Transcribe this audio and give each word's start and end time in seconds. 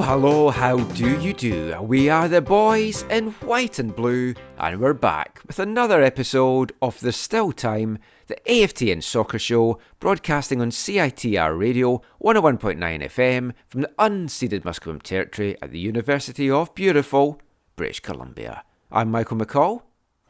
Hello, 0.00 0.18
hello, 0.18 0.50
how 0.50 0.78
do 0.94 1.20
you 1.20 1.34
do? 1.34 1.78
We 1.82 2.08
are 2.08 2.26
the 2.26 2.40
boys 2.40 3.02
in 3.10 3.32
white 3.42 3.78
and 3.78 3.94
blue, 3.94 4.34
and 4.56 4.80
we're 4.80 4.94
back 4.94 5.42
with 5.46 5.58
another 5.58 6.02
episode 6.02 6.72
of 6.80 6.98
The 7.00 7.12
Still 7.12 7.52
Time, 7.52 7.98
the 8.26 8.38
AFTN 8.46 9.02
soccer 9.02 9.38
show, 9.38 9.78
broadcasting 9.98 10.62
on 10.62 10.70
CITR 10.70 11.58
Radio 11.58 12.00
101.9 12.24 12.78
FM 12.78 13.52
from 13.68 13.82
the 13.82 13.90
unceded 13.98 14.62
Musqueam 14.62 15.02
Territory 15.02 15.58
at 15.60 15.70
the 15.70 15.78
University 15.78 16.50
of 16.50 16.74
beautiful 16.74 17.38
British 17.76 18.00
Columbia. 18.00 18.64
I'm 18.90 19.10
Michael 19.10 19.36
McColl, 19.36 19.82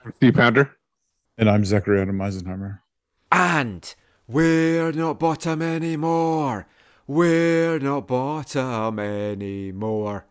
I'm 0.04 0.12
Steve 0.14 0.34
Pounder. 0.34 0.76
And 1.38 1.48
I'm 1.48 1.64
Zachary 1.64 2.00
Adam 2.00 2.18
Eisenheimer. 2.18 2.80
and 3.30 3.94
we're 4.26 4.90
not 4.90 5.20
bottom 5.20 5.62
anymore. 5.62 6.66
We're 7.10 7.80
not 7.80 8.06
bottom 8.06 9.00
anymore. 9.00 10.26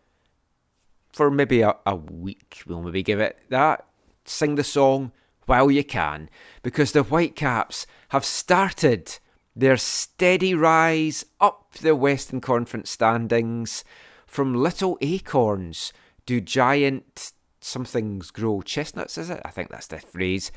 For 1.12 1.30
maybe 1.30 1.60
a, 1.60 1.76
a 1.84 1.94
week, 1.94 2.62
we'll 2.66 2.80
maybe 2.80 3.02
give 3.02 3.20
it 3.20 3.38
that. 3.50 3.84
Sing 4.24 4.54
the 4.54 4.64
song 4.64 5.12
while 5.44 5.70
you 5.70 5.84
can, 5.84 6.30
because 6.62 6.92
the 6.92 7.02
Whitecaps 7.02 7.86
have 8.08 8.24
started 8.24 9.18
their 9.54 9.76
steady 9.76 10.54
rise 10.54 11.26
up 11.38 11.74
the 11.82 11.94
Western 11.94 12.40
Conference 12.40 12.88
standings. 12.88 13.84
From 14.26 14.54
little 14.54 14.96
acorns 15.02 15.92
do 16.24 16.40
giant 16.40 17.32
somethings 17.60 18.30
grow 18.30 18.62
chestnuts, 18.62 19.18
is 19.18 19.28
it? 19.28 19.42
I 19.44 19.50
think 19.50 19.68
that's 19.68 19.88
the 19.88 19.98
phrase. 19.98 20.50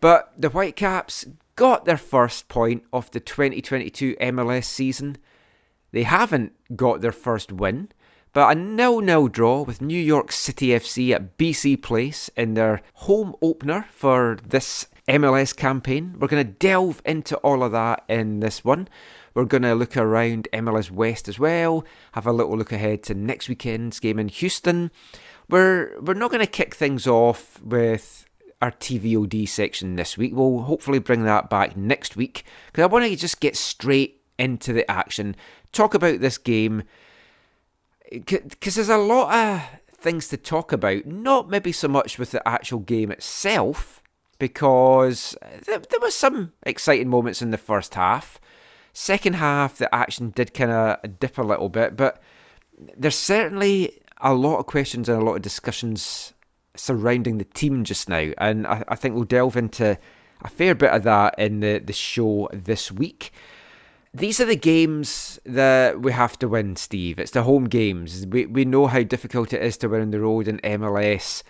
But 0.00 0.32
the 0.34 0.48
Whitecaps 0.48 1.26
got 1.56 1.84
their 1.84 1.98
first 1.98 2.48
point 2.48 2.84
of 2.90 3.10
the 3.10 3.20
2022 3.20 4.16
MLS 4.18 4.64
season. 4.64 5.18
They 5.92 6.02
haven't 6.02 6.52
got 6.76 7.00
their 7.00 7.12
first 7.12 7.52
win, 7.52 7.88
but 8.32 8.56
a 8.56 8.60
nil-nil 8.60 9.28
draw 9.28 9.62
with 9.62 9.80
New 9.80 10.00
York 10.00 10.32
City 10.32 10.68
FC 10.68 11.14
at 11.14 11.38
BC 11.38 11.82
Place 11.82 12.28
in 12.36 12.54
their 12.54 12.82
home 12.94 13.34
opener 13.40 13.86
for 13.90 14.38
this 14.46 14.86
MLS 15.08 15.56
campaign. 15.56 16.14
We're 16.18 16.28
going 16.28 16.46
to 16.46 16.52
delve 16.52 17.00
into 17.04 17.36
all 17.38 17.62
of 17.62 17.72
that 17.72 18.04
in 18.08 18.40
this 18.40 18.64
one. 18.64 18.88
We're 19.34 19.44
going 19.44 19.62
to 19.62 19.74
look 19.74 19.96
around 19.96 20.48
MLS 20.52 20.90
West 20.90 21.28
as 21.28 21.38
well, 21.38 21.84
have 22.12 22.26
a 22.26 22.32
little 22.32 22.56
look 22.56 22.72
ahead 22.72 23.02
to 23.04 23.14
next 23.14 23.48
weekend's 23.48 24.00
game 24.00 24.18
in 24.18 24.28
Houston. 24.28 24.90
We're 25.48 25.98
we're 26.00 26.14
not 26.14 26.30
going 26.30 26.44
to 26.44 26.50
kick 26.50 26.74
things 26.74 27.06
off 27.06 27.60
with 27.62 28.26
our 28.60 28.72
TVOD 28.72 29.48
section 29.48 29.96
this 29.96 30.18
week. 30.18 30.32
We'll 30.34 30.62
hopefully 30.62 30.98
bring 30.98 31.24
that 31.24 31.48
back 31.48 31.76
next 31.76 32.16
week 32.16 32.44
because 32.66 32.82
I 32.82 32.86
want 32.86 33.04
to 33.06 33.16
just 33.16 33.40
get 33.40 33.56
straight 33.56 34.17
into 34.38 34.72
the 34.72 34.88
action, 34.90 35.36
talk 35.72 35.94
about 35.94 36.20
this 36.20 36.38
game 36.38 36.84
because 38.10 38.74
there's 38.74 38.88
a 38.88 38.96
lot 38.96 39.34
of 39.34 39.62
things 39.92 40.28
to 40.28 40.36
talk 40.36 40.72
about. 40.72 41.06
Not 41.06 41.50
maybe 41.50 41.72
so 41.72 41.88
much 41.88 42.18
with 42.18 42.30
the 42.30 42.46
actual 42.48 42.78
game 42.78 43.10
itself, 43.10 44.02
because 44.38 45.36
there, 45.66 45.78
there 45.78 46.00
was 46.00 46.14
some 46.14 46.52
exciting 46.62 47.08
moments 47.08 47.42
in 47.42 47.50
the 47.50 47.58
first 47.58 47.94
half. 47.94 48.40
Second 48.92 49.34
half, 49.34 49.78
the 49.78 49.92
action 49.94 50.30
did 50.30 50.54
kind 50.54 50.70
of 50.70 51.18
dip 51.20 51.38
a 51.38 51.42
little 51.42 51.68
bit, 51.68 51.96
but 51.96 52.22
there's 52.96 53.16
certainly 53.16 54.00
a 54.20 54.34
lot 54.34 54.58
of 54.58 54.66
questions 54.66 55.08
and 55.08 55.20
a 55.20 55.24
lot 55.24 55.36
of 55.36 55.42
discussions 55.42 56.32
surrounding 56.74 57.38
the 57.38 57.44
team 57.44 57.84
just 57.84 58.08
now, 58.08 58.30
and 58.38 58.66
I, 58.66 58.84
I 58.88 58.94
think 58.94 59.14
we'll 59.14 59.24
delve 59.24 59.56
into 59.56 59.98
a 60.42 60.48
fair 60.48 60.74
bit 60.74 60.90
of 60.90 61.02
that 61.02 61.36
in 61.38 61.60
the, 61.60 61.78
the 61.78 61.92
show 61.92 62.48
this 62.52 62.92
week. 62.92 63.32
These 64.18 64.40
are 64.40 64.46
the 64.46 64.56
games 64.56 65.38
that 65.44 66.00
we 66.00 66.10
have 66.10 66.36
to 66.40 66.48
win, 66.48 66.74
Steve. 66.74 67.20
It's 67.20 67.30
the 67.30 67.44
home 67.44 67.68
games. 67.68 68.26
We 68.26 68.46
we 68.46 68.64
know 68.64 68.88
how 68.88 69.04
difficult 69.04 69.52
it 69.52 69.62
is 69.62 69.76
to 69.78 69.88
win 69.88 70.02
on 70.02 70.10
the 70.10 70.20
road 70.20 70.48
in 70.48 70.58
MLS. 70.58 71.44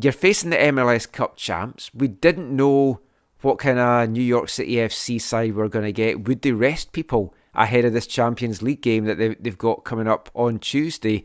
You're 0.00 0.12
facing 0.12 0.50
the 0.50 0.56
MLS 0.56 1.10
Cup 1.10 1.36
champs. 1.36 1.90
We 1.94 2.08
didn't 2.08 2.54
know 2.54 3.00
what 3.42 3.60
kind 3.60 3.78
of 3.78 4.10
New 4.10 4.22
York 4.22 4.48
City 4.48 4.74
FC 4.74 5.20
side 5.20 5.54
we're 5.54 5.68
going 5.68 5.84
to 5.84 5.92
get. 5.92 6.26
Would 6.26 6.42
they 6.42 6.50
rest 6.50 6.90
people 6.90 7.32
ahead 7.54 7.84
of 7.84 7.92
this 7.92 8.08
Champions 8.08 8.60
League 8.60 8.82
game 8.82 9.04
that 9.04 9.18
they, 9.18 9.34
they've 9.36 9.56
got 9.56 9.84
coming 9.84 10.08
up 10.08 10.30
on 10.34 10.58
Tuesday? 10.58 11.24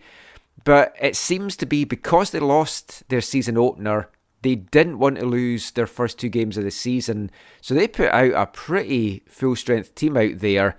But 0.63 0.95
it 1.01 1.15
seems 1.15 1.55
to 1.57 1.65
be 1.65 1.83
because 1.83 2.29
they 2.29 2.39
lost 2.39 3.07
their 3.09 3.21
season 3.21 3.57
opener, 3.57 4.09
they 4.45 4.53
didn't 4.53 4.99
want 4.99 5.17
to 5.17 5.25
lose 5.25 5.71
their 5.71 5.87
first 5.87 6.19
two 6.19 6.29
games 6.29 6.55
of 6.55 6.63
the 6.63 6.69
season. 6.69 7.31
So 7.61 7.73
they 7.73 7.87
put 7.87 8.09
out 8.09 8.31
a 8.33 8.45
pretty 8.45 9.23
full 9.27 9.55
strength 9.55 9.95
team 9.95 10.15
out 10.15 10.37
there. 10.37 10.77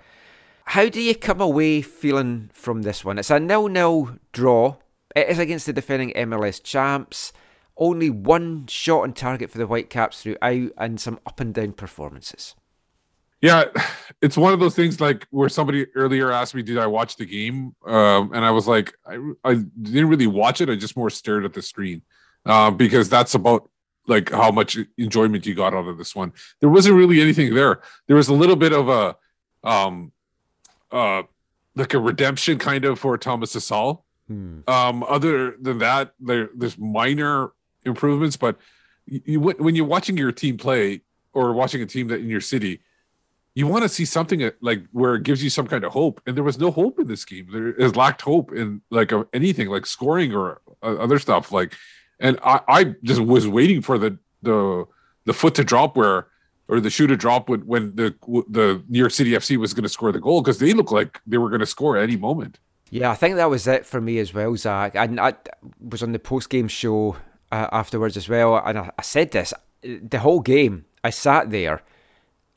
How 0.67 0.87
do 0.87 1.01
you 1.01 1.13
come 1.13 1.41
away 1.41 1.81
feeling 1.81 2.49
from 2.53 2.83
this 2.83 3.03
one? 3.03 3.19
It's 3.19 3.29
a 3.29 3.41
nil 3.41 3.67
nil 3.67 4.19
draw. 4.31 4.77
It 5.17 5.27
is 5.27 5.37
against 5.37 5.65
the 5.65 5.73
defending 5.73 6.13
MLS 6.13 6.63
champs. 6.63 7.33
Only 7.75 8.09
one 8.09 8.67
shot 8.67 9.01
on 9.01 9.11
target 9.11 9.51
for 9.51 9.57
the 9.57 9.67
Whitecaps 9.67 10.23
throughout, 10.23 10.71
and 10.77 10.99
some 10.99 11.19
up 11.25 11.41
and 11.41 11.53
down 11.53 11.73
performances. 11.73 12.55
Yeah, 13.41 13.65
it's 14.21 14.37
one 14.37 14.53
of 14.53 14.61
those 14.61 14.75
things 14.75 15.01
like 15.01 15.27
where 15.31 15.49
somebody 15.49 15.87
earlier 15.93 16.31
asked 16.31 16.55
me, 16.55 16.61
"Did 16.61 16.77
I 16.77 16.87
watch 16.87 17.17
the 17.17 17.25
game?" 17.25 17.75
Um, 17.85 18.31
and 18.33 18.45
I 18.45 18.51
was 18.51 18.65
like, 18.65 18.93
I, 19.05 19.17
I 19.43 19.55
didn't 19.81 20.07
really 20.07 20.25
watch 20.25 20.61
it. 20.61 20.69
I 20.69 20.75
just 20.75 20.95
more 20.95 21.09
stared 21.09 21.43
at 21.43 21.51
the 21.51 21.61
screen 21.61 22.01
uh, 22.45 22.71
because 22.71 23.09
that's 23.09 23.33
about 23.33 23.69
like 24.07 24.31
how 24.31 24.51
much 24.51 24.77
enjoyment 24.97 25.45
you 25.45 25.53
got 25.53 25.73
out 25.73 25.87
of 25.87 25.97
this 25.97 26.15
one. 26.15 26.33
There 26.59 26.69
wasn't 26.69 26.95
really 26.95 27.21
anything 27.21 27.53
there. 27.53 27.81
There 28.07 28.15
was 28.15 28.29
a 28.29 28.33
little 28.33 28.55
bit 28.55 28.73
of 28.73 28.87
a, 28.89 29.15
um, 29.67 30.11
uh, 30.91 31.23
like 31.75 31.93
a 31.93 31.99
redemption 31.99 32.57
kind 32.57 32.85
of 32.85 32.99
for 32.99 33.17
Thomas 33.17 33.55
Hasal. 33.55 34.03
Hmm. 34.27 34.59
Um, 34.67 35.03
other 35.03 35.55
than 35.61 35.79
that, 35.79 36.13
there 36.19 36.49
there's 36.55 36.77
minor 36.77 37.51
improvements, 37.83 38.35
but 38.37 38.57
you, 39.05 39.21
you 39.25 39.39
when 39.39 39.75
you're 39.75 39.85
watching 39.85 40.17
your 40.17 40.31
team 40.31 40.57
play 40.57 41.01
or 41.33 41.53
watching 41.53 41.81
a 41.81 41.85
team 41.85 42.07
that 42.07 42.19
in 42.19 42.29
your 42.29 42.41
city, 42.41 42.81
you 43.57 43.67
want 43.67 43.83
to 43.83 43.89
see 43.89 44.05
something 44.05 44.51
like 44.61 44.83
where 44.91 45.15
it 45.15 45.23
gives 45.23 45.43
you 45.43 45.49
some 45.49 45.65
kind 45.65 45.83
of 45.83 45.91
hope. 45.91 46.21
And 46.27 46.35
there 46.35 46.43
was 46.43 46.59
no 46.59 46.71
hope 46.71 46.99
in 46.99 47.07
this 47.07 47.25
game. 47.25 47.47
There 47.51 47.71
is 47.73 47.95
lacked 47.95 48.21
hope 48.21 48.51
in 48.51 48.81
like 48.91 49.11
of 49.11 49.27
anything 49.33 49.67
like 49.67 49.85
scoring 49.85 50.33
or 50.33 50.61
uh, 50.83 50.95
other 50.97 51.19
stuff. 51.19 51.51
Like, 51.51 51.73
and 52.19 52.39
I, 52.43 52.61
I 52.67 52.83
just 53.03 53.21
was 53.21 53.47
waiting 53.47 53.81
for 53.81 53.97
the 53.97 54.17
the 54.41 54.85
the 55.25 55.33
foot 55.33 55.55
to 55.55 55.63
drop 55.63 55.95
where 55.97 56.27
or 56.67 56.79
the 56.79 56.89
shoe 56.89 57.07
to 57.07 57.17
drop 57.17 57.49
when 57.49 57.61
when 57.61 57.95
the 57.95 58.15
the 58.49 58.83
New 58.89 58.99
York 58.99 59.11
City 59.11 59.31
FC 59.31 59.57
was 59.57 59.73
going 59.73 59.83
to 59.83 59.89
score 59.89 60.11
the 60.11 60.19
goal 60.19 60.41
because 60.41 60.59
they 60.59 60.73
looked 60.73 60.91
like 60.91 61.21
they 61.27 61.37
were 61.37 61.49
going 61.49 61.61
to 61.61 61.65
score 61.65 61.97
at 61.97 62.03
any 62.03 62.17
moment. 62.17 62.59
Yeah, 62.89 63.11
I 63.11 63.15
think 63.15 63.35
that 63.35 63.49
was 63.49 63.67
it 63.67 63.85
for 63.85 63.99
me 64.01 64.19
as 64.19 64.33
well, 64.33 64.55
Zach. 64.55 64.95
And 64.95 65.19
I 65.19 65.33
was 65.79 66.03
on 66.03 66.13
the 66.13 66.19
post 66.19 66.49
game 66.49 66.67
show 66.67 67.17
uh, 67.51 67.67
afterwards 67.71 68.15
as 68.17 68.29
well, 68.29 68.57
and 68.57 68.77
I, 68.77 68.91
I 68.97 69.01
said 69.01 69.31
this 69.31 69.53
the 69.81 70.19
whole 70.19 70.39
game. 70.41 70.85
I 71.03 71.09
sat 71.11 71.51
there 71.51 71.83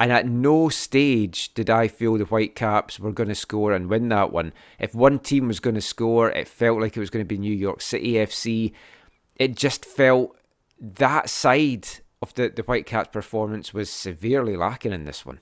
And 0.00 0.10
at 0.10 0.26
no 0.26 0.70
stage 0.70 1.52
did 1.52 1.68
I 1.68 1.86
feel 1.86 2.16
the 2.16 2.24
Whitecaps 2.24 2.98
were 2.98 3.12
going 3.12 3.28
to 3.28 3.34
score 3.34 3.72
and 3.74 3.90
win 3.90 4.08
that 4.08 4.32
one. 4.32 4.52
If 4.78 4.94
one 4.94 5.18
team 5.18 5.48
was 5.48 5.60
going 5.60 5.74
to 5.74 5.82
score, 5.82 6.30
it 6.30 6.48
felt 6.48 6.80
like 6.80 6.96
it 6.96 7.00
was 7.00 7.10
going 7.10 7.24
to 7.24 7.28
be 7.28 7.36
New 7.36 7.54
York 7.54 7.82
City 7.82 8.14
FC. 8.14 8.72
It 9.40 9.56
just 9.56 9.84
felt 9.84 10.36
that 10.78 11.28
side 11.28 11.88
of 12.22 12.34
the, 12.34 12.50
the 12.54 12.62
Whitecaps 12.62 13.10
performance 13.10 13.74
was 13.74 13.90
severely 13.90 14.54
lacking 14.54 14.92
in 14.92 15.06
this 15.06 15.26
one. 15.26 15.40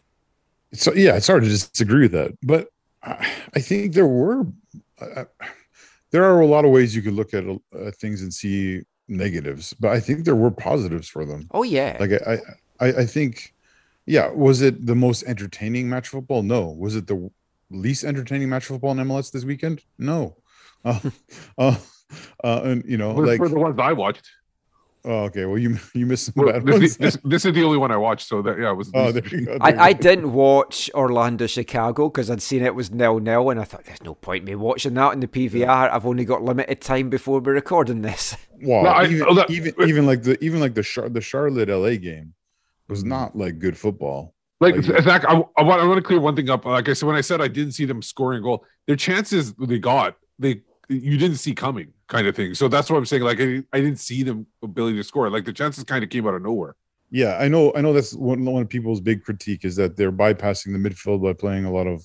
So 0.72 0.94
yeah, 0.94 1.16
it's 1.16 1.26
hard 1.26 1.42
to 1.42 1.48
disagree 1.48 2.02
with 2.02 2.12
that, 2.12 2.32
but 2.42 2.68
I, 3.02 3.60
think 3.60 3.94
there 3.94 4.06
were 4.06 4.46
uh, 5.00 5.24
there 6.10 6.24
are 6.24 6.40
a 6.40 6.46
lot 6.46 6.64
of 6.64 6.70
ways 6.70 6.94
you 6.94 7.02
could 7.02 7.14
look 7.14 7.34
at 7.34 7.44
uh, 7.44 7.90
things 7.92 8.22
and 8.22 8.32
see 8.32 8.82
negatives, 9.08 9.74
but 9.74 9.92
I 9.92 10.00
think 10.00 10.24
there 10.24 10.36
were 10.36 10.50
positives 10.50 11.08
for 11.08 11.24
them. 11.24 11.48
Oh 11.52 11.62
yeah, 11.62 11.96
Like 11.98 12.12
I, 12.26 12.38
I, 12.80 12.86
I 13.00 13.06
think, 13.06 13.54
yeah. 14.06 14.30
Was 14.30 14.62
it 14.62 14.86
the 14.86 14.94
most 14.94 15.24
entertaining 15.24 15.88
match 15.88 16.08
of 16.08 16.12
football? 16.12 16.42
No. 16.42 16.68
Was 16.68 16.96
it 16.96 17.06
the 17.06 17.30
least 17.70 18.04
entertaining 18.04 18.48
match 18.48 18.64
of 18.64 18.68
football 18.68 18.92
in 18.92 18.98
MLS 18.98 19.30
this 19.30 19.44
weekend? 19.44 19.82
No. 19.98 20.36
Uh, 20.84 21.00
uh, 22.44 22.46
uh, 22.46 22.60
and 22.64 22.84
you 22.86 22.96
know, 22.96 23.14
For- 23.14 23.26
like, 23.26 23.38
for 23.38 23.48
the 23.48 23.58
ones 23.58 23.78
I 23.78 23.92
watched. 23.92 24.28
oh, 25.04 25.24
okay. 25.24 25.44
Well, 25.46 25.58
you 25.58 25.78
you 25.94 26.06
missed 26.06 26.26
some 26.26 26.34
Well, 26.36 26.52
bad 26.52 26.66
this, 26.66 26.72
ones. 26.80 26.96
this, 26.96 27.18
this 27.24 27.44
is 27.44 27.52
the 27.54 27.62
only 27.64 27.78
one 27.78 27.90
I 27.92 27.96
watched, 27.96 28.26
so 28.28 28.42
that 28.42 28.58
yeah, 28.58 28.70
it 28.70 28.74
was. 28.74 28.90
oh, 28.94 29.12
there 29.12 29.24
you 29.26 29.44
go. 29.46 29.58
there 29.58 29.70
you 29.72 29.78
I, 29.80 29.84
I 29.88 29.92
didn't 29.92 30.32
watch 30.32 30.90
Orlando 30.94 31.46
Chicago 31.46 32.08
because 32.08 32.30
I'd 32.30 32.42
seen 32.42 32.62
it 32.62 32.74
was 32.74 32.90
nil 32.90 33.20
nil, 33.20 33.50
and 33.50 33.60
I 33.60 33.64
thought 33.64 33.84
there's 33.84 34.02
no 34.02 34.14
point 34.14 34.44
me 34.44 34.54
watching 34.54 34.94
that 34.94 35.12
in 35.12 35.20
the 35.20 35.28
PVR. 35.28 35.90
I've 35.90 36.06
only 36.06 36.24
got 36.24 36.42
limited 36.42 36.80
time 36.80 37.08
before 37.10 37.40
we're 37.40 37.52
recording 37.54 38.02
this. 38.02 38.36
Wow. 38.60 38.82
No, 38.82 38.88
I- 38.88 39.04
even, 39.06 39.34
that- 39.36 39.50
even 39.50 39.72
even 39.88 40.04
like 40.06 40.24
the 40.24 40.36
even 40.44 40.58
like 40.58 40.74
the 40.74 40.82
Char- 40.82 41.08
the 41.08 41.20
Charlotte 41.20 41.68
LA 41.68 41.94
game 41.94 42.34
was 42.88 43.04
not 43.04 43.36
like 43.36 43.60
good 43.60 43.78
football. 43.78 44.34
Like 44.60 44.74
Like- 44.74 45.04
Zach, 45.04 45.24
I, 45.28 45.34
I 45.56 45.62
want 45.62 45.80
I 45.80 45.86
want 45.86 45.98
to 45.98 46.02
clear 46.02 46.18
one 46.18 46.34
thing 46.34 46.50
up. 46.50 46.64
Like 46.64 46.88
I 46.88 46.92
said, 46.94 47.06
when 47.06 47.14
I 47.14 47.20
said 47.20 47.40
I 47.40 47.46
didn't 47.46 47.72
see 47.74 47.84
them 47.84 48.02
scoring 48.02 48.40
a 48.40 48.42
goal, 48.42 48.64
their 48.88 48.96
chances 48.96 49.54
they 49.54 49.78
got 49.78 50.16
they 50.40 50.62
you 50.88 51.16
didn't 51.18 51.36
see 51.36 51.54
coming, 51.54 51.92
kind 52.08 52.26
of 52.26 52.34
thing. 52.34 52.54
So 52.54 52.68
that's 52.68 52.90
what 52.90 52.96
I'm 52.96 53.06
saying. 53.06 53.22
Like 53.22 53.40
I, 53.40 53.62
I 53.72 53.80
didn't 53.80 54.00
see 54.00 54.22
the 54.22 54.44
ability 54.62 54.96
to 54.96 55.04
score. 55.04 55.30
Like 55.30 55.44
the 55.44 55.52
chances 55.52 55.84
kind 55.84 56.02
of 56.02 56.10
came 56.10 56.26
out 56.26 56.34
of 56.34 56.42
nowhere. 56.42 56.74
Yeah, 57.10 57.38
I 57.38 57.48
know. 57.48 57.72
I 57.74 57.80
know 57.80 57.92
that's 57.92 58.14
one 58.14 58.44
one 58.44 58.62
of 58.62 58.68
people's 58.68 59.00
big 59.00 59.22
critique 59.22 59.64
is 59.64 59.76
that 59.76 59.96
they're 59.96 60.12
bypassing 60.12 60.72
the 60.72 60.90
midfield 60.90 61.22
by 61.22 61.32
playing 61.32 61.64
a 61.64 61.72
lot 61.72 61.86
of 61.86 62.04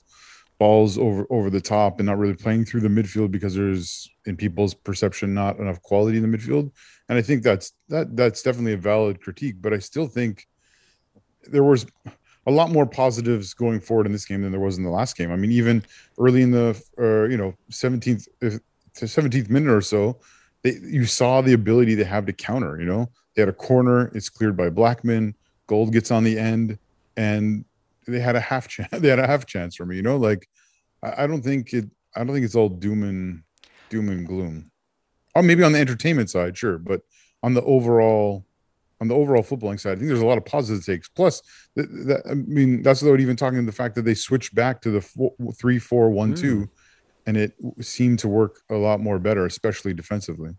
balls 0.60 0.98
over 0.98 1.26
over 1.30 1.50
the 1.50 1.60
top 1.60 2.00
and 2.00 2.08
not 2.08 2.18
really 2.18 2.36
playing 2.36 2.64
through 2.64 2.82
the 2.82 2.88
midfield 2.88 3.32
because 3.32 3.56
there's 3.56 4.10
in 4.26 4.38
people's 4.38 4.74
perception 4.74 5.34
not 5.34 5.58
enough 5.58 5.82
quality 5.82 6.18
in 6.18 6.30
the 6.30 6.38
midfield. 6.38 6.72
And 7.10 7.18
I 7.18 7.22
think 7.22 7.44
that's 7.44 7.74
that 7.90 8.16
that's 8.16 8.44
definitely 8.44 8.74
a 8.74 8.78
valid 8.78 9.22
critique. 9.22 9.56
But 9.60 9.74
I 9.74 9.80
still 9.80 10.08
think 10.08 10.48
there 11.44 11.64
was 11.64 11.86
a 12.46 12.52
lot 12.52 12.72
more 12.72 12.86
positives 12.86 13.54
going 13.54 13.80
forward 13.80 14.06
in 14.06 14.12
this 14.12 14.26
game 14.26 14.42
than 14.42 14.52
there 14.52 14.62
was 14.62 14.78
in 14.78 14.84
the 14.84 14.90
last 14.90 15.18
game. 15.18 15.32
I 15.32 15.36
mean, 15.36 15.52
even 15.52 15.84
early 16.18 16.42
in 16.42 16.52
the 16.52 16.82
uh, 16.98 17.30
you 17.30 17.38
know 17.38 17.56
seventeenth 17.70 18.28
to 18.95 19.07
seventeenth 19.07 19.50
minute 19.50 19.72
or 19.72 19.81
so, 19.81 20.19
they, 20.63 20.78
you 20.81 21.06
saw 21.06 21.42
the 21.42 21.54
ability 21.54 21.95
they 21.95 22.04
have 22.04 22.25
to 22.25 22.34
counter. 22.34 22.80
You 22.80 22.86
know, 22.86 23.10
they 23.36 23.42
had 23.42 23.50
a 23.50 23.54
corner, 23.54 24.12
it's 24.16 24.30
cleared 24.30 24.57
by 24.57 24.69
Blackmon. 24.69 25.34
Gauld 25.68 25.94
gets 25.94 26.12
on 26.12 26.24
the 26.24 26.38
end, 26.38 26.78
and 27.16 27.66
they 28.07 28.19
had 28.19 28.36
a 28.36 28.40
half 28.40 28.68
chance. 28.68 28.90
They 29.00 29.07
had 29.07 29.19
a 29.19 29.28
half 29.28 29.45
chance 29.45 29.75
for 29.75 29.86
me. 29.86 29.95
You 29.95 30.01
know, 30.01 30.18
like 30.18 30.48
I, 31.01 31.24
I 31.24 31.28
don't 31.28 31.42
think 31.42 31.74
it. 31.74 31.86
I 32.16 32.24
don't 32.24 32.34
think 32.34 32.45
it's 32.45 32.56
all 32.56 32.69
doom 32.69 33.04
and 33.04 33.44
doom 33.90 34.10
and 34.10 34.28
gloom. 34.28 34.72
Or 35.36 35.42
maybe 35.42 35.63
on 35.63 35.72
the 35.72 35.80
entertainment 35.80 36.30
side, 36.30 36.57
sure, 36.57 36.78
but 36.78 37.01
on 37.42 37.54
the 37.54 37.63
overall, 37.63 38.45
on 39.01 39.07
the 39.07 39.16
overall 39.16 39.42
footballing 39.42 39.80
side, 39.80 39.94
I 39.94 39.95
think 39.95 40.07
there's 40.07 40.22
a 40.22 40.25
lot 40.25 40.38
of 40.38 40.45
positive 40.45 40.86
takes. 40.86 41.10
Plus, 41.10 41.42
th- 41.75 41.88
that, 42.06 42.22
I 42.30 42.36
mean, 42.36 42.84
that's 42.84 43.01
without 43.01 43.19
even 43.19 43.36
talking 43.36 43.60
to 43.60 43.66
the 43.66 43.72
fact 43.72 43.95
that 43.95 44.04
they 44.04 44.13
switched 44.13 44.54
back 44.54 44.80
to 44.81 44.92
the 44.92 45.01
four, 45.01 45.34
three, 45.60 45.80
four, 45.80 46.10
one, 46.12 46.36
two, 46.36 46.57
hmm. 46.57 46.63
And 47.25 47.38
it 47.38 47.54
seemed 47.81 48.20
to 48.20 48.28
work 48.28 48.62
a 48.70 48.75
lot 48.75 49.00
more 49.00 49.20
better, 49.20 49.46
especially 49.46 49.94
defensively. 49.94 50.52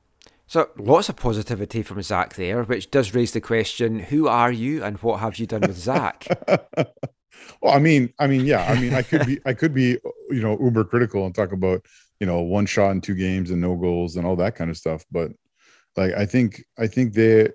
So 0.46 0.69
lots 0.78 1.08
of 1.08 1.16
positivity 1.16 1.82
from 1.82 2.02
Zach 2.02 2.34
there, 2.34 2.62
which 2.64 2.90
does 2.90 3.14
raise 3.14 3.32
the 3.32 3.40
question: 3.40 3.99
Who 3.99 4.28
are 4.28 4.52
you, 4.52 4.84
and 4.84 4.99
what 4.99 5.20
have 5.20 5.37
you 5.38 5.46
done 5.46 5.62
with 5.62 5.78
Zach? 5.78 6.26
well, 7.62 7.75
I 7.75 7.78
mean, 7.78 8.12
I 8.19 8.26
mean, 8.26 8.44
yeah, 8.44 8.64
I 8.70 8.78
mean, 8.81 8.94
I 8.94 9.02
could 9.02 9.26
be, 9.26 9.38
I 9.46 9.55
could 9.55 9.75
be, 9.75 9.99
you 10.31 10.43
know, 10.43 10.58
uber 10.61 10.84
critical 10.84 11.25
and 11.26 11.34
talk 11.34 11.52
about, 11.52 11.84
you 12.20 12.26
know, 12.26 12.43
one 12.43 12.67
shot 12.67 12.90
in 12.90 13.00
two 13.00 13.14
games 13.14 13.50
and 13.50 13.60
no 13.60 13.75
goals 13.76 14.17
and 14.17 14.26
all 14.26 14.37
that 14.37 14.55
kind 14.55 14.70
of 14.70 14.76
stuff. 14.76 15.05
But 15.10 15.32
like, 15.96 16.12
I 16.14 16.26
think, 16.26 16.64
I 16.78 16.87
think 16.87 17.14
they, 17.14 17.50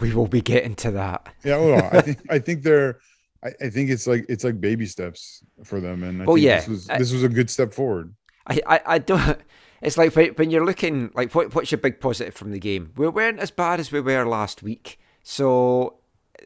we 0.00 0.14
will 0.14 0.26
be 0.26 0.40
getting 0.40 0.74
to 0.76 0.90
that. 0.92 1.28
yeah, 1.44 1.56
well, 1.58 1.88
I 1.92 2.00
think, 2.00 2.18
I 2.30 2.38
think 2.38 2.62
they're, 2.62 2.98
I, 3.44 3.52
I 3.62 3.70
think 3.70 3.90
it's 3.90 4.06
like, 4.06 4.26
it's 4.28 4.44
like 4.44 4.60
baby 4.60 4.86
steps 4.86 5.42
for 5.64 5.80
them. 5.80 6.02
And 6.02 6.22
I 6.22 6.24
Oh, 6.26 6.34
think 6.34 6.44
yeah. 6.44 6.56
this 6.60 6.68
was, 6.68 6.86
this 6.86 7.12
was 7.12 7.22
a 7.22 7.28
good 7.28 7.50
step 7.50 7.72
forward. 7.72 8.14
I, 8.46 8.60
I, 8.66 8.80
I 8.86 8.98
don't. 8.98 9.40
It's 9.82 9.98
like 9.98 10.16
when, 10.16 10.50
you're 10.50 10.64
looking 10.64 11.10
like 11.12 11.34
what 11.34 11.54
what's 11.54 11.70
your 11.70 11.78
big 11.78 12.00
positive 12.00 12.32
from 12.32 12.52
the 12.52 12.58
game? 12.58 12.92
We 12.96 13.06
weren't 13.06 13.38
as 13.38 13.50
bad 13.50 13.80
as 13.80 13.92
we 13.92 14.00
were 14.00 14.24
last 14.24 14.62
week, 14.62 14.98
so 15.22 15.98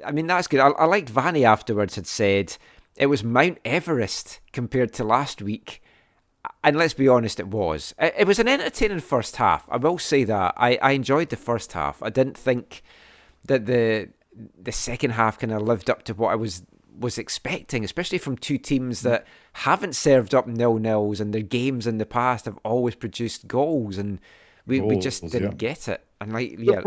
I 0.05 0.11
mean 0.11 0.27
that's 0.27 0.49
good. 0.49 0.59
I, 0.59 0.71
I 0.71 0.87
liked 0.87 1.09
Vanni 1.09 1.45
afterwards 1.45 1.95
had 1.95 2.09
said 2.09 2.57
it 2.97 3.07
was 3.07 3.23
Mount 3.23 3.59
Everest 3.65 4.41
compared 4.53 4.93
to 4.95 5.05
last 5.05 5.41
week, 5.41 5.81
and 6.65 6.77
let's 6.77 6.95
be 6.95 7.07
honest, 7.07 7.39
it 7.39 7.47
was. 7.47 7.95
It, 8.01 8.15
it 8.19 8.27
was 8.27 8.41
an 8.41 8.49
entertaining 8.49 8.99
first 8.99 9.37
half. 9.37 9.69
I 9.71 9.77
will 9.77 9.99
say 9.99 10.25
that 10.25 10.55
I, 10.57 10.77
I 10.83 10.91
enjoyed 10.93 11.29
the 11.29 11.37
first 11.37 11.73
half. 11.75 12.03
I 12.03 12.11
didn't 12.11 12.37
think 12.37 12.83
that 13.45 13.67
the 13.67 14.09
the 14.61 14.73
second 14.73 15.11
half 15.11 15.39
kind 15.39 15.53
of 15.53 15.63
lived 15.63 15.89
up 15.89 16.03
to 16.05 16.15
what 16.15 16.33
I 16.33 16.35
was 16.35 16.65
was 16.99 17.19
expecting, 17.19 17.85
especially 17.85 18.19
from 18.19 18.37
two 18.37 18.59
teams 18.59 19.03
that 19.03 19.27
haven't 19.59 19.97
served 19.97 20.37
up 20.37 20.47
nil 20.47 20.79
nils 20.79 21.21
and 21.21 21.35
their 21.35 21.43
games 21.43 21.87
in 21.89 21.99
the 21.99 22.07
past 22.07 22.45
have 22.45 22.59
always 22.65 22.95
produced 22.95 23.49
goals, 23.49 23.99
and 23.99 24.21
we, 24.67 24.81
we 24.81 24.97
just 24.97 25.23
didn't 25.23 25.61
yeah. 25.61 25.73
get 25.75 25.89
it. 25.89 26.07
And 26.21 26.33
like, 26.33 26.55
yeah, 26.59 26.83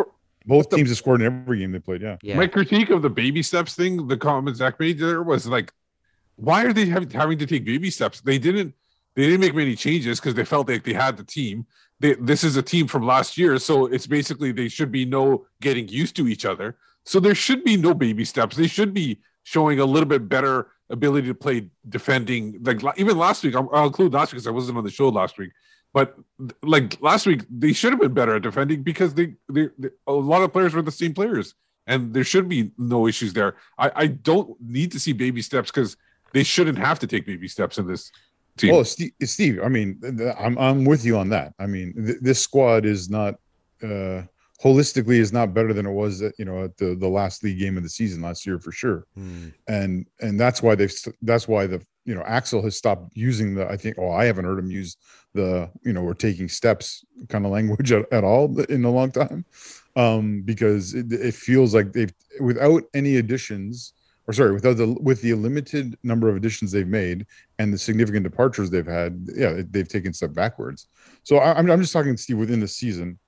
Both 0.46 0.70
teams 0.70 0.88
have 0.88 0.98
scored 0.98 1.22
in 1.22 1.42
every 1.42 1.60
game 1.60 1.74
they 1.74 1.80
played. 1.80 2.02
Yeah. 2.02 2.16
yeah, 2.22 2.38
My 2.38 2.48
critique 2.48 2.90
of 2.90 3.02
the 3.02 3.10
baby 3.10 3.44
steps 3.44 3.76
thing, 3.76 4.08
the 4.08 4.16
comment 4.16 4.56
Zach 4.56 4.80
made 4.80 5.00
there 5.00 5.22
was 5.22 5.48
like, 5.48 5.74
why 6.38 6.64
are 6.64 6.72
they 6.72 6.86
having, 6.86 7.10
having 7.10 7.38
to 7.40 7.46
take 7.46 7.66
baby 7.66 7.92
steps? 7.92 8.22
They 8.22 8.38
didn't. 8.38 8.74
They 9.16 9.24
didn't 9.24 9.42
make 9.42 9.54
many 9.54 9.76
changes 9.76 10.22
because 10.22 10.36
they 10.36 10.46
felt 10.46 10.70
like 10.70 10.86
they 10.86 10.94
had 10.94 11.18
the 11.18 11.26
team. 11.26 11.66
They, 12.00 12.14
this 12.14 12.46
is 12.46 12.56
a 12.56 12.62
team 12.62 12.88
from 12.88 13.06
last 13.06 13.38
year, 13.38 13.60
so 13.60 13.88
it's 13.88 14.08
basically 14.08 14.54
they 14.54 14.70
should 14.70 14.90
be 14.90 15.04
no 15.04 15.46
getting 15.60 15.90
used 15.90 16.16
to 16.16 16.30
each 16.30 16.46
other. 16.46 16.78
So 17.04 17.20
there 17.20 17.36
should 17.36 17.66
be 17.66 17.76
no 17.76 17.94
baby 17.94 18.24
steps. 18.24 18.56
They 18.56 18.68
should 18.68 18.94
be 18.94 19.20
showing 19.44 19.80
a 19.80 19.86
little 19.86 20.08
bit 20.08 20.30
better 20.30 20.68
ability 20.92 21.28
to 21.28 21.34
play 21.34 21.70
defending. 21.90 22.62
Like 22.64 22.82
even 22.98 23.18
last 23.18 23.44
week, 23.44 23.56
I'll, 23.56 23.86
include 23.86 24.14
last 24.14 24.32
week 24.32 24.38
because 24.38 24.48
I 24.48 24.52
wasn't 24.52 24.78
on 24.78 24.84
the 24.84 24.92
show 24.92 25.10
last 25.10 25.38
week. 25.38 25.52
But 25.94 26.16
like 26.64 27.02
last 27.02 27.26
week, 27.26 27.44
they 27.50 27.74
should 27.74 27.92
have 27.92 28.00
been 28.00 28.14
better 28.14 28.36
at 28.36 28.44
defending 28.44 28.84
because 28.84 29.14
they, 29.14 29.36
they, 29.50 29.70
they 29.78 29.90
a 30.08 30.14
lot 30.14 30.42
of 30.42 30.54
players 30.54 30.74
were 30.74 30.82
the 30.82 30.92
same 30.92 31.14
players, 31.14 31.56
and 31.88 32.14
there 32.14 32.24
should 32.24 32.48
be 32.48 32.72
no 32.78 33.08
issues 33.08 33.34
there. 33.34 33.56
I, 33.78 33.92
I 33.96 34.08
don't 34.08 34.56
need 34.62 34.92
to 34.94 35.00
see 35.00 35.12
baby 35.12 35.42
steps 35.42 35.70
because 35.70 35.98
they 36.34 36.44
shouldn't 36.44 36.78
have 36.78 37.00
to 37.00 37.08
take 37.08 37.26
baby 37.26 37.48
steps 37.50 37.78
in 37.78 37.88
this 37.88 38.12
team. 38.58 38.74
Well, 38.74 38.86
Steve, 38.86 39.12
Steve, 39.24 39.60
I 39.64 39.68
mean, 39.68 40.00
I'm 40.40 40.58
I'm 40.58 40.86
with 40.86 41.04
you 41.04 41.18
on 41.18 41.30
that. 41.30 41.54
I 41.60 41.66
mean, 41.66 41.94
th- 41.94 42.20
this 42.22 42.40
squad 42.40 42.86
is 42.86 43.10
not 43.10 43.36
uh 43.84 44.24
holistically 44.64 45.18
is 45.18 45.34
not 45.34 45.54
better 45.54 45.74
than 45.74 45.86
it 45.86 45.92
was 45.92 46.22
at, 46.22 46.34
you 46.38 46.46
know 46.46 46.64
at 46.64 46.78
the 46.78 46.96
the 46.96 47.08
last 47.08 47.44
league 47.44 47.60
game 47.60 47.78
of 47.78 47.84
the 47.84 47.90
season 47.90 48.22
last 48.22 48.46
year 48.46 48.60
for 48.60 48.72
sure. 48.72 49.06
Hmm. 49.16 49.50
And 49.68 50.06
and 50.20 50.40
that's 50.40 50.62
why 50.62 50.76
they've 50.76 50.94
that's 51.22 51.48
why 51.48 51.68
the 51.68 51.84
you 52.06 52.16
know 52.16 52.24
Axel 52.24 52.62
has 52.64 52.78
stopped 52.78 53.12
using 53.16 53.56
the 53.56 53.68
I 53.68 53.78
think 53.78 53.98
oh 53.98 54.12
I 54.12 54.26
haven't 54.26 54.46
heard 54.46 54.60
him 54.60 54.72
use 54.72 54.98
the 55.34 55.70
you 55.84 55.94
know 55.94 56.02
we're 56.02 56.14
taking 56.14 56.48
steps 56.50 57.04
kind 57.30 57.46
of 57.46 57.52
language 57.52 57.92
at, 57.92 58.12
at 58.12 58.24
all 58.24 58.60
in 58.62 58.84
a 58.86 58.92
long 58.92 59.12
time 59.12 59.46
um 59.96 60.42
because 60.44 60.94
it, 60.94 61.12
it 61.12 61.34
feels 61.34 61.74
like 61.74 61.94
they've 61.94 62.14
without 62.40 62.84
any 62.94 63.18
additions 63.18 63.94
or 64.28 64.34
sorry 64.34 64.52
without 64.52 64.78
the 64.78 64.88
with 65.02 65.22
the 65.22 65.34
limited 65.34 65.98
number 66.04 66.30
of 66.30 66.36
additions 66.36 66.72
they've 66.72 66.88
made 66.88 67.26
and 67.60 67.74
the 67.74 67.78
significant 67.78 68.24
departures 68.24 68.70
they've 68.70 68.86
had 68.86 69.28
yeah 69.36 69.62
they've 69.70 69.88
taken 69.88 70.12
a 70.12 70.14
step 70.14 70.34
backwards 70.34 70.88
so 71.24 71.38
I, 71.38 71.58
I'm, 71.58 71.70
I'm 71.70 71.82
just 71.82 71.94
talking 71.94 72.16
to 72.16 72.22
steve 72.22 72.38
within 72.38 72.60
the 72.60 72.68
season 72.68 73.20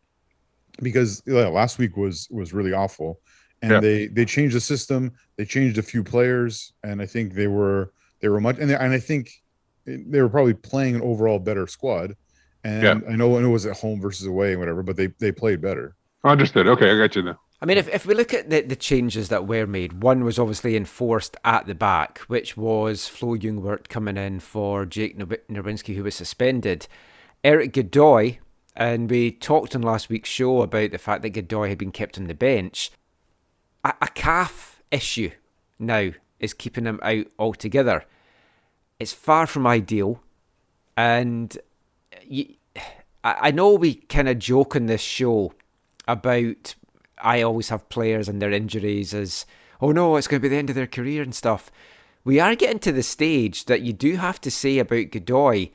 because 0.82 1.22
yeah, 1.26 1.48
last 1.48 1.78
week 1.78 1.98
was 1.98 2.28
was 2.32 2.54
really 2.54 2.74
awful 2.74 3.20
and 3.62 3.72
Yeah. 3.72 3.80
they 3.80 4.08
they 4.08 4.26
changed 4.26 4.56
the 4.56 4.60
system 4.62 5.12
they 5.38 5.46
changed 5.46 5.78
a 5.78 5.84
few 5.84 6.04
players 6.04 6.74
and 6.84 7.02
i 7.02 7.06
think 7.06 7.34
they 7.34 7.48
were 7.48 7.94
they 8.22 8.30
were 8.30 8.42
much 8.42 8.58
and, 8.60 8.70
they, 8.70 8.76
and 8.76 8.92
i 8.94 9.00
think 9.00 9.30
they 9.86 10.22
were 10.22 10.30
probably 10.30 10.54
playing 10.54 10.96
an 10.96 11.02
overall 11.02 11.40
better 11.40 11.68
squad 11.68 12.16
and 12.64 12.84
Yeah. 12.84 13.00
i 13.12 13.16
know 13.16 13.38
it 13.38 13.46
was 13.46 13.66
at 13.66 13.78
home 13.78 14.02
versus 14.02 14.26
away 14.28 14.52
and 14.52 14.60
whatever 14.60 14.82
but 14.84 14.96
they 14.98 15.08
they 15.20 15.32
played 15.32 15.62
better 15.62 15.96
Understood. 16.26 16.68
Okay, 16.68 16.90
I 16.90 16.98
got 16.98 17.18
you 17.18 17.22
now. 17.24 17.38
I 17.62 17.66
mean, 17.66 17.78
if, 17.78 17.90
if 17.90 18.06
we 18.06 18.14
look 18.14 18.34
at 18.34 18.50
the, 18.50 18.62
the 18.62 18.78
changes 18.78 19.28
that 19.28 19.46
were 19.46 19.68
made, 19.68 20.02
one 20.02 20.24
was 20.24 20.40
obviously 20.40 20.78
enforced 20.78 21.36
at 21.44 21.66
the 21.68 21.76
back, 21.76 22.20
which 22.28 22.56
was 22.56 23.10
Flo 23.10 23.36
Jungwirth 23.38 23.90
coming 23.90 24.16
in 24.16 24.40
for 24.40 24.86
Jake 24.86 25.18
Now- 25.18 25.26
Nowinski, 25.52 25.98
who 25.98 26.04
was 26.06 26.16
suspended. 26.16 26.88
Eric 27.44 27.74
Godoy, 27.74 28.38
and 28.76 29.10
we 29.10 29.32
talked 29.32 29.76
on 29.76 29.82
last 29.82 30.10
week's 30.10 30.30
show 30.30 30.62
about 30.62 30.92
the 30.92 30.98
fact 30.98 31.22
that 31.22 31.30
Godoy 31.30 31.70
had 31.70 31.78
been 31.78 31.92
kept 31.92 32.18
on 32.18 32.28
the 32.28 32.34
bench. 32.34 32.92
A, 33.84 33.94
a 34.02 34.08
calf 34.08 34.82
issue 34.92 35.32
now 35.80 36.12
is 36.40 36.54
keeping 36.54 36.86
him 36.86 37.00
out 37.04 37.28
altogether. 37.38 38.06
It's 39.00 39.14
far 39.14 39.48
from 39.48 39.68
ideal, 39.68 40.22
and 40.96 41.58
you, 42.24 42.56
I, 43.24 43.36
I 43.42 43.52
know 43.52 43.74
we 43.74 43.96
kind 43.96 44.30
of 44.30 44.40
joke 44.40 44.76
on 44.76 44.88
this 44.88 45.02
show 45.02 45.54
about 46.08 46.76
I 47.18 47.42
always 47.42 47.70
have 47.70 47.90
players 47.90 48.28
and 48.28 48.42
their 48.42 48.52
injuries 48.52 49.14
as 49.14 49.46
oh 49.82 49.92
no, 49.92 50.16
it's 50.16 50.28
going 50.28 50.42
to 50.42 50.44
be 50.44 50.50
the 50.50 50.58
end 50.58 50.70
of 50.70 50.76
their 50.76 50.88
career 50.88 51.22
and 51.22 51.36
stuff. 51.36 51.72
We 52.24 52.40
are 52.40 52.56
getting 52.56 52.80
to 52.80 52.92
the 52.92 53.04
stage 53.04 53.66
that 53.66 53.82
you 53.82 53.92
do 53.94 54.16
have 54.16 54.40
to 54.42 54.52
say 54.52 54.80
about 54.80 55.12
Godoy 55.12 55.70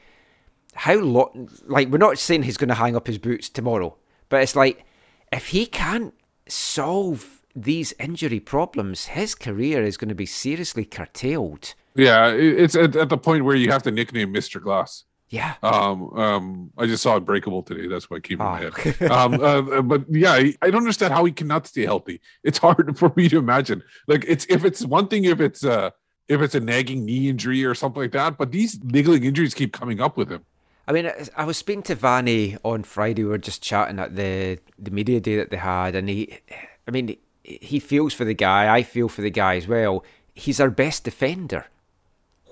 how 0.79 0.95
long. 0.97 1.51
Like 1.67 1.89
we're 1.89 1.99
not 1.99 2.19
saying 2.19 2.43
he's 2.45 2.57
going 2.57 2.69
to 2.69 2.75
hang 2.75 2.97
up 2.97 3.07
his 3.07 3.19
boots 3.19 3.49
tomorrow, 3.49 3.97
but 4.29 4.43
it's 4.43 4.57
like 4.57 4.85
if 5.33 5.49
he 5.49 5.67
can't 5.67 6.15
solve 6.49 7.43
these 7.55 7.93
injury 7.99 8.41
problems, 8.41 9.07
his 9.07 9.35
career 9.35 9.83
is 9.85 9.97
going 9.97 10.09
to 10.09 10.15
be 10.15 10.27
seriously 10.27 10.85
curtailed. 10.85 11.75
Yeah, 11.95 12.29
it's 12.29 12.77
at, 12.77 12.95
at 12.95 13.09
the 13.09 13.19
point 13.19 13.45
where 13.45 13.57
you 13.57 13.71
have 13.73 13.83
to 13.83 13.91
nickname 13.91 14.33
Mr. 14.33 14.63
Glass. 14.63 15.05
Yeah. 15.31 15.55
Um, 15.63 16.11
um, 16.17 16.71
I 16.79 16.87
just 16.87 17.03
saw 17.03 17.17
it 17.17 17.25
breakable 17.25 17.63
today. 17.63 17.87
That's 17.89 18.09
what 18.09 18.23
came 18.23 18.41
in 18.41 18.47
my 18.47 18.65
Oh. 18.67 18.71
head. 18.71 19.11
Um, 19.11 19.35
uh, 19.43 19.83
but 19.83 20.05
yeah, 20.09 20.33
I 20.33 20.55
I 20.63 20.71
don't 20.71 20.83
understand 20.83 21.13
how 21.13 21.25
he 21.25 21.33
cannot 21.33 21.67
stay 21.67 21.85
healthy. 21.85 22.21
It's 22.45 22.59
hard 22.67 22.97
for 22.99 23.13
me 23.17 23.29
to 23.29 23.39
imagine. 23.39 23.83
Like 24.07 24.25
it's 24.29 24.47
if 24.49 24.65
it's 24.65 24.85
one 24.85 25.09
thing 25.09 25.25
if 25.25 25.41
it's 25.41 25.65
uh 25.65 25.91
if 26.29 26.41
it's 26.41 26.55
a 26.55 26.61
nagging 26.61 27.05
knee 27.05 27.29
injury 27.29 27.65
or 27.65 27.75
something 27.75 28.01
like 28.03 28.13
that, 28.13 28.39
but 28.39 28.53
these 28.53 28.79
niggling 28.85 29.25
injuries 29.25 29.55
keep 29.55 29.73
coming 29.73 30.01
up 30.01 30.17
with 30.17 30.31
him. 30.31 30.45
I 30.89 30.93
mean, 30.93 31.13
I- 31.37 31.45
was 31.45 31.59
speaking 31.59 31.83
to 31.85 31.95
Vanni 31.95 32.57
on 32.65 32.83
Friday. 32.83 33.23
We 33.23 33.29
were 33.29 33.39
just 33.39 33.63
chatting 33.63 33.99
at 33.99 34.17
the 34.17 34.59
the 34.79 34.91
media 34.91 35.21
day 35.21 35.37
that 35.37 35.51
they 35.51 35.59
had, 35.59 35.95
and 35.95 36.09
he, 36.09 36.39
I 36.87 36.91
mean, 36.91 37.15
he 37.45 37.79
feels 37.79 38.15
for 38.15 38.25
the 38.25 38.35
guy. 38.35 38.75
I 38.75 38.83
feel 38.83 39.09
for 39.11 39.21
the 39.21 39.31
guy 39.31 39.57
as 39.57 39.69
well. 39.69 40.03
He's 40.35 40.61
our 40.61 40.71
best 40.71 41.05
defender 41.05 41.67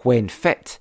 when 0.02 0.28
fit. 0.28 0.78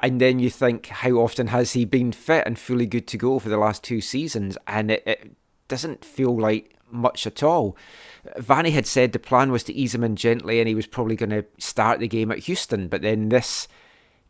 And 0.00 0.20
then 0.20 0.38
you 0.38 0.48
think, 0.50 0.86
how 0.86 1.12
often 1.12 1.48
has 1.48 1.72
he 1.72 1.84
been 1.84 2.12
fit 2.12 2.44
and 2.46 2.58
fully 2.58 2.86
good 2.86 3.06
to 3.08 3.16
go 3.16 3.38
for 3.38 3.48
the 3.48 3.56
last 3.56 3.82
two 3.82 4.00
seasons? 4.00 4.56
And 4.66 4.92
it, 4.92 5.02
it 5.06 5.32
doesn't 5.66 6.04
feel 6.04 6.38
like 6.38 6.76
much 6.90 7.26
at 7.26 7.42
all. 7.42 7.76
Vanni 8.36 8.70
had 8.70 8.86
said 8.86 9.12
the 9.12 9.18
plan 9.18 9.50
was 9.50 9.64
to 9.64 9.74
ease 9.74 9.94
him 9.94 10.04
in 10.04 10.14
gently 10.14 10.60
and 10.60 10.68
he 10.68 10.74
was 10.74 10.86
probably 10.86 11.16
going 11.16 11.30
to 11.30 11.44
start 11.58 11.98
the 11.98 12.06
game 12.06 12.30
at 12.30 12.38
Houston. 12.40 12.86
But 12.86 13.02
then 13.02 13.28
this 13.28 13.66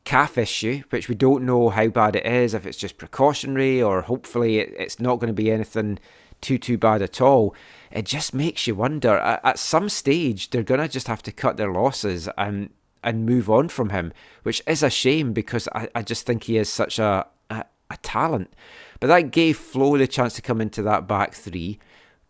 calf 0.04 0.38
issue, 0.38 0.82
which 0.90 1.08
we 1.08 1.14
don't 1.14 1.44
know 1.44 1.68
how 1.68 1.88
bad 1.88 2.16
it 2.16 2.26
is, 2.26 2.54
if 2.54 2.66
it's 2.66 2.78
just 2.78 2.98
precautionary 2.98 3.82
or 3.82 4.02
hopefully 4.02 4.58
it, 4.58 4.74
it's 4.78 5.00
not 5.00 5.16
going 5.16 5.28
to 5.28 5.34
be 5.34 5.50
anything 5.50 5.98
too, 6.40 6.58
too 6.58 6.78
bad 6.78 7.02
at 7.02 7.20
all. 7.20 7.54
It 7.90 8.04
just 8.06 8.34
makes 8.34 8.66
you 8.66 8.74
wonder. 8.74 9.18
At, 9.18 9.40
at 9.44 9.58
some 9.58 9.88
stage, 9.88 10.50
they're 10.50 10.62
going 10.62 10.80
to 10.80 10.88
just 10.88 11.08
have 11.08 11.22
to 11.24 11.32
cut 11.32 11.56
their 11.56 11.72
losses 11.72 12.28
and 12.36 12.70
and 13.02 13.24
move 13.24 13.48
on 13.48 13.68
from 13.68 13.90
him, 13.90 14.12
which 14.42 14.60
is 14.66 14.82
a 14.82 14.90
shame 14.90 15.32
because 15.32 15.68
I, 15.72 15.88
I 15.94 16.02
just 16.02 16.26
think 16.26 16.44
he 16.44 16.58
is 16.58 16.68
such 16.68 16.98
a, 16.98 17.26
a, 17.48 17.64
a 17.90 17.96
talent. 17.98 18.52
But 19.00 19.06
that 19.06 19.30
gave 19.30 19.56
Flo 19.56 19.96
the 19.96 20.08
chance 20.08 20.34
to 20.34 20.42
come 20.42 20.60
into 20.60 20.82
that 20.82 21.06
back 21.06 21.32
three. 21.32 21.78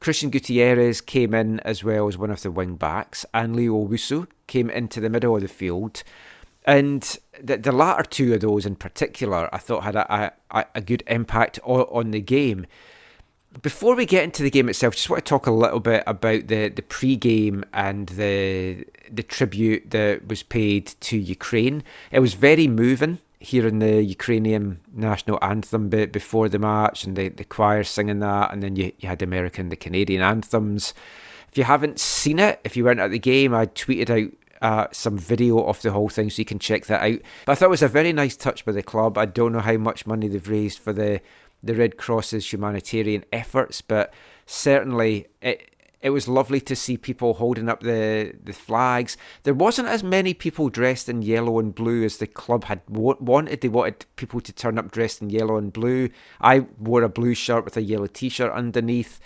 Cristian 0.00 0.30
Gutierrez 0.30 1.00
came 1.00 1.34
in 1.34 1.58
as 1.60 1.82
well 1.82 2.06
as 2.06 2.18
one 2.18 2.30
of 2.30 2.42
the 2.42 2.50
wing 2.50 2.76
backs, 2.76 3.24
and 3.34 3.56
Leo 3.56 3.86
Owusu 3.86 4.26
came 4.46 4.70
into 4.70 5.00
the 5.00 5.10
middle 5.10 5.34
of 5.34 5.42
the 5.42 5.48
field. 5.48 6.02
And 6.64 7.16
the, 7.42 7.56
the 7.56 7.72
latter 7.72 8.02
two 8.02 8.34
of 8.34 8.40
those 8.40 8.66
in 8.66 8.76
particular, 8.76 9.48
I 9.52 9.58
thought 9.58 9.84
had 9.84 9.96
a, 9.96 10.32
a, 10.50 10.64
a 10.74 10.80
good 10.80 11.02
impact 11.06 11.58
on, 11.64 11.82
on 11.82 12.10
the 12.10 12.20
game. 12.20 12.66
Before 13.62 13.94
we 13.94 14.04
get 14.06 14.24
into 14.24 14.42
the 14.42 14.50
game 14.50 14.68
itself, 14.68 14.94
just 14.94 15.08
want 15.08 15.24
to 15.24 15.28
talk 15.28 15.46
a 15.46 15.50
little 15.50 15.80
bit 15.80 16.04
about 16.06 16.48
the, 16.48 16.68
the 16.68 16.82
pre-game 16.82 17.64
and 17.72 18.08
the 18.10 18.84
the 19.10 19.22
tribute 19.22 19.90
that 19.90 20.28
was 20.28 20.42
paid 20.42 20.94
to 21.00 21.16
Ukraine. 21.16 21.82
It 22.12 22.20
was 22.20 22.34
very 22.34 22.68
moving 22.68 23.18
hearing 23.40 23.78
the 23.78 24.02
Ukrainian 24.02 24.80
national 24.92 25.38
anthem 25.42 25.88
be- 25.88 26.06
before 26.06 26.48
the 26.48 26.58
match 26.58 27.04
and 27.04 27.16
the, 27.16 27.28
the 27.28 27.44
choir 27.44 27.84
singing 27.84 28.18
that, 28.20 28.52
and 28.52 28.62
then 28.62 28.76
you, 28.76 28.92
you 28.98 29.08
had 29.08 29.20
the 29.20 29.24
American, 29.24 29.68
the 29.68 29.76
Canadian 29.76 30.22
anthems. 30.22 30.92
If 31.50 31.56
you 31.56 31.64
haven't 31.64 32.00
seen 32.00 32.38
it, 32.38 32.60
if 32.64 32.76
you 32.76 32.84
weren't 32.84 33.00
at 33.00 33.10
the 33.10 33.18
game, 33.18 33.54
I 33.54 33.66
tweeted 33.66 34.10
out 34.10 34.32
uh, 34.62 34.86
some 34.92 35.18
video 35.18 35.62
of 35.64 35.80
the 35.82 35.92
whole 35.92 36.08
thing 36.08 36.30
so 36.30 36.40
you 36.40 36.44
can 36.44 36.58
check 36.58 36.86
that 36.86 37.02
out. 37.02 37.20
But 37.46 37.52
I 37.52 37.54
thought 37.54 37.66
it 37.66 37.70
was 37.70 37.82
a 37.82 37.88
very 37.88 38.12
nice 38.12 38.36
touch 38.36 38.64
by 38.64 38.72
the 38.72 38.82
club. 38.82 39.18
I 39.18 39.26
don't 39.26 39.52
know 39.52 39.60
how 39.60 39.76
much 39.76 40.06
money 40.06 40.28
they've 40.28 40.48
raised 40.48 40.78
for 40.78 40.92
the 40.92 41.20
the 41.60 41.74
Red 41.74 41.96
Cross's 41.96 42.52
humanitarian 42.52 43.24
efforts, 43.32 43.80
but 43.80 44.14
certainly 44.46 45.26
it 45.42 45.74
it 46.00 46.10
was 46.10 46.28
lovely 46.28 46.60
to 46.60 46.76
see 46.76 46.96
people 46.96 47.34
holding 47.34 47.68
up 47.68 47.80
the, 47.80 48.32
the 48.44 48.52
flags. 48.52 49.16
There 49.42 49.54
wasn't 49.54 49.88
as 49.88 50.04
many 50.04 50.32
people 50.32 50.68
dressed 50.68 51.08
in 51.08 51.22
yellow 51.22 51.58
and 51.58 51.74
blue 51.74 52.04
as 52.04 52.18
the 52.18 52.26
club 52.28 52.64
had 52.64 52.82
wa- 52.88 53.16
wanted. 53.18 53.60
They 53.60 53.68
wanted 53.68 54.06
people 54.14 54.40
to 54.42 54.52
turn 54.52 54.78
up 54.78 54.92
dressed 54.92 55.20
in 55.20 55.30
yellow 55.30 55.56
and 55.56 55.72
blue. 55.72 56.10
I 56.40 56.66
wore 56.78 57.02
a 57.02 57.08
blue 57.08 57.34
shirt 57.34 57.64
with 57.64 57.76
a 57.76 57.82
yellow 57.82 58.06
t 58.06 58.28
shirt 58.28 58.52
underneath. 58.52 59.18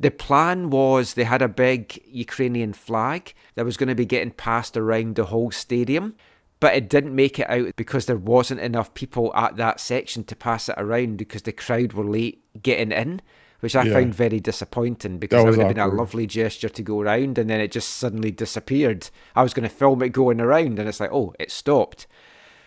The 0.00 0.10
plan 0.10 0.70
was 0.70 1.12
they 1.12 1.24
had 1.24 1.42
a 1.42 1.48
big 1.48 2.02
Ukrainian 2.06 2.72
flag 2.72 3.34
that 3.54 3.66
was 3.66 3.76
going 3.76 3.90
to 3.90 3.94
be 3.94 4.06
getting 4.06 4.30
passed 4.32 4.76
around 4.76 5.14
the 5.16 5.26
whole 5.26 5.50
stadium, 5.50 6.14
but 6.58 6.74
it 6.74 6.88
didn't 6.88 7.14
make 7.14 7.38
it 7.38 7.50
out 7.50 7.76
because 7.76 8.06
there 8.06 8.16
wasn't 8.16 8.60
enough 8.60 8.94
people 8.94 9.30
at 9.36 9.56
that 9.56 9.78
section 9.78 10.24
to 10.24 10.34
pass 10.34 10.70
it 10.70 10.74
around 10.78 11.18
because 11.18 11.42
the 11.42 11.52
crowd 11.52 11.92
were 11.92 12.04
late 12.04 12.42
getting 12.62 12.92
in, 12.92 13.20
which 13.60 13.76
I 13.76 13.84
Yeah. 13.84 13.92
found 13.92 14.14
very 14.14 14.40
disappointing 14.40 15.18
because 15.18 15.44
That 15.44 15.50
that 15.50 15.58
would 15.58 15.66
have 15.66 15.76
been 15.76 15.92
a 15.92 15.94
lovely 15.94 16.26
gesture 16.26 16.70
to 16.70 16.82
go 16.82 17.02
around 17.02 17.36
and 17.36 17.50
then 17.50 17.60
it 17.60 17.70
just 17.70 17.90
suddenly 17.90 18.30
disappeared. 18.30 19.10
I 19.36 19.42
was 19.42 19.52
going 19.52 19.68
to 19.68 19.74
film 19.74 20.02
it 20.02 20.10
going 20.10 20.40
around 20.40 20.78
and 20.78 20.88
it's 20.88 21.00
like, 21.00 21.12
oh, 21.12 21.34
it 21.38 21.50
stopped. 21.50 22.06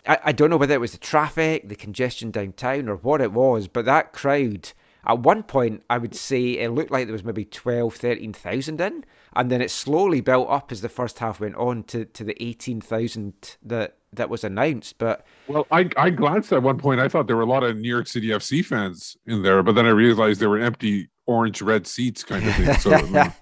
I, 0.07 0.19
I 0.25 0.31
don't 0.33 0.51
know 0.51 0.57
whether 0.57 0.75
it 0.75 0.81
was 0.81 0.91
the 0.91 0.97
traffic, 0.99 1.67
the 1.67 1.75
congestion 1.75 2.29
downtown, 2.29 2.87
or 2.89 2.97
what 2.97 3.21
it 3.21 3.31
was, 3.31 3.67
but 3.67 3.85
that 3.85 4.13
crowd, 4.13 4.71
at 5.05 5.19
one 5.19 5.43
point, 5.43 5.83
I 5.89 5.97
would 5.97 6.15
say 6.15 6.51
it 6.59 6.69
looked 6.71 6.91
like 6.91 7.05
there 7.07 7.13
was 7.13 7.23
maybe 7.23 7.45
12, 7.45 7.95
13,000 7.95 8.79
in, 8.79 9.03
and 9.35 9.51
then 9.51 9.61
it 9.61 9.69
slowly 9.71 10.21
built 10.21 10.49
up 10.49 10.71
as 10.71 10.81
the 10.81 10.89
first 10.89 11.19
half 11.19 11.39
went 11.39 11.55
on 11.55 11.83
to, 11.85 12.05
to 12.05 12.23
the 12.23 12.41
18,000 12.41 13.57
that, 13.63 13.97
that 14.13 14.29
was 14.29 14.43
announced. 14.43 14.97
But 14.99 15.25
Well, 15.47 15.67
I, 15.71 15.89
I 15.97 16.09
glanced 16.09 16.53
at 16.53 16.63
one 16.63 16.77
point. 16.77 17.01
I 17.01 17.07
thought 17.09 17.27
there 17.27 17.35
were 17.35 17.41
a 17.41 17.47
lot 17.47 17.63
of 17.63 17.77
New 17.77 17.89
York 17.89 18.07
City 18.07 18.27
FC 18.27 18.63
fans 18.63 19.17
in 19.25 19.43
there, 19.43 19.61
but 19.63 19.75
then 19.75 19.85
I 19.85 19.89
realized 19.89 20.39
there 20.39 20.49
were 20.49 20.59
empty 20.59 21.09
orange 21.25 21.61
red 21.61 21.85
seats 21.87 22.23
kind 22.23 22.47
of 22.47 22.55
thing. 22.55 22.73
So 22.75 22.93
I 22.93 23.01
mean, 23.01 23.33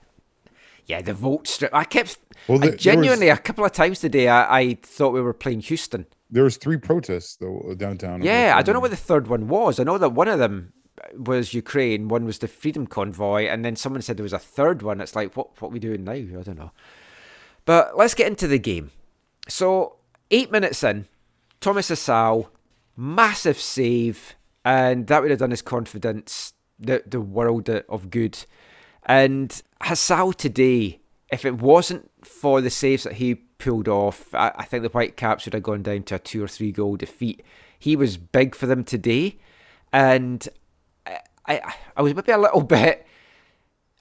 yeah, 0.87 1.01
the 1.01 1.13
vote 1.13 1.47
strip. 1.47 1.73
I 1.73 1.83
kept 1.83 2.17
Well, 2.47 2.57
I 2.57 2.61
the- 2.61 2.65
there 2.67 2.71
was- 2.75 2.81
genuinely 2.81 3.29
a 3.29 3.37
couple 3.37 3.65
of 3.65 3.71
times 3.71 3.99
today. 3.99 4.27
I, 4.29 4.59
I 4.59 4.77
thought 4.81 5.13
we 5.13 5.21
were 5.21 5.33
playing 5.33 5.61
Houston. 5.61 6.05
There 6.33 6.43
was 6.43 6.55
three 6.57 6.77
protests 6.77 7.35
though 7.35 7.73
downtown. 7.77 8.21
Yeah, 8.23 8.53
I 8.55 8.61
don't 8.61 8.73
know 8.73 8.79
what 8.79 8.91
the 8.91 8.97
third 8.97 9.27
one 9.27 9.47
was. 9.49 9.79
I 9.79 9.83
know 9.83 9.97
that 9.97 10.13
one 10.13 10.29
of 10.29 10.39
them 10.39 10.71
was 11.15 11.53
Ukraine, 11.53 12.07
one 12.07 12.25
was 12.25 12.39
the 12.39 12.47
Freedom 12.47 12.87
Convoy, 12.87 13.47
and 13.47 13.63
then 13.63 13.75
someone 13.75 14.01
said 14.01 14.17
there 14.17 14.23
was 14.23 14.33
a 14.33 14.39
third 14.39 14.81
one. 14.81 15.01
It's 15.01 15.15
like, 15.15 15.35
what 15.35 15.61
what 15.61 15.71
we 15.71 15.79
doing 15.79 16.03
now? 16.03 16.13
I 16.13 16.43
don't 16.43 16.57
know. 16.57 16.71
But 17.65 17.97
let's 17.97 18.15
get 18.15 18.27
into 18.27 18.47
the 18.47 18.59
game. 18.59 18.91
So 19.47 19.97
eight 20.29 20.51
minutes 20.51 20.83
in, 20.83 21.07
Thomas 21.59 21.89
Hasal, 21.89 22.47
massive 22.95 23.59
save, 23.59 24.35
and 24.65 25.07
that 25.07 25.21
would 25.21 25.31
have 25.31 25.39
done 25.39 25.51
his 25.51 25.61
confidence 25.61 26.53
the 26.79 27.03
the 27.05 27.21
world 27.21 27.69
of 27.69 28.09
good. 28.09 28.45
And 29.05 29.61
Hasal 29.81 30.35
today, 30.35 30.99
if 31.31 31.45
it 31.45 31.55
wasn't 31.55 32.11
for 32.23 32.61
the 32.61 32.69
saves 32.69 33.03
that 33.03 33.13
he 33.13 33.35
pulled 33.35 33.87
off, 33.87 34.33
I, 34.33 34.51
I 34.55 34.65
think 34.65 34.83
the 34.83 34.89
Whitecaps 34.89 35.45
would 35.45 35.53
have 35.53 35.63
gone 35.63 35.83
down 35.83 36.03
to 36.03 36.15
a 36.15 36.19
two 36.19 36.43
or 36.43 36.47
three 36.47 36.71
goal 36.71 36.95
defeat. 36.97 37.43
He 37.77 37.95
was 37.95 38.17
big 38.17 38.53
for 38.55 38.67
them 38.67 38.83
today, 38.83 39.37
and 39.91 40.47
I, 41.45 41.73
I, 41.95 42.01
was 42.01 42.13
maybe 42.13 42.31
a 42.31 42.37
little 42.37 42.61
bit 42.77 43.05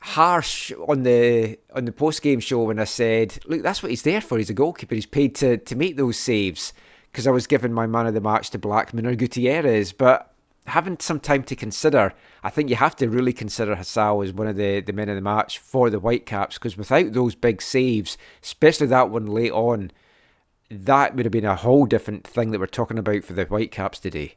harsh 0.00 0.72
on 0.88 1.02
the 1.02 1.58
on 1.74 1.84
the 1.84 1.92
post 1.92 2.22
game 2.22 2.40
show 2.40 2.64
when 2.64 2.78
I 2.78 2.84
said, 2.84 3.38
"Look, 3.46 3.62
that's 3.62 3.82
what 3.82 3.90
he's 3.90 4.02
there 4.02 4.20
for. 4.20 4.38
He's 4.38 4.50
a 4.50 4.54
goalkeeper. 4.54 4.94
He's 4.94 5.06
paid 5.06 5.34
to 5.36 5.56
to 5.56 5.76
make 5.76 5.96
those 5.96 6.18
saves." 6.18 6.72
Because 7.10 7.26
I 7.26 7.32
was 7.32 7.48
giving 7.48 7.72
my 7.72 7.88
man 7.88 8.06
of 8.06 8.14
the 8.14 8.20
match 8.20 8.50
to 8.50 8.58
Blackmon 8.58 9.04
or 9.04 9.16
Gutierrez, 9.16 9.92
but 9.92 10.32
having 10.66 10.96
some 11.00 11.20
time 11.20 11.42
to 11.44 11.56
consider, 11.56 12.12
I 12.42 12.50
think 12.50 12.70
you 12.70 12.76
have 12.76 12.94
to 12.96 13.08
really 13.08 13.32
consider 13.32 13.74
Hasal 13.74 14.24
as 14.24 14.32
one 14.32 14.46
of 14.46 14.56
the, 14.56 14.80
the 14.80 14.92
men 14.92 15.08
of 15.08 15.16
the 15.16 15.20
match 15.20 15.58
for 15.58 15.90
the 15.90 15.98
Whitecaps. 15.98 16.56
Because 16.56 16.76
without 16.76 17.12
those 17.12 17.34
big 17.34 17.60
saves, 17.60 18.16
especially 18.42 18.86
that 18.88 19.10
one 19.10 19.26
late 19.26 19.50
on, 19.50 19.90
that 20.70 21.16
would 21.16 21.26
have 21.26 21.32
been 21.32 21.44
a 21.44 21.56
whole 21.56 21.84
different 21.86 22.26
thing 22.26 22.52
that 22.52 22.60
we're 22.60 22.66
talking 22.66 22.98
about 22.98 23.24
for 23.24 23.32
the 23.32 23.44
Whitecaps 23.44 23.98
today. 23.98 24.36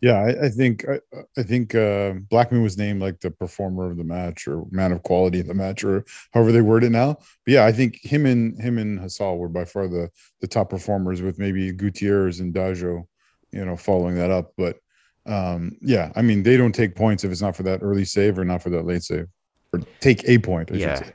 Yeah, 0.00 0.18
I, 0.18 0.46
I 0.46 0.48
think 0.48 0.84
I, 0.88 1.00
I 1.36 1.42
think 1.42 1.74
uh, 1.74 2.14
Blackmon 2.30 2.62
was 2.62 2.78
named 2.78 3.00
like 3.00 3.18
the 3.20 3.32
performer 3.32 3.90
of 3.90 3.96
the 3.96 4.04
match 4.04 4.46
or 4.46 4.64
man 4.70 4.92
of 4.92 5.02
quality 5.02 5.40
in 5.40 5.48
the 5.48 5.54
match 5.54 5.82
or 5.82 6.04
however 6.32 6.52
they 6.52 6.60
word 6.60 6.84
it 6.84 6.90
now. 6.90 7.14
But 7.44 7.52
yeah, 7.54 7.64
I 7.66 7.72
think 7.72 7.98
him 8.04 8.24
and 8.24 8.60
him 8.60 8.78
and 8.78 9.00
Hasal 9.00 9.38
were 9.38 9.48
by 9.48 9.64
far 9.64 9.88
the 9.88 10.08
the 10.40 10.46
top 10.46 10.70
performers 10.70 11.20
with 11.20 11.38
maybe 11.38 11.72
Gutierrez 11.72 12.38
and 12.38 12.54
Dajo, 12.54 13.06
you 13.50 13.64
know, 13.64 13.76
following 13.76 14.14
that 14.14 14.30
up. 14.30 14.52
But 14.56 14.78
um, 15.26 15.76
yeah, 15.80 16.12
I 16.14 16.22
mean 16.22 16.44
they 16.44 16.56
don't 16.56 16.74
take 16.74 16.94
points 16.94 17.24
if 17.24 17.32
it's 17.32 17.42
not 17.42 17.56
for 17.56 17.64
that 17.64 17.82
early 17.82 18.04
save 18.04 18.38
or 18.38 18.44
not 18.44 18.62
for 18.62 18.70
that 18.70 18.86
late 18.86 19.02
save, 19.02 19.26
or 19.72 19.80
take 20.00 20.22
a 20.28 20.38
point. 20.38 20.70
I 20.70 20.74
should 20.74 20.80
Yeah. 20.80 21.02
say. 21.02 21.12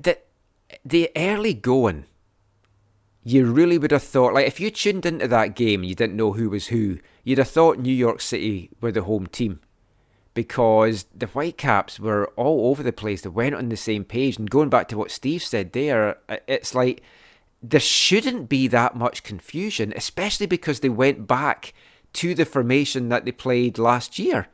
The, 0.00 0.18
the 0.84 1.10
early 1.16 1.54
going 1.54 2.04
you 3.24 3.46
really 3.46 3.78
would 3.78 3.92
have 3.92 4.02
thought, 4.02 4.34
like, 4.34 4.46
if 4.46 4.58
you 4.58 4.70
tuned 4.70 5.06
into 5.06 5.28
that 5.28 5.54
game 5.54 5.80
and 5.80 5.88
you 5.88 5.94
didn't 5.94 6.16
know 6.16 6.32
who 6.32 6.50
was 6.50 6.68
who, 6.68 6.98
you'd 7.24 7.38
have 7.38 7.48
thought 7.48 7.78
New 7.78 7.94
York 7.94 8.20
City 8.20 8.70
were 8.80 8.92
the 8.92 9.02
home 9.02 9.26
team 9.26 9.60
because 10.34 11.06
the 11.14 11.26
Whitecaps 11.26 12.00
were 12.00 12.26
all 12.36 12.70
over 12.70 12.82
the 12.82 12.92
place. 12.92 13.22
They 13.22 13.28
went 13.28 13.54
on 13.54 13.68
the 13.68 13.76
same 13.76 14.04
page. 14.04 14.38
And 14.38 14.50
going 14.50 14.70
back 14.70 14.88
to 14.88 14.96
what 14.96 15.10
Steve 15.10 15.42
said 15.42 15.72
there, 15.72 16.18
uh, 16.28 16.38
it's 16.48 16.74
like 16.74 17.02
there 17.62 17.80
shouldn't 17.80 18.48
be 18.48 18.66
that 18.68 18.96
much 18.96 19.22
confusion, 19.22 19.92
especially 19.94 20.46
because 20.46 20.80
they 20.80 20.88
went 20.88 21.26
back 21.26 21.74
to 22.14 22.34
the 22.34 22.44
formation 22.44 23.08
that 23.10 23.24
they 23.24 23.32
played 23.32 23.78
last 23.78 24.18
year. 24.18 24.48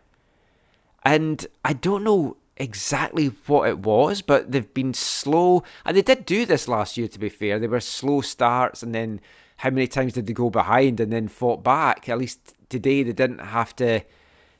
And 1.04 1.46
I 1.64 1.72
don't 1.72 2.04
know 2.04 2.37
exactly 2.58 3.28
what 3.46 3.68
it 3.68 3.78
was, 3.78 4.22
but 4.22 4.52
they've 4.52 4.74
been 4.74 4.94
slow. 4.94 5.62
And 5.84 5.96
they 5.96 6.02
did 6.02 6.26
do 6.26 6.44
this 6.44 6.68
last 6.68 6.96
year, 6.96 7.08
to 7.08 7.18
be 7.18 7.28
fair. 7.28 7.58
They 7.58 7.66
were 7.66 7.80
slow 7.80 8.20
starts, 8.20 8.82
and 8.82 8.94
then 8.94 9.20
how 9.58 9.70
many 9.70 9.86
times 9.86 10.12
did 10.12 10.26
they 10.26 10.32
go 10.32 10.50
behind 10.50 11.00
and 11.00 11.12
then 11.12 11.28
fought 11.28 11.62
back? 11.62 12.08
At 12.08 12.18
least 12.18 12.54
today 12.68 13.02
they 13.02 13.12
didn't 13.12 13.40
have 13.40 13.74
to 13.76 14.02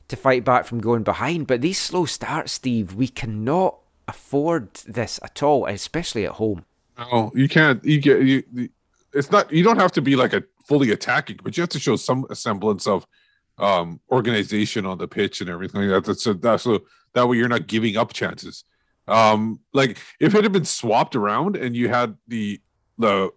to 0.09 0.15
fight 0.15 0.43
back 0.43 0.65
from 0.65 0.81
going 0.81 1.03
behind. 1.03 1.47
But 1.47 1.61
these 1.61 1.79
slow 1.79 2.05
starts, 2.05 2.51
Steve, 2.51 2.95
we 2.95 3.07
cannot 3.07 3.77
afford 4.07 4.73
this 4.87 5.19
at 5.23 5.41
all, 5.41 5.65
especially 5.67 6.25
at 6.25 6.33
home. 6.33 6.65
No, 6.97 7.31
you 7.33 7.47
can't. 7.47 7.83
You 7.85 8.01
get 8.01 8.21
you. 8.23 8.69
It's 9.13 9.31
not. 9.31 9.51
You 9.51 9.63
don't 9.63 9.79
have 9.79 9.93
to 9.93 10.01
be 10.01 10.15
like 10.15 10.33
a 10.33 10.43
fully 10.65 10.91
attacking, 10.91 11.39
but 11.43 11.55
you 11.55 11.61
have 11.61 11.69
to 11.69 11.79
show 11.79 11.95
some 11.95 12.25
semblance 12.33 12.85
of 12.85 13.07
um 13.59 13.99
organization 14.11 14.85
on 14.85 14.97
the 14.97 15.07
pitch 15.07 15.41
and 15.41 15.49
everything 15.49 15.81
like 15.81 15.89
that. 15.89 16.05
That's 16.05 16.23
so 16.23 16.33
that's 16.33 16.63
so 16.63 16.79
that 17.13 17.27
way 17.27 17.37
you're 17.37 17.47
not 17.47 17.67
giving 17.67 17.97
up 17.97 18.13
chances. 18.13 18.63
Um, 19.07 19.59
like 19.73 19.97
if 20.19 20.35
it 20.35 20.43
had 20.43 20.51
been 20.51 20.65
swapped 20.65 21.15
around 21.15 21.55
and 21.55 21.75
you 21.75 21.89
had 21.89 22.15
the 22.27 22.61
the 22.97 23.31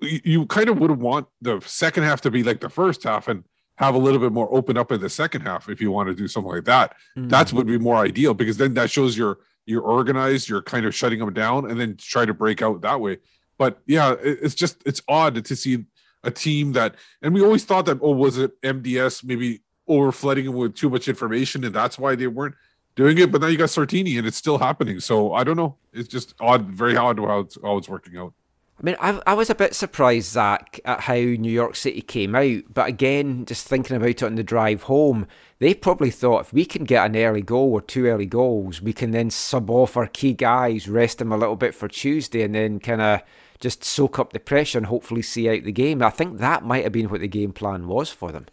you 0.00 0.46
kind 0.46 0.68
of 0.68 0.78
would 0.78 0.90
want 0.90 1.26
the 1.42 1.60
second 1.64 2.04
half 2.04 2.20
to 2.22 2.30
be 2.30 2.42
like 2.42 2.60
the 2.60 2.70
first 2.70 3.04
half 3.04 3.28
and 3.28 3.44
have 3.76 3.94
a 3.94 3.98
little 3.98 4.18
bit 4.18 4.32
more 4.32 4.48
open 4.54 4.76
up 4.76 4.90
in 4.90 5.00
the 5.00 5.10
second 5.10 5.42
half 5.42 5.68
if 5.68 5.80
you 5.80 5.90
want 5.90 6.08
to 6.08 6.14
do 6.14 6.26
something 6.26 6.50
like 6.50 6.64
that. 6.64 6.94
Mm-hmm. 7.16 7.28
That's 7.28 7.52
would 7.52 7.66
be 7.66 7.78
more 7.78 7.96
ideal 7.96 8.34
because 8.34 8.56
then 8.56 8.74
that 8.74 8.90
shows 8.90 9.16
you're 9.16 9.38
you're 9.66 9.82
organized, 9.82 10.48
you're 10.48 10.62
kind 10.62 10.86
of 10.86 10.94
shutting 10.94 11.18
them 11.18 11.32
down, 11.32 11.70
and 11.70 11.78
then 11.78 11.96
try 11.96 12.24
to 12.24 12.34
break 12.34 12.62
out 12.62 12.80
that 12.82 13.00
way. 13.00 13.18
But 13.58 13.78
yeah, 13.86 14.14
it's 14.22 14.54
just 14.54 14.82
it's 14.86 15.02
odd 15.08 15.44
to 15.44 15.56
see 15.56 15.84
a 16.26 16.30
team 16.30 16.72
that, 16.72 16.96
and 17.22 17.32
we 17.32 17.42
always 17.42 17.64
thought 17.64 17.86
that 17.86 17.98
oh, 18.02 18.10
was 18.10 18.36
it 18.36 18.60
MDS 18.62 19.24
maybe 19.24 19.62
over 19.88 20.12
flooding 20.12 20.52
with 20.52 20.74
too 20.74 20.90
much 20.90 21.08
information, 21.08 21.64
and 21.64 21.74
that's 21.74 21.98
why 21.98 22.14
they 22.14 22.26
weren't 22.26 22.56
doing 22.96 23.16
it. 23.18 23.32
But 23.32 23.40
now 23.40 23.46
you 23.46 23.56
got 23.56 23.68
Sartini, 23.68 24.18
and 24.18 24.26
it's 24.26 24.36
still 24.36 24.58
happening. 24.58 25.00
So 25.00 25.32
I 25.32 25.44
don't 25.44 25.56
know. 25.56 25.76
It's 25.92 26.08
just 26.08 26.34
odd, 26.40 26.66
very 26.66 26.96
odd 26.96 27.18
how 27.18 27.40
it's 27.40 27.56
how 27.62 27.78
it's 27.78 27.88
working 27.88 28.18
out. 28.18 28.34
I 28.78 28.82
mean, 28.82 28.96
I, 29.00 29.22
I 29.26 29.32
was 29.32 29.48
a 29.48 29.54
bit 29.54 29.74
surprised, 29.74 30.32
Zach, 30.32 30.80
at 30.84 31.00
how 31.00 31.14
New 31.14 31.50
York 31.50 31.76
City 31.76 32.02
came 32.02 32.34
out. 32.34 32.62
But 32.68 32.88
again, 32.88 33.46
just 33.46 33.66
thinking 33.66 33.96
about 33.96 34.10
it 34.10 34.22
on 34.22 34.34
the 34.34 34.42
drive 34.42 34.82
home, 34.82 35.26
they 35.60 35.72
probably 35.72 36.10
thought 36.10 36.42
if 36.42 36.52
we 36.52 36.66
can 36.66 36.84
get 36.84 37.06
an 37.06 37.16
early 37.16 37.40
goal 37.40 37.72
or 37.72 37.80
two 37.80 38.06
early 38.06 38.26
goals, 38.26 38.82
we 38.82 38.92
can 38.92 39.12
then 39.12 39.30
sub 39.30 39.70
off 39.70 39.96
our 39.96 40.06
key 40.06 40.34
guys, 40.34 40.88
rest 40.88 41.18
them 41.18 41.32
a 41.32 41.38
little 41.38 41.56
bit 41.56 41.74
for 41.74 41.88
Tuesday, 41.88 42.42
and 42.42 42.54
then 42.54 42.78
kind 42.78 43.00
of 43.00 43.22
just 43.60 43.84
soak 43.84 44.18
up 44.18 44.32
the 44.32 44.40
pressure 44.40 44.78
and 44.78 44.86
hopefully 44.86 45.22
see 45.22 45.48
out 45.48 45.64
the 45.64 45.72
game. 45.72 46.02
I 46.02 46.10
think 46.10 46.38
that 46.38 46.64
might 46.64 46.84
have 46.84 46.92
been 46.92 47.08
what 47.08 47.20
the 47.20 47.28
game 47.28 47.52
plan 47.52 47.88
was 47.88 48.10
for 48.10 48.32
them. 48.32 48.46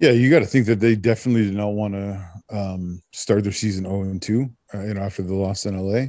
Yeah, 0.00 0.10
you 0.10 0.28
got 0.28 0.40
to 0.40 0.46
think 0.46 0.66
that 0.66 0.80
they 0.80 0.96
definitely 0.96 1.44
did 1.44 1.54
not 1.54 1.68
want 1.68 1.94
to 1.94 2.30
um, 2.50 3.02
start 3.12 3.44
their 3.44 3.52
season 3.52 3.84
0 3.84 4.02
and 4.02 4.20
2, 4.20 4.50
uh, 4.74 4.80
you 4.82 4.94
know, 4.94 5.00
after 5.00 5.22
the 5.22 5.34
loss 5.34 5.66
in 5.66 5.78
LA. 5.78 6.06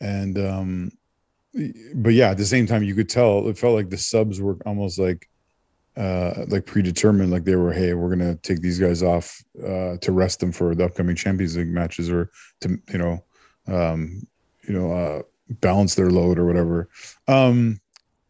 And 0.00 0.38
um, 0.38 0.92
but 1.94 2.14
yeah, 2.14 2.30
at 2.30 2.38
the 2.38 2.44
same 2.44 2.66
time, 2.66 2.82
you 2.82 2.94
could 2.94 3.08
tell 3.08 3.48
it 3.48 3.58
felt 3.58 3.74
like 3.74 3.90
the 3.90 3.98
subs 3.98 4.40
were 4.40 4.56
almost 4.64 4.98
like 4.98 5.28
uh 5.96 6.44
like 6.48 6.66
predetermined, 6.66 7.32
like 7.32 7.44
they 7.44 7.56
were, 7.56 7.72
hey, 7.72 7.94
we're 7.94 8.10
gonna 8.10 8.36
take 8.36 8.60
these 8.60 8.78
guys 8.78 9.02
off 9.02 9.42
uh 9.64 9.96
to 9.96 10.12
rest 10.12 10.40
them 10.40 10.52
for 10.52 10.74
the 10.74 10.84
upcoming 10.84 11.16
Champions 11.16 11.56
League 11.56 11.68
matches 11.68 12.10
or 12.10 12.30
to 12.60 12.78
you 12.92 12.98
know 12.98 13.24
um 13.66 14.26
you 14.66 14.74
know 14.74 14.92
uh 14.92 15.22
balance 15.48 15.94
their 15.94 16.10
load 16.10 16.38
or 16.38 16.46
whatever. 16.46 16.88
Um 17.26 17.80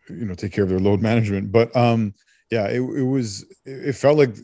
you 0.09 0.25
know, 0.25 0.35
take 0.35 0.53
care 0.53 0.65
of 0.65 0.71
their 0.71 0.81
load 0.81 1.01
management. 1.01 1.53
But 1.53 1.75
um 1.77 2.15
yeah, 2.51 2.67
it, 2.69 2.81
it 2.81 3.05
was 3.05 3.45
it 3.67 3.95
felt 3.95 4.19
like 4.19 4.35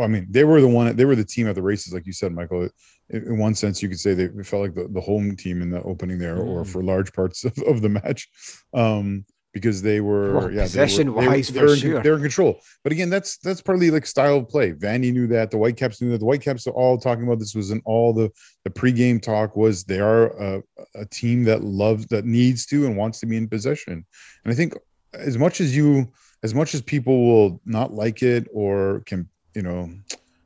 I 0.00 0.06
mean, 0.06 0.26
they 0.28 0.44
were 0.44 0.60
the 0.60 0.68
one 0.68 0.94
they 0.96 1.04
were 1.04 1.16
the 1.16 1.24
team 1.24 1.48
at 1.48 1.54
the 1.54 1.62
races, 1.62 1.92
like 1.92 2.06
you 2.06 2.12
said, 2.12 2.32
Michael 2.32 2.68
in 3.10 3.38
one 3.38 3.54
sense, 3.54 3.82
you 3.82 3.88
could 3.88 4.00
say 4.00 4.14
they 4.14 4.28
felt 4.42 4.62
like 4.62 4.74
the, 4.74 4.88
the 4.88 5.00
home 5.00 5.36
team 5.36 5.62
in 5.62 5.70
the 5.70 5.82
opening 5.82 6.18
there, 6.18 6.36
mm. 6.36 6.46
or 6.46 6.64
for 6.64 6.82
large 6.82 7.12
parts 7.12 7.44
of, 7.44 7.56
of 7.66 7.82
the 7.82 7.88
match, 7.88 8.28
um, 8.72 9.24
because 9.54 9.80
they 9.80 10.00
were 10.00 10.34
well, 10.34 10.50
yeah 10.50 10.64
possession 10.64 11.06
they 11.06 11.12
were, 11.12 11.28
wise 11.28 11.48
they, 11.48 11.60
they, 11.60 11.66
for 11.66 11.76
sure. 11.76 12.02
they're 12.02 12.16
in 12.16 12.20
control. 12.20 12.60
But 12.82 12.92
again, 12.92 13.08
that's 13.08 13.38
that's 13.38 13.62
partly 13.62 13.90
like 13.90 14.04
style 14.04 14.38
of 14.38 14.48
play. 14.48 14.72
Vanni 14.72 15.12
knew 15.12 15.26
that. 15.28 15.50
The 15.50 15.56
Whitecaps 15.56 16.02
knew 16.02 16.10
that. 16.10 16.18
The 16.18 16.26
Whitecaps 16.26 16.66
are 16.66 16.72
all 16.72 16.98
talking 16.98 17.24
about 17.24 17.38
this 17.38 17.54
was 17.54 17.70
in 17.70 17.80
all 17.86 18.12
the 18.12 18.30
the 18.64 18.70
pregame 18.70 19.22
talk 19.22 19.56
was 19.56 19.84
they 19.84 20.00
are 20.00 20.26
a, 20.42 20.62
a 20.96 21.06
team 21.06 21.44
that 21.44 21.62
loves 21.62 22.06
that 22.08 22.26
needs 22.26 22.66
to 22.66 22.84
and 22.84 22.96
wants 22.96 23.20
to 23.20 23.26
be 23.26 23.36
in 23.36 23.48
possession. 23.48 24.04
And 24.44 24.52
I 24.52 24.54
think 24.54 24.74
as 25.14 25.38
much 25.38 25.60
as 25.60 25.74
you 25.74 26.08
as 26.42 26.52
much 26.52 26.74
as 26.74 26.82
people 26.82 27.24
will 27.24 27.60
not 27.64 27.94
like 27.94 28.22
it 28.22 28.48
or 28.52 29.02
can 29.06 29.28
you 29.54 29.62
know 29.62 29.88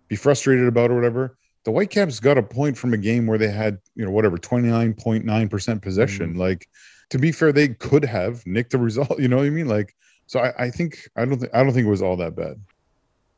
be 0.06 0.16
frustrated 0.16 0.68
about 0.68 0.90
or 0.90 0.94
whatever 0.94 1.36
the 1.64 1.72
Whitecaps 1.72 2.20
got 2.20 2.38
a 2.38 2.42
point 2.42 2.78
from 2.78 2.94
a 2.94 2.96
game 2.96 3.26
where 3.26 3.36
they 3.36 3.50
had, 3.50 3.78
you 3.94 4.02
know, 4.02 4.10
whatever, 4.10 4.38
29.9% 4.38 5.82
possession. 5.82 6.32
Mm. 6.32 6.38
Like, 6.38 6.66
to 7.10 7.18
be 7.18 7.32
fair, 7.32 7.52
they 7.52 7.68
could 7.68 8.04
have 8.04 8.46
nicked 8.46 8.72
the 8.72 8.78
result. 8.78 9.08
You 9.18 9.28
know 9.28 9.38
what 9.38 9.46
I 9.46 9.50
mean? 9.50 9.68
Like, 9.68 9.94
so 10.26 10.40
I, 10.40 10.64
I 10.64 10.70
think 10.70 11.08
I 11.16 11.24
don't 11.24 11.38
think 11.38 11.54
I 11.54 11.62
don't 11.62 11.72
think 11.72 11.86
it 11.86 11.90
was 11.90 12.02
all 12.02 12.16
that 12.16 12.36
bad. 12.36 12.60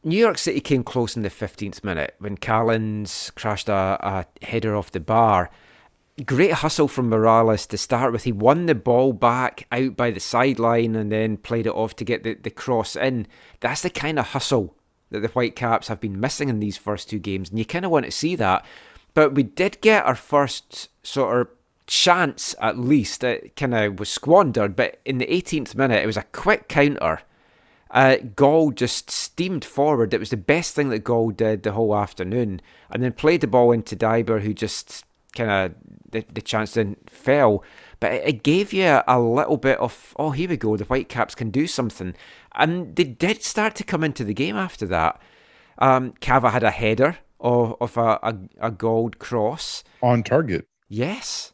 New 0.03 0.19
York 0.19 0.39
City 0.39 0.61
came 0.61 0.83
close 0.83 1.15
in 1.15 1.23
the 1.23 1.29
15th 1.29 1.85
minute 1.85 2.15
when 2.19 2.37
Callens 2.37 3.35
crashed 3.35 3.69
a, 3.69 3.99
a 4.01 4.27
header 4.45 4.75
off 4.75 4.93
the 4.93 5.01
bar. 5.01 5.51
Great 6.25 6.53
hustle 6.53 6.89
from 6.89 7.11
Morales 7.11 7.67
to 7.67 7.77
start 7.77 8.13
with. 8.13 8.25
He 8.25 8.33
won 8.33 8.67
the 8.67 8.75
ball 8.75 9.13
back 9.13 9.67
out 9.71 9.97
by 9.97 10.11
the 10.11 10.21
sideline 10.21 10.97
and 10.97 11.13
then 11.13 11.37
played 11.37 11.67
it 11.67 11.75
off 11.75 11.97
to 11.97 12.05
get 12.05 12.25
the, 12.25 12.35
the 12.35 12.51
cross 12.51 12.97
in. 12.97 13.27
That's 13.61 13.83
the 13.83 13.91
kind 13.91 14.19
of 14.19 14.29
hustle 14.29 14.75
that 15.11 15.21
the 15.21 15.29
Whitecaps 15.29 15.89
have 15.89 16.01
been 16.01 16.19
missing 16.19 16.49
in 16.49 16.61
these 16.61 16.77
first 16.77 17.11
two 17.11 17.19
games, 17.19 17.51
and 17.51 17.59
you 17.59 17.65
kind 17.65 17.85
of 17.85 17.91
want 17.91 18.07
to 18.07 18.11
see 18.11 18.37
that. 18.37 18.65
But 19.13 19.35
we 19.35 19.43
did 19.43 19.81
get 19.81 20.05
our 20.05 20.15
first 20.15 20.89
sort 21.03 21.41
of 21.41 21.49
chance, 21.91 22.55
at 22.61 22.79
least. 22.79 23.25
It 23.25 23.57
kind 23.57 23.75
of 23.75 23.99
was 23.99 24.09
squandered, 24.09 24.77
but 24.77 25.01
in 25.05 25.19
the 25.19 25.27
18th 25.27 25.75
minute, 25.75 26.03
it 26.03 26.07
was 26.07 26.17
a 26.17 26.23
quick 26.23 26.69
counter. 26.69 27.21
Uh, 27.91 28.19
Gauld 28.37 28.77
just 28.77 29.11
steamed 29.11 29.65
forward. 29.65 30.15
It 30.15 30.21
was 30.21 30.31
the 30.31 30.37
best 30.37 30.75
thing 30.75 30.91
that 30.91 31.03
Gauld 31.03 31.37
did 31.37 31.65
the 31.65 31.73
whole 31.73 31.97
afternoon, 31.97 32.63
and 32.91 33.03
then 33.03 33.13
played 33.13 33.41
the 33.41 33.49
ball 33.49 33.73
into 33.73 33.97
Deiber, 33.97 34.41
who 34.41 34.55
just 34.55 35.05
kind 35.35 35.51
of 35.51 35.75
the, 36.13 36.25
the 36.33 36.41
chance 36.41 36.75
then 36.75 36.97
fell. 37.09 37.65
But 37.99 38.13
it, 38.13 38.23
it 38.25 38.43
gave 38.45 38.73
you 38.73 39.01
a, 39.07 39.19
little 39.21 39.57
bit 39.57 39.79
of 39.81 40.15
oh, 40.17 40.31
here 40.31 40.49
we 40.49 40.57
go. 40.57 40.77
The 40.77 40.85
Whitecaps 40.85 41.35
can 41.35 41.51
do 41.51 41.67
something. 41.67 42.15
And 42.55 42.95
they 42.95 43.05
did 43.05 43.43
start 43.43 43.75
to 43.77 43.85
come 43.85 44.05
into 44.05 44.23
the 44.23 44.35
game 44.35 44.57
after 44.57 44.87
that. 44.87 45.21
Um, 45.79 46.15
Cava 46.21 46.51
had 46.51 46.63
a 46.63 46.71
header 46.71 47.19
of, 47.41 47.75
of 47.81 47.97
a, 47.97 48.21
a, 48.23 48.37
a 48.61 48.71
Gauld 48.71 49.19
cross. 49.19 49.83
On 50.03 50.23
target. 50.23 50.69
Yes. 50.89 51.53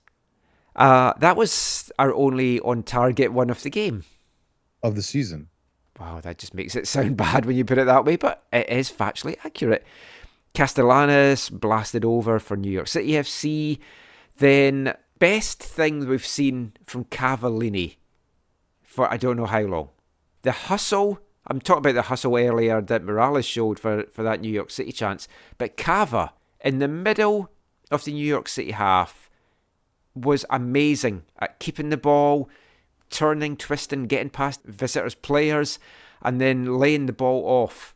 Uh, 0.76 1.14
that 1.18 1.36
was 1.36 1.90
our 1.98 2.14
only 2.14 2.60
on 2.60 2.82
target 2.82 3.32
one 3.32 3.50
of 3.50 3.62
the 3.62 3.70
game. 3.70 4.04
Of 4.82 4.94
the 4.94 5.02
season. 5.02 5.48
Wow, 5.98 6.20
that 6.20 6.38
just 6.38 6.54
makes 6.54 6.76
it 6.76 6.86
sound 6.88 7.16
bad 7.16 7.46
when 7.46 7.56
you 7.56 7.64
put 7.64 7.78
it 7.78 7.86
that 7.86 8.04
way, 8.04 8.16
but 8.16 8.44
it 8.52 8.68
is 8.68 8.92
factually 8.92 9.36
accurate. 9.44 9.84
Castellanos 10.54 11.50
blasted 11.50 12.04
over 12.04 12.38
for 12.38 12.56
New 12.56 12.70
York 12.70 12.88
City 12.88 13.12
FC. 13.12 13.78
Then, 14.38 14.94
best 15.18 15.62
thing 15.62 16.06
we've 16.06 16.26
seen 16.26 16.74
from 16.84 17.06
Cavallini 17.06 17.96
for 18.96 19.12
I 19.12 19.16
don't 19.18 19.36
know 19.36 19.46
how 19.46 19.60
long 19.60 19.90
the 20.42 20.52
hustle. 20.52 21.20
I'm 21.48 21.60
talking 21.60 21.80
about 21.80 21.94
the 21.94 22.02
hustle 22.02 22.36
earlier 22.36 22.80
that 22.80 23.04
Morales 23.04 23.44
showed 23.44 23.78
for, 23.78 24.04
for 24.12 24.22
that 24.22 24.40
New 24.40 24.50
York 24.50 24.70
City 24.70 24.90
chance, 24.90 25.28
but 25.58 25.76
Cava 25.76 26.32
in 26.60 26.78
the 26.78 26.88
middle 26.88 27.50
of 27.90 28.04
the 28.04 28.12
New 28.12 28.26
York 28.26 28.48
City 28.48 28.72
half 28.72 29.25
was 30.16 30.44
amazing 30.50 31.22
at 31.38 31.58
keeping 31.58 31.90
the 31.90 31.96
ball, 31.96 32.48
turning, 33.10 33.56
twisting, 33.56 34.06
getting 34.06 34.30
past 34.30 34.62
visitors' 34.64 35.14
players, 35.14 35.78
and 36.22 36.40
then 36.40 36.78
laying 36.78 37.06
the 37.06 37.12
ball 37.12 37.44
off. 37.44 37.94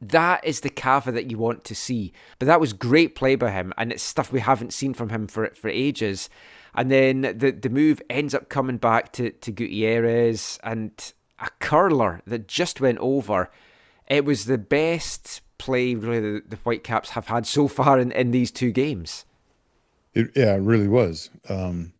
That 0.00 0.44
is 0.44 0.60
the 0.60 0.70
Cava 0.70 1.12
that 1.12 1.30
you 1.30 1.38
want 1.38 1.64
to 1.64 1.74
see. 1.74 2.12
But 2.38 2.46
that 2.46 2.60
was 2.60 2.72
great 2.72 3.14
play 3.14 3.36
by 3.36 3.50
him, 3.50 3.72
and 3.76 3.92
it's 3.92 4.02
stuff 4.02 4.32
we 4.32 4.40
haven't 4.40 4.72
seen 4.72 4.94
from 4.94 5.10
him 5.10 5.26
for 5.26 5.48
for 5.54 5.68
ages. 5.68 6.28
And 6.74 6.90
then 6.90 7.20
the 7.22 7.50
the 7.52 7.68
move 7.68 8.02
ends 8.10 8.34
up 8.34 8.48
coming 8.48 8.78
back 8.78 9.12
to, 9.12 9.30
to 9.30 9.52
Gutierrez, 9.52 10.58
and 10.62 10.92
a 11.38 11.48
curler 11.58 12.22
that 12.26 12.48
just 12.48 12.80
went 12.80 12.98
over. 12.98 13.50
It 14.08 14.24
was 14.24 14.46
the 14.46 14.58
best 14.58 15.42
play 15.58 15.94
really 15.94 16.20
the, 16.20 16.42
the 16.48 16.56
Whitecaps 16.56 17.10
have 17.10 17.26
had 17.26 17.46
so 17.46 17.68
far 17.68 17.98
in, 17.98 18.10
in 18.12 18.30
these 18.30 18.50
two 18.50 18.72
games. 18.72 19.24
It, 20.14 20.30
yeah, 20.34 20.54
it 20.54 20.60
really 20.60 20.88
was. 20.88 21.30
Um, 21.48 21.92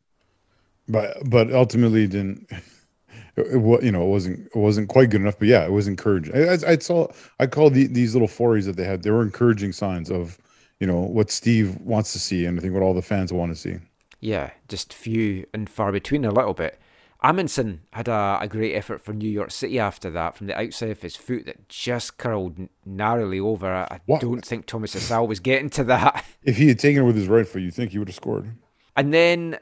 but 0.88 1.16
but 1.28 1.52
ultimately 1.52 2.06
didn't. 2.06 2.50
it, 3.36 3.60
wa- 3.60 3.80
you 3.80 3.92
know, 3.92 4.02
it 4.02 4.08
wasn't 4.08 4.46
it 4.46 4.56
wasn't 4.56 4.88
quite 4.88 5.10
good 5.10 5.20
enough, 5.20 5.38
but 5.38 5.48
yeah, 5.48 5.64
it 5.64 5.72
was 5.72 5.88
encouraging. 5.88 6.34
I, 6.34 6.54
I, 6.54 6.58
I 6.72 6.78
saw 6.78 7.08
I 7.38 7.46
call 7.46 7.70
the, 7.70 7.86
these 7.86 8.14
little 8.14 8.28
forays 8.28 8.66
that 8.66 8.76
they 8.76 8.84
had. 8.84 9.02
They 9.02 9.10
were 9.10 9.22
encouraging 9.22 9.72
signs 9.72 10.10
of, 10.10 10.38
you 10.80 10.86
know, 10.86 11.00
what 11.00 11.30
Steve 11.30 11.76
wants 11.80 12.12
to 12.12 12.18
see, 12.18 12.44
and 12.46 12.58
I 12.58 12.62
think 12.62 12.74
what 12.74 12.82
all 12.82 12.94
the 12.94 13.02
fans 13.02 13.32
want 13.32 13.52
to 13.52 13.56
see. 13.58 13.76
Yeah, 14.20 14.50
just 14.68 14.92
few 14.92 15.46
and 15.54 15.68
far 15.68 15.92
between 15.92 16.24
a 16.24 16.30
little 16.30 16.54
bit. 16.54 16.78
Amundsen 17.22 17.82
had 17.92 18.08
a, 18.08 18.38
a 18.40 18.48
great 18.48 18.74
effort 18.74 19.00
for 19.02 19.12
New 19.12 19.28
York 19.28 19.50
City 19.50 19.78
after 19.78 20.10
that 20.10 20.36
from 20.36 20.46
the 20.46 20.58
outside 20.58 20.90
of 20.90 21.02
his 21.02 21.16
foot 21.16 21.44
that 21.46 21.68
just 21.68 22.16
curled 22.18 22.68
narrowly 22.86 23.38
over. 23.38 23.66
I, 23.90 24.00
What? 24.06 24.20
don't 24.22 24.44
think 24.44 24.66
Thomas 24.66 24.94
Hasal 24.94 25.28
was 25.28 25.40
getting 25.40 25.70
to 25.70 25.84
that. 25.84 26.24
If 26.42 26.56
he 26.56 26.68
had 26.68 26.78
taken 26.78 27.02
it 27.02 27.06
with 27.06 27.16
his 27.16 27.28
right 27.28 27.46
foot, 27.46 27.60
you 27.62 27.70
think 27.70 27.92
he 27.92 27.98
would 27.98 28.08
have 28.08 28.14
scored? 28.16 28.56
And 28.96 29.12
then 29.12 29.58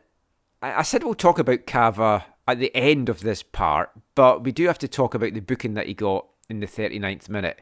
I, 0.62 0.74
I 0.74 0.82
said 0.82 1.02
we'll 1.02 1.14
talk 1.14 1.38
about 1.40 1.66
Cava 1.66 2.24
at 2.46 2.58
the 2.60 2.74
end 2.74 3.08
of 3.08 3.20
this 3.20 3.42
part, 3.42 3.90
but 4.14 4.44
we 4.44 4.52
do 4.52 4.66
have 4.68 4.78
to 4.78 4.88
talk 4.88 5.14
about 5.14 5.34
the 5.34 5.40
booking 5.40 5.74
that 5.74 5.86
he 5.86 5.94
got 5.94 6.26
in 6.48 6.60
the 6.60 6.66
39th 6.66 7.28
minute. 7.28 7.60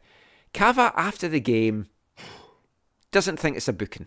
Cava, 0.52 0.92
after 0.96 1.28
the 1.28 1.40
game, 1.40 1.86
doesn't 3.12 3.38
think 3.38 3.56
it's 3.56 3.68
a 3.68 3.72
booking. 3.72 4.06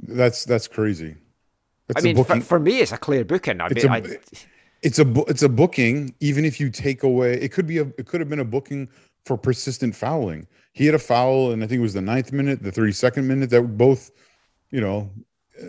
That's 0.00 0.44
that's 0.44 0.68
crazy. 0.68 1.16
That's 1.86 2.02
I 2.04 2.04
mean, 2.04 2.22
for, 2.24 2.40
for 2.40 2.58
me, 2.58 2.80
it's 2.80 2.92
a 2.92 2.98
clear 2.98 3.24
booking. 3.24 3.60
I 3.60 3.68
mean, 3.68 3.86
a- 3.88 3.92
I, 3.92 4.18
it's 4.86 5.00
a 5.00 5.24
it's 5.26 5.42
a 5.42 5.48
booking. 5.48 6.14
Even 6.20 6.44
if 6.44 6.60
you 6.60 6.70
take 6.70 7.02
away, 7.02 7.34
it 7.34 7.50
could 7.50 7.66
be 7.66 7.78
a 7.78 7.86
it 7.98 8.06
could 8.06 8.20
have 8.20 8.28
been 8.28 8.38
a 8.38 8.44
booking 8.44 8.88
for 9.24 9.36
persistent 9.36 9.96
fouling. 9.96 10.46
He 10.74 10.86
had 10.86 10.94
a 10.94 10.98
foul, 11.00 11.50
and 11.50 11.64
I 11.64 11.66
think 11.66 11.80
it 11.80 11.82
was 11.82 11.94
the 11.94 12.00
ninth 12.00 12.32
minute, 12.32 12.62
the 12.62 12.70
thirty 12.70 12.92
second 12.92 13.26
minute 13.26 13.50
that 13.50 13.62
both, 13.76 14.12
you 14.70 14.80
know, 14.80 15.10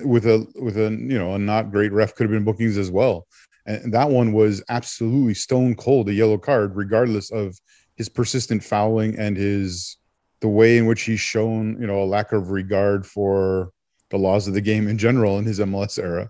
with 0.06 0.28
a 0.28 0.48
with 0.62 0.78
a 0.78 0.92
you 0.92 1.18
know 1.18 1.34
a 1.34 1.40
not 1.40 1.72
great 1.72 1.92
ref 1.92 2.14
could 2.14 2.26
have 2.26 2.32
been 2.32 2.44
bookings 2.44 2.78
as 2.78 2.92
well. 2.92 3.26
And 3.66 3.92
that 3.92 4.12
one 4.12 4.34
was 4.34 4.64
absolutely 4.70 5.34
stone 5.34 5.74
cold 5.74 6.10
a 6.10 6.14
yellow 6.14 6.38
card, 6.38 6.76
regardless 6.76 7.32
of 7.32 7.60
his 7.96 8.10
persistent 8.10 8.64
fouling 8.64 9.18
and 9.18 9.36
his 9.36 9.98
the 10.42 10.48
way 10.48 10.78
in 10.78 10.86
which 10.86 11.02
he's 11.02 11.20
shown 11.20 11.76
you 11.82 11.88
know 11.88 12.04
a 12.04 12.06
lack 12.06 12.34
of 12.34 12.52
regard 12.52 13.04
for 13.04 13.72
the 14.12 14.18
laws 14.18 14.48
of 14.48 14.54
the 14.54 14.62
game 14.62 14.88
in 14.88 15.00
general 15.00 15.40
in 15.40 15.46
his 15.46 15.60
MLS 15.60 15.98
era. 15.98 16.30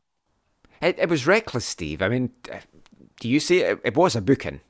it, 0.81 0.97
it 0.97 1.09
was 1.09 1.27
reckless, 1.27 1.65
Steve. 1.65 2.01
I 2.01 2.07
mean, 2.07 2.31
do 3.19 3.29
you 3.29 3.39
see 3.39 3.59
it? 3.61 3.79
It 3.83 3.95
was 3.95 4.15
a 4.15 4.21
booking. 4.21 4.61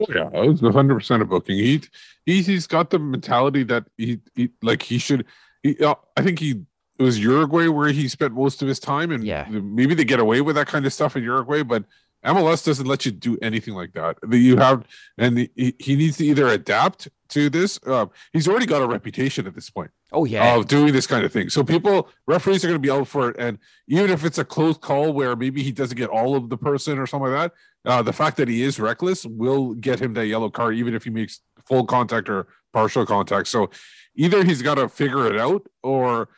Oh, 0.00 0.06
yeah, 0.14 0.28
it 0.32 0.48
was 0.48 0.62
100 0.62 0.94
percent 0.94 1.22
a 1.22 1.24
booking. 1.24 1.56
He, 1.56 1.82
he 2.26 2.42
he's 2.42 2.66
got 2.66 2.90
the 2.90 2.98
mentality 2.98 3.62
that 3.64 3.84
he, 3.96 4.20
he 4.34 4.50
like 4.62 4.82
he 4.82 4.98
should. 4.98 5.24
He, 5.62 5.78
uh, 5.82 5.94
I 6.16 6.22
think 6.22 6.38
he 6.38 6.62
it 6.98 7.02
was 7.02 7.18
Uruguay 7.18 7.68
where 7.68 7.88
he 7.88 8.08
spent 8.08 8.32
most 8.34 8.62
of 8.62 8.68
his 8.68 8.78
time, 8.78 9.10
and 9.10 9.24
Yeah. 9.24 9.46
maybe 9.50 9.94
they 9.94 10.04
get 10.04 10.20
away 10.20 10.40
with 10.40 10.56
that 10.56 10.66
kind 10.66 10.86
of 10.86 10.92
stuff 10.92 11.16
in 11.16 11.22
Uruguay, 11.22 11.62
but 11.62 11.84
MLS 12.26 12.64
doesn't 12.64 12.86
let 12.86 13.06
you 13.06 13.12
do 13.12 13.38
anything 13.40 13.74
like 13.74 13.92
that. 13.94 14.18
You 14.30 14.56
have, 14.56 14.84
and 15.16 15.38
he, 15.54 15.74
he 15.78 15.96
needs 15.96 16.16
to 16.18 16.24
either 16.26 16.48
adapt 16.48 17.08
to 17.30 17.48
this. 17.50 17.78
Uh, 17.86 18.06
he's 18.32 18.48
already 18.48 18.66
got 18.66 18.82
a 18.82 18.86
reputation 18.86 19.46
at 19.46 19.54
this 19.54 19.70
point 19.70 19.90
Oh, 20.12 20.24
yeah. 20.24 20.56
of 20.56 20.66
doing 20.66 20.92
this 20.92 21.06
kind 21.06 21.24
of 21.24 21.32
thing. 21.32 21.48
So 21.50 21.64
people, 21.64 22.08
referees 22.26 22.64
are 22.64 22.68
going 22.68 22.80
to 22.80 22.86
be 22.86 22.90
out 22.90 23.08
for 23.08 23.30
it, 23.30 23.36
and 23.38 23.58
even 23.88 24.10
if 24.10 24.24
it's 24.24 24.38
a 24.38 24.44
close 24.44 24.76
call 24.76 25.12
where 25.12 25.34
maybe 25.36 25.62
he 25.62 25.72
doesn't 25.72 25.96
get 25.96 26.10
all 26.10 26.34
of 26.36 26.48
the 26.50 26.56
person 26.56 26.98
or 26.98 27.06
something 27.06 27.30
like 27.32 27.52
that, 27.84 27.90
uh, 27.90 28.02
the 28.02 28.12
fact 28.12 28.36
that 28.38 28.48
he 28.48 28.62
is 28.62 28.78
reckless 28.80 29.24
will 29.26 29.74
get 29.74 30.00
him 30.00 30.14
that 30.14 30.26
yellow 30.26 30.50
card, 30.50 30.74
even 30.76 30.94
if 30.94 31.04
he 31.04 31.10
makes 31.10 31.40
full 31.66 31.84
contact 31.84 32.28
or 32.28 32.48
partial 32.72 33.06
contact. 33.06 33.46
So 33.48 33.70
either 34.16 34.44
he's 34.44 34.62
got 34.62 34.74
to 34.76 34.88
figure 34.88 35.26
it 35.26 35.38
out, 35.38 35.66
or 35.82 36.28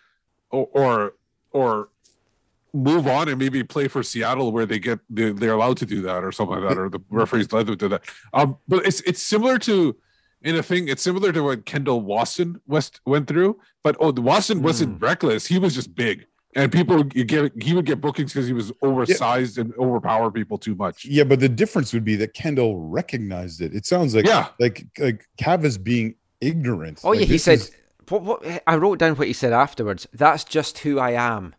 or 0.50 0.66
or, 0.72 1.14
or 1.52 1.88
move 2.72 3.06
on 3.06 3.28
and 3.28 3.38
maybe 3.38 3.62
play 3.64 3.88
for 3.88 4.02
Seattle 4.02 4.52
where 4.52 4.66
they 4.66 4.78
get 4.78 4.98
they're, 5.10 5.32
they're 5.32 5.52
allowed 5.54 5.76
to 5.78 5.86
do 5.86 6.02
that 6.02 6.24
or 6.24 6.32
something 6.32 6.60
like 6.60 6.68
that, 6.68 6.78
or 6.78 6.88
the 6.88 7.00
referees 7.10 7.52
let 7.52 7.66
them 7.66 7.76
do 7.76 7.88
that. 7.88 8.02
Um, 8.32 8.56
but 8.68 8.84
it's 8.86 9.00
it's 9.02 9.22
similar 9.22 9.58
to 9.60 9.96
in 10.42 10.56
a 10.56 10.62
thing. 10.62 10.88
It's 10.88 11.02
similar 11.02 11.32
to 11.32 11.42
what 11.42 11.66
Kendall 11.66 12.02
Waston 12.02 12.60
West 12.66 13.00
went 13.06 13.26
through, 13.26 13.58
but 13.82 13.96
oh, 14.00 14.12
the 14.12 14.22
Waston 14.22 14.60
wasn't 14.60 15.00
reckless. 15.00 15.46
He 15.46 15.58
was 15.58 15.74
just 15.74 15.94
big, 15.94 16.26
and 16.54 16.70
people 16.70 17.04
you 17.14 17.24
get 17.24 17.52
he 17.62 17.74
would 17.74 17.86
get 17.86 18.00
bookings 18.00 18.32
because 18.32 18.46
he 18.46 18.52
was 18.52 18.70
oversized 18.82 19.58
and 19.58 19.72
overpower 19.78 20.30
people 20.30 20.58
too 20.58 20.74
much. 20.74 21.04
Yeah, 21.04 21.24
but 21.24 21.40
the 21.40 21.48
difference 21.48 21.92
would 21.92 22.04
be 22.04 22.16
that 22.16 22.34
Kendall 22.34 22.78
recognized 22.78 23.60
it. 23.62 23.74
It 23.74 23.86
sounds 23.86 24.14
like 24.14 24.26
Yeah. 24.26 24.48
like 24.60 24.86
like 24.98 25.26
Cav 25.38 25.64
is 25.64 25.78
being 25.78 26.14
ignorant. 26.40 27.00
oh, 27.02 27.10
Like, 27.10 27.20
yeah. 27.20 27.26
He 27.26 27.38
said, 27.38 27.58
is- 27.58 27.72
what, 28.08 28.22
what, 28.22 28.62
I 28.66 28.76
wrote 28.76 28.98
down 29.00 29.16
what 29.16 29.26
he 29.26 29.32
said 29.32 29.52
afterwards. 29.52 30.06
That's 30.12 30.44
just 30.44 30.78
who 30.78 30.98
I 30.98 31.10
am. 31.10 31.54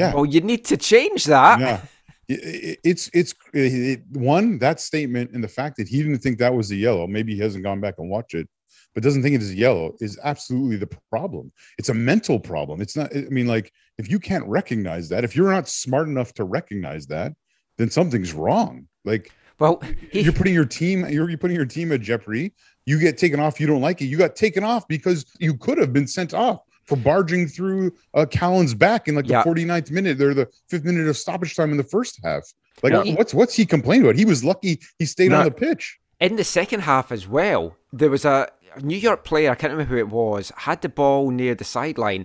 Yeah, 0.00 0.14
Well, 0.14 0.26
you 0.34 0.40
need 0.50 0.64
to 0.66 0.76
change 0.76 1.24
that. 1.36 1.58
yeah. 1.60 1.80
It- 2.28 2.42
it- 2.70 2.78
it's 2.90 3.04
it's 3.20 3.32
it, 3.52 4.00
one 4.36 4.58
that 4.58 4.80
statement 4.80 5.30
and 5.34 5.42
the 5.46 5.54
fact 5.58 5.76
that 5.76 5.86
he 5.92 5.98
didn't 6.02 6.18
think 6.24 6.38
that 6.38 6.52
was 6.52 6.68
a 6.72 6.76
yellow. 6.86 7.06
Maybe 7.06 7.30
he 7.36 7.40
hasn't 7.46 7.62
gone 7.68 7.80
back 7.80 7.94
and 7.98 8.10
watched 8.10 8.34
it, 8.34 8.48
but 8.92 9.04
doesn't 9.04 9.22
think 9.22 9.36
it 9.36 9.42
is 9.42 9.54
yellow 9.54 9.94
is 10.00 10.18
absolutely 10.24 10.76
the 10.84 10.90
problem. 11.14 11.52
It's 11.78 11.88
a 11.90 11.94
mental 11.94 12.38
problem. 12.40 12.80
It's 12.84 12.96
not. 12.96 13.14
I 13.14 13.28
mean, 13.38 13.46
like 13.46 13.72
if 13.96 14.10
you 14.10 14.18
can't 14.18 14.44
recognize 14.60 15.08
that, 15.10 15.22
if 15.22 15.36
you're 15.36 15.52
not 15.52 15.68
smart 15.68 16.08
enough 16.08 16.30
to 16.34 16.44
recognize 16.58 17.06
that, 17.14 17.32
then 17.78 17.90
something's 17.90 18.32
wrong. 18.32 18.88
Like 19.04 19.30
Well, 19.60 19.80
he, 20.10 20.22
you're 20.22 20.32
putting 20.40 20.54
your 20.60 20.70
team 20.80 21.06
you're, 21.08 21.28
you're 21.30 21.38
putting 21.44 21.56
your 21.62 21.70
team 21.76 21.92
at 21.92 22.00
jeopardy 22.00 22.52
you 22.90 22.98
get 22.98 23.16
taken 23.18 23.38
off 23.40 23.60
you 23.60 23.66
don't 23.68 23.80
like 23.88 23.98
it 24.02 24.06
you 24.12 24.18
got 24.18 24.34
taken 24.36 24.64
off 24.64 24.82
because 24.88 25.24
you 25.38 25.52
could 25.64 25.78
have 25.78 25.92
been 25.92 26.06
sent 26.18 26.34
off 26.34 26.60
for 26.86 26.96
barging 26.96 27.46
through 27.48 27.92
uh 28.14 28.24
callan's 28.26 28.74
back 28.74 29.08
in 29.08 29.14
like 29.14 29.28
Yeah. 29.28 29.42
the 29.42 29.50
49th 29.50 29.90
minute 29.90 30.20
or 30.20 30.34
the 30.34 30.48
fifth 30.68 30.84
minute 30.84 31.06
of 31.08 31.16
stoppage 31.16 31.54
time 31.56 31.70
in 31.70 31.76
the 31.76 31.84
first 31.84 32.18
half 32.24 32.52
like 32.82 32.92
what's 33.18 33.32
what's 33.34 33.54
he 33.54 33.64
complaining 33.66 34.04
about 34.06 34.16
he 34.16 34.24
was 34.24 34.44
lucky 34.44 34.80
he 34.98 35.04
stayed 35.06 35.32
on 35.32 35.44
the 35.44 35.50
pitch 35.50 35.98
in 36.20 36.36
the 36.36 36.44
second 36.44 36.80
half 36.80 37.12
as 37.12 37.28
well, 37.28 37.76
there 37.92 38.08
was 38.08 38.24
a 38.24 38.48
New 38.80 38.96
York 38.96 39.22
player, 39.22 39.50
I 39.50 39.54
can't 39.54 39.70
remember 39.70 39.92
who 39.92 39.98
it 39.98 40.08
was, 40.08 40.50
had 40.56 40.80
the 40.80 40.88
ball 40.88 41.30
near 41.30 41.54
the 41.54 41.62
sideline, 41.62 42.24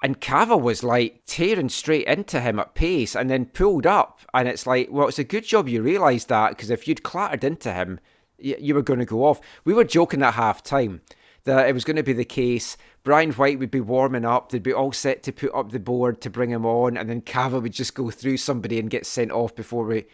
and 0.00 0.20
Cava 0.20 0.56
was 0.56 0.84
like 0.84 1.22
tearing 1.26 1.68
straight 1.68 2.06
into 2.06 2.40
him 2.40 2.60
at 2.60 2.76
pace 2.76 3.16
and 3.16 3.28
then 3.28 3.46
pulled 3.46 3.84
up. 3.84 4.20
And 4.32 4.46
it's 4.46 4.64
like, 4.64 4.88
well, 4.92 5.08
it's 5.08 5.18
a 5.18 5.24
good 5.24 5.42
job 5.42 5.68
you 5.68 5.82
realised 5.82 6.28
that 6.28 6.50
because 6.50 6.70
if 6.70 6.86
you'd 6.86 7.02
clattered 7.02 7.42
into 7.42 7.72
him, 7.72 7.98
y- 8.38 8.54
you 8.60 8.76
were 8.76 8.82
going 8.82 9.00
to 9.00 9.04
go 9.04 9.24
off. 9.24 9.40
We 9.64 9.74
were 9.74 9.82
joking 9.82 10.22
at 10.22 10.34
half 10.34 10.62
time 10.62 11.00
that 11.44 11.68
it 11.68 11.72
was 11.72 11.84
going 11.84 11.96
to 11.96 12.02
be 12.02 12.12
the 12.12 12.24
case. 12.24 12.76
Brian 13.02 13.32
White 13.32 13.58
would 13.58 13.70
be 13.70 13.80
warming 13.80 14.24
up, 14.24 14.50
they'd 14.50 14.62
be 14.62 14.72
all 14.72 14.92
set 14.92 15.22
to 15.24 15.32
put 15.32 15.52
up 15.54 15.72
the 15.72 15.80
board 15.80 16.20
to 16.20 16.30
bring 16.30 16.50
him 16.50 16.64
on, 16.64 16.96
and 16.96 17.08
then 17.10 17.20
Cava 17.20 17.58
would 17.60 17.72
just 17.72 17.94
go 17.94 18.10
through 18.10 18.36
somebody 18.36 18.78
and 18.78 18.90
get 18.90 19.06
sent 19.06 19.32
off 19.32 19.54
before 19.54 19.84
we 19.84 20.04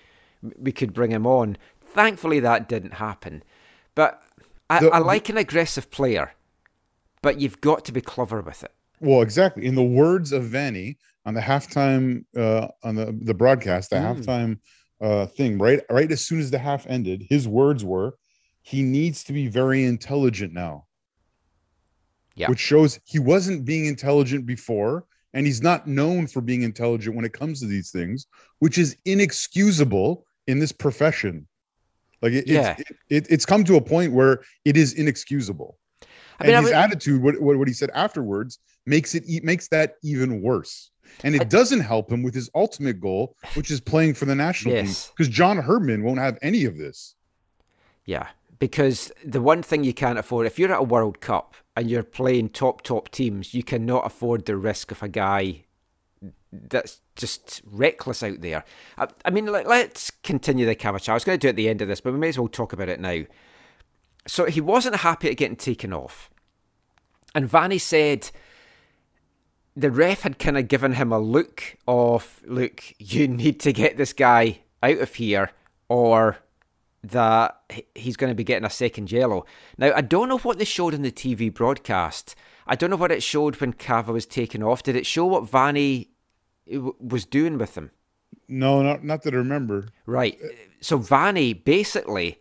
we 0.56 0.70
could 0.72 0.92
bring 0.94 1.10
him 1.10 1.26
on. 1.26 1.56
Thankfully, 1.84 2.40
that 2.40 2.68
didn't 2.68 2.94
happen. 2.94 3.42
But 3.94 4.22
I, 4.70 4.80
The- 4.80 4.90
I 4.90 4.98
like 4.98 5.28
an 5.28 5.36
aggressive 5.36 5.90
player, 5.90 6.32
but 7.22 7.40
you've 7.40 7.60
got 7.60 7.84
to 7.86 7.92
be 7.92 8.00
clever 8.00 8.40
with 8.40 8.62
it. 8.62 8.72
well 9.00 9.22
exactly 9.22 9.64
in 9.66 9.74
the 9.74 9.82
words 10.02 10.32
of 10.32 10.44
vanni 10.44 10.96
on 11.26 11.34
the 11.34 11.40
halftime 11.40 12.24
uh 12.36 12.66
on 12.82 12.94
the 12.96 13.16
the 13.22 13.34
broadcast 13.34 13.90
the 13.90 13.96
halftime 13.96 14.58
uh 15.00 15.24
thing 15.26 15.56
right 15.58 15.80
right 15.90 16.10
as 16.10 16.24
soon 16.26 16.40
as 16.40 16.50
the 16.50 16.58
half 16.58 16.84
ended 16.88 17.22
his 17.28 17.46
words 17.46 17.84
were 17.84 18.16
he 18.62 18.82
needs 18.82 19.22
to 19.24 19.32
be 19.32 19.46
very 19.46 19.84
intelligent 19.84 20.52
now 20.52 20.84
Yeah. 22.38 22.48
which 22.48 22.60
shows 22.60 23.00
he 23.04 23.18
wasn't 23.18 23.64
being 23.64 23.86
intelligent 23.86 24.46
before 24.46 25.04
and 25.34 25.46
he's 25.46 25.60
not 25.62 25.86
known 25.86 26.26
for 26.26 26.40
being 26.40 26.62
intelligent 26.62 27.14
when 27.16 27.24
it 27.24 27.32
comes 27.32 27.60
to 27.60 27.66
these 27.66 27.90
things 27.90 28.26
which 28.60 28.78
is 28.78 28.96
inexcusable 29.04 30.24
in 30.46 30.58
this 30.58 30.72
profession. 30.72 31.46
Like 32.22 32.32
it, 32.32 32.46
Yeah. 32.48 32.76
it's, 32.78 32.90
it, 32.90 32.96
it- 33.10 33.26
it's 33.30 33.46
come 33.46 33.64
to 33.64 33.76
a 33.76 33.80
point 33.80 34.12
where 34.12 34.42
it 34.64 34.76
is 34.76 34.94
inexcusable. 34.94 35.76
I 36.40 36.44
mean, 36.46 36.54
and 36.54 36.56
I 36.58 36.62
his 36.62 36.70
attitude 36.70 37.22
what, 37.22 37.40
what, 37.40 37.58
what 37.58 37.66
he 37.68 37.74
said 37.74 37.90
afterwards 37.94 38.60
makes 38.86 39.14
it 39.14 39.24
makes 39.44 39.68
that 39.68 39.94
even 40.02 40.40
worse. 40.40 40.90
And 41.24 41.34
it 41.34 41.48
doesn't 41.50 41.80
help 41.80 42.12
him 42.12 42.22
with 42.22 42.34
his 42.34 42.48
ultimate 42.54 43.00
goal 43.00 43.34
which 43.54 43.70
is 43.70 43.80
playing 43.80 44.14
for 44.14 44.24
the 44.26 44.34
national 44.34 44.74
team 44.74 44.94
because 45.16 45.28
john 45.28 45.56
herdman 45.56 46.02
won't 46.04 46.18
have 46.20 46.38
any 46.42 46.64
of 46.64 46.76
this. 46.78 47.14
Yeah, 48.04 48.28
because 48.58 49.12
the 49.24 49.40
one 49.42 49.62
thing 49.62 49.84
you 49.84 49.92
can't 49.92 50.18
afford, 50.18 50.46
if 50.46 50.58
you're 50.58 50.72
at 50.72 50.80
a 50.80 50.82
World 50.84 51.20
Cup 51.20 51.54
and 51.78 51.88
you're 51.88 52.02
playing 52.02 52.48
top, 52.48 52.82
top 52.82 53.08
teams, 53.08 53.54
you 53.54 53.62
cannot 53.62 54.04
afford 54.04 54.46
the 54.46 54.56
risk 54.56 54.90
of 54.90 55.00
a 55.00 55.08
guy 55.08 55.62
that's 56.50 57.00
just 57.14 57.62
reckless 57.64 58.20
out 58.20 58.40
there. 58.40 58.64
I, 58.96 59.06
I 59.24 59.30
mean, 59.30 59.46
let, 59.46 59.68
let's 59.68 60.10
continue 60.24 60.66
the 60.66 60.74
Cavachar. 60.74 61.10
I 61.10 61.14
was 61.14 61.22
going 61.22 61.38
to 61.38 61.40
do 61.40 61.46
it 61.46 61.50
at 61.50 61.56
the 61.56 61.68
end 61.68 61.80
of 61.80 61.86
this, 61.86 62.00
but 62.00 62.12
we 62.12 62.18
may 62.18 62.30
as 62.30 62.38
well 62.38 62.48
talk 62.48 62.72
about 62.72 62.88
it 62.88 62.98
now. 62.98 63.22
So 64.26 64.46
he 64.46 64.60
wasn't 64.60 64.96
happy 64.96 65.30
at 65.30 65.36
getting 65.36 65.54
taken 65.54 65.92
off. 65.92 66.30
And 67.32 67.48
Vanni 67.48 67.78
said 67.78 68.28
the 69.76 69.92
ref 69.92 70.22
had 70.22 70.40
kind 70.40 70.58
of 70.58 70.66
given 70.66 70.94
him 70.94 71.12
a 71.12 71.20
look 71.20 71.76
of, 71.86 72.40
look, 72.44 72.82
you 72.98 73.28
need 73.28 73.60
to 73.60 73.72
get 73.72 73.96
this 73.96 74.12
guy 74.12 74.62
out 74.82 74.98
of 74.98 75.14
here 75.14 75.52
or 75.88 76.38
that 77.04 77.60
he's 77.94 78.16
going 78.16 78.30
to 78.30 78.34
be 78.34 78.44
getting 78.44 78.64
a 78.66 78.70
second 78.70 79.10
yellow. 79.12 79.44
Now, 79.76 79.92
I 79.94 80.00
don't 80.00 80.28
know 80.28 80.38
what 80.38 80.58
they 80.58 80.64
showed 80.64 80.94
in 80.94 81.02
the 81.02 81.12
TV 81.12 81.52
broadcast. 81.52 82.34
I 82.66 82.74
don't 82.74 82.90
know 82.90 82.96
what 82.96 83.12
it 83.12 83.22
showed 83.22 83.60
when 83.60 83.72
Cava 83.72 84.12
was 84.12 84.26
taken 84.26 84.62
off. 84.62 84.82
Did 84.82 84.96
it 84.96 85.06
show 85.06 85.24
what 85.26 85.48
Vanni 85.48 86.08
was 86.66 87.24
doing 87.24 87.56
with 87.58 87.76
him? 87.76 87.90
No, 88.48 88.82
not 88.82 89.04
not 89.04 89.22
that 89.22 89.34
I 89.34 89.38
remember. 89.38 89.88
Right. 90.06 90.38
So 90.80 90.96
Vanni 90.98 91.52
basically, 91.52 92.40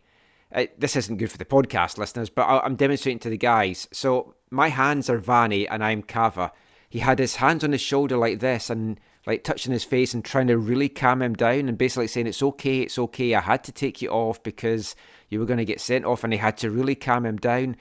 uh, 0.54 0.65
this 0.78 0.96
isn't 0.96 1.17
good 1.17 1.32
for 1.32 1.38
the 1.38 1.46
podcast 1.46 1.98
listeners, 1.98 2.30
but 2.30 2.43
I- 2.43 2.60
I'm 2.60 2.76
demonstrating 2.76 3.20
to 3.20 3.30
the 3.30 3.38
guys. 3.38 3.88
So 3.91 4.36
my 4.50 4.70
hands 4.70 5.10
are 5.10 5.17
Vanni 5.17 5.67
and 5.67 5.84
I'm 5.84 6.02
Cava. 6.02 6.52
He 6.89 7.00
had 7.00 7.20
his 7.20 7.36
hands 7.38 7.63
on 7.63 7.74
his 7.74 7.82
shoulder 7.82 8.17
like 8.17 8.39
this 8.39 8.70
and 8.70 9.00
like 9.27 9.43
touching 9.43 9.73
his 9.73 9.83
face 9.83 10.13
and 10.13 10.23
trying 10.23 10.47
to 10.47 10.57
really 10.57 10.87
calm 10.87 11.21
him 11.21 11.33
down 11.33 11.67
and 11.67 11.77
basically 11.77 12.07
saying 12.07 12.27
it's 12.27 12.41
okay, 12.41 12.79
it's 12.79 12.97
okay. 12.97 13.35
I 13.35 13.41
had 13.41 13.61
to 13.65 13.73
take 13.73 14.01
you 14.01 14.09
off 14.09 14.41
because 14.41 14.95
you 15.29 15.39
were 15.39 15.45
going 15.45 15.57
to 15.57 15.65
get 15.65 15.81
sent 15.81 16.05
off, 16.05 16.23
and 16.23 16.31
he 16.31 16.39
had 16.39 16.57
to 16.59 16.71
really 16.71 16.95
calm 16.95 17.25
him 17.25 17.35
down. 17.35 17.75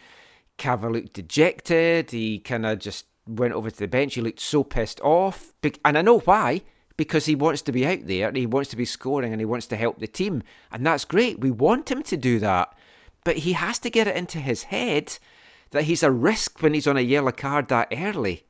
Cava 0.59 0.91
looked 0.91 1.13
dejected. 1.13 2.11
He 2.11 2.41
kind 2.41 2.67
of 2.67 2.81
just 2.81 3.07
went 3.29 3.55
over 3.55 3.71
to 3.71 3.79
the 3.79 3.87
bench. 3.87 4.15
He 4.15 4.21
looked 4.21 4.41
so 4.41 4.65
pissed 4.65 5.01
off, 5.03 5.53
and 5.85 5.97
I 5.97 6.03
know 6.03 6.19
why. 6.19 6.63
Because 6.97 7.27
he 7.27 7.35
wants 7.35 7.61
to 7.63 7.73
be 7.73 7.87
out 7.87 8.07
there, 8.07 8.33
he 8.33 8.47
wants 8.47 8.71
to 8.71 8.77
be 8.77 8.87
scoring, 8.87 9.31
and 9.31 9.41
he 9.41 9.45
wants 9.45 9.67
to 9.67 9.77
help 9.77 9.99
the 9.99 10.07
team, 10.09 10.43
and 10.73 10.85
that's 10.85 11.05
great. 11.05 11.39
We 11.39 11.51
want 11.51 11.91
him 11.91 12.03
to 12.03 12.17
do 12.17 12.39
that, 12.39 12.75
but 13.23 13.37
he 13.37 13.53
has 13.53 13.79
to 13.81 13.91
get 13.91 14.09
it 14.09 14.17
into 14.17 14.39
his 14.39 14.65
head 14.65 15.19
that 15.73 15.85
he's 15.85 16.03
a 16.03 16.11
risk 16.11 16.63
when 16.63 16.73
he's 16.73 16.87
on 16.87 16.97
a 16.97 17.03
yellow 17.03 17.33
card 17.33 17.69
that 17.69 17.93
early. 17.93 18.47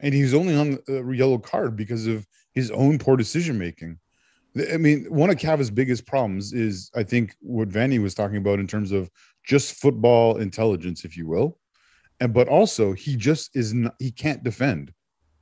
And 0.00 0.14
he's 0.14 0.34
only 0.34 0.54
on 0.56 0.78
the 0.86 1.00
uh, 1.00 1.10
yellow 1.10 1.38
card 1.38 1.76
because 1.76 2.06
of 2.06 2.26
his 2.54 2.70
own 2.70 2.98
poor 2.98 3.16
decision 3.16 3.58
making. 3.58 3.98
I 4.72 4.78
mean, 4.78 5.04
one 5.04 5.30
of 5.30 5.38
Cava's 5.38 5.70
biggest 5.70 6.06
problems 6.06 6.52
is, 6.52 6.90
I 6.96 7.04
think, 7.04 7.36
what 7.40 7.68
Vanni 7.68 8.00
was 8.00 8.14
talking 8.14 8.38
about 8.38 8.58
in 8.58 8.66
terms 8.66 8.90
of 8.90 9.08
just 9.44 9.74
football 9.74 10.38
intelligence, 10.38 11.04
if 11.04 11.16
you 11.16 11.26
will, 11.28 11.58
and 12.18 12.34
but 12.34 12.48
also 12.48 12.92
he 12.92 13.14
just 13.14 13.54
is 13.54 13.72
not, 13.72 13.94
he 14.00 14.10
can't 14.10 14.42
defend, 14.42 14.92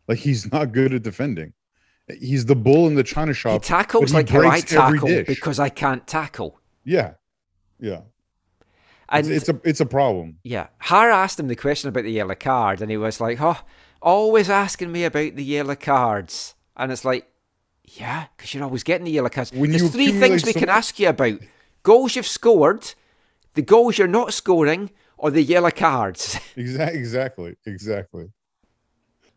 like 0.08 0.18
he's 0.18 0.52
not 0.52 0.72
good 0.72 0.92
at 0.92 1.02
defending. 1.02 1.54
He's 2.20 2.44
the 2.44 2.56
bull 2.56 2.86
in 2.86 2.94
the 2.94 3.02
china 3.02 3.32
shop. 3.32 3.64
He 3.64 3.68
tackles 3.68 4.12
like 4.12 4.28
how 4.28 4.48
I 4.48 4.60
tackle 4.60 5.24
because 5.26 5.58
I 5.58 5.68
can't 5.70 6.06
tackle. 6.06 6.60
yeah, 6.84 7.12
yeah, 7.80 8.00
And 9.08 9.26
it's, 9.26 9.48
it's 9.48 9.48
a 9.48 9.68
it's 9.68 9.80
a 9.80 9.86
problem. 9.86 10.38
Yeah. 10.42 10.68
Har 10.80 11.10
asked 11.10 11.38
him 11.40 11.48
the 11.48 11.56
question 11.56 11.88
about 11.88 12.04
the 12.04 12.12
yellow 12.12 12.34
card, 12.34 12.82
and 12.82 12.90
he 12.90 12.96
was 12.96 13.20
like, 13.20 13.40
Oh, 13.40 13.58
always 14.00 14.48
asking 14.50 14.92
me 14.92 15.04
about 15.04 15.36
the 15.36 15.44
yellow 15.44 15.74
cards. 15.74 16.54
And 16.76 16.92
it's 16.92 17.04
like, 17.04 17.28
Yeah, 17.84 18.26
because 18.36 18.54
you're 18.54 18.64
always 18.64 18.82
getting 18.84 19.04
the 19.04 19.10
yellow 19.12 19.28
cards. 19.28 19.52
When 19.52 19.70
There's 19.70 19.90
three 19.90 20.12
things 20.12 20.44
we 20.44 20.52
so- 20.52 20.60
can 20.60 20.68
ask 20.68 20.98
you 20.98 21.08
about 21.08 21.38
goals 21.82 22.16
you've 22.16 22.26
scored, 22.26 22.94
the 23.54 23.62
goals 23.62 23.98
you're 23.98 24.06
not 24.08 24.32
scoring, 24.34 24.90
or 25.16 25.30
the 25.30 25.42
yellow 25.42 25.70
cards. 25.70 26.38
Exactly, 26.56 26.98
exactly, 27.00 27.56
exactly. 27.66 28.30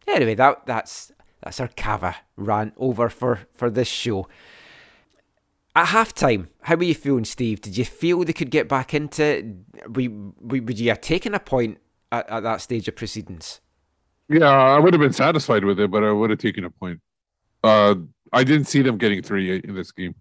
anyway, 0.08 0.36
that 0.36 0.66
that's 0.66 1.12
that's 1.44 1.60
our 1.60 1.70
Cava 1.76 2.16
rant 2.36 2.74
over 2.78 3.10
for, 3.10 3.40
for 3.54 3.70
this 3.70 3.88
show. 3.88 4.28
At 5.76 5.86
half 5.88 6.14
time, 6.14 6.50
how 6.62 6.76
were 6.76 6.84
you 6.84 6.94
feeling, 6.96 7.26
Steve? 7.26 7.62
Did 7.62 7.78
you 7.78 7.86
feel 7.86 8.24
they 8.24 8.34
could 8.34 8.52
get 8.52 8.68
back 8.68 8.94
into 8.94 9.24
it? 9.24 9.46
We, 9.90 10.08
we, 10.10 10.60
would 10.60 10.80
you 10.80 10.90
have 10.90 11.00
taken 11.02 11.34
a 11.34 11.40
point 11.40 11.78
at, 12.12 12.30
at 12.30 12.44
that 12.44 12.62
stage 12.62 12.88
of 12.88 12.96
proceedings? 12.96 13.62
Yeah, 14.32 14.50
I 14.50 14.80
would 14.80 14.94
have 14.94 15.02
been 15.02 15.12
satisfied 15.12 15.66
with 15.66 15.78
it, 15.80 15.92
but 15.92 16.06
I 16.06 16.12
would 16.12 16.30
have 16.30 16.40
taken 16.40 16.64
a 16.64 16.70
point. 16.70 17.02
Uh, 17.64 17.96
I 18.32 18.46
didn't 18.46 18.68
see 18.68 18.82
them 18.82 18.98
getting 18.98 19.22
three 19.22 19.62
in 19.62 19.76
this 19.76 19.92
game. 19.92 20.16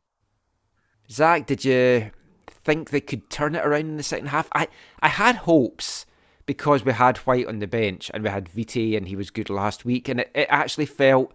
Zach, 1.09 1.46
did 1.46 1.64
you 1.64 2.11
think 2.49 2.90
they 2.90 3.01
could 3.01 3.31
turn 3.31 3.55
it 3.55 3.64
around 3.64 3.83
in 3.83 3.96
the 3.96 4.03
second 4.03 4.27
half? 4.27 4.49
I, 4.53 4.66
I 5.01 5.09
had 5.09 5.37
hopes 5.37 6.07
because 6.44 6.85
we 6.85 6.92
had 6.92 7.18
White 7.18 7.46
on 7.46 7.61
the 7.61 7.68
bench 7.68 8.11
and 8.12 8.25
we 8.25 8.31
had 8.31 8.49
Vite 8.49 8.96
and 8.96 9.07
he 9.07 9.14
was 9.14 9.31
good 9.31 9.49
last 9.49 9.85
week, 9.85 10.09
and 10.09 10.18
it, 10.18 10.31
it 10.35 10.49
actually 10.51 10.87
felt 10.87 11.33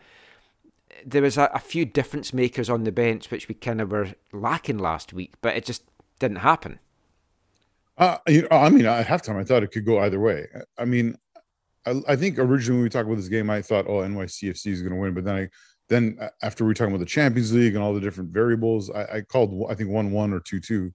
there 1.05 1.21
was 1.21 1.37
a, 1.37 1.49
a 1.53 1.59
few 1.59 1.85
difference 1.85 2.33
makers 2.33 2.69
on 2.69 2.83
the 2.83 2.91
bench 2.91 3.31
which 3.31 3.47
we 3.47 3.55
kind 3.55 3.79
of 3.79 3.91
were 3.91 4.09
lacking 4.33 4.79
last 4.79 5.13
week, 5.13 5.35
but 5.41 5.55
it 5.55 5.63
just 5.63 5.83
didn't 6.19 6.37
happen. 6.37 6.79
Uh, 7.97 8.17
you 8.27 8.41
know, 8.41 8.49
I 8.51 8.69
mean, 8.69 8.85
at 8.85 9.07
halftime, 9.07 9.39
I 9.39 9.45
thought 9.45 9.63
it 9.63 9.71
could 9.71 9.85
go 9.85 9.99
either 9.99 10.19
way. 10.19 10.47
I 10.77 10.83
mean, 10.83 11.17
I, 11.85 12.15
think 12.15 12.39
originally 12.39 12.77
when 12.77 12.83
we 12.83 12.89
talked 12.89 13.05
about 13.05 13.17
this 13.17 13.27
game, 13.27 13.49
I 13.49 13.61
thought, 13.61 13.85
oh, 13.87 13.99
NYCFC 13.99 14.67
is 14.67 14.81
going 14.81 14.93
to 14.93 14.99
win. 14.99 15.13
But 15.13 15.25
then 15.25 15.35
I, 15.35 15.49
then 15.87 16.17
after 16.41 16.63
we 16.63 16.69
were 16.69 16.73
talking 16.73 16.93
about 16.93 16.99
the 16.99 17.09
Champions 17.09 17.53
League 17.53 17.75
and 17.75 17.83
all 17.83 17.93
the 17.93 18.01
different 18.01 18.31
variables, 18.31 18.89
I, 18.89 19.17
I 19.17 19.21
called, 19.21 19.67
I 19.69 19.75
think 19.75 19.89
one 19.89 20.11
one 20.11 20.33
or 20.33 20.39
two 20.39 20.59
two, 20.59 20.93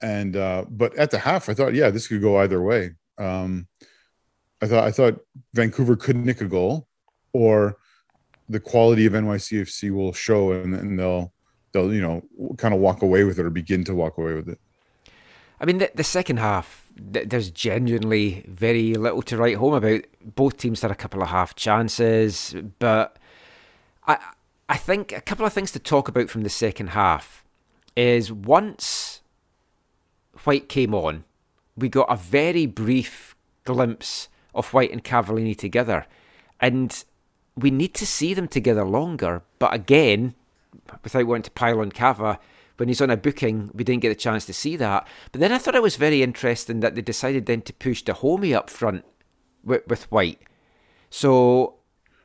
and 0.00 0.36
uh, 0.36 0.64
but 0.68 0.96
at 0.96 1.10
the 1.10 1.18
half, 1.18 1.48
I 1.48 1.54
thought, 1.54 1.74
yeah, 1.74 1.90
this 1.90 2.08
could 2.08 2.20
go 2.20 2.38
either 2.38 2.60
way. 2.60 2.92
Um, 3.18 3.68
I 4.60 4.66
thought, 4.66 4.84
I 4.84 4.90
thought 4.90 5.20
Vancouver 5.54 5.96
could 5.96 6.16
nick 6.16 6.40
a 6.40 6.46
goal, 6.46 6.88
or 7.32 7.76
the 8.48 8.60
quality 8.60 9.06
of 9.06 9.12
NYCFC 9.12 9.92
will 9.92 10.12
show, 10.12 10.52
and 10.52 10.74
then 10.74 10.96
they'll, 10.96 11.32
they'll, 11.72 11.92
you 11.92 12.00
know, 12.00 12.22
kind 12.56 12.74
of 12.74 12.80
walk 12.80 13.02
away 13.02 13.24
with 13.24 13.38
it 13.38 13.46
or 13.46 13.50
begin 13.50 13.84
to 13.84 13.94
walk 13.94 14.18
away 14.18 14.34
with 14.34 14.48
it. 14.48 14.58
I 15.60 15.64
mean, 15.64 15.78
the, 15.78 15.90
the 15.94 16.04
second 16.04 16.38
half, 16.38 16.85
th- 17.12 17.28
there's 17.28 17.50
genuinely 17.50 18.44
very 18.48 18.94
little 18.94 19.22
to 19.22 19.36
write 19.36 19.56
home 19.56 19.74
about. 19.74 20.02
Both 20.24 20.56
teams 20.58 20.82
had 20.82 20.90
a 20.90 20.96
couple 20.96 21.22
of 21.22 21.28
half 21.28 21.54
chances, 21.54 22.54
but 22.78 23.16
I 24.06 24.18
I 24.68 24.76
think 24.76 25.12
a 25.12 25.20
couple 25.20 25.46
of 25.46 25.52
things 25.52 25.72
to 25.72 25.78
talk 25.78 26.08
about 26.08 26.28
from 26.28 26.42
the 26.42 26.50
second 26.50 26.88
half 26.88 27.44
is 27.96 28.32
once 28.32 29.20
White 30.44 30.68
came 30.68 30.94
on, 30.94 31.24
we 31.76 31.88
got 31.88 32.10
a 32.10 32.16
very 32.16 32.66
brief 32.66 33.34
glimpse 33.64 34.28
of 34.54 34.72
White 34.72 34.92
and 34.92 35.04
Cavallini 35.04 35.56
together, 35.56 36.06
and 36.60 37.04
we 37.56 37.70
need 37.70 37.94
to 37.94 38.06
see 38.06 38.34
them 38.34 38.48
together 38.48 38.84
longer. 38.84 39.42
But 39.58 39.74
again, 39.74 40.34
without 41.02 41.26
wanting 41.26 41.42
to 41.44 41.50
pile 41.52 41.80
on 41.80 41.90
Cava, 41.90 42.38
when 42.76 42.88
he's 42.88 43.00
on 43.00 43.10
a 43.10 43.16
booking, 43.16 43.70
we 43.74 43.84
didn't 43.84 44.02
get 44.02 44.12
a 44.12 44.16
chance 44.16 44.44
to 44.46 44.52
see 44.52 44.76
that. 44.76 45.06
But 45.32 45.40
then 45.40 45.52
I 45.52 45.58
thought 45.58 45.74
it 45.74 45.82
was 45.82 45.96
very 45.96 46.22
interesting 46.22 46.80
that 46.80 46.94
they 46.94 47.02
decided 47.02 47.46
then 47.46 47.62
to 47.62 47.72
push 47.72 48.02
Dájome 48.04 48.54
up 48.54 48.68
front 48.70 49.04
with, 49.64 49.86
with 49.88 50.10
White. 50.12 50.40
So 51.10 51.76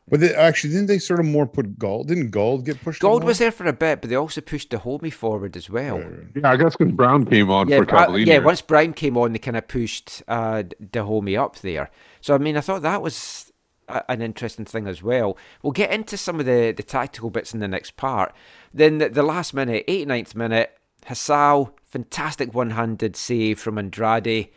But 0.07 0.19
they 0.19 0.33
actually 0.35 0.71
didn't 0.73 0.87
they 0.87 0.99
sort 0.99 1.19
of 1.19 1.25
more 1.25 1.45
put 1.47 1.77
Gauld? 1.79 2.07
Didn't 2.07 2.31
Gauld 2.31 2.65
get 2.65 2.81
pushed? 2.83 3.01
Gauld 3.01 3.23
was 3.23 3.37
there 3.39 3.51
for 3.51 3.65
a 3.65 3.73
bit, 3.73 4.01
but 4.01 4.09
they 4.09 4.15
also 4.15 4.41
pushed 4.41 4.71
Dájome 4.71 5.13
forward 5.13 5.55
as 5.55 5.69
well. 5.69 6.03
Yeah, 6.35 6.51
I 6.51 6.57
guess 6.57 6.75
because 6.75 6.93
Brown 6.93 7.25
came 7.25 7.49
on 7.49 7.69
Yeah, 7.69 7.83
for 7.83 7.95
uh, 7.95 8.07
Cavallini. 8.07 8.25
yeah. 8.25 8.39
Once 8.39 8.61
Brown 8.61 8.93
came 8.93 9.17
on, 9.17 9.31
they 9.33 9.39
kind 9.39 9.57
of 9.57 9.67
pushed 9.67 10.21
uh, 10.27 10.63
Dájome 10.83 11.37
up 11.39 11.59
there. 11.59 11.89
So 12.19 12.35
I 12.35 12.37
mean, 12.39 12.57
I 12.57 12.61
thought 12.61 12.81
that 12.81 13.01
was 13.01 13.17
a, 13.49 13.50
an 14.09 14.21
interesting 14.21 14.65
thing 14.65 14.87
as 14.87 15.03
well. 15.03 15.37
We'll 15.61 15.71
get 15.71 15.91
into 15.91 16.17
some 16.17 16.39
of 16.39 16.45
the, 16.45 16.73
the 16.75 16.83
tactical 16.83 17.29
bits 17.29 17.53
in 17.53 17.59
the 17.59 17.67
next 17.67 17.97
part. 17.97 18.33
Then 18.73 18.97
the, 18.99 19.09
the 19.09 19.23
last 19.23 19.53
minute, 19.53 19.85
89th 19.87 20.35
minute, 20.35 20.77
Hasal, 21.05 21.73
fantastic 21.83 22.53
one-handed 22.53 23.15
save 23.15 23.59
from 23.59 23.77
Andrade. 23.77 24.49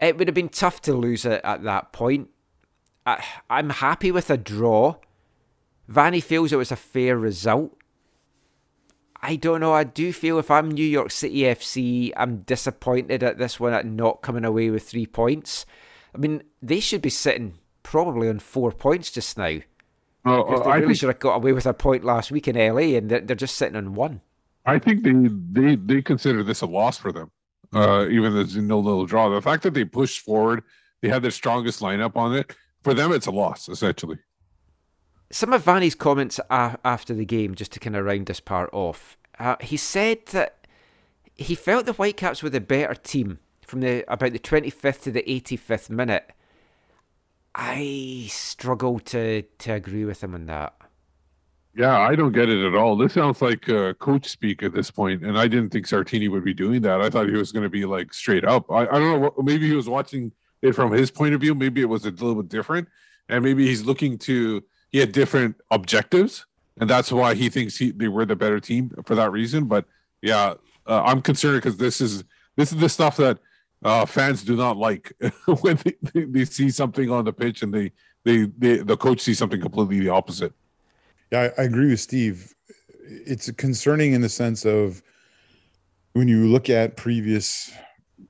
It 0.00 0.16
would 0.16 0.28
have 0.28 0.34
been 0.34 0.48
tough 0.48 0.80
to 0.82 0.94
lose 0.94 1.24
it 1.24 1.40
at 1.44 1.62
that 1.64 1.92
point. 1.92 2.30
I, 3.06 3.24
I'm 3.48 3.70
happy 3.70 4.10
with 4.10 4.30
a 4.30 4.36
draw. 4.36 4.96
Vanni 5.88 6.20
feels 6.20 6.52
it 6.52 6.56
was 6.56 6.72
a 6.72 6.76
fair 6.76 7.18
result. 7.18 7.76
I 9.22 9.36
don't 9.36 9.60
know. 9.60 9.72
I 9.72 9.84
do 9.84 10.12
feel 10.12 10.38
if 10.38 10.50
I'm 10.50 10.70
New 10.70 10.84
York 10.84 11.10
City 11.10 11.40
FC, 11.40 12.12
I'm 12.16 12.38
disappointed 12.38 13.22
at 13.22 13.36
this 13.36 13.60
one 13.60 13.74
at 13.74 13.84
not 13.84 14.22
coming 14.22 14.44
away 14.44 14.70
with 14.70 14.88
three 14.88 15.06
points. 15.06 15.66
I 16.14 16.18
mean, 16.18 16.42
they 16.62 16.80
should 16.80 17.02
be 17.02 17.10
sitting 17.10 17.58
probably 17.90 18.28
on 18.28 18.38
four 18.38 18.70
points 18.70 19.10
just 19.10 19.36
now. 19.36 19.58
Uh, 20.24 20.44
they 20.44 20.70
I 20.70 20.76
really 20.76 20.86
think 20.86 20.98
should 20.98 21.08
have 21.08 21.18
got 21.18 21.34
away 21.34 21.52
with 21.52 21.66
a 21.66 21.74
point 21.74 22.04
last 22.04 22.30
week 22.30 22.46
in 22.46 22.54
LA, 22.54 22.96
and 22.96 23.10
they're, 23.10 23.20
they're 23.20 23.34
just 23.34 23.56
sitting 23.56 23.74
on 23.74 23.94
one. 23.94 24.20
I 24.64 24.78
think 24.78 25.02
they 25.02 25.12
they 25.60 25.74
they 25.74 26.02
consider 26.02 26.44
this 26.44 26.60
a 26.60 26.66
loss 26.66 26.98
for 26.98 27.10
them, 27.10 27.32
uh, 27.74 28.06
even 28.08 28.32
though 28.34 28.40
it's 28.40 28.54
a 28.54 28.62
nil 28.62 28.82
nil 28.84 29.06
draw. 29.06 29.28
The 29.28 29.42
fact 29.42 29.64
that 29.64 29.74
they 29.74 29.84
pushed 29.84 30.20
forward, 30.20 30.62
they 31.00 31.08
had 31.08 31.22
their 31.22 31.32
strongest 31.32 31.80
lineup 31.80 32.14
on 32.14 32.34
it. 32.34 32.54
For 32.82 32.94
them, 32.94 33.12
it's 33.12 33.26
a 33.26 33.32
loss 33.32 33.68
essentially. 33.68 34.18
Some 35.32 35.52
of 35.52 35.64
Vanni's 35.64 35.94
comments 35.96 36.38
a- 36.50 36.78
after 36.84 37.12
the 37.14 37.24
game, 37.24 37.54
just 37.54 37.72
to 37.72 37.80
kind 37.80 37.96
of 37.96 38.04
round 38.04 38.26
this 38.26 38.40
part 38.40 38.70
off, 38.72 39.16
uh, 39.38 39.56
he 39.60 39.76
said 39.76 40.26
that 40.26 40.66
he 41.34 41.54
felt 41.54 41.86
the 41.86 41.92
Whitecaps 41.94 42.42
were 42.42 42.50
the 42.50 42.60
better 42.60 42.94
team 42.94 43.38
from 43.66 43.80
the 43.80 44.04
about 44.06 44.32
the 44.32 44.38
25th 44.38 45.02
to 45.02 45.10
the 45.10 45.22
85th 45.22 45.90
minute. 45.90 46.30
I 47.54 48.26
struggle 48.30 49.00
to 49.00 49.42
to 49.42 49.72
agree 49.72 50.04
with 50.04 50.22
him 50.22 50.34
on 50.34 50.46
that. 50.46 50.74
Yeah, 51.74 51.98
I 51.98 52.16
don't 52.16 52.32
get 52.32 52.48
it 52.48 52.66
at 52.66 52.74
all. 52.74 52.96
This 52.96 53.14
sounds 53.14 53.40
like 53.40 53.68
uh, 53.68 53.94
coach 53.94 54.28
speak 54.28 54.62
at 54.62 54.74
this 54.74 54.90
point, 54.90 55.22
and 55.22 55.38
I 55.38 55.46
didn't 55.46 55.70
think 55.70 55.86
Sartini 55.86 56.28
would 56.28 56.44
be 56.44 56.52
doing 56.52 56.82
that. 56.82 57.00
I 57.00 57.08
thought 57.10 57.28
he 57.28 57.36
was 57.36 57.52
going 57.52 57.62
to 57.62 57.70
be 57.70 57.84
like 57.84 58.12
straight 58.12 58.44
up. 58.44 58.70
I, 58.70 58.82
I 58.82 58.98
don't 58.98 59.22
know. 59.22 59.34
Maybe 59.42 59.68
he 59.68 59.74
was 59.74 59.88
watching 59.88 60.32
it 60.62 60.72
from 60.72 60.90
his 60.92 61.10
point 61.10 61.34
of 61.34 61.40
view. 61.40 61.54
Maybe 61.54 61.80
it 61.80 61.88
was 61.88 62.04
a 62.06 62.10
little 62.10 62.34
bit 62.34 62.48
different, 62.48 62.88
and 63.28 63.44
maybe 63.44 63.66
he's 63.66 63.84
looking 63.84 64.18
to 64.18 64.62
he 64.90 64.98
had 64.98 65.12
different 65.12 65.56
objectives, 65.70 66.44
and 66.80 66.90
that's 66.90 67.12
why 67.12 67.34
he 67.34 67.48
thinks 67.48 67.76
he 67.76 67.92
they 67.92 68.08
were 68.08 68.26
the 68.26 68.36
better 68.36 68.60
team 68.60 68.92
for 69.06 69.14
that 69.14 69.30
reason. 69.30 69.66
But 69.66 69.86
yeah, 70.22 70.54
uh, 70.86 71.02
I'm 71.04 71.22
concerned 71.22 71.62
because 71.62 71.76
this 71.76 72.00
is 72.00 72.24
this 72.56 72.72
is 72.72 72.78
the 72.78 72.88
stuff 72.88 73.16
that 73.18 73.38
uh, 73.84 74.06
fans 74.06 74.42
do 74.42 74.56
not 74.56 74.76
like 74.76 75.12
when 75.60 75.78
they, 76.12 76.24
they, 76.24 76.44
see 76.44 76.70
something 76.70 77.10
on 77.10 77.24
the 77.24 77.32
pitch 77.32 77.62
and 77.62 77.72
they, 77.72 77.92
they 78.24 78.44
they 78.58 78.78
the 78.78 78.96
coach 78.96 79.20
sees 79.20 79.38
something 79.38 79.60
completely 79.60 80.00
the 80.00 80.08
opposite. 80.08 80.52
Yeah, 81.32 81.50
I, 81.56 81.62
I 81.62 81.64
agree 81.64 81.88
with 81.90 82.00
Steve. 82.00 82.54
it's 83.02 83.50
concerning 83.52 84.12
in 84.12 84.20
the 84.20 84.28
sense 84.28 84.64
of 84.64 85.02
when 86.12 86.28
you 86.28 86.46
look 86.46 86.68
at 86.68 86.96
previous 86.96 87.72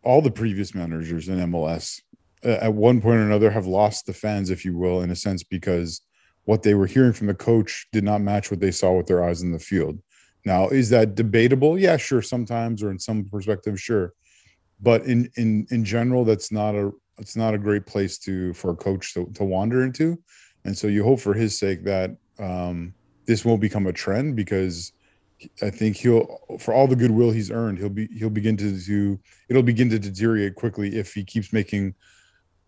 all 0.04 0.22
the 0.22 0.30
previous 0.30 0.74
managers 0.74 1.28
in 1.28 1.38
MLS 1.50 2.00
uh, 2.44 2.58
at 2.60 2.72
one 2.72 3.00
point 3.00 3.18
or 3.18 3.26
another 3.26 3.50
have 3.50 3.66
lost 3.66 4.06
the 4.06 4.12
fans, 4.12 4.50
if 4.50 4.64
you 4.64 4.76
will, 4.76 5.02
in 5.02 5.10
a 5.10 5.16
sense, 5.16 5.42
because 5.42 6.00
what 6.44 6.62
they 6.62 6.74
were 6.74 6.86
hearing 6.86 7.12
from 7.12 7.26
the 7.26 7.34
coach 7.34 7.86
did 7.92 8.04
not 8.04 8.20
match 8.20 8.50
what 8.50 8.60
they 8.60 8.70
saw 8.70 8.92
with 8.92 9.06
their 9.06 9.22
eyes 9.22 9.42
in 9.42 9.52
the 9.52 9.58
field. 9.58 10.00
Now, 10.46 10.68
is 10.68 10.88
that 10.90 11.14
debatable? 11.14 11.78
Yeah, 11.78 11.96
sure, 11.98 12.22
sometimes 12.22 12.82
or 12.82 12.90
in 12.90 12.98
some 12.98 13.24
perspective, 13.24 13.78
sure. 13.78 14.14
But 14.82 15.04
in 15.04 15.30
in 15.36 15.66
in 15.70 15.84
general, 15.84 16.24
that's 16.24 16.50
not 16.50 16.74
a 16.74 16.90
it's 17.18 17.36
not 17.36 17.54
a 17.54 17.58
great 17.58 17.86
place 17.86 18.18
to 18.18 18.52
for 18.54 18.70
a 18.70 18.76
coach 18.76 19.14
to, 19.14 19.26
to 19.34 19.44
wander 19.44 19.84
into. 19.84 20.18
And 20.64 20.76
so 20.76 20.86
you 20.86 21.04
hope 21.04 21.20
for 21.20 21.34
his 21.34 21.58
sake 21.58 21.84
that 21.84 22.16
um, 22.38 22.94
this 23.26 23.44
won't 23.44 23.60
become 23.60 23.86
a 23.86 23.92
trend 23.92 24.36
because 24.36 24.92
I 25.62 25.70
think 25.70 25.96
he'll, 25.96 26.38
for 26.58 26.74
all 26.74 26.86
the 26.86 26.96
goodwill 26.96 27.30
he's 27.30 27.50
earned, 27.50 27.78
he'll 27.78 27.88
be 27.88 28.08
he'll 28.08 28.30
begin 28.30 28.56
to 28.58 28.72
do 28.72 29.18
it'll 29.48 29.62
begin 29.62 29.88
to 29.90 29.98
deteriorate 29.98 30.54
quickly 30.54 30.96
if 30.96 31.14
he 31.14 31.24
keeps 31.24 31.52
making 31.52 31.94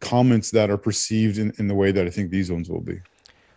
comments 0.01 0.51
that 0.51 0.70
are 0.70 0.79
perceived 0.79 1.38
in, 1.38 1.53
in 1.59 1.68
the 1.68 1.75
way 1.75 1.92
that 1.92 2.07
I 2.07 2.11
think 2.11 2.31
these 2.31 2.51
ones 2.51 2.68
will 2.68 2.81
be. 2.81 3.01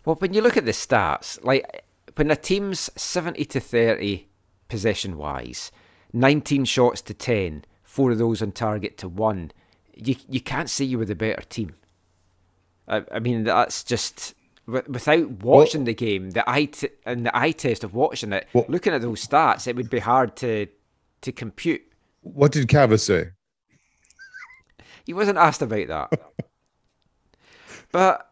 Well, 0.06 0.16
when 0.18 0.34
you 0.34 0.42
look 0.42 0.58
at 0.58 0.66
the 0.66 0.72
stats, 0.72 1.44
like 1.44 1.84
when 2.16 2.30
a 2.30 2.36
team's 2.36 2.92
70 2.96 3.44
to 3.46 3.60
30 3.60 4.28
possession 4.68 5.18
wise, 5.18 5.72
19 6.14 6.66
shots 6.66 7.02
to 7.02 7.14
10, 7.14 7.66
four 7.96 8.12
of 8.12 8.18
those 8.18 8.42
on 8.42 8.52
target 8.52 8.98
to 8.98 9.08
one, 9.08 9.52
you 9.96 10.18
you 10.28 10.42
can't 10.42 10.70
say 10.70 10.84
you 10.84 10.98
were 10.98 11.06
the 11.06 11.16
better 11.16 11.42
team. 11.44 11.74
I, 12.90 13.04
I 13.10 13.20
mean, 13.20 13.46
that's 13.46 13.86
just 13.86 14.36
without 14.68 15.30
watching 15.30 15.86
the 15.86 15.94
game, 15.94 16.32
the 16.32 16.48
eye 16.50 16.66
t- 16.66 16.90
and 17.06 17.26
the 17.26 17.38
eye 17.38 17.52
test 17.52 17.86
of 17.86 17.94
watching 17.94 18.34
it, 18.34 18.48
well, 18.52 18.66
looking 18.68 18.94
at 18.94 19.02
those 19.02 19.26
stats, 19.26 19.66
it 19.66 19.78
would 19.78 19.90
be 19.90 20.00
hard 20.00 20.36
to 20.38 20.68
to 21.22 21.32
compute. 21.32 21.84
What 22.22 22.52
did 22.52 22.68
Cava 22.68 22.98
say? 22.98 23.30
He 25.06 25.14
wasn't 25.14 25.38
asked 25.38 25.62
about 25.62 25.88
that. 25.88 26.22
but 27.94 28.30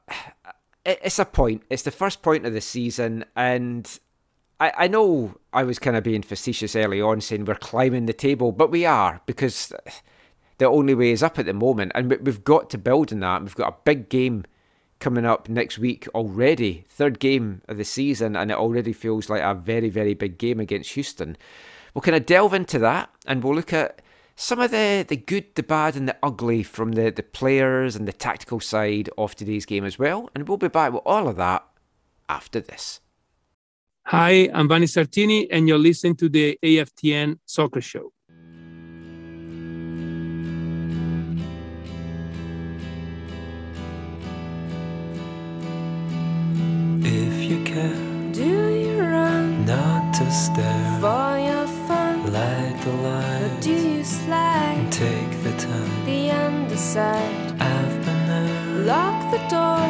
it's 0.86 1.20
a 1.20 1.26
point. 1.26 1.64
It's 1.70 1.84
the 1.84 1.92
first 1.92 2.22
point 2.22 2.46
of 2.46 2.54
the 2.54 2.62
season, 2.62 3.24
and 3.34 3.88
I, 4.60 4.74
I 4.78 4.88
know 4.90 5.38
I 5.54 5.64
was 5.64 5.80
kind 5.80 5.96
of 5.96 6.04
being 6.04 6.22
facetious 6.22 6.76
early 6.76 7.02
on, 7.02 7.22
saying 7.22 7.46
we're 7.46 7.56
climbing 7.56 8.06
the 8.06 8.14
table, 8.14 8.52
but 8.52 8.72
we 8.72 8.86
are 8.86 9.22
because 9.26 9.72
the 10.58 10.66
only 10.66 10.96
way 10.96 11.12
is 11.12 11.24
up 11.24 11.40
at 11.40 11.46
the 11.46 11.54
moment, 11.54 11.92
and 11.96 12.10
we've 12.10 12.44
got 12.44 12.70
to 12.72 12.78
build 12.78 13.12
on 13.14 13.20
that. 13.22 13.42
We've 13.42 13.56
got 13.56 13.74
a 13.74 13.78
big 13.84 14.10
game 14.10 14.46
coming 15.00 15.26
up 15.26 15.50
next 15.50 15.78
week 15.78 16.08
already, 16.16 16.86
third 16.88 17.20
game 17.20 17.62
of 17.68 17.78
the 17.78 17.84
season, 17.84 18.36
and 18.36 18.52
it 18.52 18.58
already 18.58 18.94
feels 18.94 19.30
like 19.30 19.42
a 19.42 19.54
very, 19.54 19.90
very 19.90 20.14
big 20.14 20.38
game 20.38 20.60
against 20.60 20.94
Houston. 20.94 21.38
We'll 21.94 22.02
kind 22.02 22.16
of 22.16 22.26
delve 22.26 22.54
into 22.54 22.80
that, 22.80 23.10
and 23.26 23.44
we'll 23.44 23.56
look 23.56 23.74
at 23.74 24.02
some 24.36 24.60
of 24.60 24.72
the, 24.72 25.06
the 25.08 25.18
good, 25.18 25.54
the 25.56 25.64
bad, 25.64 25.96
and 25.96 26.08
the 26.08 26.18
ugly 26.24 26.64
from 26.64 26.94
the, 26.94 27.12
the 27.12 27.22
players 27.22 27.96
and 27.96 28.08
the 28.08 28.14
tactical 28.14 28.60
side 28.60 29.10
of 29.18 29.36
today's 29.36 29.66
game 29.66 29.86
as 29.86 30.00
well. 30.00 30.30
And 30.34 30.48
we'll 30.48 30.58
be 30.58 30.70
back 30.70 30.94
with 30.94 31.04
all 31.06 31.28
of 31.28 31.36
that 31.36 31.64
after 32.30 32.60
this. 32.60 33.00
Hi, 34.08 34.50
I'm 34.54 34.68
Vanni 34.68 34.86
Sartini, 34.86 35.48
and 35.50 35.68
you're 35.68 35.78
listening 35.78 36.16
to 36.18 36.30
the 36.30 36.58
AFTN 36.64 37.40
Soccer 37.46 37.82
Show. 37.82 38.12
If 47.06 47.50
you 47.50 47.64
care, 47.64 47.96
Do 48.32 48.70
you 48.84 49.02
run 49.02 49.66
not 49.66 50.14
to 50.16 50.32
stare, 50.32 51.00
for 51.02 51.38
your 51.50 51.68
fun? 51.88 52.32
light 52.32 52.78
the 52.84 52.92
Or 52.92 53.62
do 53.62 53.72
you 53.72 54.04
slide 54.04 54.88
take 54.92 55.32
the 55.44 55.54
time. 55.58 56.06
the 56.06 56.32
underside? 56.32 57.62
I've 57.62 57.96
been 58.06 58.22
there, 58.28 58.86
Lock 58.92 59.32
the 59.32 59.42
door, 59.54 59.86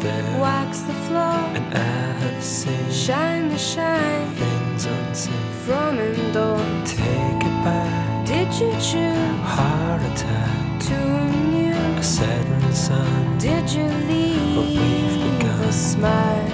Stared, 0.00 0.40
wax 0.40 0.80
the 0.82 0.92
floor, 1.06 1.38
and 1.58 1.74
I 1.74 2.12
have 2.22 2.42
seen 2.42 2.90
shine 2.90 3.48
the 3.48 3.58
shine 3.58 4.30
things 4.36 4.84
unseen. 4.86 5.34
from 5.64 5.98
indoor. 5.98 6.58
Take 6.84 7.42
it 7.50 7.56
back, 7.66 8.26
Did 8.26 8.48
you 8.60 8.70
choose 8.88 9.40
heart 9.54 10.02
attack, 10.10 10.80
to 10.86 10.94
renew? 10.94 11.98
a 11.98 12.02
setting 12.02 12.72
sun, 12.72 13.38
Did 13.38 13.68
you 13.70 13.86
leave 14.10 14.56
But 14.56 14.66
we've 14.66 15.38
begun. 15.40 15.68
a 15.68 15.72
smile? 15.72 16.50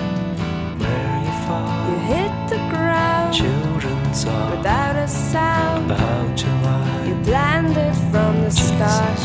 where 0.80 1.16
you 1.26 1.34
fall, 1.46 1.90
You 1.90 1.96
hit 2.14 2.34
the 2.48 2.60
ground 2.72 3.34
Children 3.34 3.98
talk 4.22 4.56
without 4.56 4.96
a 4.96 5.08
sound. 5.08 5.90
about 5.90 6.34
July. 6.36 7.04
You 7.08 7.14
blinded 7.28 7.94
from 8.10 8.40
the 8.44 8.50
start. 8.50 9.18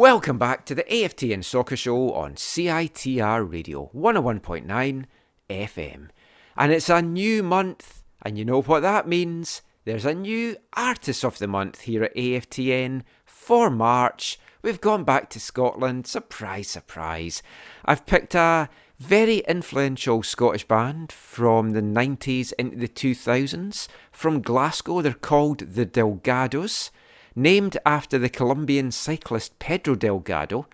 Welcome 0.00 0.38
back 0.38 0.64
to 0.64 0.74
the 0.74 0.84
AFTN 0.84 1.44
Soccer 1.44 1.76
Show 1.76 2.14
on 2.14 2.36
CITR 2.36 3.52
Radio 3.52 3.90
101.9 3.94 5.04
FM. 5.50 6.08
And 6.56 6.72
it's 6.72 6.88
a 6.88 7.02
new 7.02 7.42
month, 7.42 8.02
and 8.22 8.38
you 8.38 8.46
know 8.46 8.62
what 8.62 8.80
that 8.80 9.06
means. 9.06 9.60
There's 9.84 10.06
a 10.06 10.14
new 10.14 10.56
Artist 10.72 11.22
of 11.22 11.36
the 11.36 11.46
Month 11.46 11.82
here 11.82 12.02
at 12.02 12.16
AFTN 12.16 13.02
for 13.26 13.68
March. 13.68 14.40
We've 14.62 14.80
gone 14.80 15.04
back 15.04 15.28
to 15.30 15.38
Scotland. 15.38 16.06
Surprise, 16.06 16.68
surprise. 16.68 17.42
I've 17.84 18.06
picked 18.06 18.34
a 18.34 18.70
very 18.98 19.40
influential 19.40 20.22
Scottish 20.22 20.66
band 20.66 21.12
from 21.12 21.72
the 21.72 21.82
90s 21.82 22.54
into 22.58 22.78
the 22.78 22.88
2000s. 22.88 23.86
From 24.10 24.40
Glasgow, 24.40 25.02
they're 25.02 25.12
called 25.12 25.58
the 25.58 25.84
Delgados 25.84 26.88
named 27.34 27.76
after 27.86 28.18
the 28.18 28.28
Colombian 28.28 28.90
cyclist 28.90 29.58
Pedro 29.58 29.94
Delgado. 29.94 30.66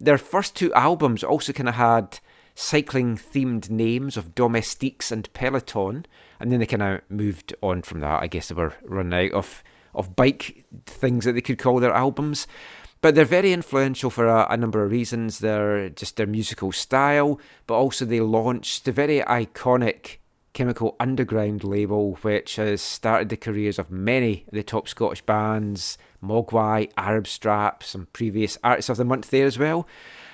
Their 0.00 0.18
first 0.18 0.56
two 0.56 0.72
albums 0.74 1.22
also 1.22 1.52
kind 1.52 1.68
of 1.68 1.76
had 1.76 2.18
cycling 2.54 3.16
themed 3.16 3.70
names 3.70 4.16
of 4.16 4.34
Domestiques 4.34 5.10
and 5.10 5.32
Peloton, 5.32 6.06
and 6.38 6.50
then 6.50 6.60
they 6.60 6.66
kind 6.66 6.82
of 6.82 7.00
moved 7.08 7.54
on 7.62 7.82
from 7.82 8.00
that. 8.00 8.22
I 8.22 8.26
guess 8.26 8.48
they 8.48 8.54
were 8.54 8.74
running 8.82 9.28
out 9.28 9.32
of, 9.32 9.62
of 9.94 10.16
bike 10.16 10.64
things 10.86 11.24
that 11.24 11.32
they 11.32 11.40
could 11.40 11.58
call 11.58 11.80
their 11.80 11.94
albums. 11.94 12.46
But 13.00 13.16
they're 13.16 13.24
very 13.24 13.52
influential 13.52 14.10
for 14.10 14.28
a, 14.28 14.46
a 14.48 14.56
number 14.56 14.84
of 14.84 14.92
reasons. 14.92 15.40
They're 15.40 15.88
just 15.90 16.16
their 16.16 16.26
musical 16.26 16.70
style, 16.70 17.40
but 17.66 17.74
also 17.74 18.04
they 18.04 18.20
launched 18.20 18.84
the 18.84 18.92
very 18.92 19.20
iconic 19.20 20.18
Chemical 20.52 20.96
Underground 21.00 21.64
label, 21.64 22.14
which 22.22 22.56
has 22.56 22.82
started 22.82 23.28
the 23.28 23.36
careers 23.36 23.78
of 23.78 23.90
many 23.90 24.44
of 24.48 24.54
the 24.54 24.62
top 24.62 24.86
Scottish 24.88 25.22
bands, 25.22 25.96
Mogwai, 26.22 26.90
Arab 26.96 27.26
Strap, 27.26 27.82
some 27.82 28.06
previous 28.12 28.58
Artists 28.62 28.90
of 28.90 28.98
the 28.98 29.04
Month 29.04 29.30
there 29.30 29.46
as 29.46 29.58
well. 29.58 29.86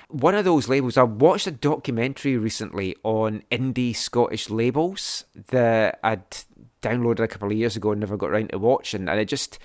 One 0.09 0.35
of 0.35 0.43
those 0.43 0.67
labels, 0.67 0.97
I 0.97 1.03
watched 1.03 1.47
a 1.47 1.51
documentary 1.51 2.35
recently 2.35 2.95
on 3.03 3.43
indie 3.51 3.95
Scottish 3.95 4.49
labels 4.49 5.23
that 5.51 5.99
I'd 6.03 6.23
downloaded 6.81 7.19
a 7.19 7.27
couple 7.27 7.51
of 7.51 7.57
years 7.57 7.75
ago 7.75 7.91
and 7.91 7.99
never 7.99 8.17
got 8.17 8.31
around 8.31 8.49
to 8.49 8.59
watching, 8.59 9.07
and 9.07 9.19
it 9.19 9.25
just 9.25 9.59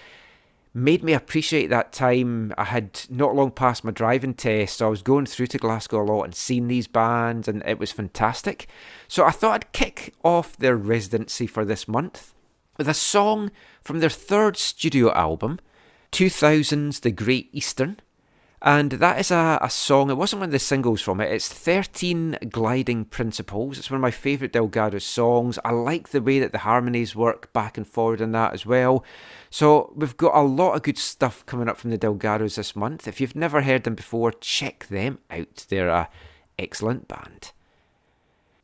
made 0.75 1.05
me 1.05 1.13
appreciate 1.13 1.69
that 1.69 1.93
time. 1.93 2.53
I 2.59 2.64
had 2.64 3.01
not 3.09 3.35
long 3.35 3.53
past 3.53 3.85
my 3.85 3.93
driving 3.93 4.35
test, 4.35 4.79
so 4.79 4.87
I 4.87 4.91
was 4.91 5.03
going 5.03 5.27
through 5.27 5.47
to 5.47 5.59
Glasgow 5.59 6.03
a 6.03 6.05
lot 6.05 6.25
and 6.25 6.35
seeing 6.35 6.66
these 6.66 6.89
bands, 6.89 7.47
and 7.47 7.62
it 7.64 7.79
was 7.79 7.93
fantastic. 7.93 8.66
So 9.07 9.25
I 9.25 9.31
thought 9.31 9.55
I'd 9.55 9.72
kick 9.72 10.14
off 10.25 10.57
their 10.57 10.77
residency 10.77 11.47
for 11.47 11.64
this 11.64 11.87
month 11.87 12.35
with 12.77 12.89
a 12.89 12.95
song 12.95 13.53
from 13.83 14.01
their 14.01 14.11
third 14.11 14.57
studio 14.57 15.12
album, 15.12 15.61
2000's 16.12 17.01
The 17.01 17.12
Great 17.12 17.51
Eastern. 17.53 18.01
And 18.67 18.93
that 18.93 19.21
is 19.21 19.31
a, 19.31 19.59
a 19.61 19.69
song, 19.69 20.09
it 20.09 20.17
wasn't 20.17 20.41
one 20.41 20.49
of 20.49 20.53
the 20.53 20.59
singles 20.59 21.03
from 21.03 21.21
it, 21.21 21.31
it's 21.31 21.51
13 21.51 22.39
Gliding 22.49 23.05
Principles. 23.05 23.77
It's 23.77 23.91
one 23.91 23.97
of 23.97 24.01
my 24.03 24.11
favourite 24.11 24.55
Delgado 24.55 24.99
songs. 25.01 25.59
I 25.67 25.73
like 25.73 26.09
the 26.09 26.23
way 26.23 26.41
that 26.41 26.53
the 26.53 26.61
harmonies 26.61 27.15
work 27.15 27.53
back 27.53 27.77
and 27.77 27.87
forward 27.87 28.23
in 28.23 28.33
that 28.33 28.55
as 28.55 28.65
well. 28.65 29.05
So 29.51 29.93
we've 29.95 30.17
got 30.17 30.35
a 30.35 30.41
lot 30.41 30.77
of 30.77 30.83
good 30.83 30.97
stuff 30.97 31.45
coming 31.45 31.69
up 31.69 31.77
from 31.77 31.91
the 31.91 31.99
Delgados 31.99 32.57
this 32.57 32.75
month. 32.75 33.07
If 33.07 33.21
you've 33.21 33.37
never 33.37 33.61
heard 33.61 33.85
them 33.85 33.97
before, 33.97 34.33
check 34.33 34.87
them 34.89 35.19
out. 35.31 35.67
They're 35.69 35.91
a 35.91 36.09
excellent 36.59 37.07
band. 37.07 37.53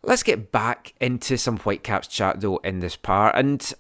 Let's 0.02 0.22
get 0.22 0.50
back 0.50 0.94
into 0.98 1.36
some 1.36 1.58
Whitecaps 1.58 2.08
chat 2.08 2.40
though 2.40 2.56
in 2.58 2.80
this 2.80 2.96
part, 2.96 3.34
and 3.36 3.70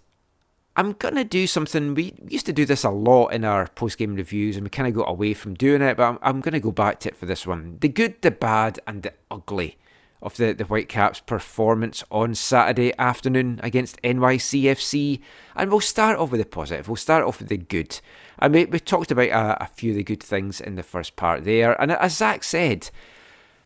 I'm 0.76 0.92
gonna 0.92 1.24
do 1.24 1.46
something. 1.46 1.94
We 1.94 2.14
used 2.28 2.46
to 2.46 2.52
do 2.52 2.64
this 2.64 2.84
a 2.84 2.90
lot 2.90 3.28
in 3.28 3.44
our 3.44 3.66
post 3.68 3.98
game 3.98 4.14
reviews, 4.14 4.56
and 4.56 4.64
we 4.64 4.70
kind 4.70 4.88
of 4.88 4.94
got 4.94 5.10
away 5.10 5.34
from 5.34 5.54
doing 5.54 5.82
it. 5.82 5.96
But 5.96 6.04
I'm, 6.04 6.18
I'm 6.22 6.40
gonna 6.40 6.60
go 6.60 6.70
back 6.70 7.00
to 7.00 7.08
it 7.08 7.16
for 7.16 7.26
this 7.26 7.46
one: 7.46 7.78
the 7.80 7.88
good, 7.88 8.22
the 8.22 8.30
bad, 8.30 8.78
and 8.86 9.02
the 9.02 9.12
ugly 9.30 9.78
of 10.22 10.36
the 10.36 10.52
the 10.52 10.64
Whitecaps' 10.64 11.20
performance 11.20 12.04
on 12.10 12.34
Saturday 12.34 12.92
afternoon 12.98 13.60
against 13.62 14.00
NYCFC. 14.02 15.20
And 15.56 15.70
we'll 15.70 15.80
start 15.80 16.18
off 16.18 16.30
with 16.30 16.40
the 16.40 16.46
positive. 16.46 16.88
We'll 16.88 16.96
start 16.96 17.24
off 17.24 17.40
with 17.40 17.48
the 17.48 17.56
good. 17.56 18.00
And 18.38 18.54
we, 18.54 18.64
we 18.66 18.80
talked 18.80 19.10
about 19.10 19.28
a, 19.28 19.64
a 19.64 19.66
few 19.66 19.90
of 19.90 19.96
the 19.96 20.04
good 20.04 20.22
things 20.22 20.60
in 20.60 20.76
the 20.76 20.82
first 20.82 21.16
part 21.16 21.44
there. 21.44 21.80
And 21.80 21.92
as 21.92 22.16
Zach 22.16 22.44
said, 22.44 22.90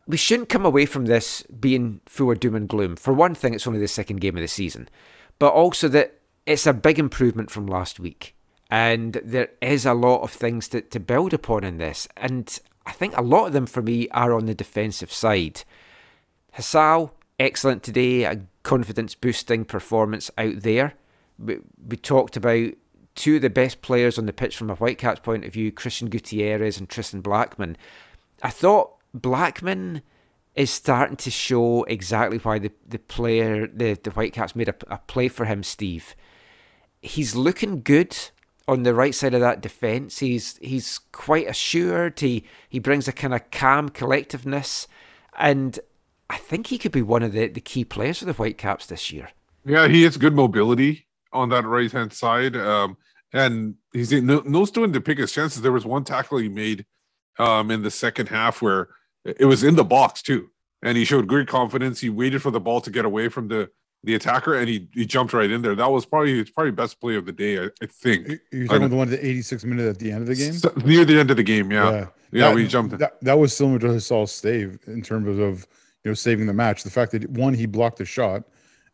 we 0.07 0.17
shouldn't 0.17 0.49
come 0.49 0.65
away 0.65 0.85
from 0.85 1.05
this 1.05 1.43
being 1.43 2.01
full 2.05 2.31
of 2.31 2.39
doom 2.39 2.55
and 2.55 2.67
gloom. 2.67 2.95
For 2.95 3.13
one 3.13 3.35
thing, 3.35 3.53
it's 3.53 3.67
only 3.67 3.79
the 3.79 3.87
second 3.87 4.21
game 4.21 4.35
of 4.35 4.41
the 4.41 4.47
season, 4.47 4.89
but 5.39 5.53
also 5.53 5.87
that 5.89 6.14
it's 6.45 6.67
a 6.67 6.73
big 6.73 6.99
improvement 6.99 7.49
from 7.49 7.67
last 7.67 7.99
week. 7.99 8.35
And 8.69 9.21
there 9.23 9.49
is 9.61 9.85
a 9.85 9.93
lot 9.93 10.21
of 10.21 10.31
things 10.31 10.67
to, 10.69 10.81
to 10.81 10.99
build 10.99 11.33
upon 11.33 11.63
in 11.63 11.77
this. 11.77 12.07
And 12.17 12.57
I 12.85 12.91
think 12.91 13.15
a 13.15 13.21
lot 13.21 13.47
of 13.47 13.53
them 13.53 13.65
for 13.67 13.81
me 13.81 14.09
are 14.09 14.33
on 14.33 14.45
the 14.45 14.55
defensive 14.55 15.11
side. 15.11 15.63
Hasal, 16.57 17.11
excellent 17.39 17.83
today, 17.83 18.23
a 18.23 18.41
confidence 18.63 19.15
boosting 19.15 19.65
performance 19.65 20.31
out 20.37 20.61
there. 20.61 20.93
We, 21.37 21.59
we 21.87 21.97
talked 21.97 22.37
about 22.37 22.73
two 23.13 23.37
of 23.37 23.41
the 23.41 23.49
best 23.49 23.81
players 23.81 24.17
on 24.17 24.25
the 24.25 24.33
pitch 24.33 24.57
from 24.57 24.69
a 24.69 24.75
Whitecaps 24.75 25.21
point 25.21 25.45
of 25.45 25.53
view, 25.53 25.71
Cristian 25.71 26.09
Gutierrez 26.09 26.77
and 26.77 26.89
Tristan 26.89 27.21
Blackmon. 27.21 27.75
I 28.43 28.49
thought 28.49 28.93
Blackmon 29.17 30.01
is 30.55 30.71
starting 30.71 31.17
to 31.17 31.31
show 31.31 31.83
exactly 31.83 32.37
why 32.37 32.59
the, 32.59 32.71
the 32.87 32.99
player, 32.99 33.67
the, 33.67 33.93
the 33.93 34.11
Whitecaps 34.11 34.55
made 34.55 34.69
a, 34.69 34.75
a 34.87 34.97
play 34.99 35.27
for 35.27 35.45
him, 35.45 35.63
Steve. 35.63 36.15
He's 37.05 37.35
looking 37.35 37.81
good 37.81 38.17
on 38.67 38.83
the 38.83 38.95
right 38.95 39.13
side 39.13 39.33
of 39.33 39.41
that 39.41 39.61
defence. 39.61 40.19
He's 40.19 40.57
he's 40.57 40.99
quite 41.11 41.47
assured. 41.47 42.19
He 42.19 42.45
he 42.67 42.79
brings 42.79 43.07
a 43.07 43.11
kind 43.11 43.33
of 43.33 43.49
calm 43.51 43.89
collectiveness, 43.89 44.87
and 45.37 45.79
I 46.29 46.37
think 46.37 46.67
he 46.67 46.77
could 46.77 46.91
be 46.91 47.01
one 47.01 47.23
of 47.23 47.33
the, 47.33 47.47
the 47.47 47.61
key 47.61 47.85
players 47.85 48.19
for 48.19 48.25
the 48.25 48.33
Whitecaps 48.33 48.87
this 48.87 49.11
year. 49.11 49.29
Yeah, 49.65 49.87
he 49.87 50.03
has 50.03 50.17
good 50.17 50.35
mobility 50.35 51.07
on 51.31 51.49
that 51.49 51.65
right 51.65 51.91
hand 51.91 52.13
side. 52.13 52.55
Um, 52.55 52.97
and 53.33 53.75
he's 53.91 54.11
no, 54.11 54.39
knows 54.41 54.71
doing 54.71 54.93
to 54.93 55.01
pick 55.01 55.17
his 55.17 55.31
chances. 55.31 55.61
There 55.61 55.71
was 55.71 55.85
one 55.85 56.03
tackle 56.03 56.37
he 56.37 56.49
made 56.49 56.85
um, 57.37 57.69
in 57.69 57.83
the 57.83 57.91
second 57.91 58.29
half 58.29 58.61
where 58.61 58.89
it 59.25 59.45
was 59.45 59.63
in 59.63 59.75
the 59.75 59.83
box 59.83 60.21
too, 60.21 60.49
and 60.81 60.97
he 60.97 61.05
showed 61.05 61.27
great 61.27 61.47
confidence. 61.47 61.99
He 61.99 62.09
waited 62.09 62.41
for 62.41 62.51
the 62.51 62.59
ball 62.59 62.81
to 62.81 62.89
get 62.89 63.05
away 63.05 63.27
from 63.29 63.49
the 63.49 63.69
the 64.05 64.15
attacker, 64.15 64.55
and 64.55 64.69
he 64.69 64.87
he 64.93 65.05
jumped 65.05 65.33
right 65.33 65.49
in 65.49 65.61
there. 65.61 65.75
That 65.75 65.91
was 65.91 66.05
probably 66.05 66.39
it's 66.39 66.49
probably 66.51 66.71
best 66.71 66.99
play 67.01 67.15
of 67.15 67.25
the 67.25 67.31
day, 67.31 67.59
I, 67.59 67.65
I 67.81 67.85
think. 67.87 68.27
You're 68.51 68.65
talking 68.67 68.77
about 68.83 68.89
the 68.91 68.95
one 68.95 69.11
at 69.13 69.21
the 69.21 69.27
86th 69.39 69.65
minute 69.65 69.87
at 69.87 69.99
the 69.99 70.11
end 70.11 70.21
of 70.21 70.27
the 70.27 70.35
game. 70.35 70.53
So- 70.53 70.73
near 70.85 71.03
the 71.05 71.19
end 71.19 71.31
of 71.31 71.37
the 71.37 71.43
game, 71.43 71.71
yeah, 71.71 72.07
yeah, 72.31 72.47
That- 72.47 72.55
we 72.55 72.67
jumped. 72.67 72.97
That, 72.97 73.17
that 73.21 73.37
was 73.39 73.55
similar 73.55 73.79
to 73.79 73.87
Hasal's 73.87 74.31
save 74.31 74.79
in 74.87 75.01
terms 75.01 75.27
of 75.39 75.67
you 76.03 76.11
know 76.11 76.13
saving 76.13 76.45
the 76.47 76.53
match. 76.53 76.83
The 76.83 76.91
fact 76.91 77.11
that 77.13 77.29
one 77.29 77.53
he 77.53 77.65
blocked 77.65 77.97
the 77.97 78.05
shot, 78.05 78.43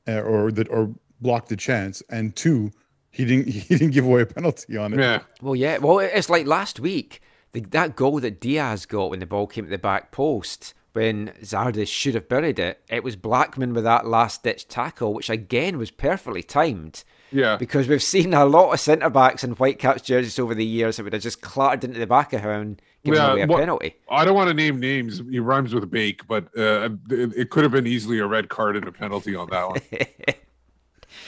uh, 0.08 0.22
or 0.22 0.52
that 0.54 0.70
or 0.70 0.94
blocked 1.20 1.50
the 1.50 1.58
chance, 1.58 2.02
and 2.10 2.36
two 2.36 2.72
he 3.12 3.26
didn't 3.26 3.48
he 3.50 3.76
didn't 3.78 3.92
give 3.92 4.06
away 4.06 4.22
a 4.22 4.26
penalty 4.26 4.78
on 4.78 4.94
it. 4.94 5.00
yeah, 5.00 5.20
Well, 5.42 5.56
yeah. 5.56 5.78
Well, 5.78 6.00
it's 6.00 6.30
like 6.30 6.48
last 6.48 6.80
week, 6.80 7.22
the, 7.52 7.60
that 7.72 7.96
goal 7.98 8.20
that 8.22 8.40
Diaz 8.40 8.86
got 8.86 9.10
when 9.10 9.20
the 9.20 9.26
ball 9.26 9.46
came 9.48 9.66
to 9.66 9.70
the 9.70 9.78
back 9.78 10.12
post, 10.12 10.74
when 10.94 11.30
Zardes 11.42 11.88
should 11.88 12.16
have 12.16 12.28
buried 12.30 12.60
it, 12.60 12.82
it 12.90 13.04
was 13.04 13.16
Blackmon 13.16 13.74
with 13.74 13.84
that 13.86 14.06
last 14.06 14.44
ditch 14.44 14.68
tackle, 14.68 15.14
which 15.14 15.30
again 15.30 15.78
was 15.78 15.92
perfectly 15.92 16.44
timed. 16.44 17.04
yeah. 17.32 17.56
Because 17.58 17.88
we've 17.88 18.04
seen 18.04 18.34
a 18.34 18.46
lot 18.46 18.72
of 18.74 18.80
centre 18.80 19.10
backs 19.10 19.44
in 19.44 19.52
Whitecaps 19.52 20.02
jerseys 20.02 20.38
over 20.40 20.54
the 20.54 20.66
years 20.66 20.98
that 20.98 21.04
would 21.04 21.14
have 21.14 21.22
just 21.22 21.42
clattered 21.42 21.84
into 21.86 22.00
the 22.00 22.08
back 22.08 22.34
of 22.34 22.42
him 22.42 22.50
and 22.62 22.82
given 23.06 23.20
Yeah, 23.20 23.32
away 23.32 23.42
a 23.44 23.48
what- 23.48 23.60
penalty. 23.60 23.96
I 24.10 24.26
don't 24.26 24.36
want 24.36 24.50
to 24.50 24.54
name 24.54 24.80
names. 24.80 25.22
He 25.30 25.40
rhymes 25.40 25.74
with 25.74 25.90
bake, 25.90 26.28
but 26.28 26.46
uh, 26.58 26.90
it, 27.10 27.34
it 27.38 27.50
could 27.50 27.64
have 27.64 27.72
been 27.72 27.88
easily 27.88 28.20
a 28.20 28.28
red 28.28 28.50
card 28.50 28.76
and 28.76 28.88
a 28.88 28.92
penalty 28.92 29.36
on 29.36 29.50
that 29.50 29.70
one. 29.70 29.82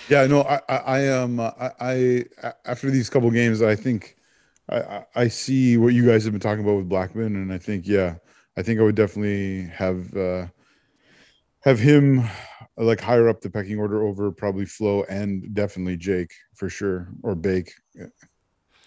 Yeah, 0.10 0.28
no, 0.28 0.42
I, 0.42 0.60
I, 0.70 0.76
I 0.78 1.08
um, 1.10 1.40
I, 1.40 1.72
I, 1.80 2.26
after 2.66 2.90
these 2.92 3.10
couple 3.10 3.30
games, 3.32 3.62
I 3.62 3.76
think 3.76 4.16
I, 4.70 4.78
I- 4.82 5.06
I 5.16 5.28
see 5.30 5.78
what 5.78 5.94
you 5.94 6.06
guys 6.06 6.24
have 6.26 6.34
been 6.34 6.42
talking 6.42 6.64
about 6.64 6.76
with 6.78 6.90
Blackmon, 6.90 7.28
and 7.28 7.52
I 7.54 7.58
think, 7.58 7.88
yeah, 7.88 8.16
I 8.58 8.62
think 8.62 8.80
I 8.80 8.84
would 8.84 8.96
definitely 8.96 9.64
have, 9.74 10.16
uh, 10.16 10.48
have 11.62 11.80
him 11.80 12.20
uh, 12.20 12.84
like 12.84 13.02
higher 13.02 13.30
up 13.30 13.42
the 13.42 13.50
pecking 13.50 13.80
order 13.80 14.04
over 14.04 14.32
probably 14.32 14.66
Flo 14.66 15.04
and 15.04 15.54
definitely 15.54 15.98
Jake 15.98 16.34
for 16.56 16.70
sure, 16.70 17.10
or 17.24 17.36
Bake. 17.36 17.74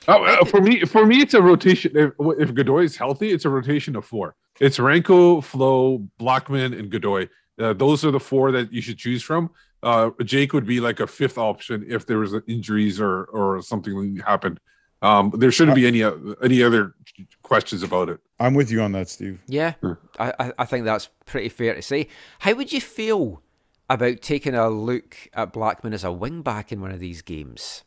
Oh, 0.09 0.25
uh, 0.25 0.45
for 0.45 0.61
me, 0.61 0.85
for 0.85 1.05
me, 1.05 1.21
it's 1.21 1.35
a 1.35 1.43
rotation. 1.43 1.93
If, 1.97 2.13
if 2.39 2.55
Godoy 2.55 2.85
is 2.85 2.97
healthy, 2.97 3.31
it's 3.31 3.45
a 3.45 3.51
rotation 3.51 3.97
of 3.97 4.05
four. 4.05 4.37
It's 4.61 4.79
Ranko, 4.79 5.43
Flo, 5.43 6.07
Blackmon, 6.21 6.79
and 6.79 6.91
Godoy. 6.91 7.29
Uh, 7.59 7.73
those 7.73 8.05
are 8.05 8.11
the 8.11 8.21
four 8.21 8.53
that 8.53 8.73
you 8.73 8.81
should 8.81 8.99
choose 8.99 9.23
from. 9.23 9.51
Uh, 9.83 10.11
Jake 10.25 10.53
would 10.53 10.67
be 10.67 10.81
like 10.81 11.01
a 11.01 11.07
fifth 11.07 11.39
option 11.39 11.85
if 11.89 12.07
there 12.07 12.19
was 12.19 12.35
injuries 12.47 13.01
or 13.01 13.25
or 13.25 13.63
something 13.63 14.17
happened. 14.17 14.61
Um, 15.03 15.31
there 15.37 15.53
shouldn't 15.53 15.75
be 15.77 15.87
any 15.87 16.03
uh, 16.03 16.15
any 16.43 16.63
other 16.63 16.95
questions 17.43 17.83
about 17.83 18.09
it. 18.09 18.19
I'm 18.41 18.55
with 18.55 18.71
you 18.71 18.81
on 18.81 18.93
that, 18.93 19.09
Steve. 19.09 19.41
Yeah, 19.47 19.75
I, 20.19 20.33
I- 20.39 20.53
I 20.59 20.65
think 20.65 20.85
that's 20.85 21.09
pretty 21.27 21.49
fair 21.49 21.75
to 21.75 21.83
say. 21.83 22.09
How 22.41 22.55
would 22.55 22.73
you 22.73 22.81
feel 22.81 23.43
about 23.89 24.21
taking 24.21 24.55
a 24.55 24.69
look 24.69 25.17
at 25.35 25.53
Blackmon 25.53 25.93
as 25.93 26.03
a 26.05 26.11
wing 26.13 26.43
back 26.43 26.73
in 26.73 26.81
one 26.81 26.91
of 26.91 26.99
these 27.01 27.23
games? 27.23 27.85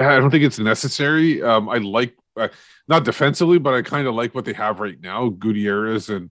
I 0.00 0.18
don't 0.18 0.30
think 0.30 0.44
it's 0.44 0.58
necessary. 0.58 1.40
Um, 1.42 1.68
I 1.68 1.78
like 1.78 2.16
uh, 2.36 2.48
not 2.88 3.04
defensively, 3.04 3.58
but 3.58 3.74
I 3.74 3.82
kind 3.82 4.06
of 4.08 4.14
like 4.14 4.34
what 4.34 4.44
they 4.44 4.52
have 4.52 4.80
right 4.80 5.00
now. 5.00 5.28
Gutierrez 5.28 6.08
and 6.10 6.30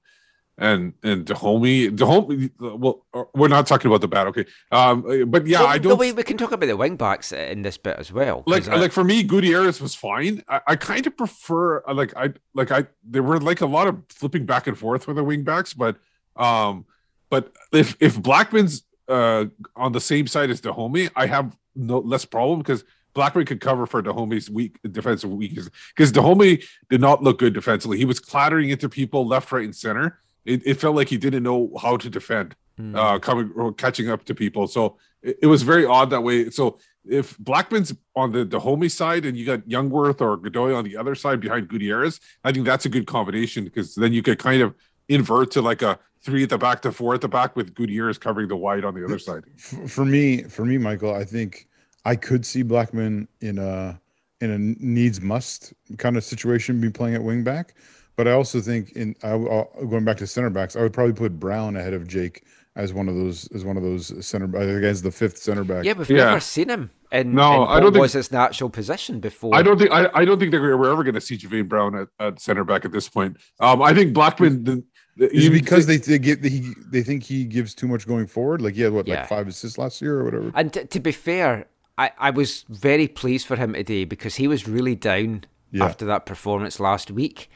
and 0.58 0.94
and 1.04 1.26
Dájome. 1.26 1.96
Dájome. 1.98 2.52
Well, 2.60 3.06
uh, 3.14 3.24
we're 3.34 3.48
not 3.48 3.66
talking 3.68 3.90
about 3.90 4.02
the 4.02 4.08
bad. 4.08 4.28
Okay. 4.28 4.46
Um, 4.72 5.02
but 5.30 5.48
yeah, 5.48 5.62
Well, 5.62 5.68
I 5.70 5.78
don't 5.78 5.98
we, 6.00 6.12
we 6.12 6.24
can 6.24 6.38
talk 6.38 6.52
about 6.52 6.68
the 6.68 6.78
wing 6.78 6.96
backs 6.96 7.32
in 7.32 7.64
this 7.64 7.78
bit 7.78 7.98
as 7.98 8.12
well. 8.12 8.44
like 8.46 8.68
I- 8.68 8.76
like 8.76 8.92
for 8.92 9.04
me. 9.04 9.24
Gutierrez 9.24 9.82
was 9.82 9.96
fine. 9.96 10.44
I, 10.48 10.62
I 10.68 10.76
kind 10.76 11.08
of 11.08 11.18
prefer 11.18 11.84
uh, 11.88 11.94
like 11.94 12.16
I 12.16 12.34
like 12.54 12.72
I 12.72 12.86
there 13.04 13.24
were 13.24 13.40
like 13.40 13.62
a 13.62 13.66
lot 13.66 13.88
of 13.88 14.02
flipping 14.10 14.46
back 14.46 14.68
and 14.68 14.78
forth 14.78 15.08
with 15.08 15.16
the 15.16 15.24
wing 15.24 15.44
backs, 15.44 15.74
but 15.74 15.98
um, 16.36 16.86
but 17.30 17.52
if 17.72 17.96
if 18.00 18.18
Blackmon's 18.18 18.84
uh 19.08 19.46
on 19.76 19.92
the 19.92 20.00
same 20.02 20.28
side 20.28 20.50
as 20.50 20.62
Dájome, 20.62 21.10
I 21.16 21.26
have 21.26 21.56
no 21.76 22.00
less 22.00 22.26
problem 22.26 22.60
because. 22.60 22.84
Blackmon 23.16 23.46
could 23.46 23.62
cover 23.62 23.86
for 23.86 24.02
Dájome's 24.02 24.50
weak 24.50 24.80
defensive 24.92 25.30
weakness 25.30 25.70
because 25.96 26.12
Dájome 26.12 26.64
did 26.90 27.00
not 27.00 27.22
look 27.22 27.38
good 27.38 27.54
defensively. 27.54 28.00
He 28.00 28.06
was 28.06 28.20
clattering 28.20 28.72
into 28.72 28.90
people 28.90 29.28
left, 29.28 29.52
right, 29.52 29.64
and 29.64 29.76
center. 29.76 30.20
It, 30.46 30.62
it 30.66 30.76
felt 30.76 30.96
like 30.96 31.08
he 31.10 31.18
didn't 31.18 31.44
know 31.44 31.72
how 31.82 31.98
to 31.98 32.10
defend, 32.10 32.56
Hmm. 32.78 32.96
uh, 32.96 33.20
coming 33.20 33.52
or 33.56 33.72
catching 33.72 34.10
up 34.10 34.26
to 34.26 34.34
people. 34.34 34.66
So 34.68 34.98
it, 35.22 35.38
it 35.44 35.48
was 35.48 35.62
very 35.62 35.86
odd 35.86 36.10
that 36.10 36.22
way. 36.22 36.50
So 36.50 36.80
if 37.06 37.38
Blackmon's 37.38 37.94
on 38.16 38.32
the 38.32 38.46
Dájome 38.46 38.90
side 38.90 39.26
and 39.26 39.38
you 39.38 39.46
got 39.46 39.60
Jungwirth 39.68 40.22
or 40.22 40.38
Godoy 40.38 40.74
on 40.74 40.84
the 40.84 40.98
other 40.98 41.14
side 41.14 41.40
behind 41.40 41.68
Gutierrez, 41.68 42.20
I 42.44 42.52
think 42.52 42.66
that's 42.66 42.86
a 42.86 42.90
good 42.90 43.06
combination 43.06 43.64
because 43.64 43.94
then 43.94 44.12
you 44.12 44.24
could 44.24 44.40
kind 44.40 44.64
of 44.64 44.74
invert 45.08 45.52
to 45.52 45.62
like 45.62 45.84
a 45.84 46.00
three 46.22 46.42
at 46.44 46.50
the 46.50 46.58
back 46.58 46.82
to 46.82 46.92
four 46.92 47.14
at 47.14 47.22
the 47.22 47.28
back 47.28 47.56
with 47.56 47.76
Gutierrez 47.76 48.18
covering 48.18 48.48
the 48.48 48.56
wide 48.56 48.84
on 48.86 48.96
the 48.96 49.06
other 49.06 49.20
side. 49.20 49.44
For 49.88 50.04
me, 50.06 50.44
for 50.44 50.66
me, 50.66 50.80
Michael, 50.80 51.14
I 51.14 51.26
think 51.26 51.68
I 52.06 52.16
could 52.16 52.44
see 52.44 52.64
Blackmon 52.64 53.28
in 53.42 53.60
a 53.60 54.00
in 54.42 54.50
a 54.52 54.58
needs 54.58 55.22
must 55.22 55.74
kind 55.98 56.18
of 56.18 56.24
situation, 56.24 56.82
be 56.82 56.90
playing 56.90 57.16
at 57.16 57.22
wingback. 57.22 57.70
But 58.16 58.28
I 58.28 58.32
also 58.32 58.62
think 58.62 58.92
in 58.92 59.16
I, 59.24 59.34
I- 59.34 59.86
going 59.90 60.06
back 60.06 60.18
to 60.18 60.28
center 60.28 60.50
backs, 60.50 60.76
I 60.76 60.82
would 60.82 60.94
probably 60.94 61.14
put 61.14 61.40
Brown 61.40 61.76
ahead 61.76 61.94
of 61.94 62.08
Jake 62.08 62.44
as 62.76 62.92
one 62.94 63.08
of 63.08 63.16
those 63.16 63.48
as 63.54 63.64
one 63.64 63.78
of 63.78 63.84
those 63.84 64.26
center 64.26 64.46
I 64.58 64.66
think 64.66 64.84
as 64.84 65.02
the 65.02 65.12
fifth 65.12 65.38
center 65.38 65.64
back. 65.64 65.84
yeah, 65.86 65.94
we've 65.94 66.10
Yeah. 66.10 66.26
never 66.26 66.40
seen 66.40 66.70
him 66.70 66.90
in, 67.12 67.34
No, 67.36 67.64
in 67.64 67.70
I 67.70 67.80
don't 67.80 67.92
think- 67.94 68.02
was 68.02 68.14
his 68.14 68.32
natural 68.32 68.70
position 68.70 69.20
before. 69.20 69.56
I 69.56 69.62
don't 69.62 69.78
think 69.78 69.92
I, 69.92 70.10
I 70.14 70.26
don't 70.26 70.40
think 70.40 70.52
that 70.52 70.62
we're 70.62 70.92
ever 70.92 71.04
going 71.04 71.14
to 71.16 71.22
see 71.22 71.38
Javain 71.38 71.68
Brown 71.68 71.96
at, 71.96 72.08
at 72.20 72.40
center 72.40 72.64
back 72.64 72.84
at 72.86 72.92
this 72.92 73.08
point. 73.10 73.38
Um, 73.60 73.82
I 73.82 73.94
think 73.94 74.16
Blackmon. 74.16 74.66
The, 74.66 74.84
the, 75.18 75.26
Is 75.36 75.46
it 75.46 75.54
you- 75.54 75.60
because 75.60 75.86
they 75.86 75.98
they 75.98 76.18
get 76.20 76.44
he 76.44 76.74
they 76.92 77.04
think 77.04 77.24
he 77.24 77.46
gives 77.46 77.76
too 77.76 77.88
much 77.88 78.08
going 78.08 78.26
forward? 78.28 78.62
Like 78.62 78.74
he 78.76 78.82
had 78.82 78.94
what 78.94 79.08
Yeah. 79.08 79.22
like 79.22 79.30
five 79.30 79.48
assists 79.48 79.78
last 79.78 80.02
year 80.02 80.20
or 80.20 80.24
whatever. 80.26 80.52
And 80.56 80.74
t- 80.74 80.86
to 80.86 81.00
be 81.00 81.12
fair, 81.12 81.66
I, 82.00 82.12
I 82.18 82.30
was 82.32 82.66
very 82.70 83.08
pleased 83.08 83.46
for 83.46 83.56
him 83.56 83.74
today 83.74 84.04
because 84.06 84.36
he 84.36 84.48
was 84.48 84.68
really 84.68 84.96
down 84.96 85.46
Yeah. 85.72 85.86
after 85.86 86.06
that 86.06 86.26
performance 86.26 86.80
last 86.80 87.12
week. 87.12 87.50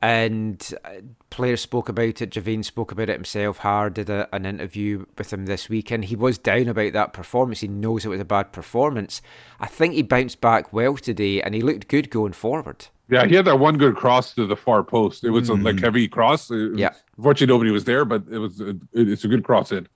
And 0.00 0.74
uh, 0.84 0.90
players 1.30 1.60
spoke 1.60 1.88
about 1.88 2.22
it. 2.22 2.30
Javain 2.30 2.64
spoke 2.64 2.92
about 2.92 3.08
it 3.08 3.14
himself. 3.16 3.58
Har 3.58 3.90
did 3.90 4.08
a, 4.08 4.28
an 4.34 4.46
interview 4.46 5.04
with 5.16 5.32
him 5.32 5.46
this 5.46 5.68
week, 5.68 5.90
and 5.90 6.04
he 6.04 6.14
was 6.14 6.38
down 6.38 6.68
about 6.68 6.92
that 6.92 7.12
performance. 7.12 7.60
He 7.60 7.68
knows 7.68 8.04
it 8.04 8.08
was 8.08 8.20
a 8.20 8.24
bad 8.24 8.52
performance. 8.52 9.20
I 9.58 9.66
think 9.66 9.94
he 9.94 10.02
bounced 10.02 10.40
back 10.40 10.72
well 10.72 10.96
today, 10.96 11.42
and 11.42 11.52
he 11.54 11.62
looked 11.62 11.88
good 11.88 12.10
going 12.10 12.32
forward. 12.32 12.86
Yeah, 13.10 13.24
he 13.26 13.34
had 13.34 13.46
that 13.46 13.58
one 13.58 13.76
good 13.78 13.96
cross 13.96 14.34
to 14.34 14.46
the 14.46 14.54
far 14.54 14.84
post. 14.84 15.24
It 15.24 15.30
was 15.30 15.48
a 15.48 15.54
like 15.54 15.80
heavy 15.80 16.06
cross. 16.06 16.50
It- 16.50 16.78
Yeah. 16.78 16.90
Unfortunately, 17.16 17.52
nobody 17.52 17.70
was 17.72 17.84
there, 17.84 18.04
but 18.04 18.22
it 18.30 18.38
was 18.38 18.60
a, 18.60 18.68
it- 18.92 19.08
it's 19.08 19.24
a 19.24 19.28
good 19.28 19.42
cross 19.44 19.72
in. 19.72 19.88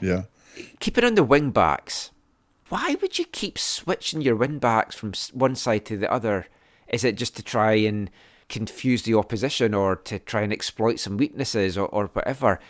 Yeah. 0.00 0.22
Keeping 0.80 1.04
on 1.04 1.14
the 1.14 1.22
wing 1.24 1.50
backs, 1.50 2.10
why 2.68 2.96
would 3.00 3.18
you 3.18 3.24
keep 3.26 3.58
switching 3.58 4.20
your 4.20 4.36
wing 4.36 4.58
backs 4.58 4.94
from 4.96 5.12
one 5.32 5.54
side 5.54 5.86
to 5.86 5.96
the 5.96 6.12
other? 6.12 6.46
Is 6.88 7.04
it 7.04 7.16
just 7.16 7.36
to 7.36 7.42
try 7.42 7.72
and 7.74 8.10
confuse 8.48 9.02
the 9.02 9.14
opposition 9.14 9.74
or 9.74 9.96
to 9.96 10.18
try 10.18 10.42
and 10.42 10.52
exploit 10.52 10.98
some 11.00 11.16
weaknesses 11.16 11.78
or, 11.78 11.86
or 11.88 12.06
whatever? 12.06 12.60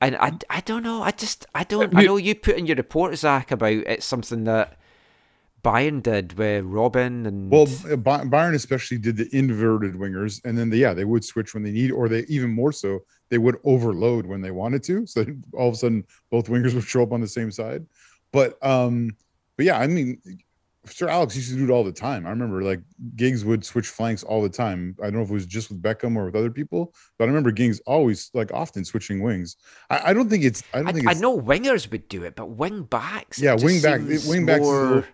And 0.00 0.16
I, 0.16 0.32
I 0.50 0.60
don't 0.60 0.82
know. 0.82 1.02
I 1.02 1.12
just 1.12 1.46
I 1.54 1.64
don't. 1.64 1.96
I 1.96 2.02
know 2.02 2.16
you 2.16 2.34
put 2.34 2.56
in 2.56 2.66
your 2.66 2.76
report, 2.76 3.16
Zach, 3.16 3.50
about 3.52 3.72
it's 3.72 4.04
something 4.04 4.44
that 4.44 4.76
Bayern 5.62 6.02
did 6.02 6.32
with 6.36 6.64
Robben 6.64 7.26
and 7.26 7.50
Well, 7.50 7.66
Bay- 7.66 8.24
Bayern 8.24 8.54
especially 8.54 8.98
did 8.98 9.16
the 9.16 9.28
inverted 9.36 9.94
wingers, 9.94 10.40
and 10.44 10.58
then 10.58 10.70
they, 10.70 10.78
yeah, 10.78 10.92
they 10.92 11.04
would 11.04 11.24
switch 11.24 11.54
when 11.54 11.62
they 11.62 11.70
need, 11.70 11.92
or 11.92 12.08
they 12.08 12.24
even 12.28 12.50
more 12.50 12.72
so, 12.72 13.00
they 13.28 13.38
would 13.38 13.58
overload 13.62 14.26
when 14.26 14.40
they 14.40 14.50
wanted 14.50 14.82
to. 14.84 15.06
So 15.06 15.24
all 15.54 15.68
of 15.68 15.74
a 15.74 15.76
sudden, 15.76 16.04
both 16.30 16.48
wingers 16.48 16.74
would 16.74 16.84
show 16.84 17.02
up 17.02 17.12
on 17.12 17.20
the 17.20 17.28
same 17.28 17.52
side. 17.52 17.86
But 18.32 18.58
um, 18.64 19.16
but 19.56 19.66
yeah, 19.66 19.78
I 19.78 19.86
mean, 19.86 20.20
Sir 20.84 21.08
Alex 21.08 21.36
used 21.36 21.50
to 21.50 21.56
do 21.56 21.64
it 21.64 21.70
all 21.70 21.84
the 21.84 21.92
time. 21.92 22.26
I 22.26 22.30
remember 22.30 22.62
like 22.62 22.80
Giggs 23.14 23.44
would 23.44 23.64
switch 23.64 23.88
flanks 23.88 24.24
all 24.24 24.42
the 24.42 24.48
time. 24.48 24.96
I 25.00 25.04
don't 25.04 25.14
know 25.14 25.22
if 25.22 25.30
it 25.30 25.32
was 25.32 25.46
just 25.46 25.68
with 25.68 25.80
Beckham 25.80 26.16
or 26.16 26.24
with 26.24 26.34
other 26.34 26.50
people, 26.50 26.92
but 27.18 27.24
I 27.24 27.26
remember 27.28 27.52
Giggs 27.52 27.80
always 27.86 28.30
like 28.34 28.52
often 28.52 28.84
switching 28.84 29.22
wings. 29.22 29.56
I, 29.90 30.10
I 30.10 30.12
don't 30.12 30.28
think 30.28 30.42
it's. 30.42 30.64
I 30.74 30.78
don't 30.78 30.88
I, 30.88 30.92
think 30.92 31.08
I 31.08 31.12
know 31.12 31.40
wingers 31.40 31.88
would 31.90 32.08
do 32.08 32.24
it, 32.24 32.34
but 32.34 32.46
wing 32.50 32.82
backs. 32.82 33.40
yeah, 33.40 33.54
just 33.54 33.64
wing 33.64 33.80
back. 33.80 34.00
Wing 34.00 34.44
backs. 34.46 34.62
Is 34.62 34.68
a 34.68 34.72
more- 34.72 34.84
little, 34.86 35.04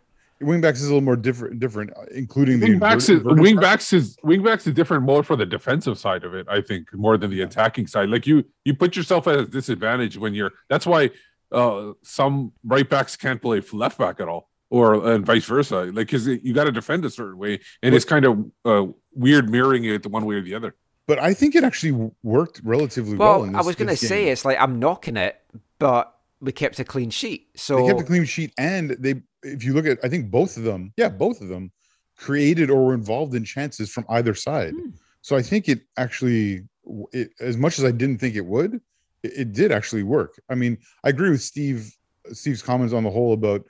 wing 0.41 0.61
backs 0.63 0.81
is 0.81 0.87
a 0.87 0.89
little 0.89 1.03
more 1.05 1.17
different. 1.17 1.61
Different, 1.61 1.91
uh, 1.97 2.05
including 2.15 2.61
the 2.61 2.69
Wing 2.71 2.79
backs, 2.79 3.09
invert- 3.11 3.21
is, 3.21 3.23
inverted 3.27 3.43
wing 3.43 3.55
front. 3.57 3.65
backs 3.65 3.93
is 3.93 4.17
wing 4.23 4.43
backs 4.43 4.67
is 4.67 4.73
different 4.75 5.03
more 5.03 5.23
for 5.23 5.37
the 5.37 5.45
defensive 5.47 5.99
side 5.99 6.25
of 6.25 6.33
it. 6.35 6.47
I 6.49 6.63
think 6.63 6.89
more 6.95 7.19
than 7.19 7.31
the 7.31 7.43
attacking 7.43 7.89
side. 7.89 8.09
Like 8.09 8.27
you, 8.27 8.43
you 8.65 8.75
put 8.75 8.97
yourself 8.97 9.27
at 9.27 9.39
a 9.39 9.45
disadvantage 9.47 10.17
when 10.17 10.33
you're. 10.33 10.53
That's 10.71 10.87
why 10.87 11.11
uh, 11.53 11.93
some 12.03 12.53
right 12.65 12.89
backs 12.89 13.17
can't 13.17 13.41
play 13.43 13.61
left 13.73 13.99
back 13.99 14.21
at 14.21 14.29
all, 14.29 14.48
or 14.71 15.13
and 15.13 15.25
vice 15.25 15.45
versa. 15.45 15.85
Like 15.85 15.95
because 15.95 16.27
you 16.27 16.53
got 16.53 16.65
to 16.65 16.73
defend 16.73 17.05
a 17.05 17.11
certain 17.11 17.39
way, 17.39 17.61
and 17.83 17.95
it's 17.95 18.05
kind 18.05 18.25
of 18.25 18.51
uh, 18.65 18.87
weird 19.15 19.51
mirroring 19.51 19.85
it 19.85 20.03
the 20.03 20.09
one 20.09 20.25
way 20.25 20.37
or 20.37 20.43
the 20.43 20.55
other. 20.55 20.75
But 21.07 21.19
I 21.19 21.33
think 21.33 21.55
it 21.55 21.65
actually 21.65 22.11
worked 22.23 22.61
relatively 22.63 23.17
well. 23.17 23.41
Well, 23.41 23.49
in 23.49 23.57
I 23.57 23.63
was 23.63 23.77
going 23.77 23.89
to 23.89 23.95
this 23.95 24.07
say 24.07 24.25
game. 24.25 24.33
it's 24.33 24.45
like 24.45 24.59
I'm 24.61 24.79
knocking 24.79 25.17
it, 25.17 25.41
but 25.79 26.15
we 26.41 26.53
kept 26.53 26.79
a 26.79 26.85
clean 26.85 27.11
sheet. 27.11 27.49
So 27.57 27.77
they 27.77 27.89
kept 27.89 28.01
a 28.01 28.05
clean 28.05 28.25
sheet, 28.25 28.53
and 28.59 28.91
they, 28.91 29.23
if 29.43 29.65
you 29.65 29.73
look 29.73 29.87
at, 29.87 29.99
I 30.05 30.09
think 30.09 30.31
both 30.31 30.57
of 30.57 30.65
them, 30.65 30.93
yeah, 30.97 31.09
both 31.09 31.41
of 31.41 31.49
them 31.49 31.73
created 32.17 32.71
or 32.71 32.87
were 32.87 32.95
involved 32.95 33.35
in 33.35 33.45
chances 33.45 33.91
from 33.91 34.05
either 34.11 34.35
side. 34.35 34.75
Hmm. 34.75 34.91
So 35.23 35.37
I 35.37 35.43
think 35.43 35.69
it 35.69 35.81
actually, 35.97 36.65
it, 37.13 37.31
as 37.41 37.57
much 37.57 37.79
as 37.79 37.85
I 37.85 37.91
didn't 37.91 38.19
think 38.19 38.35
it 38.35 38.45
would, 38.45 38.81
it, 39.23 39.33
it 39.37 39.53
did 39.53 39.73
actually 39.73 40.03
work. 40.03 40.41
I 40.49 40.55
mean, 40.55 40.79
I 41.05 41.09
agree 41.09 41.31
with 41.31 41.43
Steve, 41.43 41.93
Steve's 42.33 42.63
comments 42.63 42.93
on 42.93 43.05
the 43.05 43.11
whole 43.11 43.33
about 43.33 43.65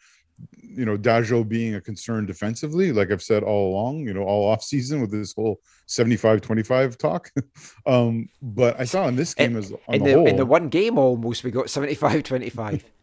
you 0.78 0.84
know 0.84 0.97
Dajo 0.97 1.47
being 1.47 1.74
a 1.74 1.80
concern 1.80 2.26
defensively, 2.26 2.93
like 2.93 3.11
I've 3.11 3.22
said 3.22 3.43
all 3.43 3.72
along, 3.72 4.07
you 4.07 4.14
know, 4.14 4.22
all 4.22 4.49
off 4.49 4.62
season 4.62 5.01
with 5.01 5.11
this 5.11 5.34
whole 5.34 5.61
75-25 5.89 6.97
talk. 6.97 7.30
um, 7.86 8.28
but 8.41 8.78
I 8.78 8.84
saw 8.84 9.09
in 9.09 9.16
this 9.16 9.34
game 9.34 9.57
as 9.57 9.72
on 9.72 9.78
in 9.95 10.05
the, 10.05 10.11
the, 10.11 10.16
whole, 10.16 10.26
in 10.28 10.36
the 10.36 10.47
one 10.47 10.68
game 10.68 10.99
almost 10.99 11.43
we 11.43 11.51
got 11.51 11.66
75-25. 11.66 12.82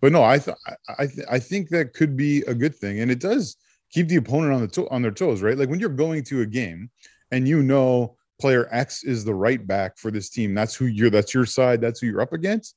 but 0.00 0.12
no, 0.12 0.22
I 0.22 0.38
th- 0.38 0.56
I 0.98 1.06
th- 1.06 1.26
I 1.30 1.38
think 1.38 1.70
that 1.70 1.94
could 1.94 2.16
be 2.16 2.42
a 2.42 2.54
good 2.54 2.74
thing, 2.74 3.00
and 3.00 3.10
it 3.10 3.20
does 3.20 3.56
keep 3.90 4.08
the 4.08 4.16
opponent 4.16 4.52
on 4.52 4.60
the 4.60 4.68
to- 4.68 4.88
on 4.90 5.02
their 5.02 5.10
toes, 5.10 5.42
right? 5.42 5.56
Like 5.56 5.70
when 5.70 5.80
you're 5.80 5.88
going 5.88 6.24
to 6.24 6.42
a 6.42 6.46
game 6.46 6.90
and 7.30 7.48
you 7.48 7.62
know 7.62 8.16
player 8.40 8.68
X 8.70 9.02
is 9.02 9.24
the 9.24 9.34
right 9.34 9.66
back 9.66 9.98
for 9.98 10.10
this 10.10 10.30
team, 10.30 10.54
that's 10.54 10.74
who 10.74 10.86
you're, 10.86 11.10
that's 11.10 11.34
your 11.34 11.46
side, 11.46 11.80
that's 11.80 12.00
who 12.00 12.06
you're 12.06 12.20
up 12.20 12.32
against. 12.32 12.76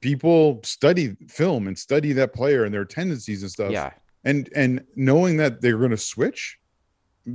People 0.00 0.60
study 0.64 1.16
film 1.28 1.68
and 1.68 1.78
study 1.78 2.12
that 2.14 2.32
player 2.32 2.64
and 2.64 2.72
their 2.72 2.84
tendencies 2.84 3.42
and 3.42 3.50
stuff, 3.50 3.70
yeah. 3.70 3.90
and 4.24 4.48
and 4.54 4.84
knowing 4.96 5.36
that 5.36 5.60
they're 5.60 5.78
going 5.78 5.90
to 5.90 5.96
switch 5.96 6.58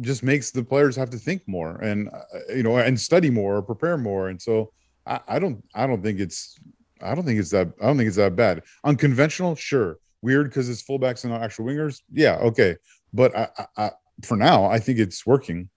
just 0.01 0.24
makes 0.24 0.51
the 0.51 0.63
players 0.63 0.95
have 0.95 1.09
to 1.11 1.18
think 1.18 1.43
more 1.47 1.78
and 1.78 2.09
uh, 2.09 2.53
you 2.53 2.63
know 2.63 2.78
and 2.78 2.99
study 2.99 3.30
more 3.30 3.57
or 3.57 3.61
prepare 3.61 3.97
more. 3.97 4.30
And 4.30 4.41
so 4.41 4.72
I, 5.05 5.20
I 5.28 5.39
don't 5.39 5.63
i 5.74 5.86
don't 5.86 6.01
think 6.01 6.20
it's 6.20 6.57
i 7.01 7.13
don't 7.13 7.24
think 7.24 7.39
it's 7.39 7.51
that 7.51 7.70
i 7.82 7.86
don't 7.86 7.97
think 7.97 8.07
it's 8.07 8.18
that 8.18 8.36
bad. 8.36 8.63
Unconventional? 8.84 9.55
Sure. 9.55 9.97
Weird 10.22 10.49
because 10.49 10.70
it's 10.70 10.82
fullbacks 10.82 11.24
and 11.24 11.34
not 11.34 11.43
actual 11.43 11.66
wingers? 11.66 12.01
Yeah 12.11 12.36
okay. 12.38 12.78
But 13.13 13.36
I, 13.36 13.49
I, 13.57 13.66
I 13.78 13.91
for 14.24 14.38
now 14.38 14.66
i 14.66 14.80
think 14.80 14.99
it's 14.99 15.26
working. 15.26 15.70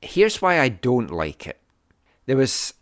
Here's 0.00 0.40
why 0.40 0.60
I 0.60 0.68
don't 0.68 1.10
like 1.10 1.46
it. 1.48 1.60
There 2.26 2.36
was 2.36 2.74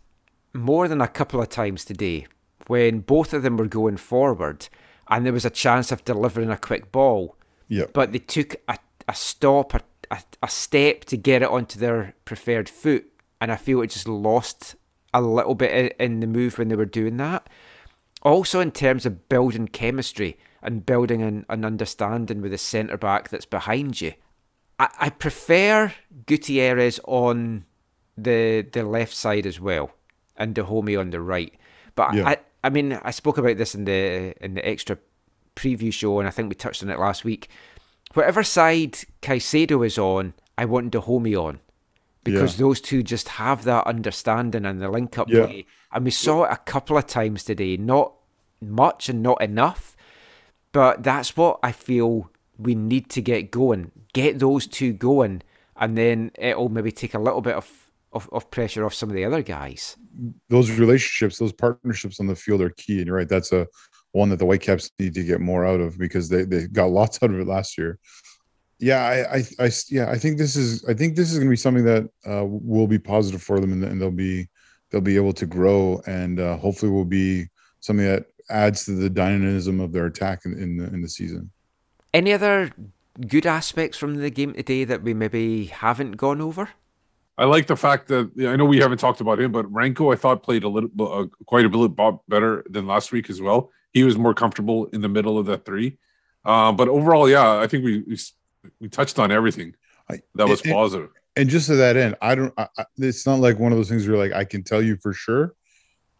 more 0.53 0.87
than 0.87 1.01
a 1.01 1.07
couple 1.07 1.41
of 1.41 1.49
times 1.49 1.83
today 1.83 2.27
when 2.67 2.99
both 2.99 3.33
of 3.33 3.43
them 3.43 3.57
were 3.57 3.67
going 3.67 3.97
forward 3.97 4.67
and 5.09 5.25
there 5.25 5.33
was 5.33 5.45
a 5.45 5.49
chance 5.49 5.91
of 5.91 6.05
delivering 6.05 6.49
a 6.49 6.57
quick 6.57 6.91
ball, 6.91 7.35
yeah 7.67 7.85
but 7.93 8.11
they 8.11 8.19
took 8.19 8.55
a, 8.67 8.77
a 9.07 9.13
stop, 9.15 9.73
a, 9.73 9.81
a, 10.11 10.21
a 10.43 10.49
step 10.49 11.05
to 11.05 11.17
get 11.17 11.41
it 11.41 11.49
onto 11.49 11.79
their 11.79 12.13
preferred 12.25 12.69
foot. 12.69 13.05
And 13.39 13.51
I 13.51 13.55
feel 13.55 13.81
it 13.81 13.91
just 13.91 14.07
lost 14.07 14.75
a 15.13 15.21
little 15.21 15.55
bit 15.55 15.95
in 15.99 16.19
the 16.19 16.27
move 16.27 16.57
when 16.57 16.67
they 16.69 16.75
were 16.75 16.85
doing 16.85 17.17
that. 17.17 17.49
Also, 18.23 18.59
in 18.59 18.71
terms 18.71 19.05
of 19.05 19.29
building 19.29 19.67
chemistry 19.67 20.37
and 20.61 20.85
building 20.85 21.21
an, 21.21 21.45
an 21.49 21.63
understanding 21.63 22.41
with 22.41 22.51
the 22.51 22.57
centre 22.57 22.97
back 22.97 23.29
that's 23.29 23.45
behind 23.45 24.01
you, 24.01 24.13
I, 24.79 24.89
I 24.99 25.09
prefer 25.09 25.93
Gutierrez 26.25 26.99
on 27.05 27.65
the 28.17 28.65
the 28.71 28.83
left 28.83 29.13
side 29.13 29.45
as 29.45 29.59
well, 29.59 29.91
and 30.35 30.55
Dájome 30.55 30.99
on 30.99 31.11
the 31.11 31.21
right. 31.21 31.53
But 31.95 32.15
Yeah. 32.15 32.35
I, 32.63 32.69
mean, 32.69 32.93
I 33.03 33.11
spoke 33.11 33.37
about 33.37 33.57
this 33.57 33.75
in 33.75 33.85
the 33.85 34.33
in 34.43 34.55
the 34.55 34.67
extra 34.67 34.97
preview 35.55 35.91
show, 35.93 36.19
and 36.19 36.27
I 36.27 36.31
think 36.31 36.49
we 36.49 36.55
touched 36.55 36.83
on 36.83 36.89
it 36.89 36.99
last 36.99 37.23
week. 37.23 37.49
Whatever 38.13 38.43
side 38.43 38.93
Caicedo 39.21 39.85
is 39.85 39.97
on, 39.97 40.33
I 40.57 40.65
want 40.65 40.93
Dájome 40.93 41.41
on 41.41 41.59
because 42.23 42.57
those 42.57 42.81
two 42.81 43.03
just 43.03 43.27
have 43.29 43.63
that 43.63 43.87
understanding 43.87 44.65
and 44.65 44.81
the 44.81 44.89
link 44.89 45.17
up 45.17 45.29
Yeah. 45.29 45.45
play. 45.45 45.65
And 45.93 46.03
we 46.03 46.11
saw 46.11 46.43
it 46.43 46.51
a 46.51 46.57
couple 46.57 46.97
of 46.97 47.07
times 47.07 47.43
today, 47.45 47.77
not 47.77 48.13
much 48.61 49.07
and 49.07 49.23
not 49.23 49.41
enough, 49.41 49.95
but 50.73 51.03
that's 51.03 51.37
what 51.37 51.59
I 51.63 51.71
feel 51.71 52.29
we 52.57 52.75
need 52.75 53.09
to 53.11 53.21
get 53.21 53.49
going. 53.51 53.91
Get 54.13 54.39
those 54.39 54.67
two 54.67 54.91
going, 54.93 55.41
and 55.77 55.97
then 55.97 56.31
it'll 56.37 56.69
maybe 56.69 56.91
take 56.91 57.13
a 57.13 57.19
little 57.19 57.41
bit 57.41 57.55
of, 57.55 57.86
of, 58.13 58.29
of 58.31 58.49
pressure 58.51 58.85
off 58.85 58.93
some 58.93 59.09
of 59.09 59.15
the 59.15 59.25
other 59.25 59.41
guys. 59.41 59.97
those 60.49 60.71
relationships 60.71 61.37
those 61.37 61.53
partnerships 61.53 62.19
on 62.19 62.27
the 62.27 62.35
field 62.35 62.61
are 62.61 62.69
key 62.71 62.97
and 62.97 63.07
you're 63.07 63.15
right 63.15 63.29
that's 63.29 63.51
a 63.51 63.67
one 64.11 64.29
that 64.29 64.37
the 64.37 64.45
whitecaps 64.45 64.89
need 64.99 65.13
to 65.13 65.23
get 65.23 65.41
more 65.41 65.65
out 65.65 65.79
of 65.79 65.97
because 65.97 66.29
they, 66.29 66.43
they 66.43 66.67
got 66.67 66.89
lots 66.89 67.19
out 67.21 67.29
of 67.29 67.39
it 67.39 67.47
last 67.47 67.77
year 67.77 67.99
yeah 68.79 69.03
I, 69.03 69.37
I 69.37 69.65
i 69.65 69.71
yeah 69.89 70.09
i 70.09 70.17
think 70.17 70.37
this 70.37 70.55
is 70.55 70.85
i 70.85 70.93
think 70.93 71.15
this 71.15 71.31
is 71.31 71.37
going 71.37 71.47
to 71.47 71.51
be 71.51 71.57
something 71.57 71.85
that 71.85 72.09
uh, 72.27 72.45
will 72.45 72.87
be 72.87 72.99
positive 72.99 73.43
for 73.43 73.59
them 73.59 73.73
and, 73.73 73.83
and 73.83 74.01
they'll 74.01 74.11
be 74.11 74.47
they'll 74.89 75.01
be 75.01 75.17
able 75.17 75.33
to 75.33 75.45
grow 75.45 76.01
and 76.07 76.39
uh, 76.39 76.57
hopefully 76.57 76.91
will 76.91 77.05
be 77.05 77.47
something 77.81 78.05
that 78.05 78.25
adds 78.49 78.85
to 78.85 78.91
the 78.91 79.09
dynamism 79.09 79.81
of 79.81 79.91
their 79.91 80.05
attack 80.05 80.45
in, 80.45 80.53
in 80.53 80.77
the 80.77 80.85
in 80.85 81.01
the 81.01 81.09
season 81.09 81.51
Any 82.13 82.33
other 82.33 82.71
good 83.27 83.45
aspects 83.45 83.97
from 83.97 84.15
the 84.15 84.29
game 84.29 84.53
today 84.53 84.83
that 84.85 85.03
we 85.03 85.13
maybe 85.13 85.65
haven't 85.65 86.13
gone 86.13 86.41
over? 86.41 86.69
I 87.37 87.45
like 87.45 87.67
the 87.67 87.75
fact 87.75 88.07
that 88.07 88.31
I 88.39 88.55
know 88.55 88.65
we 88.65 88.79
haven't 88.79 88.97
talked 88.99 89.21
about 89.21 89.39
him, 89.39 89.51
but 89.51 89.71
Ranko 89.71 90.13
I 90.13 90.17
thought 90.17 90.41
played 90.41 90.63
a 90.63 90.69
little, 90.69 90.89
uh, 90.99 91.25
quite 91.45 91.65
a 91.65 91.69
bit 91.69 92.19
better 92.27 92.65
than 92.69 92.87
last 92.87 93.11
week 93.11 93.29
as 93.29 93.41
well. 93.41 93.71
He 93.93 94.03
was 94.03 94.17
more 94.17 94.33
comfortable 94.33 94.87
in 94.87 95.01
the 95.01 95.09
middle 95.09 95.37
of 95.37 95.45
that 95.47 95.65
three. 95.65 95.97
Uh, 96.43 96.71
but 96.71 96.87
overall, 96.87 97.29
yeah, 97.29 97.59
I 97.59 97.67
think 97.67 97.83
we 97.83 97.99
we, 98.01 98.17
we 98.79 98.89
touched 98.89 99.19
on 99.19 99.31
everything 99.31 99.75
that 100.35 100.47
was 100.47 100.61
and- 100.61 100.73
positive. 100.73 101.09
and 101.35 101.49
just 101.49 101.67
to 101.67 101.75
that 101.75 101.97
end 101.97 102.15
i 102.21 102.33
don't 102.35 102.53
I, 102.57 102.67
I, 102.77 102.85
it's 102.97 103.25
not 103.25 103.39
like 103.39 103.59
one 103.59 103.71
of 103.71 103.77
those 103.77 103.89
things 103.89 104.07
where 104.07 104.17
like 104.17 104.33
i 104.33 104.43
can 104.43 104.63
tell 104.63 104.81
you 104.81 104.97
for 104.97 105.13
sure 105.13 105.53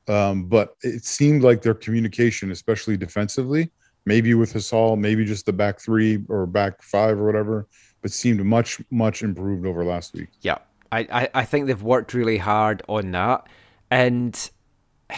um, 0.10 0.46
but 0.46 0.78
it 0.84 1.04
seemed 1.04 1.44
like 1.44 1.62
their 1.62 1.74
communication 1.74 2.52
especially 2.52 2.96
defensively 2.96 3.72
maybe 4.06 4.34
with 4.36 4.54
Hasal, 4.54 4.98
maybe 4.98 5.26
just 5.26 5.46
the 5.46 5.52
back 5.52 5.82
three 5.82 6.24
or 6.30 6.46
back 6.46 6.82
five 6.82 7.20
or 7.20 7.26
whatever 7.26 7.68
but 8.02 8.12
seemed 8.12 8.44
much 8.46 8.80
much 8.90 9.22
improved 9.24 9.66
over 9.66 9.84
last 9.84 10.14
week 10.14 10.30
Yeah, 10.42 10.60
I, 10.92 11.00
I, 11.12 11.30
I 11.34 11.46
think 11.46 11.68
they've 11.68 11.82
worked 11.82 12.14
really 12.14 12.38
hard 12.38 12.84
on 12.88 13.12
that. 13.12 13.48
And 13.90 14.50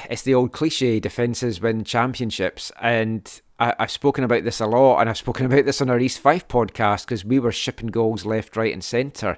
it's 0.10 0.22
the 0.22 0.36
old 0.36 0.52
cliche 0.52 1.00
defences 1.00 1.62
win 1.62 1.84
championships. 1.84 2.72
And 2.82 3.42
I, 3.60 3.76
I've 3.80 3.92
spoken 3.92 4.24
about 4.24 4.44
this 4.44 4.60
a 4.60 4.66
lot, 4.66 5.00
and 5.00 5.10
I've 5.10 5.18
spoken 5.18 5.46
about 5.48 5.66
this 5.66 5.82
on 5.82 5.90
our 5.90 6.00
East 6.00 6.20
5 6.20 6.48
podcast 6.48 7.06
because 7.06 7.26
we 7.26 7.40
were 7.40 7.52
shipping 7.52 7.88
goals 7.88 8.26
left, 8.26 8.56
right, 8.56 8.74
and 8.74 8.84
centre. 8.84 9.38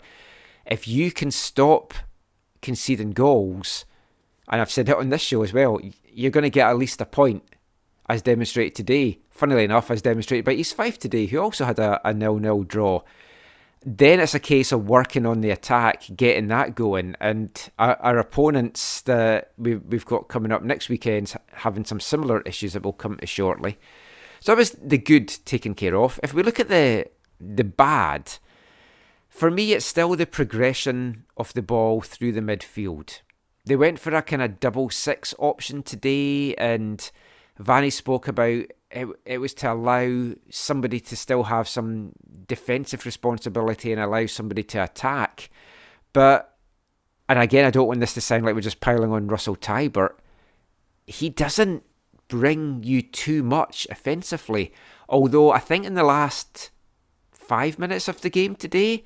If 0.65 0.87
you 0.87 1.11
can 1.11 1.31
stop 1.31 1.93
conceding 2.61 3.11
goals, 3.11 3.85
and 4.49 4.61
I've 4.61 4.71
said 4.71 4.89
it 4.89 4.97
on 4.97 5.09
this 5.09 5.21
show 5.21 5.43
as 5.43 5.53
well, 5.53 5.79
you're 6.07 6.31
going 6.31 6.43
to 6.43 6.49
get 6.49 6.67
at 6.67 6.77
least 6.77 7.01
a 7.01 7.05
point, 7.05 7.43
as 8.09 8.21
demonstrated 8.21 8.75
today. 8.75 9.19
Funnily 9.29 9.63
enough, 9.63 9.89
as 9.89 10.01
demonstrated 10.01 10.45
by 10.45 10.51
East 10.51 10.75
5 10.75 10.99
today, 10.99 11.25
who 11.25 11.39
also 11.39 11.65
had 11.65 11.79
a, 11.79 11.99
a 12.07 12.13
nil-nil 12.13 12.63
draw 12.63 13.01
then 13.83 14.19
it's 14.19 14.35
a 14.35 14.39
case 14.39 14.71
of 14.71 14.87
working 14.87 15.25
on 15.25 15.41
the 15.41 15.49
attack, 15.49 16.03
getting 16.15 16.47
that 16.49 16.75
going, 16.75 17.15
and 17.19 17.71
our, 17.79 17.95
our 18.01 18.19
opponents 18.19 19.01
that 19.01 19.51
we've 19.57 19.81
we've 19.83 20.05
got 20.05 20.27
coming 20.27 20.51
up 20.51 20.63
next 20.63 20.87
weekend 20.87 21.33
having 21.53 21.85
some 21.85 21.99
similar 21.99 22.41
issues 22.41 22.73
that 22.73 22.83
we'll 22.83 22.93
come 22.93 23.17
to 23.17 23.25
shortly. 23.25 23.79
So 24.39 24.51
that 24.51 24.57
was 24.57 24.71
the 24.71 24.97
good 24.97 25.27
taken 25.45 25.73
care 25.73 25.95
of. 25.95 26.19
If 26.21 26.33
we 26.33 26.43
look 26.43 26.59
at 26.59 26.69
the 26.69 27.07
the 27.39 27.63
bad, 27.63 28.33
for 29.29 29.49
me, 29.49 29.73
it's 29.73 29.85
still 29.85 30.15
the 30.15 30.27
progression 30.27 31.25
of 31.35 31.53
the 31.53 31.63
ball 31.63 32.01
through 32.01 32.33
the 32.33 32.41
midfield. 32.41 33.21
They 33.65 33.75
went 33.75 33.99
for 33.99 34.13
a 34.13 34.21
kind 34.21 34.43
of 34.43 34.59
double 34.59 34.91
six 34.91 35.33
option 35.39 35.81
today, 35.81 36.53
and 36.55 37.09
Vanni 37.57 37.89
spoke 37.89 38.27
about 38.27 38.65
it, 38.91 39.07
it 39.25 39.37
was 39.37 39.53
to 39.55 39.71
allow 39.71 40.33
somebody 40.49 40.99
to 40.99 41.15
still 41.15 41.43
have 41.43 41.67
some 41.67 42.11
defensive 42.47 43.05
responsibility 43.05 43.91
and 43.91 44.01
allow 44.01 44.25
somebody 44.25 44.63
to 44.63 44.83
attack. 44.83 45.49
But, 46.13 46.57
and 47.29 47.39
again, 47.39 47.65
I 47.65 47.71
don't 47.71 47.87
want 47.87 47.99
this 47.99 48.13
to 48.15 48.21
sound 48.21 48.45
like 48.45 48.55
we're 48.55 48.61
just 48.61 48.81
piling 48.81 49.11
on 49.11 49.27
Russell 49.27 49.55
Teibert. 49.55 50.15
He 51.07 51.29
doesn't 51.29 51.83
bring 52.27 52.83
you 52.83 53.01
too 53.01 53.43
much 53.43 53.87
offensively. 53.89 54.73
Although 55.09 55.51
I 55.51 55.59
think 55.59 55.85
in 55.85 55.95
the 55.95 56.03
last 56.03 56.71
five 57.31 57.77
minutes 57.77 58.07
of 58.07 58.21
the 58.21 58.29
game 58.29 58.55
today, 58.55 59.03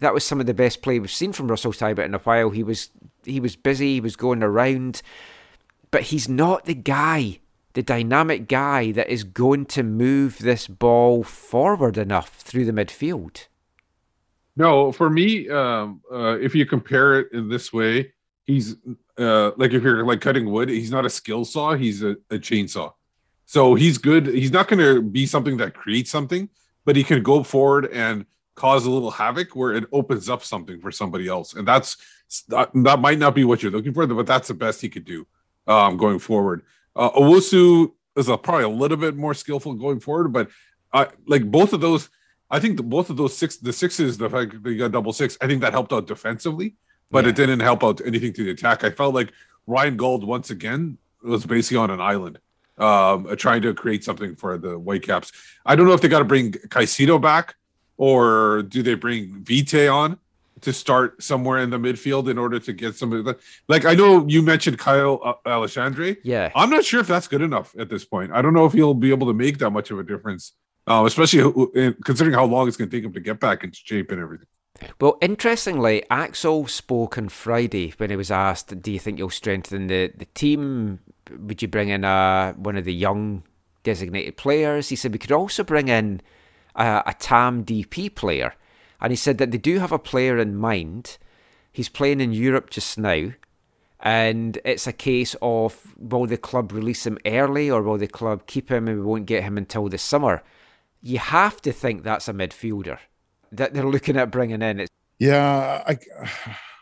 that 0.00 0.14
was 0.14 0.24
some 0.24 0.40
of 0.40 0.46
the 0.46 0.54
best 0.54 0.82
play 0.82 0.98
we've 0.98 1.10
seen 1.10 1.32
from 1.32 1.48
Russell 1.48 1.72
Teibert 1.72 2.04
in 2.04 2.14
a 2.14 2.18
while. 2.18 2.50
He 2.50 2.62
was 2.62 2.90
he 3.24 3.40
was 3.40 3.56
busy, 3.56 3.94
he 3.94 4.00
was 4.00 4.16
going 4.16 4.42
around, 4.42 5.02
but 5.90 6.02
he's 6.04 6.28
not 6.28 6.64
the 6.64 6.74
guy, 6.74 7.40
the 7.74 7.82
dynamic 7.82 8.48
guy 8.48 8.92
that 8.92 9.08
is 9.08 9.24
going 9.24 9.66
to 9.66 9.82
move 9.82 10.38
this 10.38 10.66
ball 10.66 11.22
forward 11.22 11.96
enough 11.96 12.36
through 12.36 12.64
the 12.64 12.72
midfield. 12.72 13.46
No, 14.56 14.90
for 14.90 15.08
me, 15.08 15.48
um, 15.48 16.00
uh, 16.12 16.38
if 16.40 16.54
you 16.54 16.66
compare 16.66 17.20
it 17.20 17.32
in 17.32 17.48
this 17.48 17.72
way, 17.72 18.12
he's 18.44 18.74
uh, 19.16 19.52
like 19.56 19.72
if 19.72 19.82
you're 19.82 20.04
like 20.04 20.20
cutting 20.20 20.50
wood, 20.50 20.68
he's 20.68 20.90
not 20.90 21.06
a 21.06 21.10
skill 21.10 21.44
saw, 21.44 21.74
he's 21.74 22.02
a, 22.02 22.12
a 22.30 22.38
chainsaw. 22.38 22.92
So 23.44 23.74
he's 23.74 23.98
good. 23.98 24.26
He's 24.26 24.52
not 24.52 24.68
going 24.68 24.80
to 24.80 25.00
be 25.00 25.26
something 25.26 25.56
that 25.58 25.74
creates 25.74 26.10
something, 26.10 26.48
but 26.84 26.96
he 26.96 27.04
can 27.04 27.22
go 27.22 27.42
forward 27.42 27.86
and 27.92 28.26
cause 28.56 28.84
a 28.84 28.90
little 28.90 29.10
havoc 29.10 29.54
where 29.54 29.72
it 29.72 29.84
opens 29.92 30.28
up 30.28 30.42
something 30.42 30.80
for 30.80 30.90
somebody 30.90 31.28
else. 31.28 31.54
And 31.54 31.66
that's 31.66 31.96
that, 32.48 32.70
that 32.74 33.00
might 33.00 33.18
not 33.18 33.34
be 33.34 33.44
what 33.44 33.62
you're 33.62 33.72
looking 33.72 33.94
for, 33.94 34.06
but 34.06 34.26
that's 34.26 34.48
the 34.48 34.54
best 34.54 34.80
he 34.80 34.88
could 34.88 35.04
do 35.04 35.26
um, 35.66 35.96
going 35.96 36.18
forward. 36.18 36.62
Uh, 36.98 37.10
Owusu 37.12 37.92
is 38.16 38.28
a, 38.28 38.36
probably 38.36 38.64
a 38.64 38.68
little 38.68 38.96
bit 38.96 39.16
more 39.16 39.32
skillful 39.32 39.72
going 39.74 40.00
forward, 40.00 40.32
but 40.32 40.50
uh, 40.92 41.06
like 41.26 41.48
both 41.48 41.72
of 41.72 41.80
those, 41.80 42.10
I 42.50 42.58
think 42.58 42.76
the, 42.76 42.82
both 42.82 43.08
of 43.08 43.16
those 43.16 43.36
six, 43.36 43.56
the 43.56 43.72
sixes, 43.72 44.18
the 44.18 44.28
fact 44.28 44.60
that 44.62 44.70
you 44.70 44.78
got 44.78 44.90
double 44.92 45.12
six, 45.12 45.38
I 45.40 45.46
think 45.46 45.60
that 45.60 45.72
helped 45.72 45.92
out 45.92 46.08
defensively, 46.08 46.74
but 47.10 47.24
Yeah. 47.24 47.30
it 47.30 47.36
didn't 47.36 47.60
help 47.60 47.84
out 47.84 48.00
anything 48.04 48.32
to 48.32 48.42
the 48.44 48.50
attack. 48.50 48.82
I 48.82 48.90
felt 48.90 49.14
like 49.14 49.32
Ryan 49.68 49.96
Gauld 49.96 50.24
once 50.24 50.50
again 50.50 50.98
was 51.22 51.46
basically 51.46 51.76
on 51.76 51.90
an 51.90 52.00
island, 52.00 52.40
um, 52.78 53.26
uh, 53.30 53.36
trying 53.36 53.62
to 53.62 53.74
create 53.74 54.02
something 54.02 54.34
for 54.34 54.58
the 54.58 54.76
Whitecaps. 54.76 55.30
I 55.64 55.76
don't 55.76 55.86
know 55.86 55.92
if 55.92 56.00
they 56.00 56.08
got 56.08 56.18
to 56.20 56.24
bring 56.24 56.52
Caicedo 56.52 57.20
back 57.20 57.54
or 57.96 58.62
do 58.62 58.82
they 58.82 58.94
bring 58.94 59.44
Vite 59.44 59.88
on 59.88 60.18
to 60.60 60.72
start 60.72 61.22
somewhere 61.22 61.58
in 61.58 61.70
the 61.70 61.78
midfield 61.78 62.30
in 62.30 62.38
order 62.38 62.58
to 62.58 62.72
get 62.72 62.94
somebody 62.96 63.22
that, 63.22 63.38
like 63.68 63.84
I 63.84 63.94
know 63.94 64.26
you 64.26 64.42
mentioned 64.42 64.78
Caio 64.78 65.18
uh, 65.18 65.34
Alexandre. 65.46 66.16
Yeah. 66.22 66.50
I'm 66.54 66.70
not 66.70 66.84
sure 66.84 67.00
if 67.00 67.06
that's 67.06 67.28
good 67.28 67.42
enough 67.42 67.74
at 67.78 67.88
this 67.88 68.04
point. 68.04 68.32
I 68.32 68.42
don't 68.42 68.54
know 68.54 68.66
if 68.66 68.72
he'll 68.72 68.94
be 68.94 69.10
able 69.10 69.26
to 69.26 69.34
make 69.34 69.58
that 69.58 69.70
much 69.70 69.90
of 69.90 69.98
a 69.98 70.02
difference, 70.02 70.52
uh, 70.86 71.04
especially 71.06 71.40
in- 71.74 71.96
considering 72.04 72.34
how 72.34 72.44
long 72.44 72.68
it's 72.68 72.76
going 72.76 72.90
to 72.90 72.96
take 72.96 73.04
him 73.04 73.12
to 73.12 73.20
get 73.20 73.40
back 73.40 73.64
into 73.64 73.78
shape 73.82 74.10
and 74.10 74.20
everything. 74.20 74.46
Well, 75.00 75.18
interestingly, 75.20 76.04
Axel 76.10 76.66
spoke 76.68 77.18
on 77.18 77.28
Friday 77.28 77.94
when 77.96 78.10
he 78.10 78.16
was 78.16 78.30
asked, 78.30 78.80
"Do 78.80 78.92
you 78.92 78.98
think 78.98 79.18
you'll 79.18 79.30
strengthen 79.30 79.88
the, 79.88 80.12
the 80.16 80.26
team? 80.26 81.00
Would 81.36 81.62
you 81.62 81.68
bring 81.68 81.88
in 81.88 82.04
a 82.04 82.54
one 82.56 82.76
of 82.76 82.84
the 82.84 82.94
young 82.94 83.42
designated 83.82 84.36
players?" 84.36 84.88
He 84.88 84.96
said 84.96 85.12
we 85.12 85.18
could 85.18 85.32
also 85.32 85.64
bring 85.64 85.88
in 85.88 86.20
a, 86.76 87.02
a 87.06 87.14
TAM 87.18 87.64
DP 87.64 88.14
player, 88.14 88.54
and 89.00 89.12
he 89.12 89.16
said 89.16 89.38
that 89.38 89.50
they 89.50 89.58
do 89.58 89.78
have 89.78 89.92
a 89.92 89.98
player 89.98 90.38
in 90.38 90.56
mind. 90.56 91.18
He's 91.70 91.88
playing 91.88 92.20
in 92.20 92.32
Europe 92.32 92.70
just 92.70 92.98
now, 92.98 93.32
and 94.00 94.58
it's 94.64 94.86
a 94.86 94.92
case 94.92 95.36
of 95.42 95.94
will 95.96 96.26
the 96.26 96.36
club 96.36 96.72
release 96.72 97.06
him 97.06 97.18
early 97.26 97.70
or 97.70 97.82
will 97.82 97.98
the 97.98 98.08
club 98.08 98.46
keep 98.46 98.70
him 98.70 98.88
and 98.88 98.98
we 98.98 99.04
won't 99.04 99.26
get 99.26 99.44
him 99.44 99.56
until 99.56 99.88
the 99.88 99.98
summer? 99.98 100.42
You 101.00 101.18
have 101.18 101.62
to 101.62 101.72
think 101.72 102.02
that's 102.02 102.28
a 102.28 102.32
midfielder 102.32 102.98
that 103.52 103.74
they're 103.74 103.84
looking 103.88 104.16
at 104.16 104.30
bringing 104.30 104.62
in. 104.62 104.80
It's 104.80 104.90
Yeah, 105.18 105.82
I 105.86 105.98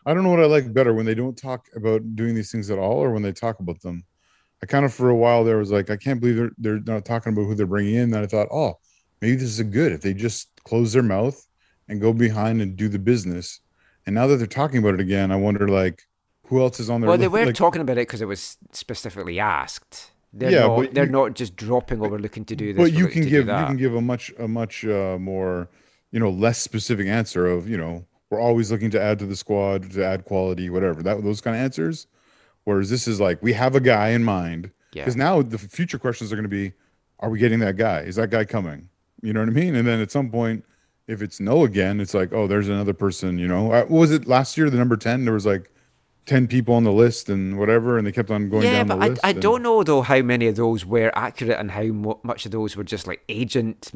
I 0.06 0.14
don't 0.14 0.22
know 0.22 0.30
what 0.30 0.40
I 0.40 0.46
like 0.46 0.72
better 0.72 0.94
when 0.94 1.06
they 1.06 1.14
don't 1.14 1.36
talk 1.36 1.66
about 1.74 2.16
doing 2.16 2.34
these 2.34 2.50
things 2.50 2.70
at 2.70 2.78
all 2.78 2.98
or 2.98 3.10
when 3.12 3.22
they 3.22 3.32
talk 3.32 3.60
about 3.60 3.80
them. 3.82 4.04
I 4.62 4.66
kind 4.66 4.84
of 4.86 4.94
for 4.94 5.10
a 5.10 5.16
while 5.16 5.44
there 5.44 5.58
was 5.58 5.70
like 5.70 5.90
I 5.90 5.96
can't 5.96 6.20
believe 6.20 6.36
they're 6.36 6.50
they're 6.58 6.94
not 6.94 7.04
talking 7.04 7.32
about 7.32 7.44
who 7.44 7.54
they're 7.54 7.66
bringing 7.66 7.96
in. 7.96 8.10
Then 8.10 8.22
I 8.22 8.26
thought, 8.26 8.48
oh, 8.50 8.78
maybe 9.20 9.36
this 9.36 9.44
is 9.50 9.60
a 9.60 9.64
good 9.64 9.92
if 9.92 10.00
they 10.00 10.14
just 10.14 10.48
close 10.64 10.92
their 10.92 11.02
mouth 11.02 11.46
and 11.88 12.00
go 12.00 12.12
behind 12.12 12.60
and 12.62 12.76
do 12.76 12.88
the 12.88 12.98
business. 12.98 13.60
And 14.06 14.14
now 14.14 14.26
that 14.26 14.36
they're 14.36 14.46
talking 14.46 14.78
about 14.78 14.94
it 14.94 15.00
again, 15.00 15.30
I 15.30 15.36
wonder 15.36 15.68
like 15.68 16.02
who 16.46 16.60
else 16.60 16.78
is 16.80 16.88
on 16.90 17.00
their 17.00 17.08
well, 17.08 17.18
they 17.18 17.28
were 17.28 17.46
like, 17.46 17.54
talking 17.54 17.82
about 17.82 17.98
it 17.98 18.06
because 18.08 18.20
it 18.20 18.26
was 18.28 18.56
specifically 18.72 19.40
asked. 19.40 20.10
They're 20.32 20.50
Yeah, 20.50 20.66
not. 20.66 20.94
They're 20.94 21.06
you- 21.06 21.10
not 21.10 21.34
just 21.34 21.56
dropping 21.56 22.00
over 22.02 22.18
looking 22.18 22.44
to 22.46 22.56
do 22.56 22.72
this. 22.72 22.82
but 22.82 22.92
you 22.92 23.06
can 23.08 23.22
give 23.22 23.46
you 23.46 23.52
can 23.66 23.76
give 23.76 23.94
a 23.94 24.00
much 24.00 24.32
a 24.38 24.46
much 24.46 24.84
uh, 24.84 25.16
more 25.18 25.68
you 26.12 26.20
know 26.20 26.30
less 26.30 26.58
specific 26.58 27.06
answer 27.06 27.46
of 27.46 27.68
you 27.68 27.76
know 27.76 28.04
we're 28.30 28.40
always 28.40 28.70
looking 28.70 28.90
to 28.90 29.00
add 29.00 29.18
to 29.20 29.26
the 29.26 29.36
squad 29.36 29.90
to 29.92 30.04
add 30.04 30.24
quality 30.24 30.68
whatever 30.70 31.02
that 31.02 31.22
those 31.24 31.40
kind 31.40 31.56
of 31.56 31.62
answers 31.62 32.06
whereas 32.64 32.90
this 32.90 33.08
is 33.08 33.20
like 33.20 33.42
we 33.42 33.52
have 33.52 33.74
a 33.74 33.80
guy 33.80 34.08
in 34.10 34.22
mind 34.24 34.70
Yeah. 34.92 35.02
because 35.02 35.16
now 35.16 35.42
the 35.42 35.58
future 35.58 35.98
questions 35.98 36.32
are 36.32 36.36
going 36.36 36.44
to 36.44 36.48
be 36.48 36.72
are 37.20 37.28
we 37.30 37.38
getting 37.38 37.58
that 37.60 37.76
guy 37.76 38.00
is 38.00 38.16
that 38.16 38.30
guy 38.30 38.44
coming 38.44 38.88
you 39.22 39.32
know 39.32 39.40
what 39.40 39.48
i 39.48 39.52
mean 39.52 39.74
and 39.74 39.86
then 39.86 40.00
at 40.00 40.10
some 40.10 40.30
point 40.30 40.64
if 41.08 41.22
it's 41.22 41.38
no 41.40 41.64
again 41.64 42.00
it's 42.00 42.14
like 42.14 42.32
oh 42.32 42.46
there's 42.46 42.68
another 42.68 42.92
person 42.94 43.38
you 43.38 43.46
know 43.48 43.70
Uh, 43.72 43.82
what 43.82 44.00
was 44.00 44.10
it 44.10 44.26
last 44.26 44.56
year 44.56 44.68
the 44.70 44.76
number 44.78 44.96
10 44.96 45.24
there 45.24 45.34
was 45.34 45.46
like 45.46 45.70
10 46.26 46.48
people 46.48 46.74
on 46.74 46.82
the 46.84 46.92
list 46.92 47.28
and 47.28 47.58
whatever 47.58 47.96
and 47.98 48.06
they 48.06 48.10
kept 48.12 48.30
on 48.30 48.48
going 48.50 48.64
yeah, 48.64 48.82
down 48.82 48.88
but 48.88 49.00
the 49.00 49.08
list 49.10 49.20
I, 49.24 49.28
I 49.28 49.30
and- 49.30 49.40
don't 49.42 49.62
know 49.62 49.82
though 49.84 50.02
how 50.02 50.20
many 50.22 50.48
of 50.48 50.56
those 50.56 50.84
were 50.84 51.12
accurate 51.14 51.58
and 51.60 51.70
how 51.70 51.84
mo- 51.84 52.20
much 52.24 52.44
of 52.46 52.50
those 52.52 52.76
were 52.76 52.84
just 52.84 53.06
like 53.06 53.22
agent 53.28 53.92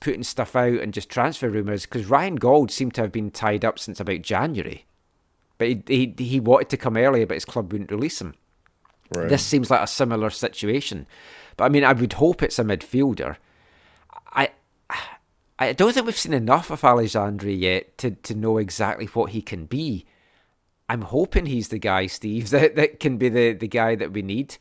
putting 0.00 0.22
stuff 0.22 0.54
out 0.54 0.74
and 0.80 0.94
just 0.94 1.08
transfer 1.08 1.48
rumors. 1.48 1.86
Because 1.86 2.06
Ryan 2.06 2.36
Gauld 2.36 2.70
seemed 2.70 2.94
to 2.94 3.00
have 3.00 3.10
been 3.10 3.32
tied 3.32 3.64
up 3.64 3.80
since 3.80 3.98
about 3.98 4.22
January, 4.22 4.86
but 5.58 5.66
he 5.66 5.82
he, 5.88 6.14
he 6.18 6.38
wanted 6.38 6.68
to 6.68 6.76
come 6.76 6.96
earlier, 6.96 7.26
but 7.26 7.34
his 7.34 7.44
club 7.44 7.72
wouldn't 7.72 7.90
release 7.90 8.20
him. 8.20 8.34
right. 9.16 9.28
This 9.28 9.42
seems 9.42 9.68
like 9.68 9.80
a 9.80 9.88
similar 9.88 10.30
situation. 10.30 11.06
But 11.56 11.64
I 11.64 11.68
mean, 11.70 11.82
I 11.82 11.94
would 11.94 12.12
hope 12.12 12.44
it's 12.44 12.60
a 12.60 12.64
midfielder. 12.64 13.38
I 15.58 15.72
don't 15.72 15.92
think 15.92 16.06
we've 16.06 16.16
seen 16.18 16.34
enough 16.34 16.70
of 16.70 16.84
Alexandre 16.84 17.50
yet 17.50 17.96
to, 17.98 18.10
to 18.10 18.34
know 18.34 18.58
exactly 18.58 19.06
what 19.06 19.30
he 19.30 19.40
can 19.40 19.64
be. 19.66 20.06
I'm 20.88 21.02
hoping 21.02 21.46
he's 21.46 21.68
the 21.68 21.78
guy, 21.78 22.06
Steve, 22.06 22.50
that, 22.50 22.76
that 22.76 23.00
can 23.00 23.16
be 23.16 23.28
the, 23.28 23.52
the 23.52 23.68
guy 23.68 23.94
that 23.96 24.12
we 24.12 24.22
need. 24.22 24.56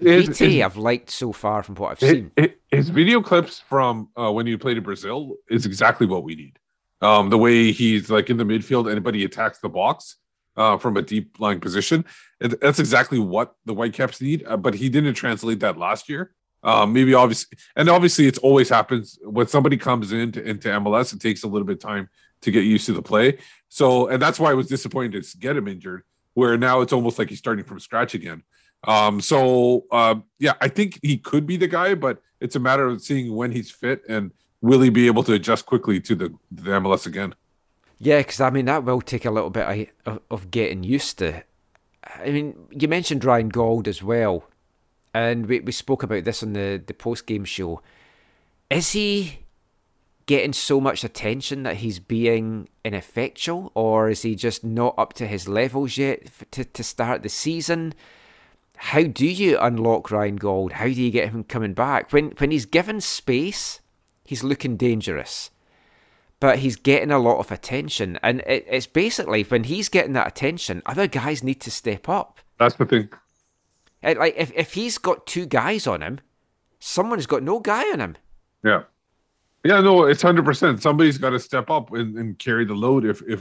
His- 0.00 0.40
I've 0.42 0.76
liked 0.76 1.10
so 1.10 1.32
far 1.32 1.62
from 1.62 1.76
what 1.76 1.92
I've 1.92 2.00
seen. 2.00 2.32
his 2.70 2.88
video 2.88 3.22
clips 3.22 3.60
from 3.60 4.08
uh, 4.16 4.32
when 4.32 4.46
he 4.46 4.56
played 4.56 4.76
in 4.76 4.82
Brazil 4.82 5.36
is 5.48 5.64
exactly 5.64 6.06
what 6.06 6.24
we 6.24 6.34
need. 6.34 6.58
Um, 7.02 7.30
the 7.30 7.38
way 7.38 7.72
he's 7.72 8.10
like 8.10 8.30
in 8.30 8.36
the 8.36 8.44
midfield, 8.44 8.90
anybody 8.90 9.24
attacks 9.24 9.58
the 9.58 9.68
box 9.68 10.16
uh, 10.56 10.76
from 10.78 10.96
a 10.96 11.02
deep 11.02 11.38
lying 11.38 11.60
position. 11.60 12.04
It, 12.40 12.60
that's 12.60 12.78
exactly 12.78 13.18
what 13.18 13.54
the 13.64 13.74
Whitecaps 13.74 14.20
need. 14.20 14.44
Uh, 14.46 14.56
but 14.56 14.74
he 14.74 14.88
didn't 14.88 15.14
translate 15.14 15.60
that 15.60 15.76
last 15.76 16.08
year. 16.08 16.34
Um, 16.66 16.92
maybe 16.92 17.14
obviously, 17.14 17.56
and 17.76 17.88
obviously, 17.88 18.26
it's 18.26 18.38
always 18.38 18.68
happens 18.68 19.18
when 19.22 19.46
somebody 19.46 19.76
comes 19.76 20.12
into 20.12 20.42
into 20.42 20.68
MLS. 20.68 21.14
It 21.14 21.20
takes 21.20 21.44
a 21.44 21.46
little 21.46 21.66
bit 21.66 21.74
of 21.74 21.80
time 21.80 22.08
to 22.42 22.50
get 22.50 22.64
used 22.64 22.86
to 22.86 22.92
the 22.92 23.02
play. 23.02 23.38
So, 23.68 24.08
and 24.08 24.20
that's 24.20 24.40
why 24.40 24.50
I 24.50 24.54
was 24.54 24.66
disappointed 24.66 25.22
to 25.22 25.38
get 25.38 25.56
him 25.56 25.68
injured. 25.68 26.02
Where 26.34 26.58
now 26.58 26.80
it's 26.80 26.92
almost 26.92 27.18
like 27.18 27.30
he's 27.30 27.38
starting 27.38 27.64
from 27.64 27.80
scratch 27.80 28.14
again. 28.14 28.42
Um, 28.84 29.20
so 29.20 29.84
uh, 29.90 30.16
yeah, 30.38 30.54
I 30.60 30.68
think 30.68 30.98
he 31.02 31.16
could 31.18 31.46
be 31.46 31.56
the 31.56 31.68
guy, 31.68 31.94
but 31.94 32.20
it's 32.40 32.56
a 32.56 32.60
matter 32.60 32.86
of 32.86 33.00
seeing 33.00 33.34
when 33.34 33.52
he's 33.52 33.70
fit 33.70 34.02
and 34.08 34.32
will 34.60 34.80
he 34.80 34.90
be 34.90 35.06
able 35.06 35.22
to 35.24 35.32
adjust 35.32 35.66
quickly 35.66 36.00
to 36.00 36.14
the, 36.14 36.34
the 36.50 36.72
MLS 36.72 37.06
again. 37.06 37.34
Yeah, 37.98 38.18
because 38.18 38.40
I 38.40 38.50
mean, 38.50 38.66
that 38.66 38.84
will 38.84 39.00
take 39.00 39.24
a 39.24 39.30
little 39.30 39.50
bit 39.50 39.90
of, 40.04 40.20
of, 40.30 40.50
getting 40.50 40.82
used 40.82 41.18
to. 41.18 41.42
I 42.04 42.30
mean, 42.30 42.54
you 42.70 42.88
mentioned 42.88 43.24
Ryan 43.24 43.48
Gauld 43.48 43.88
as 43.88 44.02
well, 44.02 44.44
and 45.16 45.46
we, 45.46 45.60
we 45.60 45.72
spoke 45.72 46.02
about 46.02 46.24
this 46.24 46.42
on 46.42 46.52
the, 46.52 46.82
the 46.86 46.92
post 46.92 47.26
game 47.26 47.46
show. 47.46 47.80
Is 48.68 48.92
he 48.92 49.38
getting 50.26 50.52
so 50.52 50.78
much 50.78 51.04
attention 51.04 51.62
that 51.62 51.76
he's 51.76 51.98
being 51.98 52.68
ineffectual, 52.84 53.72
or 53.74 54.10
is 54.10 54.22
he 54.22 54.34
just 54.34 54.62
not 54.62 54.94
up 54.98 55.14
to 55.14 55.26
his 55.26 55.48
levels 55.48 55.96
yet 55.96 56.28
to, 56.50 56.64
to 56.64 56.84
start 56.84 57.22
the 57.22 57.30
season? 57.30 57.94
How 58.76 59.04
do 59.04 59.26
you 59.26 59.58
unlock 59.58 60.10
Ryan 60.10 60.36
Gauld? 60.36 60.72
How 60.72 60.84
do 60.84 60.92
you 60.92 61.10
get 61.10 61.30
him 61.30 61.44
coming 61.44 61.72
back? 61.72 62.12
When 62.12 62.32
when 62.32 62.50
he's 62.50 62.66
given 62.66 63.00
space, 63.00 63.80
he's 64.24 64.44
looking 64.44 64.76
dangerous 64.76 65.50
but 66.38 66.58
he's 66.58 66.76
getting 66.76 67.10
a 67.10 67.18
lot 67.18 67.38
of 67.38 67.50
attention. 67.50 68.18
And 68.22 68.40
it, 68.40 68.66
it's 68.68 68.86
basically 68.86 69.42
when 69.44 69.64
he's 69.64 69.88
getting 69.88 70.12
that 70.12 70.26
attention, 70.26 70.82
other 70.84 71.06
guys 71.06 71.42
need 71.42 71.62
to 71.62 71.70
step 71.70 72.10
up. 72.10 72.40
That's 72.58 72.74
the 72.74 72.84
thing. 72.84 73.08
It- 74.06 74.18
like 74.18 74.34
if, 74.36 74.52
if 74.54 74.72
he's 74.74 74.98
got 74.98 75.26
two 75.26 75.44
guys 75.46 75.86
on 75.86 76.00
him, 76.02 76.20
someone's 76.78 77.26
got 77.26 77.42
no 77.42 77.60
guy 77.60 77.82
on 77.92 78.00
him. 78.00 78.16
Yeah. 78.64 78.82
Yeah, 79.64 79.80
no, 79.80 80.04
it's 80.04 80.22
hundred 80.22 80.44
percent. 80.44 80.80
Somebody's 80.80 81.18
got 81.18 81.30
to 81.30 81.40
step 81.40 81.70
up 81.70 81.92
and, 81.92 82.16
and 82.16 82.38
carry 82.38 82.64
the 82.64 82.74
load. 82.74 83.04
If 83.04 83.20
if 83.26 83.40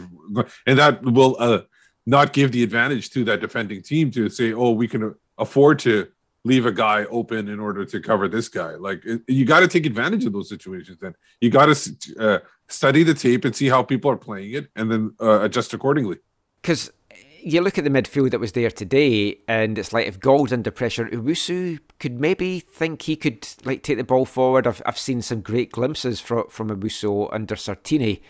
and 0.66 0.80
that 0.80 1.04
will 1.04 1.36
uh, 1.40 1.62
not 2.08 2.34
give 2.34 2.52
the 2.52 2.64
advantage 2.64 3.12
to 3.12 3.24
that 3.26 3.42
defending 3.42 3.84
team 3.84 4.10
to 4.12 4.28
say, 4.30 4.52
oh, 4.54 4.72
we 4.72 4.88
can 4.88 5.14
afford 5.38 5.78
to 5.80 6.08
leave 6.44 6.66
a 6.66 6.72
guy 6.72 7.06
open 7.06 7.48
in 7.50 7.60
order 7.60 7.86
to 7.86 8.00
cover 8.00 8.28
this 8.28 8.50
guy. 8.50 8.72
Like 8.76 9.06
it, 9.06 9.22
you 9.28 9.46
got 9.46 9.60
to 9.60 9.68
take 9.68 9.86
advantage 9.86 10.26
of 10.26 10.34
those 10.34 10.50
situations. 10.50 10.98
Then 11.00 11.14
you 11.42 11.52
got 11.52 11.68
to 11.68 12.16
uh, 12.20 12.40
study 12.70 13.04
the 13.04 13.14
tape 13.14 13.46
and 13.46 13.56
see 13.56 13.70
how 13.70 13.84
people 13.84 14.10
are 14.10 14.18
playing 14.18 14.54
it, 14.54 14.70
and 14.76 14.92
then 14.92 15.14
uh, 15.22 15.42
adjust 15.42 15.76
accordingly. 15.76 16.18
Because 16.62 16.92
you 17.46 17.62
look 17.62 17.78
at 17.78 17.84
the 17.84 17.92
midfield 17.92 18.32
that 18.32 18.40
was 18.40 18.54
there 18.54 18.72
today, 18.72 19.38
and 19.48 19.78
it's 19.78 19.94
like 19.94 20.08
if 20.08 20.20
Gauld's 20.20 20.52
under 20.52 20.72
pressure, 20.72 21.06
Owusu 21.06 21.80
could 22.00 22.20
maybe 22.20 22.60
think 22.60 23.04
he 23.04 23.16
could 23.16 23.48
like 23.64 23.84
take 23.84 23.98
the 23.98 24.04
ball 24.04 24.26
forward. 24.26 24.66
I've 24.66 24.82
I've 24.84 24.98
seen 24.98 25.22
some 25.22 25.42
great 25.42 25.72
glimpses 25.72 26.20
from 26.20 26.48
from 26.50 26.70
Owusu 26.70 27.30
under 27.32 27.56
Sartini. 27.56 28.22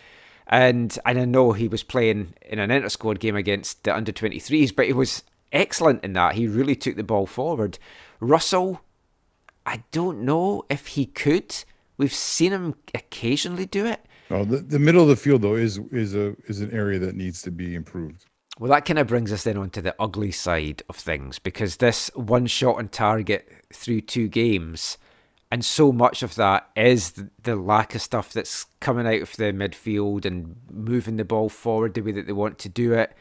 And 0.48 0.98
and 1.06 1.18
I 1.18 1.24
know 1.24 1.52
he 1.52 1.66
was 1.66 1.82
playing 1.82 2.34
in 2.42 2.58
an 2.58 2.70
inter 2.70 2.90
squad 2.90 3.18
game 3.18 3.36
against 3.36 3.84
the 3.84 3.96
under 3.96 4.12
23s, 4.12 4.76
but 4.76 4.86
he 4.86 4.92
was 4.92 5.24
excellent 5.50 6.04
in 6.04 6.12
that. 6.12 6.34
He 6.34 6.46
really 6.46 6.76
took 6.76 6.96
the 6.96 7.02
ball 7.02 7.26
forward. 7.26 7.78
Russell, 8.20 8.82
I 9.64 9.82
don't 9.92 10.20
know 10.20 10.66
if 10.68 10.88
he 10.88 11.06
could. 11.06 11.64
We've 11.96 12.12
seen 12.12 12.52
him 12.52 12.74
occasionally 12.94 13.64
do 13.64 13.86
it. 13.86 14.04
Oh, 14.30 14.44
the, 14.44 14.58
the 14.58 14.78
middle 14.78 15.02
of 15.02 15.08
the 15.08 15.16
field 15.16 15.40
though 15.40 15.56
is 15.56 15.78
is 15.90 16.14
a 16.14 16.36
is 16.48 16.60
an 16.60 16.70
area 16.70 16.98
that 16.98 17.16
needs 17.16 17.40
to 17.42 17.50
be 17.50 17.74
improved. 17.74 18.26
Well, 18.58 18.70
that 18.70 18.86
kind 18.86 18.98
of 18.98 19.08
brings 19.08 19.32
us 19.32 19.44
then 19.44 19.58
onto 19.58 19.82
the 19.82 19.94
ugly 19.98 20.32
side 20.32 20.82
of 20.88 20.96
things 20.96 21.38
because 21.38 21.76
this 21.76 22.10
one 22.14 22.46
shot 22.46 22.78
on 22.78 22.88
target 22.88 23.64
through 23.70 24.02
two 24.02 24.28
games, 24.28 24.96
and 25.50 25.62
so 25.62 25.92
much 25.92 26.22
of 26.22 26.36
that 26.36 26.70
is 26.74 27.22
the, 27.42 27.54
lack 27.54 27.94
of 27.94 28.00
stuff 28.00 28.32
that's 28.32 28.64
coming 28.80 29.06
out 29.06 29.20
of 29.20 29.36
the 29.36 29.52
midfield 29.52 30.24
and 30.24 30.56
moving 30.70 31.16
the 31.16 31.24
ball 31.24 31.50
forward 31.50 31.94
the 31.94 32.00
way 32.00 32.12
that 32.12 32.26
they 32.26 32.32
want 32.32 32.58
to 32.60 32.68
do 32.70 32.94
it. 32.94 33.14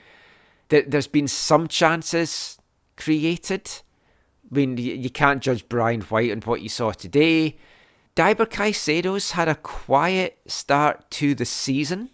There, 0.69 0.83
there's 0.83 1.07
been 1.07 1.27
some 1.27 1.67
chances 1.67 2.57
created. 2.95 3.69
I 4.49 4.55
mean, 4.55 4.77
you 4.77 5.09
can't 5.09 5.43
judge 5.43 5.67
Brian 5.67 6.01
White 6.01 6.31
on 6.31 6.39
what 6.41 6.61
you 6.61 6.69
saw 6.69 6.91
today. 6.91 7.57
Deiber 8.15 8.49
Caicedo's 8.49 9.31
had 9.31 9.49
a 9.49 9.55
quiet 9.55 10.39
start 10.47 11.11
to 11.11 11.35
the 11.35 11.45
season, 11.45 12.09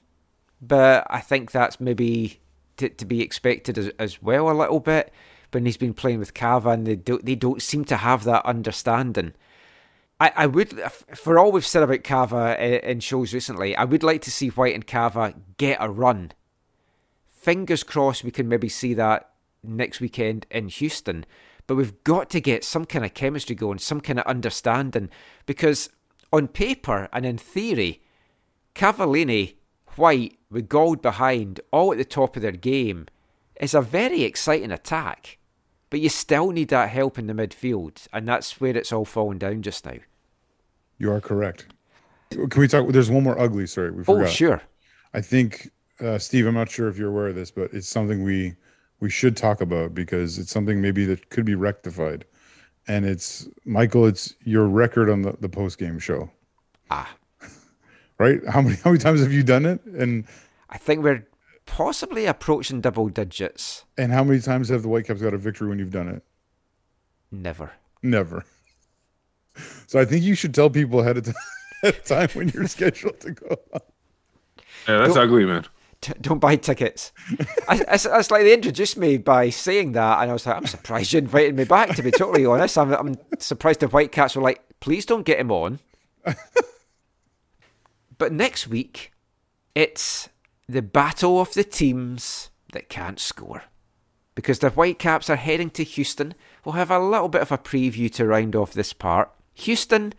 but 0.60 1.06
I 1.10 1.22
think 1.22 1.52
that's 1.52 1.80
maybe 1.80 2.41
to, 2.82 2.90
to 2.90 3.06
be 3.06 3.22
expected 3.22 3.78
as, 3.78 3.90
as 3.98 4.22
well 4.22 4.50
a 4.50 4.54
little 4.54 4.80
bit. 4.80 5.14
When 5.52 5.66
he's 5.66 5.78
been 5.78 5.94
playing 5.94 6.20
with 6.20 6.34
Cava, 6.34 6.70
and 6.70 6.88
they 6.88 6.96
don't, 6.96 7.26
they 7.26 7.36
don't 7.36 7.62
seem 7.62 7.84
to 7.86 7.98
have 7.98 8.24
that 8.24 8.46
understanding. 8.46 9.34
I, 10.20 10.32
I 10.36 10.46
would, 10.46 10.80
for 11.16 11.38
all 11.38 11.52
we've 11.52 11.66
said 11.66 11.84
about 11.84 12.06
Cava 12.06 12.56
eh, 12.58 12.80
in 12.84 13.02
shows 13.02 13.34
recently, 13.34 13.76
I 13.76 13.84
would 13.84 14.04
like 14.04 14.22
to 14.22 14.32
see 14.32 14.48
White 14.50 14.76
and 14.76 14.88
Cava 14.88 15.34
get 15.58 15.78
a 15.82 15.90
run. 15.90 16.32
Fingers 17.28 17.84
crossed 17.84 18.24
we 18.24 18.32
can 18.32 18.48
maybe 18.48 18.70
see 18.70 18.94
that 18.94 19.32
next 19.62 20.00
weekend 20.00 20.46
in 20.50 20.70
Houston. 20.70 21.26
But 21.68 21.76
we've 21.76 22.04
got 22.04 22.30
to 22.30 22.40
get 22.40 22.64
some 22.64 22.86
kind 22.86 23.04
of 23.04 23.14
chemistry 23.14 23.56
going, 23.56 23.80
some 23.80 24.00
kind 24.00 24.20
of 24.20 24.26
understanding, 24.26 25.10
because 25.46 25.90
on 26.32 26.48
paper 26.48 27.10
and 27.12 27.26
in 27.26 27.38
theory, 27.38 28.02
Cavallini, 28.74 29.56
White, 29.96 30.38
with 30.50 30.70
Gauld 30.70 31.02
behind, 31.02 31.60
all 31.72 31.92
at 31.92 31.98
the 31.98 32.06
top 32.06 32.36
of 32.36 32.42
their 32.42 32.52
game, 32.52 33.08
is 33.60 33.74
a 33.74 33.82
very 33.82 34.24
exciting 34.24 34.72
attack. 34.72 35.38
But 35.90 36.00
you 36.00 36.10
still 36.10 36.52
need 36.52 36.70
that 36.70 36.90
help 36.90 37.20
in 37.20 37.28
the 37.28 37.34
midfield, 37.34 38.08
and 38.14 38.28
that's 38.28 38.62
where 38.62 38.76
it's 38.76 38.94
all 38.94 39.06
falling 39.06 39.40
down 39.40 39.62
just 39.62 39.86
now. 39.86 39.98
You 40.98 41.12
are 41.12 41.20
correct. 41.20 41.66
Can 42.30 42.50
we 42.56 42.68
talk? 42.68 42.88
There's 42.90 43.12
one 43.12 43.24
more 43.24 43.38
ugly. 43.38 43.68
Sorry, 43.68 43.92
we 43.92 44.04
forgot. 44.04 44.14
Oh, 44.14 44.20
forgot. 44.20 44.34
sure. 44.34 44.62
I 45.14 45.22
think 45.22 45.70
uh, 46.00 46.18
Steve. 46.18 46.48
I'm 46.48 46.54
not 46.54 46.70
sure 46.70 46.88
if 46.88 46.98
you're 46.98 47.10
aware 47.10 47.28
of 47.28 47.36
this, 47.36 47.52
but 47.52 47.74
it's 47.74 47.90
something 47.90 48.24
we 48.24 48.56
we 49.02 49.10
should 49.10 49.36
talk 49.36 49.60
about 49.60 49.94
because 49.94 50.40
it's 50.40 50.52
something 50.52 50.80
maybe 50.82 51.06
that 51.06 51.30
could 51.30 51.44
be 51.44 51.56
rectified. 51.56 52.24
And 52.88 53.06
it's 53.06 53.50
Michael. 53.66 54.06
It's 54.06 54.36
your 54.46 54.68
record 54.68 55.10
on 55.10 55.24
the, 55.24 55.36
the 55.42 55.50
post 55.50 55.78
game 55.78 56.00
show. 56.00 56.30
Ah. 56.90 57.10
Right? 58.22 58.40
How 58.54 58.62
many 58.62 58.76
how 58.84 58.92
many 58.92 59.00
times 59.00 59.22
have 59.22 59.32
you 59.34 59.42
done 59.44 59.66
it? 59.66 59.84
And 59.86 60.26
I 60.70 60.78
think 60.78 61.04
we're 61.04 61.28
possibly 61.66 62.26
approaching 62.28 62.80
double 62.82 63.08
digits. 63.10 63.86
and 63.98 64.12
how 64.12 64.24
many 64.24 64.40
times 64.42 64.70
have 64.70 64.82
the 64.84 64.90
Whitecaps 64.90 65.22
got 65.22 65.34
a 65.34 65.38
victory 65.38 65.68
when 65.70 65.80
you've 65.80 65.92
done 65.92 66.08
it? 66.10 66.22
Never. 67.32 67.72
Never. 68.04 68.46
So 69.88 70.00
I 70.00 70.06
think 70.06 70.24
you 70.24 70.34
should 70.36 70.54
tell 70.56 70.70
people 70.70 71.02
ahead 71.02 71.18
of 71.18 71.26
time, 71.26 71.34
ahead 71.84 71.96
of 71.96 72.06
time 72.06 72.30
when 72.34 72.48
you're 72.50 72.68
scheduled 72.68 73.20
to 73.20 73.32
go. 73.32 73.58
on. 73.74 73.82
Yeah, 74.88 74.98
that's 75.00 75.14
Don't- 75.16 75.24
ugly, 75.26 75.46
man. 75.46 75.66
T- 76.00 76.14
don't 76.22 76.40
buy 76.40 76.56
tickets. 76.56 77.12
I, 77.68 77.84
it's, 77.90 78.06
it's 78.06 78.32
like 78.32 78.44
they 78.44 78.54
introduced 78.54 78.98
me 78.98 79.18
by 79.18 79.50
saying 79.50 79.92
that, 79.92 80.22
and 80.22 80.32
I 80.32 80.34
was 80.34 80.46
like, 80.48 80.56
I'm 80.56 80.66
surprised 80.66 81.12
you 81.14 81.20
invited 81.20 81.56
me 81.56 81.66
back. 81.66 81.94
To 81.96 82.02
be 82.02 82.12
totally 82.12 82.46
honest, 82.46 82.78
I'm, 82.78 82.94
I'm 82.94 83.16
surprised 83.40 83.82
the 83.82 83.88
Whitecaps 83.88 84.36
were 84.38 84.42
like, 84.42 84.62
please 84.80 85.06
don't 85.06 85.24
get 85.24 85.38
him 85.40 85.52
on. 85.52 85.80
But 88.22 88.32
next 88.32 88.68
week, 88.68 89.12
it's 89.74 90.30
the 90.70 90.84
battle 90.84 91.42
of 91.42 91.56
the 91.56 91.64
teams 91.64 92.52
that 92.72 92.88
can't 92.88 93.20
score, 93.20 93.64
because 94.36 94.60
the 94.60 94.70
Whitecaps 94.70 95.28
are 95.28 95.38
heading 95.38 95.72
to 95.72 95.84
Houston. 95.84 96.36
We'll 96.64 96.74
have 96.74 96.92
a 96.92 97.00
little 97.00 97.30
bit 97.30 97.42
of 97.42 97.52
a 97.52 97.58
preview 97.58 98.14
to 98.14 98.28
round 98.28 98.56
off 98.56 98.74
this 98.74 98.94
part. 98.94 99.32
Houston, 99.56 100.14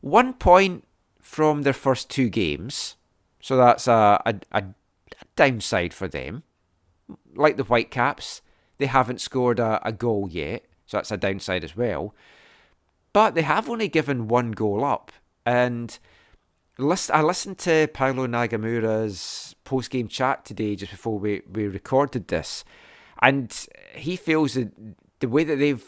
one 0.00 0.32
point 0.34 0.86
from 1.20 1.62
their 1.62 1.72
first 1.72 2.08
two 2.08 2.28
games. 2.28 2.94
So 3.42 3.56
that's 3.56 3.88
a, 3.88 4.22
a, 4.24 4.36
a 4.52 4.64
downside 5.34 5.92
for 5.92 6.06
them. 6.06 6.44
Like 7.34 7.56
the 7.56 7.64
Whitecaps, 7.64 8.42
they 8.78 8.86
haven't 8.86 9.20
scored 9.20 9.58
a, 9.58 9.80
a 9.84 9.90
goal 9.90 10.28
yet, 10.30 10.66
so 10.86 10.98
that's 10.98 11.10
a 11.10 11.16
downside 11.16 11.64
as 11.64 11.76
well. 11.76 12.14
But 13.12 13.34
they 13.34 13.42
have 13.42 13.68
only 13.68 13.88
given 13.88 14.28
one 14.28 14.52
goal 14.52 14.84
up. 14.84 15.10
And 15.44 15.98
I 16.80 17.22
listened 17.22 17.58
to 17.58 17.88
Paulo 17.92 18.26
Nagamura's 18.26 19.54
post 19.64 19.90
game 19.90 20.08
chat 20.08 20.44
today 20.44 20.76
just 20.76 20.92
before 20.92 21.18
we, 21.18 21.42
we 21.50 21.66
recorded 21.66 22.28
this. 22.28 22.64
And 23.22 23.54
he 23.94 24.16
feels 24.16 24.54
that 24.54 24.72
the 25.20 25.28
way 25.28 25.44
that 25.44 25.56
they've 25.56 25.84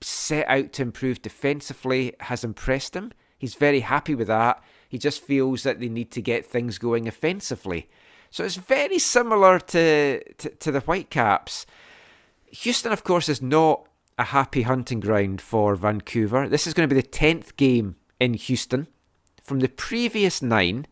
set 0.00 0.46
out 0.48 0.72
to 0.74 0.82
improve 0.82 1.22
defensively 1.22 2.14
has 2.20 2.44
impressed 2.44 2.94
him. 2.94 3.12
He's 3.38 3.54
very 3.54 3.80
happy 3.80 4.14
with 4.14 4.28
that. 4.28 4.62
He 4.88 4.98
just 4.98 5.22
feels 5.22 5.62
that 5.62 5.80
they 5.80 5.88
need 5.88 6.10
to 6.12 6.22
get 6.22 6.44
things 6.44 6.78
going 6.78 7.08
offensively. 7.08 7.88
So 8.30 8.44
it's 8.44 8.56
very 8.56 8.98
similar 8.98 9.58
to, 9.58 10.22
to, 10.34 10.50
to 10.50 10.70
the 10.70 10.80
Whitecaps. 10.80 11.66
Houston, 12.52 12.92
of 12.92 13.04
course, 13.04 13.28
is 13.28 13.40
not 13.40 13.86
a 14.18 14.24
happy 14.24 14.62
hunting 14.62 15.00
ground 15.00 15.40
for 15.40 15.74
Vancouver. 15.74 16.48
This 16.48 16.66
is 16.66 16.74
going 16.74 16.88
to 16.88 16.94
be 16.94 17.00
the 17.00 17.06
10th 17.06 17.56
game 17.56 17.96
in 18.20 18.34
Houston. 18.34 18.86
From 19.50 19.58
the 19.58 19.68
previous 19.68 20.40
nine, 20.40 20.86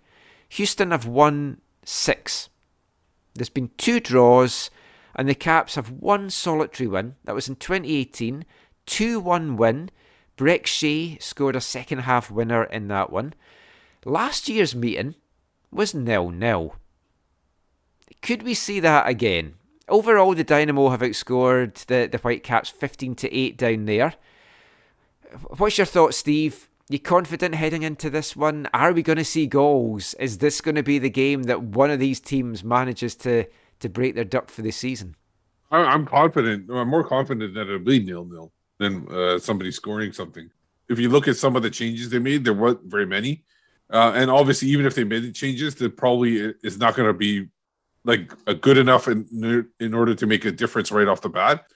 Houston 0.49 0.91
have 0.91 1.07
won 1.07 1.61
six. 1.85 2.49
There's 3.35 3.49
been 3.49 3.71
two 3.79 4.01
draws, 4.01 4.69
and 5.15 5.29
the 5.29 5.37
Caps 5.37 5.77
have 5.77 5.93
one 5.93 6.29
solitary 6.29 6.89
win. 6.89 7.15
That 7.23 7.37
was 7.37 7.49
in 7.49 7.55
2018. 7.55 8.45
2 8.87 9.21
1 9.21 9.57
win. 9.57 9.91
Brek 10.37 10.67
Shea 10.67 11.19
scored 11.21 11.55
a 11.55 11.61
second 11.61 12.01
half 12.01 12.33
winner 12.33 12.65
in 12.65 12.89
that 12.89 13.13
one. 13.13 13.35
Last 14.05 14.49
year's 14.49 14.75
meeting 14.75 15.15
was 15.71 15.95
nil 15.95 16.31
nil. 16.31 16.75
Could 18.23 18.43
we 18.43 18.55
see 18.55 18.81
that 18.81 19.07
again? 19.07 19.55
Overall, 19.89 20.35
the 20.35 20.43
Dynamo 20.43 20.89
have 20.89 21.03
outscored 21.03 21.75
the, 21.87 22.09
the 22.11 22.19
Whitecaps 22.19 22.71
15 22.71 23.15
to 23.15 23.33
8 23.33 23.57
down 23.57 23.85
there. 23.85 24.15
What's 25.47 25.79
your 25.79 25.85
thoughts, 25.85 26.17
Steve? 26.17 26.68
You 26.91 26.99
confident 26.99 27.55
heading 27.55 27.83
into 27.83 28.09
this 28.09 28.35
one? 28.35 28.67
Are 28.73 28.93
we 28.93 29.03
going 29.03 29.19
to 29.19 29.25
see 29.25 29.47
goals? 29.47 30.15
Is 30.15 30.39
this 30.39 30.63
going 30.63 30.77
to 30.77 30.83
be 30.83 30.99
the 30.99 31.11
game 31.11 31.43
that 31.43 31.63
one 31.63 31.91
of 31.91 31.99
these 31.99 32.19
teams 32.19 32.65
manages 32.65 33.15
to, 33.17 33.45
to 33.81 33.89
break 33.91 34.15
their 34.15 34.25
duck 34.25 34.49
for 34.49 34.63
the 34.63 34.71
season? 34.71 35.15
I'm 35.71 36.07
confident. 36.07 36.71
I'm 36.71 36.89
more 36.89 37.05
confident 37.05 37.53
that 37.55 37.69
it'll 37.69 37.81
be 37.81 38.03
nil 38.03 38.25
nil 38.25 38.53
than 38.79 39.07
uh, 39.13 39.39
somebody 39.39 39.71
scoring 39.71 40.15
something. 40.15 40.49
If 40.89 40.99
you 40.99 41.11
look 41.11 41.29
at 41.29 41.37
some 41.37 41.57
of 41.57 41.63
the 41.63 41.69
changes 41.69 42.09
they 42.09 42.19
made, 42.19 42.43
there 42.43 42.55
weren't 42.55 42.81
very 42.85 43.05
many, 43.05 43.45
uh, 43.93 44.13
and 44.15 44.31
obviously, 44.31 44.69
even 44.69 44.87
if 44.87 44.95
they 44.95 45.05
made 45.05 45.25
the 45.25 45.33
changes, 45.33 45.75
that 45.75 45.95
probably 45.99 46.55
is 46.63 46.79
not 46.79 46.97
going 46.97 47.09
to 47.09 47.13
be 47.13 47.49
like 48.05 48.33
a 48.47 48.55
good 48.55 48.79
enough 48.79 49.09
in 49.09 49.69
in 49.79 49.93
order 49.93 50.15
to 50.15 50.27
make 50.27 50.47
a 50.47 50.53
difference 50.53 50.91
right 50.91 51.07
off 51.07 51.21
the 51.21 51.29
bat. 51.29 51.67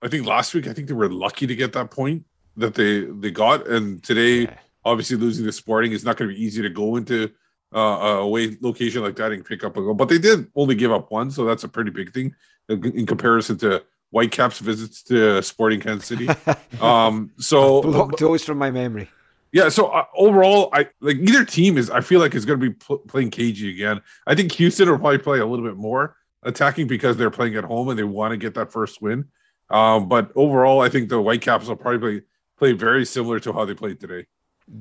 I 0.00 0.08
think 0.08 0.26
last 0.26 0.54
week, 0.54 0.66
I 0.66 0.72
think 0.72 0.88
they 0.88 0.94
were 0.94 1.12
lucky 1.12 1.46
to 1.46 1.54
get 1.54 1.74
that 1.74 1.90
point 1.90 2.24
that 2.56 2.74
they 2.74 3.00
they 3.04 3.30
got, 3.30 3.66
and 3.66 4.02
today, 4.02 4.42
Yeah. 4.42 4.54
obviously, 4.84 5.16
losing 5.16 5.46
the 5.46 5.52
Sporting 5.52 5.92
is 5.92 6.04
not 6.04 6.16
going 6.16 6.30
to 6.30 6.34
be 6.36 6.42
easy 6.42 6.62
to 6.62 6.68
go 6.70 6.96
into 6.96 7.30
uh, 7.74 7.78
a 7.78 8.16
away 8.18 8.56
location 8.60 9.02
like 9.02 9.16
that 9.16 9.32
and 9.32 9.44
pick 9.44 9.64
up 9.64 9.76
a 9.76 9.80
goal. 9.80 9.94
But 9.94 10.08
they 10.08 10.18
did 10.18 10.46
only 10.54 10.74
give 10.74 10.92
up 10.92 11.10
one, 11.10 11.30
so 11.30 11.44
that's 11.44 11.64
a 11.64 11.68
pretty 11.68 11.90
big 11.90 12.12
thing 12.12 12.34
in 12.68 13.06
comparison 13.06 13.56
to 13.58 13.82
Whitecaps 14.10 14.58
visits 14.58 15.02
to 15.04 15.42
Sporting 15.42 15.80
Kansas 15.80 16.06
City. 16.06 16.28
um, 16.80 17.30
so 17.38 17.82
Block 17.82 18.18
those 18.18 18.44
from 18.44 18.58
my 18.58 18.70
memory. 18.70 19.08
Yeah. 19.52 19.68
So 19.68 19.86
uh, 19.88 20.04
overall, 20.14 20.68
I 20.72 20.88
like 21.00 21.16
either 21.16 21.44
team 21.44 21.76
is. 21.78 21.90
I 21.90 22.00
feel 22.00 22.20
like 22.20 22.34
is 22.34 22.44
going 22.44 22.60
to 22.60 22.70
be 22.70 22.74
pl- 22.74 22.98
playing 22.98 23.30
cagey 23.30 23.70
again. 23.70 24.00
I 24.26 24.34
think 24.34 24.52
Houston 24.52 24.90
will 24.90 24.98
probably 24.98 25.18
play 25.18 25.40
a 25.40 25.46
little 25.46 25.64
bit 25.64 25.76
more 25.76 26.16
attacking 26.42 26.86
because 26.88 27.16
they're 27.16 27.30
playing 27.30 27.56
at 27.56 27.64
home 27.64 27.88
and 27.88 27.98
they 27.98 28.02
want 28.04 28.32
to 28.32 28.36
get 28.36 28.54
that 28.54 28.72
first 28.72 29.00
win. 29.00 29.26
Um, 29.70 30.08
but 30.08 30.30
overall, 30.34 30.80
I 30.82 30.88
think 30.90 31.08
the 31.08 31.20
Whitecaps 31.20 31.68
will 31.68 31.76
probably 31.76 32.22
play, 32.62 32.72
play 32.72 32.78
very 32.78 33.04
similar 33.04 33.40
to 33.40 33.52
how 33.52 33.64
they 33.64 33.74
played 33.74 34.00
today. 34.00 34.26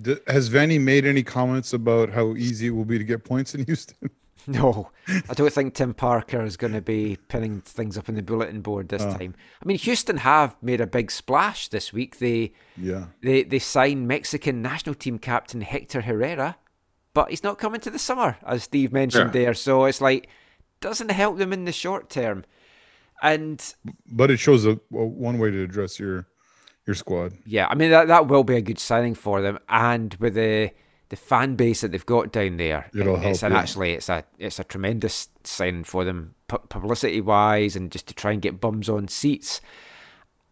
D- 0.01 0.17
has 0.27 0.47
Vanni 0.47 0.77
made 0.79 1.05
any 1.05 1.23
comments 1.23 1.73
about 1.73 2.09
how 2.11 2.35
easy 2.35 2.67
it 2.67 2.71
will 2.71 2.85
be 2.85 2.97
to 2.97 3.03
get 3.03 3.23
points 3.23 3.55
in 3.55 3.65
Houston? 3.65 3.97
No, 4.47 4.89
I 5.29 5.35
don't 5.35 5.53
think 5.53 5.75
Tim 5.75 5.93
Parker 5.93 6.43
is 6.43 6.57
going 6.57 6.73
to 6.73 6.81
be 6.81 7.15
pinning 7.27 7.61
things 7.61 7.95
up 7.95 8.09
on 8.09 8.15
the 8.15 8.23
bulletin 8.23 8.61
board 8.61 8.89
this 8.89 9.03
Oh. 9.03 9.13
time. 9.15 9.35
I 9.61 9.65
mean, 9.67 9.77
Houston 9.77 10.17
have 10.17 10.55
made 10.63 10.81
a 10.81 10.87
big 10.87 11.11
splash 11.11 11.67
this 11.67 11.93
week. 11.93 12.17
They 12.17 12.53
Yeah. 12.75 13.05
they 13.21 13.43
they 13.43 13.59
signed 13.59 14.07
Mexican 14.07 14.63
national 14.63 14.95
team 14.95 15.19
captain 15.19 15.61
Hector 15.61 16.01
Herrera, 16.01 16.57
but 17.13 17.29
he's 17.29 17.43
not 17.43 17.59
coming 17.59 17.81
to 17.81 17.91
the 17.91 17.99
summer, 17.99 18.37
as 18.43 18.63
Steve 18.63 18.91
mentioned 18.91 19.35
Yeah. 19.35 19.41
there. 19.43 19.53
So 19.53 19.85
it's 19.85 20.01
like 20.01 20.27
doesn't 20.79 21.11
help 21.11 21.37
them 21.37 21.53
in 21.53 21.65
the 21.65 21.71
short 21.71 22.09
term. 22.09 22.43
And 23.21 23.63
But 24.11 24.31
it 24.31 24.37
shows 24.37 24.65
a, 24.65 24.71
a 24.71 25.05
one 25.05 25.37
way 25.37 25.51
to 25.51 25.61
address 25.61 25.99
your 25.99 26.25
your 26.91 26.95
squad. 26.95 27.33
yeah, 27.45 27.67
I 27.67 27.75
mean 27.75 27.89
that 27.91 28.07
that 28.07 28.27
will 28.27 28.43
be 28.43 28.55
a 28.55 28.61
good 28.61 28.79
signing 28.79 29.15
for 29.15 29.41
them, 29.41 29.59
and 29.69 30.13
with 30.15 30.35
the 30.35 30.71
the 31.09 31.15
fan 31.17 31.55
base 31.55 31.81
that 31.81 31.91
they've 31.91 32.05
got 32.05 32.31
down 32.31 32.55
there, 32.57 32.89
It'll 32.97 33.15
it's 33.17 33.41
help, 33.41 33.51
an, 33.51 33.55
yeah. 33.55 33.59
actually 33.61 33.91
it's 33.93 34.07
a 34.09 34.23
it's 34.39 34.59
a 34.59 34.63
tremendous 34.63 35.27
signing 35.43 35.83
for 35.83 36.05
them, 36.05 36.35
pu- 36.47 36.59
publicity 36.69 37.19
wise, 37.21 37.75
and 37.75 37.91
just 37.91 38.07
to 38.07 38.13
try 38.13 38.31
and 38.31 38.41
get 38.41 38.61
bums 38.61 38.87
on 38.87 39.07
seats. 39.07 39.59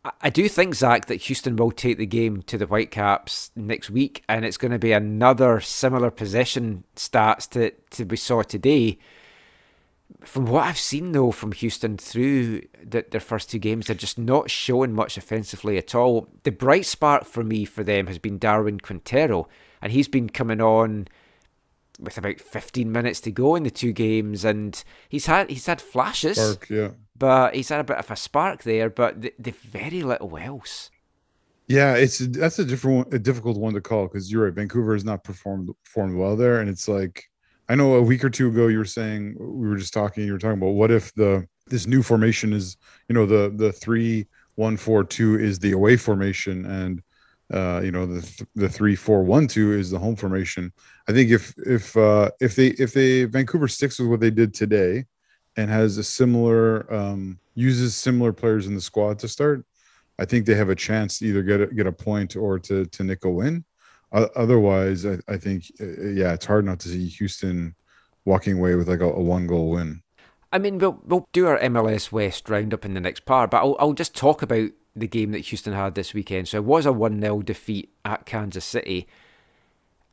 I- 0.03 0.11
I 0.23 0.29
do 0.29 0.47
think 0.49 0.75
Zach 0.75 1.05
that 1.07 1.21
Houston 1.23 1.55
will 1.55 1.71
take 1.71 1.97
the 1.97 2.05
game 2.05 2.41
to 2.43 2.57
the 2.57 2.65
Whitecaps 2.65 3.51
next 3.55 3.89
week, 3.89 4.23
and 4.29 4.43
it's 4.45 4.57
going 4.57 4.71
to 4.71 4.79
be 4.79 4.91
another 4.91 5.59
similar 5.61 6.09
possession 6.11 6.83
stats 6.95 7.49
to 7.51 7.71
to 7.91 8.03
we 8.05 8.17
saw 8.17 8.41
today. 8.41 8.97
From 10.22 10.45
what 10.45 10.66
I've 10.66 10.78
seen 10.78 11.12
though 11.12 11.32
from 11.32 11.51
Houston 11.53 11.97
through 11.97 12.62
the, 12.84 13.05
their 13.10 13.22
first 13.22 13.49
two 13.49 13.60
games, 13.60 13.88
they're 13.88 13.95
just 13.95 14.18
not 14.18 14.49
showing 14.49 14.93
much 14.93 15.18
offensively 15.18 15.78
at 15.78 15.95
all. 15.95 16.28
The 16.43 16.51
bright 16.51 16.86
spark 16.86 17.26
for 17.26 17.43
me 17.43 17.66
for 17.66 17.84
them 17.84 18.07
has 18.07 18.18
been 18.18 18.38
Darwin 18.38 18.80
Quintero, 18.80 19.47
and 19.82 19.91
he's 19.91 20.07
been 20.07 20.30
coming 20.30 20.62
on 20.62 21.07
with 21.99 22.18
about 22.18 22.39
15 22.39 22.91
minutes 22.91 23.20
to 23.22 23.32
go 23.32 23.55
in 23.55 23.64
the 23.64 23.72
two 23.72 23.91
games, 23.91 24.45
and 24.45 24.84
he's 25.10 25.26
had 25.26 25.49
he's 25.49 25.66
had 25.66 25.82
flashes, 25.82 26.38
Spark, 26.38 26.70
yeah. 26.70 26.89
but 27.18 27.55
he's 27.55 27.70
had 27.70 27.82
a 27.82 27.84
bit 27.84 27.97
of 27.97 28.10
a 28.10 28.16
spark 28.16 28.64
there, 28.64 28.89
but 28.89 29.22
th- 29.22 29.36
they've 29.38 29.55
very 29.55 30.01
little 30.03 30.38
else. 30.38 30.89
Yeah, 31.68 31.95
it's 31.95 32.18
that's 32.18 32.57
a 32.57 32.66
different 32.66 32.97
one, 32.97 33.16
a 33.16 33.20
difficult 33.20 33.57
one 33.57 33.74
to 33.74 33.82
call 33.82 34.07
because 34.07 34.32
you're 34.32 34.45
right. 34.45 34.53
Vancouver 34.53 34.93
has 34.93 35.05
not 35.05 35.24
performed 35.24 35.70
performed 35.84 36.18
well 36.18 36.36
there, 36.36 36.60
and 36.60 36.70
it's 36.70 36.88
like 36.88 37.30
I 37.70 37.76
know 37.76 37.93
a 37.93 38.01
week 38.01 38.24
or 38.24 38.32
two 38.32 38.49
ago 38.49 38.67
you 38.67 38.80
were 38.80 38.86
saying 38.86 39.36
we 39.39 39.70
were 39.70 39.78
just 39.78 39.93
talking. 39.93 40.26
You 40.26 40.34
were 40.34 40.39
talking 40.39 40.57
about 40.57 40.72
what 40.72 40.89
if 40.89 41.13
the 41.13 41.47
this 41.67 41.86
new 41.86 42.01
formation 42.01 42.51
is 42.51 42.78
you 43.07 43.13
know 43.13 43.28
the 43.28 43.53
the 43.55 43.72
three 43.72 44.28
one 44.55 44.76
four 44.76 45.03
two 45.03 45.39
is 45.39 45.59
the 45.59 45.72
away 45.72 45.95
formation 45.95 46.65
and 46.65 47.01
uh 47.53 47.80
you 47.84 47.91
know 47.91 48.05
the 48.07 48.22
th- 48.22 48.49
the 48.55 48.67
three 48.67 48.95
four 48.95 49.24
one 49.24 49.47
two 49.47 49.74
is 49.74 49.91
the 49.91 49.99
home 49.99 50.15
formation. 50.15 50.74
I 51.07 51.13
think 51.13 51.30
if 51.30 51.53
if 51.59 51.95
uh 51.95 52.32
if 52.41 52.55
they 52.55 52.67
if 52.70 52.93
they 52.93 53.26
Vancouver 53.26 53.67
sticks 53.67 53.99
with 53.99 54.09
what 54.09 54.20
they 54.20 54.32
did 54.32 54.53
today 54.53 55.05
and 55.55 55.70
has 55.70 55.99
a 55.99 56.03
similar 56.03 56.91
um 56.91 57.39
uses 57.53 57.95
similar 57.95 58.34
players 58.34 58.65
in 58.65 58.74
the 58.74 58.82
squad 58.82 59.20
to 59.20 59.28
start 59.28 59.63
I 60.17 60.26
think 60.26 60.45
they 60.45 60.55
have 60.55 60.70
a 60.70 60.76
chance 60.76 61.20
to 61.20 61.26
either 61.26 61.43
get 61.43 61.61
a, 61.61 61.67
get 61.67 61.88
a 61.88 61.91
point 61.91 62.36
or 62.36 62.57
to 62.59 62.86
to 62.86 63.03
nickel 63.03 63.36
win. 63.36 63.63
Uh, 64.12 64.28
otherwise, 64.36 65.05
I, 65.05 65.20
I 65.28 65.38
think 65.38 65.72
uh, 65.80 65.86
yeah, 65.86 66.34
it's 66.34 66.45
hard 66.45 66.66
not 66.66 66.80
to 66.82 66.89
see 66.89 67.07
Houston 67.07 67.76
walking 68.26 68.57
away 68.57 68.76
with 68.76 68.89
like 68.89 69.01
a, 69.01 69.05
a 69.05 69.22
one 69.22 69.47
goal 69.47 69.72
win. 69.72 70.01
I 70.51 70.57
mean, 70.57 70.80
we'll 70.80 70.99
we'll 71.05 71.28
do 71.32 71.47
our 71.47 71.60
MLS 71.60 72.12
West 72.12 72.49
roundup 72.49 72.86
in 72.86 72.95
the 72.95 72.99
next 72.99 73.26
part, 73.26 73.51
but 73.51 73.57
I'll 73.57 73.76
I'll 73.80 73.93
just 73.93 74.16
talk 74.16 74.41
about 74.41 74.72
the 74.95 75.07
game 75.07 75.32
that 75.32 75.39
Houston 75.39 75.74
had 75.74 75.95
this 75.95 76.14
weekend. 76.14 76.47
So 76.47 76.57
it 76.57 76.66
was 76.66 76.86
a 76.86 76.93
one 76.93 77.22
0 77.22 77.41
defeat 77.41 77.93
at 78.05 78.26
Kansas 78.26 78.66
City. 78.66 79.07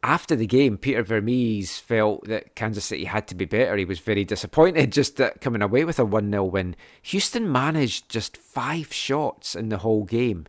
After 0.03 0.37
the 0.37 0.47
game, 0.47 0.77
Peter 0.77 1.03
Vermes 1.03 1.79
felt 1.79 2.29
that 2.29 2.55
Kansas 2.55 2.85
City 2.85 3.05
had 3.05 3.27
to 3.29 3.35
be 3.35 3.45
better. 3.45 3.77
He 3.77 3.85
was 3.85 3.99
very 3.99 4.25
disappointed 4.25 4.93
just 4.93 5.21
at 5.21 5.41
coming 5.41 5.63
away 5.63 5.85
with 5.85 5.99
a 5.99 6.05
1 6.05 6.31
0 6.31 6.45
win. 6.45 6.77
Houston 7.03 7.51
managed 7.51 8.09
just 8.09 8.37
five 8.37 8.93
shots 8.93 9.55
in 9.55 9.69
the 9.69 9.79
whole 9.79 10.05
game, 10.05 10.47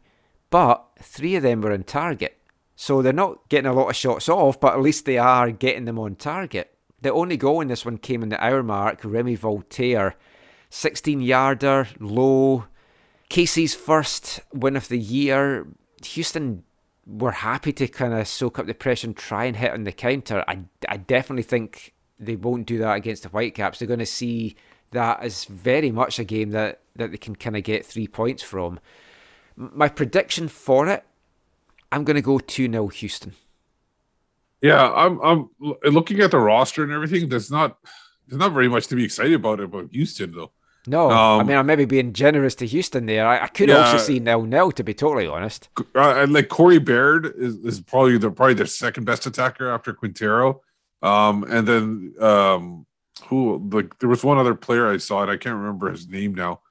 but 0.49 0.85
three 1.01 1.35
of 1.35 1.43
them 1.43 1.61
were 1.61 1.71
on 1.71 1.83
target. 1.83 2.36
So 2.79 3.01
they're 3.01 3.11
not 3.11 3.49
getting 3.49 3.69
a 3.69 3.73
lot 3.73 3.89
of 3.89 3.95
shots 3.95 4.29
off, 4.29 4.59
but 4.59 4.73
at 4.73 4.81
least 4.81 5.05
they 5.05 5.17
are 5.17 5.49
getting 5.49 5.85
them 5.85 5.97
on 5.97 6.15
target. 6.15 6.77
The 7.01 7.11
only 7.11 7.35
goal 7.35 7.59
in 7.61 7.69
this 7.69 7.83
one 7.83 7.97
came 7.97 8.21
in 8.21 8.29
the 8.29 8.41
hour 8.41 8.61
mark. 8.61 8.99
Remi 9.03 9.35
Walter, 9.35 10.15
16 10.69 11.19
yarder, 11.21 11.87
low. 11.99 12.65
Casey's 13.29 13.73
first 13.73 14.41
win 14.53 14.75
of 14.75 14.89
the 14.89 14.99
year. 14.99 15.65
Houston 16.05 16.63
were 17.07 17.31
happy 17.31 17.73
to 17.73 17.87
kind 17.87 18.13
of 18.13 18.27
soak 18.27 18.59
up 18.59 18.67
the 18.67 18.75
pressure 18.75 19.07
and 19.07 19.17
try 19.17 19.45
and 19.45 19.57
hit 19.57 19.71
on 19.71 19.83
the 19.83 19.91
counter. 19.91 20.45
I, 20.47 20.59
I 20.87 20.97
definitely 20.97 21.43
think 21.43 21.95
they 22.19 22.35
won't 22.35 22.67
do 22.67 22.77
that 22.77 22.93
against 22.93 23.23
the 23.23 23.29
Whitecaps. 23.29 23.79
They're 23.79 23.87
going 23.87 23.99
to 23.99 24.05
see 24.05 24.55
that 24.91 25.23
as 25.23 25.45
very 25.45 25.89
much 25.89 26.19
a 26.19 26.23
game 26.23 26.51
that, 26.51 26.81
that 26.95 27.09
they 27.09 27.17
can 27.17 27.35
kind 27.35 27.57
of 27.57 27.63
get 27.63 27.87
three 27.87 28.07
points 28.07 28.43
from. 28.43 28.79
My 29.55 29.89
prediction 29.89 30.47
for 30.47 30.87
it, 30.87 31.03
I'm 31.91 32.03
going 32.03 32.15
to 32.15 32.21
go 32.21 32.39
2 32.39 32.71
0 32.71 32.87
Houston. 32.87 33.33
Yeah, 34.61 34.91
I'm 34.91 35.19
I'm 35.21 35.49
looking 35.83 36.19
at 36.21 36.31
the 36.31 36.39
roster 36.39 36.83
and 36.83 36.91
everything. 36.91 37.29
There's 37.29 37.51
not 37.51 37.77
there's 38.27 38.39
not 38.39 38.53
very 38.53 38.67
much 38.67 38.87
to 38.87 38.95
be 38.95 39.03
excited 39.03 39.33
about 39.33 39.59
about 39.59 39.89
Houston 39.91 40.31
though. 40.31 40.51
No, 40.87 41.09
I 41.09 41.41
Um, 41.41 41.47
mean, 41.47 41.57
I'm 41.57 41.65
maybe 41.65 41.85
being 41.85 42.13
generous 42.13 42.55
to 42.55 42.65
Houston 42.65 43.05
there. 43.05 43.27
I, 43.27 43.43
I 43.43 43.47
could 43.47 43.69
also 43.69 43.97
see 43.97 44.19
nil 44.19 44.43
nil, 44.43 44.71
to 44.71 44.83
be 44.83 44.93
totally 44.93 45.27
honest. 45.27 45.69
Uh, 45.77 46.15
and 46.23 46.31
like 46.33 46.47
Corey 46.47 46.79
Baird 46.79 47.33
is, 47.37 47.55
is 47.57 47.81
probably 47.81 48.17
the 48.17 48.31
probably 48.31 48.53
the 48.55 48.65
second 48.67 49.03
best 49.05 49.25
attacker 49.25 49.69
after 49.69 49.93
Quintero. 49.93 50.61
Um, 51.03 51.43
and 51.43 51.67
then 51.67 52.13
um, 52.19 52.85
who 53.27 53.69
like 53.71 53.99
there 53.99 54.09
was 54.09 54.23
one 54.23 54.37
other 54.37 54.55
player 54.55 54.87
I 54.89 54.97
saw 54.97 55.23
it. 55.23 55.29
I 55.29 55.37
can't 55.37 55.57
remember 55.57 55.91
his 55.91 56.07
name 56.07 56.33
now. 56.33 56.61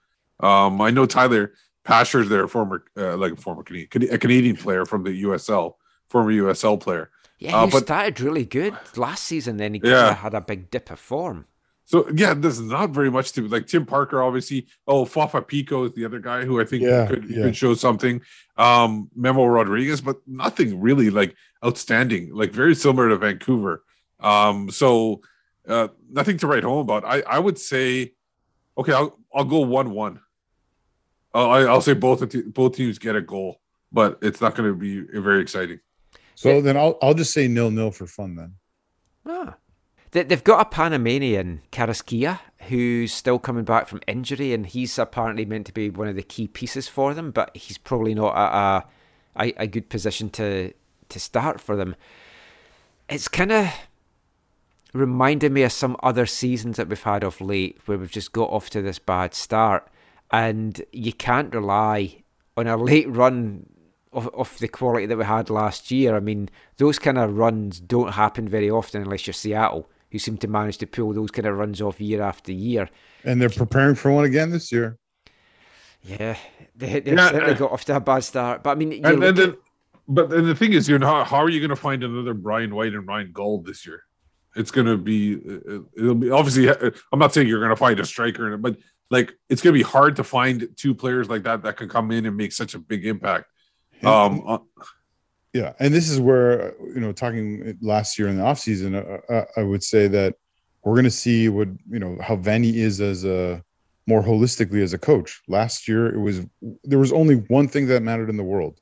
Um, 0.41 0.81
I 0.81 0.91
know 0.91 1.07
Tyler 1.07 1.53
Pasher's 1.87 2.29
there, 2.29 2.47
former 2.49 2.85
uh, 2.97 3.17
like 3.17 3.33
a 3.33 3.37
former 3.37 3.63
Canadian, 3.63 4.15
a 4.15 4.19
Canadian 4.19 4.57
player 4.57 4.85
from 4.85 5.03
the 5.05 5.23
USL, 5.23 5.75
former 6.11 6.31
USL 6.33 6.79
player. 6.81 7.11
Yeah, 7.39 7.57
Uh, 7.57 7.67
he 7.67 7.73
but- 7.73 7.83
started 7.85 8.21
really 8.21 8.45
good 8.45 8.75
last 8.97 9.25
season, 9.25 9.57
then 9.57 9.75
he 9.75 9.81
Yeah. 9.83 10.11
of 10.11 10.17
had 10.19 10.35
a 10.35 10.41
big 10.41 10.71
dip 10.71 10.91
of 10.91 10.99
form. 10.99 11.47
So 11.85 12.09
yeah, 12.13 12.35
there's 12.35 12.61
not 12.61 12.91
very 12.91 13.11
much 13.13 13.31
to 13.35 13.47
like 13.47 13.69
Tim 13.69 13.87
Parker, 13.87 14.21
obviously. 14.21 14.67
Oh, 14.89 15.05
Fafa 15.05 15.41
Picault 15.43 15.85
is 15.85 15.93
the 15.93 16.05
other 16.05 16.19
guy 16.19 16.45
who 16.45 16.61
I 16.61 16.65
think 16.65 16.83
Yeah, 16.83 17.07
could, 17.07 17.31
yeah. 17.31 17.43
could 17.45 17.57
show 17.57 17.75
something. 17.75 18.21
Um, 18.57 19.09
Memo 19.15 19.47
Rodriguez, 19.47 20.01
but 20.01 20.17
nothing 20.27 20.81
really 20.81 21.11
like 21.11 21.37
outstanding, 21.65 22.35
like 22.35 22.51
very 22.53 22.75
similar 22.75 23.09
to 23.11 23.17
Vancouver. 23.17 23.85
Um, 24.19 24.69
so 24.71 25.21
uh, 25.69 25.89
nothing 26.11 26.39
to 26.39 26.47
write 26.49 26.65
home 26.65 26.79
about. 26.81 27.05
I 27.05 27.23
I 27.37 27.39
would 27.39 27.59
say, 27.59 28.15
okay, 28.77 28.93
I'll 28.93 29.17
I'll 29.33 29.45
go 29.45 29.61
one 29.61 29.91
one. 29.91 30.21
I'll 31.37 31.51
I- 31.51 31.71
I'll 31.71 31.81
say 31.81 31.95
both 31.95 32.27
te- 32.29 32.43
both 32.43 32.77
teams 32.77 32.99
get 32.99 33.15
a 33.17 33.21
goal, 33.21 33.61
but 33.93 34.19
it's 34.23 34.41
not 34.41 34.55
going 34.55 34.69
to 34.71 34.75
be 34.77 35.01
very 35.21 35.41
exciting. 35.43 35.81
So 36.35 36.49
Yeah. 36.55 36.61
then 36.61 36.77
I'll 36.77 36.99
I'll 37.03 37.15
just 37.15 37.33
say 37.33 37.47
nil 37.49 37.71
nil 37.71 37.91
for 37.91 38.07
fun 38.07 38.37
then. 38.37 38.55
Ah. 39.27 39.57
They, 40.13 40.23
they've 40.23 40.45
got 40.45 40.61
a 40.67 40.71
Panamanian, 40.71 41.63
Carrasquilla, 41.73 42.39
who's 42.69 43.13
still 43.13 43.39
coming 43.39 43.65
back 43.65 43.89
from 43.89 44.01
injury, 44.07 44.53
and 44.55 44.65
he's 44.65 44.99
apparently 44.99 45.45
meant 45.45 45.67
to 45.67 45.73
be 45.73 45.91
one 45.91 46.09
of 46.09 46.15
the 46.17 46.23
key 46.23 46.47
pieces 46.47 46.89
for 46.89 47.13
them, 47.13 47.33
but 47.33 47.55
he's 47.57 47.77
probably 47.77 48.15
not 48.15 48.35
at 48.37 48.53
a, 48.55 49.45
a, 49.45 49.63
a 49.65 49.67
good 49.67 49.89
position 49.91 50.31
to, 50.31 50.73
to 51.09 51.21
start 51.21 51.61
for 51.61 51.75
them. 51.77 51.97
It's 53.11 53.29
kind 53.29 53.51
of 53.53 53.69
reminding 54.95 55.53
me 55.53 55.63
of 55.65 55.73
some 55.73 55.97
other 56.03 56.25
seasons 56.27 56.77
that 56.77 56.89
we've 56.89 57.03
had 57.03 57.25
of 57.25 57.41
late 57.41 57.79
where 57.87 57.99
we've 57.99 58.11
just 58.11 58.33
got 58.33 58.51
off 58.51 58.71
to 58.71 58.81
this 58.83 58.99
bad 58.99 59.35
start, 59.35 59.89
and 60.31 60.83
you 60.93 61.13
can't 61.13 61.55
rely 61.55 62.23
on 62.57 62.67
a 62.67 62.77
late 62.77 63.09
run 63.09 63.67
of, 64.13 64.29
of 64.35 64.59
the 64.59 64.69
quality 64.69 65.07
that 65.07 65.19
we 65.19 65.25
had 65.25 65.51
last 65.51 65.91
year. 65.91 66.17
I 66.17 66.21
mean, 66.21 66.49
those 66.79 66.99
kind 66.99 67.19
of 67.19 67.37
runs 67.37 67.81
don't 67.81 68.13
happen 68.13 68.49
very 68.49 68.71
often 68.71 69.03
unless 69.03 69.27
you're 69.27 69.35
Seattle, 69.35 69.89
who 70.11 70.19
seem 70.19 70.39
to 70.39 70.49
manage 70.49 70.79
to 70.79 70.87
pull 70.87 71.13
those 71.13 71.31
kind 71.31 71.47
of 71.47 71.57
runs 71.57 71.83
off 71.83 72.01
year 72.01 72.23
after 72.23 72.53
year. 72.53 72.89
And 73.25 73.41
they're 73.41 73.51
preparing 73.51 73.95
for 73.95 74.11
one 74.11 74.25
again 74.25 74.51
this 74.51 74.73
year. 74.73 74.99
Yeah, 76.03 76.37
they, 76.75 77.01
they've 77.01 77.15
Yeah, 77.15 77.31
certainly 77.31 77.55
uh, 77.55 77.59
got 77.59 77.73
off 77.73 77.85
to 77.87 77.97
a 77.97 78.01
bad 78.01 78.25
start. 78.25 78.63
But 78.63 78.71
I 78.71 78.75
mean, 78.77 78.93
you 78.93 79.01
And, 79.05 79.21
look 79.21 79.29
and 79.29 79.37
then, 79.39 79.57
but 80.09 80.31
then 80.31 80.47
the 80.47 80.55
thing 80.55 80.73
is, 80.73 80.89
you 80.89 80.99
know, 80.99 81.07
how, 81.07 81.25
how 81.25 81.39
are 81.39 81.49
you 81.49 81.61
going 81.61 81.71
to 81.71 81.77
find 81.77 82.05
another 82.05 82.33
Brian 82.33 82.75
White 82.75 82.95
and 82.95 83.07
Ryan 83.07 83.33
Gauld 83.33 83.65
this 83.65 83.87
year? 83.87 84.03
It's 84.55 84.71
going 84.71 84.87
to 84.87 84.97
be, 84.97 85.35
uh, 85.35 85.81
it'll 85.97 86.15
be 86.15 86.31
obviously. 86.31 86.69
uh, 86.69 86.91
I'm 87.13 87.19
not 87.19 87.35
saying 87.35 87.49
you're 87.49 87.61
going 87.61 87.71
to 87.71 87.77
find 87.77 88.01
a 88.01 88.07
striker, 88.07 88.57
but 88.57 88.77
like 89.11 89.33
it's 89.49 89.63
going 89.63 89.73
to 89.75 89.79
be 89.79 89.89
hard 89.89 90.17
to 90.17 90.25
find 90.25 90.69
two 90.77 90.95
players 90.95 91.29
like 91.29 91.45
that 91.45 91.63
that 91.63 91.77
can 91.77 91.89
come 91.89 92.11
in 92.11 92.27
and 92.27 92.37
make 92.37 92.53
such 92.53 92.75
a 92.75 92.79
big 92.79 93.07
impact. 93.07 93.47
Um, 94.05 94.43
uh, 94.47 94.59
Yeah, 95.53 95.73
and 95.79 95.95
this 95.95 96.11
is 96.11 96.21
where 96.21 96.75
you 96.95 97.01
know, 97.01 97.13
talking 97.13 97.79
last 97.81 98.19
year 98.19 98.29
in 98.29 98.37
the 98.37 98.43
off 98.43 98.59
season, 98.59 98.95
uh, 98.95 99.19
uh, 99.29 99.45
I 99.57 99.63
would 99.63 99.83
say 99.83 100.09
that 100.09 100.35
we're 100.85 100.95
going 100.95 101.05
to 101.05 101.11
see 101.11 101.49
what 101.49 101.69
you 101.91 101.99
know 101.99 102.19
how 102.21 102.37
Vanni 102.37 102.79
is 102.79 103.01
as 103.01 103.25
a 103.25 103.63
more 104.07 104.23
holistically 104.23 104.83
as 104.83 104.93
a 104.93 104.99
coach. 104.99 105.43
Last 105.49 105.89
year, 105.89 106.15
it 106.15 106.19
was 106.19 106.47
there 106.85 106.99
was 106.99 107.13
only 107.13 107.37
one 107.37 107.69
thing 107.69 107.87
that 107.89 108.03
mattered 108.03 108.31
in 108.31 108.37
the 108.37 108.45
world. 108.45 108.81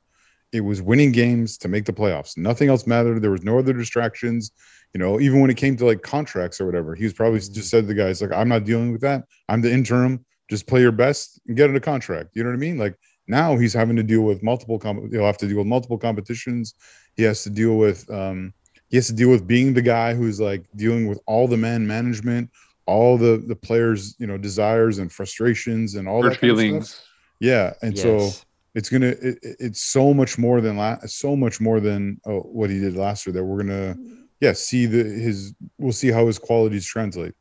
It 0.55 0.61
was 0.61 0.81
winning 0.81 1.11
games 1.11 1.57
to 1.59 1.67
make 1.67 1.85
the 1.85 1.93
playoffs. 1.93 2.37
Nothing 2.37 2.69
else 2.69 2.87
mattered. 2.87 3.21
There 3.21 3.31
was 3.31 3.43
no 3.43 3.59
other 3.59 3.73
distractions. 3.73 4.51
You 4.93 4.99
know, 4.99 5.19
even 5.19 5.41
when 5.41 5.49
it 5.49 5.57
came 5.57 5.75
to 5.77 5.85
like 5.85 6.01
contracts 6.01 6.61
or 6.61 6.65
whatever, 6.65 6.95
he 6.95 7.03
was 7.03 7.13
probably 7.13 7.39
just 7.39 7.69
said 7.69 7.81
to 7.81 7.87
the 7.87 7.93
guys 7.93 8.21
like, 8.21 8.31
"I'm 8.31 8.47
not 8.47 8.63
dealing 8.63 8.91
with 8.93 9.01
that. 9.01 9.25
I'm 9.49 9.61
the 9.61 9.71
interim. 9.71 10.23
Just 10.49 10.67
play 10.67 10.79
your 10.81 10.93
best 10.93 11.41
and 11.47 11.57
get 11.57 11.69
in 11.69 11.75
a 11.75 11.81
contract." 11.81 12.29
You 12.35 12.43
know 12.43 12.49
what 12.49 12.55
I 12.55 12.59
mean? 12.59 12.77
Like 12.77 12.95
now 13.27 13.57
he's 13.57 13.73
having 13.73 13.97
to 13.97 14.03
deal 14.03 14.21
with 14.21 14.41
multiple. 14.41 14.79
Com- 14.79 15.09
he'll 15.11 15.25
have 15.25 15.37
to 15.39 15.47
deal 15.47 15.57
with 15.57 15.67
multiple 15.67 15.97
competitions. 15.97 16.75
He 17.15 17.23
has 17.23 17.43
to 17.43 17.49
deal 17.49 17.77
with. 17.77 18.09
um 18.09 18.53
he 18.89 18.97
has 18.97 19.07
to 19.07 19.13
deal 19.13 19.31
with 19.31 19.45
being 19.47 19.73
the 19.73 19.81
guy 19.81 20.13
who's 20.13 20.39
like 20.39 20.63
dealing 20.77 21.07
with 21.07 21.19
all 21.25 21.47
the 21.47 21.57
man 21.57 21.85
management, 21.85 22.49
all 22.85 23.17
the 23.17 23.43
the 23.51 23.55
players, 23.55 24.15
you 24.19 24.27
know, 24.27 24.37
desires 24.37 24.99
and 24.99 25.11
frustrations 25.11 25.95
and 25.95 26.07
all 26.07 26.21
Hurt 26.21 26.33
that 26.33 26.39
kind 26.39 26.51
of 26.51 26.57
stuff. 26.57 26.67
feelings. 26.67 27.01
Yeah, 27.41 27.73
and 27.81 27.97
so 27.97 28.17
Yes. 28.17 28.45
It's 28.75 28.89
gonna 28.89 29.07
it, 29.27 29.35
it- 29.41 29.57
it's 29.65 29.81
so 29.81 30.13
much 30.13 30.37
more 30.37 30.61
than 30.61 30.77
last 30.77 31.09
so 31.09 31.35
much 31.35 31.59
more 31.59 31.79
than 31.79 32.19
oh, 32.25 32.41
what 32.41 32.69
he 32.69 32.79
did 32.79 32.95
last 32.95 33.25
year 33.25 33.33
that 33.33 33.43
we're 33.43 33.61
gonna 33.63 33.95
yeah 34.41 34.53
see 34.53 34.85
the 34.85 35.03
his 35.03 35.53
we'll 35.79 35.91
see 36.01 36.11
how 36.11 36.27
his 36.27 36.37
qualities 36.37 36.85
translate 36.85 37.33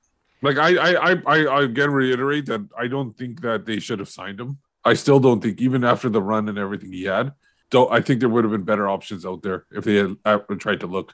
Like 0.42 0.58
I, 0.58 0.70
I, 0.88 0.90
I, 1.10 1.12
I, 1.34 1.38
I 1.56 1.62
again 1.70 1.90
reiterate 1.90 2.46
that 2.46 2.62
I 2.78 2.86
don't 2.94 3.12
think 3.18 3.40
that 3.42 3.64
they 3.66 3.78
should 3.80 3.98
have 3.98 4.08
signed 4.20 4.38
him. 4.40 4.58
I 4.84 4.94
still 4.94 5.18
don't 5.26 5.40
think, 5.42 5.56
even 5.66 5.82
after 5.92 6.08
the 6.10 6.20
run 6.20 6.44
and 6.50 6.58
everything 6.58 6.92
he 6.92 7.04
had, 7.16 7.32
don't. 7.70 7.90
I 7.90 8.00
think 8.04 8.20
there 8.20 8.28
would 8.32 8.44
have 8.44 8.52
been 8.56 8.68
better 8.72 8.86
options 8.96 9.24
out 9.24 9.40
there 9.46 9.64
if 9.78 9.82
they 9.84 9.96
had 10.02 10.12
uh, 10.26 10.38
tried 10.64 10.80
to 10.84 10.86
look. 10.96 11.08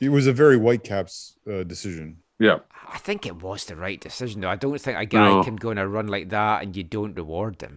it 0.00 0.10
was 0.16 0.26
a 0.28 0.32
very 0.44 0.56
whitecaps 0.64 1.14
uh, 1.52 1.64
decision 1.74 2.06
Yeah, 2.38 2.58
I 2.96 2.98
think 3.06 3.26
it 3.26 3.36
was 3.48 3.64
the 3.66 3.74
right 3.86 4.00
decision, 4.08 4.40
though. 4.40 4.54
I 4.54 4.58
don't 4.62 4.80
think 4.84 4.96
a 4.98 5.06
guy 5.18 5.28
No. 5.30 5.42
can 5.46 5.56
go 5.64 5.70
on 5.74 5.78
a 5.78 5.88
run 5.96 6.06
like 6.16 6.28
that 6.38 6.62
and 6.62 6.70
you 6.78 6.84
don't 6.96 7.14
reward 7.22 7.58
them. 7.58 7.74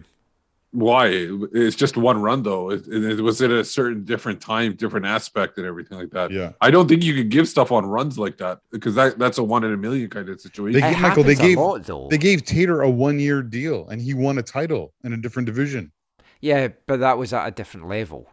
Why? 0.72 1.08
It's 1.52 1.76
just 1.76 1.96
one 1.96 2.20
run 2.20 2.42
though. 2.42 2.70
It, 2.70 2.86
it 2.88 3.20
was 3.20 3.40
at 3.40 3.50
a 3.50 3.64
certain 3.64 4.04
different 4.04 4.40
time, 4.40 4.74
different 4.74 5.06
aspect, 5.06 5.56
and 5.58 5.66
everything 5.66 5.98
like 5.98 6.10
that. 6.10 6.30
yeah 6.30 6.52
I 6.60 6.70
don't 6.70 6.86
think 6.88 7.02
you 7.02 7.14
could 7.14 7.30
give 7.30 7.48
stuff 7.48 7.72
on 7.72 7.86
runs 7.86 8.18
like 8.18 8.36
that 8.38 8.60
because 8.70 8.94
that 8.96 9.18
that's 9.18 9.38
a 9.38 9.44
one 9.44 9.64
in 9.64 9.72
a 9.72 9.76
million 9.76 10.10
kind 10.10 10.28
of 10.28 10.40
situation. 10.40 10.80
They 10.80 10.92
gave- 10.92 11.00
Michael, 11.00 11.24
they 11.24 11.34
gave- 11.34 11.58
lot, 11.58 12.10
they 12.10 12.18
gave 12.18 12.44
tater 12.44 12.82
a 12.82 12.90
one 12.90 13.18
year 13.18 13.42
deal 13.42 13.88
and 13.88 14.00
he 14.02 14.12
won 14.14 14.38
a 14.38 14.42
title 14.42 14.92
in 15.04 15.12
a 15.12 15.16
different 15.16 15.46
division 15.46 15.92
Yeah, 16.40 16.68
but 16.86 17.00
that 17.00 17.16
was 17.16 17.32
at 17.32 17.46
a 17.46 17.50
different 17.50 17.88
level. 17.88 18.28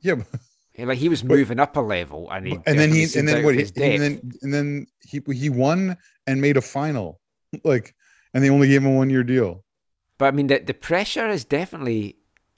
yeah 0.00 0.16
but- 0.16 0.26
Like 0.78 0.96
he 0.98 1.10
was 1.10 1.20
But- 1.22 1.36
moving 1.36 1.60
up 1.60 1.76
a 1.76 1.80
level, 1.80 2.30
and 2.30 2.46
he 2.46 2.54
and 2.66 2.78
then 2.78 2.90
he 2.90 3.02
and 3.16 3.28
then 3.28 3.44
what 3.44 3.54
he, 3.54 3.60
and 3.76 4.02
then 4.02 4.32
and 4.40 4.54
then 4.54 4.86
he 5.06 5.20
he 5.32 5.50
won 5.50 5.98
and 6.26 6.40
made 6.40 6.56
a 6.56 6.62
final 6.62 7.20
like 7.62 7.94
and 8.32 8.42
they 8.42 8.48
only 8.48 8.68
gave 8.68 8.80
him 8.82 8.88
a 8.88 8.96
one 8.96 9.10
year 9.10 9.22
deal 9.22 9.62
But 10.22 10.28
I 10.28 10.36
mean, 10.36 10.46
the, 10.46 10.60
the 10.60 10.72
pressure 10.72 11.28
is 11.28 11.44
definitely 11.44 12.14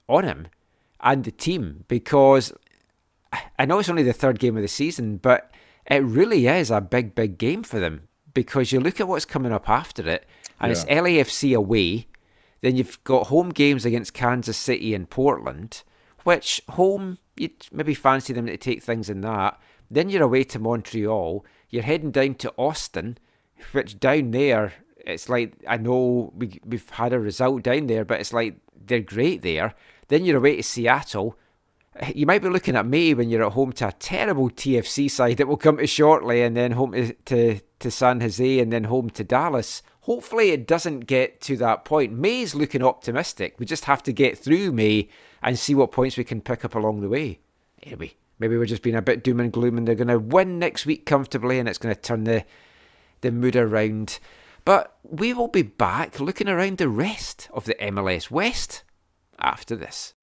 on 0.06 0.24
him 0.24 0.48
and 1.00 1.24
the 1.24 1.30
team 1.30 1.86
because 1.88 2.52
I 3.58 3.64
know 3.64 3.78
it's 3.78 3.88
only 3.88 4.02
the 4.02 4.12
third 4.12 4.38
game 4.38 4.54
of 4.58 4.60
the 4.60 4.68
season, 4.68 5.16
but 5.16 5.50
it 5.86 6.02
really 6.02 6.46
is 6.46 6.70
a 6.70 6.82
big, 6.82 7.14
big 7.14 7.38
game 7.38 7.62
for 7.62 7.80
them 7.80 8.06
because 8.34 8.70
you 8.70 8.80
look 8.80 9.00
at 9.00 9.08
what's 9.08 9.24
coming 9.24 9.50
up 9.50 9.66
after 9.66 10.06
it, 10.06 10.26
and 10.60 10.72
it's 10.72 10.84
Yeah. 10.84 11.00
LAFC 11.00 11.56
away. 11.56 12.06
Then 12.60 12.76
you've 12.76 13.02
got 13.02 13.28
home 13.28 13.48
games 13.48 13.86
against 13.86 14.12
Kansas 14.12 14.58
City 14.58 14.94
and 14.94 15.08
Portland, 15.08 15.84
which 16.22 16.60
home 16.68 17.16
you'd 17.34 17.66
maybe 17.72 17.94
fancy 17.94 18.34
them 18.34 18.44
to 18.44 18.58
take 18.58 18.82
things 18.82 19.08
in 19.08 19.22
that. 19.22 19.58
Then 19.90 20.10
you're 20.10 20.22
away 20.24 20.44
to 20.44 20.58
Montreal. 20.58 21.46
You're 21.70 21.82
heading 21.82 22.10
down 22.10 22.34
to 22.34 22.52
Austin, 22.58 23.16
which 23.72 23.98
down 23.98 24.32
there 24.32 24.74
it's 25.06 25.28
like 25.28 25.54
I 25.68 25.76
know 25.76 26.32
we 26.36 26.60
we've 26.64 26.88
had 26.90 27.12
a 27.12 27.20
result 27.20 27.62
down 27.62 27.86
there, 27.86 28.04
but 28.04 28.20
it's 28.20 28.32
like 28.32 28.56
they're 28.86 29.00
great 29.00 29.42
there. 29.42 29.74
Then 30.08 30.24
you're 30.24 30.38
away 30.38 30.56
to 30.56 30.62
Seattle. 30.62 31.38
You 32.12 32.26
might 32.26 32.42
be 32.42 32.48
looking 32.48 32.74
at 32.74 32.86
May 32.86 33.14
when 33.14 33.30
you're 33.30 33.46
at 33.46 33.52
home 33.52 33.72
to 33.74 33.88
a 33.88 33.92
terrible 33.92 34.50
TFC 34.50 35.08
side 35.08 35.36
that 35.36 35.46
will 35.46 35.56
come 35.56 35.76
to 35.76 35.86
shortly, 35.86 36.42
and 36.42 36.56
then 36.56 36.72
home 36.72 36.92
to, 36.92 37.12
to, 37.12 37.60
to 37.78 37.90
San 37.90 38.20
Jose, 38.20 38.58
and 38.58 38.72
then 38.72 38.84
home 38.84 39.10
to 39.10 39.22
Dallas. 39.22 39.82
Hopefully, 40.00 40.50
it 40.50 40.66
doesn't 40.66 41.00
get 41.00 41.40
to 41.42 41.56
that 41.58 41.84
point. 41.84 42.12
May's 42.12 42.54
looking 42.54 42.82
optimistic. 42.82 43.54
We 43.58 43.66
just 43.66 43.84
have 43.84 44.02
to 44.02 44.12
get 44.12 44.36
through 44.36 44.72
May 44.72 45.08
and 45.42 45.58
see 45.58 45.74
what 45.74 45.92
points 45.92 46.16
we 46.16 46.24
can 46.24 46.40
pick 46.40 46.64
up 46.64 46.74
along 46.74 47.00
the 47.00 47.08
way. 47.08 47.38
Anyway, 47.82 48.14
maybe 48.38 48.58
we're 48.58 48.66
just 48.66 48.82
being 48.82 48.96
a 48.96 49.02
bit 49.02 49.22
doom 49.22 49.38
and 49.38 49.52
gloom, 49.52 49.78
and 49.78 49.86
they're 49.86 49.94
going 49.94 50.08
to 50.08 50.18
win 50.18 50.58
next 50.58 50.86
week 50.86 51.06
comfortably, 51.06 51.60
and 51.60 51.68
it's 51.68 51.78
going 51.78 51.94
to 51.94 52.00
turn 52.00 52.24
the 52.24 52.44
the 53.20 53.30
mood 53.30 53.56
around. 53.56 54.18
But 54.64 54.96
we 55.02 55.34
will 55.34 55.48
be 55.48 55.62
back 55.62 56.20
looking 56.20 56.48
around 56.48 56.78
the 56.78 56.88
rest 56.88 57.48
of 57.52 57.66
the 57.66 57.74
MLS 57.74 58.30
West 58.30 58.82
after 59.38 59.76
this. 59.76 60.14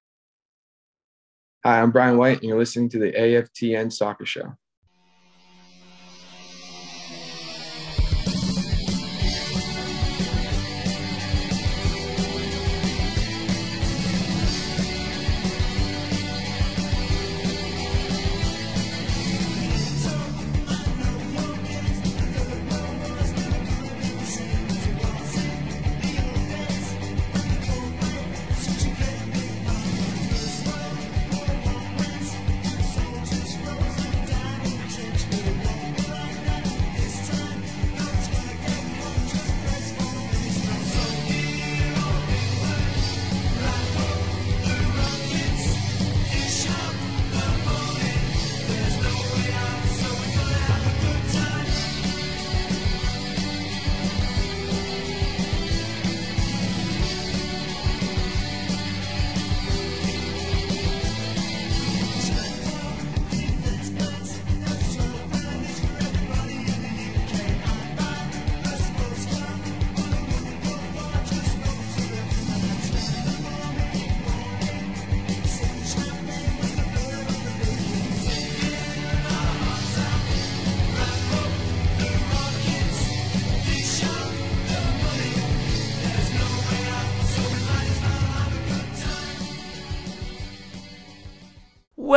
Hi, 1.64 1.80
I'm 1.80 1.92
Brian 1.92 2.18
White, 2.18 2.40
and 2.40 2.48
you're 2.48 2.58
listening 2.58 2.88
to 2.90 2.98
the 2.98 3.12
AFTN 3.12 3.92
Soccer 3.92 4.26
Show. 4.26 4.56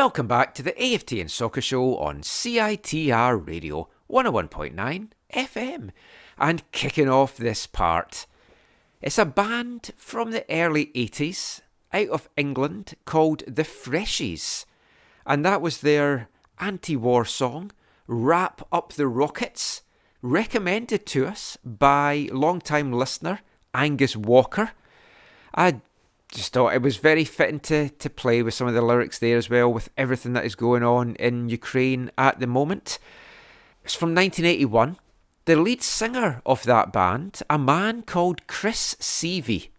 Welcome 0.06 0.28
back 0.28 0.54
to 0.54 0.62
the 0.62 0.74
AFTN 0.74 1.32
Soccer 1.32 1.62
Show 1.62 1.98
on 1.98 2.22
CITR 2.22 3.48
Radio 3.48 3.90
101.9 4.08 5.08
FM. 5.34 5.90
And 6.38 6.72
kicking 6.72 7.10
off 7.10 7.38
this 7.38 7.66
part, 7.66 8.28
it's 9.02 9.18
a 9.18 9.26
band 9.26 9.90
from 9.98 10.30
the 10.30 10.46
early 10.48 10.92
80s 10.94 11.62
out 11.92 12.10
of 12.10 12.30
England 12.38 12.94
called 13.06 13.42
The 13.48 13.64
Freshies. 13.64 14.66
And 15.26 15.44
that 15.44 15.60
was 15.60 15.82
their 15.82 16.30
anti 16.60 16.96
war 16.96 17.26
song, 17.26 17.72
Wrap 18.06 18.62
Up 18.72 18.94
the 18.94 19.08
Rockets, 19.08 19.82
recommended 20.22 21.08
to 21.08 21.26
us 21.26 21.58
by 21.66 22.30
long-time 22.32 22.94
listener 22.94 23.40
Angus 23.74 24.16
Walker. 24.16 24.74
I 25.56 25.82
just 26.36 26.54
thought 26.54 26.74
it 26.74 26.82
was 26.82 26.98
very 26.98 27.24
fitting 27.24 27.62
to, 27.62 27.90
to 27.90 28.10
play 28.10 28.44
with 28.44 28.54
some 28.54 28.68
of 28.68 28.74
the 28.74 28.82
lyrics 28.82 29.20
there 29.20 29.38
as 29.38 29.50
well, 29.50 29.72
with 29.72 29.90
everything 29.98 30.34
that 30.34 30.46
is 30.46 30.56
going 30.56 30.84
on 30.84 31.16
in 31.16 31.50
Ukraine 31.50 32.12
at 32.18 32.40
the 32.40 32.48
moment. 32.48 33.00
It's 33.84 33.96
from 33.96 34.14
1981. 34.14 34.98
The 35.46 35.56
lead 35.56 35.82
singer 35.82 36.42
of 36.46 36.64
that 36.64 36.92
band, 36.92 37.42
a 37.50 37.58
man 37.58 38.02
called 38.02 38.48
Chris 38.48 38.96
Sievey. 39.00 39.70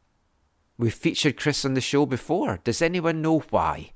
We've 0.79 0.95
featured 0.95 1.37
Chris 1.37 1.65
on 1.65 1.75
the 1.75 1.81
show 1.81 2.07
before. 2.07 2.61
Does 2.65 2.81
anyone 2.81 3.21
know 3.21 3.41
why? 3.51 3.93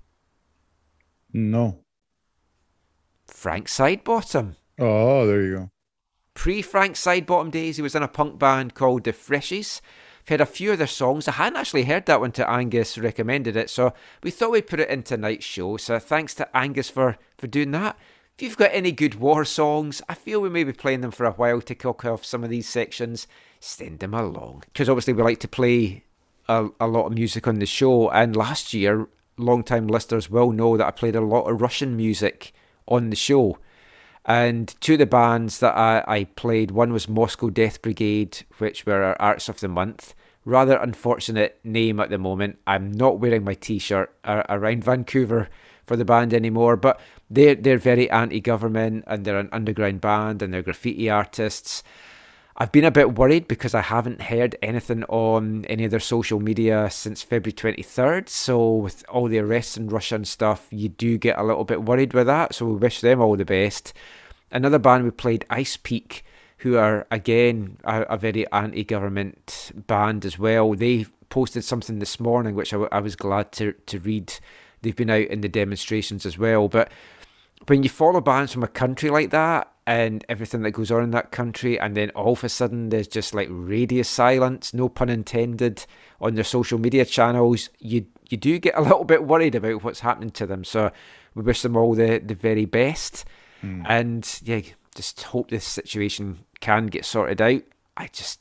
No. 1.33 1.79
Frank 3.27 3.69
Sidebottom. 3.69 4.57
Oh, 4.79 5.27
there 5.27 5.43
you 5.43 5.57
go. 5.57 5.71
Pre 6.35 6.61
Frank 6.63 6.97
Sidebottom 6.97 7.51
days, 7.51 7.77
he 7.77 7.83
was 7.83 7.95
in 7.95 8.03
a 8.03 8.09
punk 8.09 8.39
band 8.39 8.75
called 8.75 9.05
The 9.05 9.13
Freshies. 9.13 9.81
I've 10.23 10.29
heard 10.29 10.41
a 10.41 10.47
few 10.47 10.73
of 10.73 10.79
their 10.79 10.87
songs. 10.87 11.29
I 11.29 11.33
hadn't 11.33 11.59
actually 11.59 11.85
heard 11.85 12.07
that 12.07 12.21
one 12.21 12.33
till 12.33 12.47
Angus 12.47 12.99
recommended 12.99 13.57
it, 13.57 13.71
so 13.71 13.93
we 14.23 14.31
thought 14.31 14.53
we'd 14.53 14.67
put 14.67 14.81
it 14.81 14.91
into 14.91 15.17
tonight's 15.17 15.45
show. 15.45 15.77
So 15.77 15.99
thanks 15.99 16.35
to 16.35 16.57
Angus 16.57 16.91
for, 16.91 17.17
for 17.39 17.47
doing 17.47 17.71
that. 17.73 17.97
If 18.37 18.43
you've 18.43 18.57
got 18.57 18.71
any 18.73 18.93
good 18.93 19.17
war 19.17 19.45
songs, 19.45 20.01
I 20.09 20.15
feel 20.15 20.41
we 20.41 20.49
may 20.49 20.65
be 20.65 20.73
playing 20.73 21.03
them 21.03 21.11
for 21.11 21.27
a 21.27 21.33
while 21.33 21.61
to 21.61 21.75
kick 21.75 22.05
off 22.05 22.25
some 22.25 22.43
of 22.43 22.51
these 22.51 22.69
sections. 22.69 23.27
Send 23.61 23.99
them 23.99 24.15
along. 24.15 24.65
Because 24.73 24.89
obviously 24.89 25.13
we 25.13 25.23
like 25.23 25.41
to 25.41 25.49
play 25.49 26.05
a, 26.49 26.69
a 26.81 26.87
lot 26.87 27.07
of 27.07 27.13
music 27.13 27.47
on 27.47 27.59
the 27.59 27.67
show, 27.67 28.09
and 28.11 28.35
last 28.35 28.73
year, 28.73 29.09
long-time 29.37 29.89
listeners 29.89 30.31
will 30.31 30.53
know 30.53 30.77
that 30.77 30.87
I 30.87 30.91
played 30.91 31.17
a 31.17 31.21
lot 31.21 31.51
of 31.51 31.61
Russian 31.61 31.97
music 31.97 32.53
on 32.89 33.11
the 33.11 33.17
show. 33.17 33.59
And 34.25 34.75
two 34.81 34.95
of 34.95 34.99
the 34.99 35.07
bands 35.07 35.61
that 35.61 35.77
I, 35.77 36.05
I 36.07 36.25
played, 36.25 36.71
one 36.71 36.93
was 36.93 37.09
Moscow 37.09 37.51
Death 37.51 37.81
Brigade, 37.81 38.39
which 38.59 38.85
were 38.87 39.03
our 39.03 39.17
Arts 39.21 39.49
of 39.49 39.61
the 39.61 39.69
Month. 39.69 40.15
Rather 40.45 40.77
unfortunate 40.77 41.59
name 41.65 42.01
at 42.01 42.11
the 42.11 42.19
moment. 42.19 42.59
I'm 42.67 42.93
not 42.93 43.19
wearing 43.19 43.45
my 43.45 43.55
T-shirt 43.55 44.15
uh, 44.25 44.43
around 44.49 44.85
Vancouver 44.85 45.49
for 45.87 45.97
the 45.97 46.05
band 46.05 46.33
anymore, 46.33 46.77
but 46.77 47.01
they're 47.29 47.55
they're 47.55 47.77
very 47.79 48.09
anti-government 48.11 49.05
and 49.07 49.25
they're 49.25 49.39
an 49.39 49.49
underground 49.53 50.01
band 50.01 50.41
and 50.41 50.53
they're 50.53 50.63
graffiti 50.63 51.11
artists. 51.11 51.83
I've 52.61 52.73
been 52.73 52.85
a 52.85 52.91
bit 52.91 53.15
worried 53.17 53.49
because 53.49 53.75
I 53.75 53.81
haven't 53.81 54.21
heard 54.21 54.55
anything 54.61 55.03
on 55.05 55.65
any 55.65 55.87
of 55.87 55.91
their 55.91 55.99
social 55.99 56.41
media 56.41 56.91
since 56.91 57.23
February 57.23 57.55
23rd. 57.55 58.29
So, 58.29 58.75
with 58.75 59.03
all 59.09 59.29
the 59.29 59.39
arrests 59.39 59.79
in 59.79 59.89
Russia 59.89 60.17
and 60.17 60.29
stuff, 60.29 60.67
you 60.71 60.91
do 60.91 61.17
get 61.17 61.39
a 61.39 61.43
little 61.43 61.65
bit 61.65 61.85
worried 61.85 62.13
with 62.13 62.27
that. 62.27 62.55
So, 62.55 62.67
we 62.67 62.75
wish 62.75 63.01
them 63.01 63.19
all 63.19 63.35
the 63.35 63.47
best. 63.47 63.95
Another 64.51 64.79
band 64.79 65.05
we 65.05 65.11
played, 65.11 65.47
Ice 65.49 65.79
Peak, 65.79 66.23
who 66.59 66.77
are 66.77 67.07
again 67.11 67.79
a, 67.85 68.03
a 68.03 68.19
very 68.19 68.47
anti 68.53 68.85
government 68.85 69.73
band 69.75 70.27
as 70.27 70.39
well. 70.39 70.75
They 70.75 71.07
posted 71.31 71.65
something 71.65 71.99
this 71.99 72.21
morning 72.21 72.55
which 72.55 72.75
I, 72.75 72.83
I 72.93 73.01
was 73.01 73.17
glad 73.17 73.53
to, 73.53 73.73
to 73.73 73.99
read. 74.01 74.35
They've 74.83 74.95
been 74.95 75.09
out 75.09 75.29
in 75.29 75.41
the 75.41 75.49
demonstrations 75.49 76.27
as 76.27 76.37
well. 76.37 76.69
But 76.69 76.93
when 77.69 77.83
you 77.85 77.89
follow 77.89 78.21
bands 78.21 78.53
from 78.53 78.65
a 78.65 78.69
country 78.69 79.09
like 79.09 79.31
that, 79.31 79.70
and 79.91 80.25
everything 80.29 80.63
that 80.63 80.71
goes 80.71 80.93
on 80.93 81.03
in 81.03 81.11
that 81.11 81.33
country, 81.33 81.79
and 81.79 81.97
then 81.97 82.11
all 82.11 82.35
of 82.35 82.45
a 82.45 82.49
sudden 82.49 82.91
there's 82.91 83.09
just 83.09 83.35
like 83.35 83.49
radio 83.51 84.05
silence, 84.05 84.73
no 84.73 84.89
pun 84.89 85.09
intended, 85.09 85.85
on 86.21 86.37
their 86.37 86.45
social 86.45 86.79
media 86.79 87.05
channels. 87.05 87.71
You 87.81 88.07
you 88.29 88.37
do 88.37 88.61
get 88.61 88.79
a 88.79 88.83
little 88.89 89.03
bit 89.03 89.25
worried 89.25 89.57
about 89.57 89.83
what's 89.83 89.99
happening 89.99 90.31
to 90.31 90.47
them. 90.47 90.63
So 90.63 90.93
we 91.35 91.43
wish 91.43 91.63
them 91.63 91.77
all 91.77 91.95
the 91.95 92.21
the 92.25 92.37
very 92.37 92.67
best, 92.67 93.25
hmm. 93.63 93.83
and 93.85 94.41
yeah, 94.45 94.61
just 94.95 95.21
hope 95.25 95.51
this 95.51 95.65
situation 95.67 96.45
can 96.61 96.87
get 96.87 97.05
sorted 97.05 97.43
out. 97.43 97.63
I 97.97 98.07
just 98.13 98.39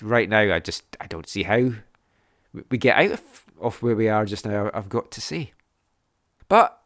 right 0.00 0.28
now, 0.28 0.54
I 0.54 0.60
just 0.60 0.84
I 1.00 1.08
don't 1.08 1.28
see 1.28 1.42
how 1.42 1.72
we- 2.52 2.62
we 2.70 2.78
get 2.78 2.96
out 2.96 3.10
of, 3.10 3.44
of 3.60 3.82
where 3.82 3.96
we 3.96 4.08
are 4.08 4.24
just 4.24 4.46
now. 4.46 4.70
I've 4.72 4.88
got 4.88 5.10
to 5.10 5.20
say, 5.20 5.54
but 6.48 6.83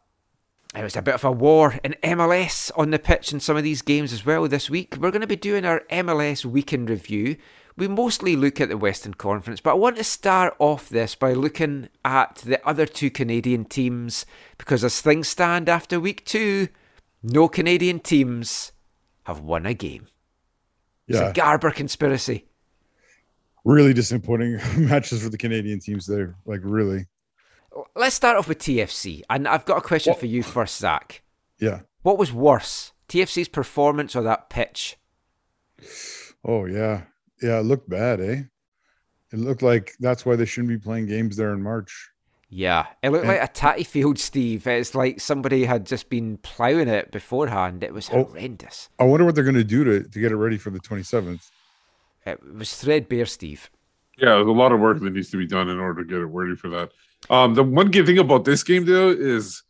it 0.75 0.83
was 0.83 0.95
a 0.95 1.01
bit 1.01 1.15
of 1.15 1.23
a 1.23 1.31
war 1.31 1.79
in 1.83 1.95
MLS 2.03 2.71
on 2.77 2.91
the 2.91 2.99
pitch 2.99 3.33
in 3.33 3.39
some 3.39 3.57
of 3.57 3.63
these 3.63 3.81
games 3.81 4.13
as 4.13 4.25
well 4.25 4.47
this 4.47 4.69
week. 4.69 4.95
We're 4.99 5.11
going 5.11 5.21
to 5.21 5.27
be 5.27 5.35
doing 5.35 5.65
our 5.65 5.81
MLS 5.91 6.45
weekend 6.45 6.89
review. 6.89 7.37
We 7.75 7.87
mostly 7.87 8.35
look 8.35 8.59
at 8.61 8.69
the 8.69 8.77
Western 8.77 9.13
Conference, 9.13 9.61
but 9.61 9.71
I 9.71 9.75
want 9.75 9.95
to 9.97 10.03
start 10.03 10.53
off 10.59 10.89
this 10.89 11.15
by 11.15 11.33
looking 11.33 11.89
at 12.03 12.35
the 12.45 12.63
other 12.67 12.85
two 12.85 13.09
Canadian 13.09 13.65
teams 13.65 14.25
because 14.57 14.83
as 14.83 15.01
things 15.01 15.27
stand 15.27 15.69
after 15.69 15.99
week 15.99 16.25
two, 16.25 16.67
no 17.23 17.47
Canadian 17.47 17.99
teams 17.99 18.73
have 19.23 19.39
won 19.39 19.65
a 19.65 19.73
game. 19.73 20.07
It's 21.07 21.17
Yeah. 21.19 21.29
a 21.29 21.33
Garber 21.33 21.71
conspiracy. 21.71 22.45
Really 23.65 23.93
disappointing 23.93 24.59
matches 24.77 25.23
for 25.23 25.29
the 25.29 25.37
Canadian 25.37 25.79
teams 25.79 26.05
there. 26.05 26.35
Like 26.45 26.59
really. 26.63 27.07
Let's 27.95 28.15
start 28.15 28.37
off 28.37 28.47
with 28.47 28.59
TFC, 28.59 29.21
and 29.29 29.47
I've 29.47 29.65
got 29.65 29.77
a 29.77 29.81
question 29.81 30.13
for 30.15 30.25
you 30.25 30.41
first, 30.43 30.77
Zach. 30.77 31.21
Yeah. 31.59 31.81
What 32.01 32.17
was 32.17 32.31
worse, 32.33 32.93
TFC's 33.07 33.47
performance 33.49 34.15
or 34.15 34.23
that 34.23 34.49
pitch? 34.49 34.97
Oh 36.43 36.65
yeah. 36.65 37.03
Yeah, 37.41 37.59
it 37.59 37.63
looked 37.63 37.89
bad, 37.89 38.19
eh? 38.19 38.41
It 39.31 39.39
looked 39.39 39.61
like 39.61 39.93
that's 39.99 40.25
why 40.25 40.35
they 40.35 40.45
shouldn't 40.45 40.69
be 40.69 40.77
playing 40.77 41.05
games 41.07 41.37
there 41.37 41.53
in 41.53 41.61
March. 41.61 42.09
Yeah, 42.49 42.87
it 43.03 43.11
looked 43.11 43.25
And- 43.25 43.33
like 43.37 43.47
a 43.47 43.51
tatty 43.53 43.83
field, 43.83 44.17
Steve. 44.17 44.65
It's 44.65 44.95
like 44.95 45.21
somebody 45.21 45.65
had 45.65 45.85
just 45.85 46.09
been 46.09 46.37
ploughing 46.37 46.87
it 46.87 47.11
beforehand. 47.11 47.83
It 47.83 47.93
was 47.93 48.09
Oh. 48.11 48.23
horrendous. 48.23 48.89
I 48.97 49.03
wonder 49.03 49.25
what 49.25 49.35
they're 49.35 49.43
gonna 49.43 49.63
do 49.63 49.83
to, 49.83 50.03
to 50.03 50.19
get 50.19 50.31
it 50.31 50.35
ready 50.35 50.57
for 50.57 50.71
the 50.71 50.79
twenty 50.79 51.03
seventh. 51.03 51.49
It 52.25 52.41
was 52.53 52.75
threadbare, 52.75 53.25
Steve. 53.27 53.69
Yeah, 54.17 54.35
there's 54.35 54.47
a 54.47 54.51
lot 54.51 54.71
of 54.71 54.79
work 54.79 54.99
that 54.99 55.13
needs 55.13 55.29
to 55.29 55.37
be 55.37 55.47
done 55.47 55.69
in 55.69 55.79
order 55.79 56.03
to 56.03 56.07
get 56.09 56.17
it 56.19 56.25
ready 56.25 56.55
for 56.55 56.69
that. 56.69 56.91
Um, 57.29 57.53
the 57.55 57.63
one 57.63 57.91
good 57.91 58.05
thing 58.05 58.17
about 58.19 58.45
this 58.45 58.63
game 58.63 58.85
though 58.85 59.09
is 59.09 59.63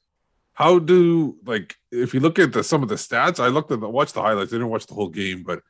how 0.53 0.79
do 0.79 1.35
like 1.45 1.75
if 1.91 2.13
you 2.13 2.19
look 2.19 2.37
at 2.39 2.53
the 2.53 2.63
some 2.63 2.83
of 2.83 2.89
the 2.89 2.95
stats, 2.95 3.39
I 3.39 3.47
looked 3.47 3.71
at 3.71 3.79
the 3.79 3.89
watched 3.89 4.13
the 4.13 4.21
highlights. 4.21 4.51
I 4.51 4.55
didn't 4.57 4.69
watch 4.69 4.85
the 4.87 4.93
whole 4.93 5.09
game, 5.09 5.43
but 5.43 5.61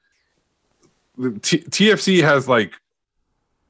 the 1.18 1.40
T- 1.40 1.60
TFC 1.60 2.22
has 2.24 2.48
like 2.48 2.74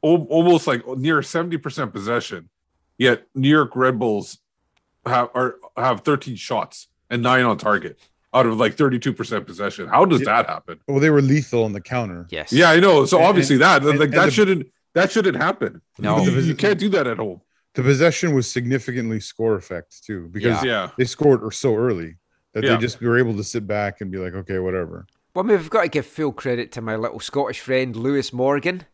al- 0.04 0.26
almost 0.30 0.68
like 0.68 0.86
near 0.98 1.22
seventy 1.22 1.58
percent 1.58 1.94
possession, 1.94 2.50
yet 2.98 3.26
New 3.36 3.50
York 3.50 3.76
Red 3.76 4.00
Bulls 4.00 4.38
have 5.06 5.30
are 5.34 5.56
have 5.78 6.02
thirteen 6.02 6.36
shots 6.36 6.88
and 7.10 7.22
nine 7.24 7.44
on 7.46 7.58
target 7.58 8.00
out 8.34 8.46
of 8.46 8.58
like 8.58 8.76
thirty 8.76 9.00
two 9.00 9.14
percent 9.14 9.46
possession. 9.46 9.88
How 9.88 10.06
does 10.06 10.22
Yeah. 10.22 10.26
that 10.26 10.48
happen? 10.48 10.80
Well, 10.88 11.00
they 11.00 11.10
were 11.10 11.22
lethal 11.22 11.64
on 11.64 11.74
the 11.74 11.82
counter. 11.82 12.28
Yes. 12.30 12.52
Yeah, 12.52 12.70
I 12.70 12.80
know. 12.80 13.06
So 13.06 13.18
And- 13.18 13.26
obviously 13.28 13.58
that 13.58 13.84
and- 13.84 13.98
like 14.00 14.10
and 14.10 14.14
that 14.18 14.26
the- 14.26 14.32
shouldn't 14.32 14.68
that 14.94 15.12
shouldn't 15.12 15.38
happen. 15.38 15.82
No. 16.00 16.20
you, 16.24 16.32
you 16.40 16.56
can't 16.56 16.80
do 16.80 16.90
that 16.90 17.08
at 17.08 17.18
home. 17.18 17.42
The 17.76 17.84
possession 17.84 18.34
was 18.34 18.50
significantly 18.52 19.20
score 19.20 19.56
effect 19.56 20.04
too, 20.04 20.28
because 20.32 20.64
Yeah. 20.64 20.90
they 20.98 21.06
scored 21.06 21.44
or 21.44 21.52
so 21.52 21.76
early 21.76 22.16
that 22.54 22.64
Yeah. 22.64 22.76
they 22.76 22.82
just 22.82 23.00
were 23.02 23.18
able 23.18 23.36
to 23.38 23.44
sit 23.44 23.68
back 23.68 24.02
and 24.02 24.12
be 24.12 24.18
like, 24.18 24.34
okay, 24.34 24.60
whatever. 24.60 25.06
Well, 25.34 25.46
I 25.46 25.48
mean, 25.48 25.58
we've 25.58 25.70
got 25.70 25.84
to 25.84 25.88
give 25.90 26.06
full 26.08 26.32
credit 26.34 26.72
to 26.74 26.82
my 26.82 26.96
little 26.96 27.20
Scottish 27.20 27.60
friend, 27.60 27.96
Lewis 27.96 28.34
Morgan. 28.34 28.86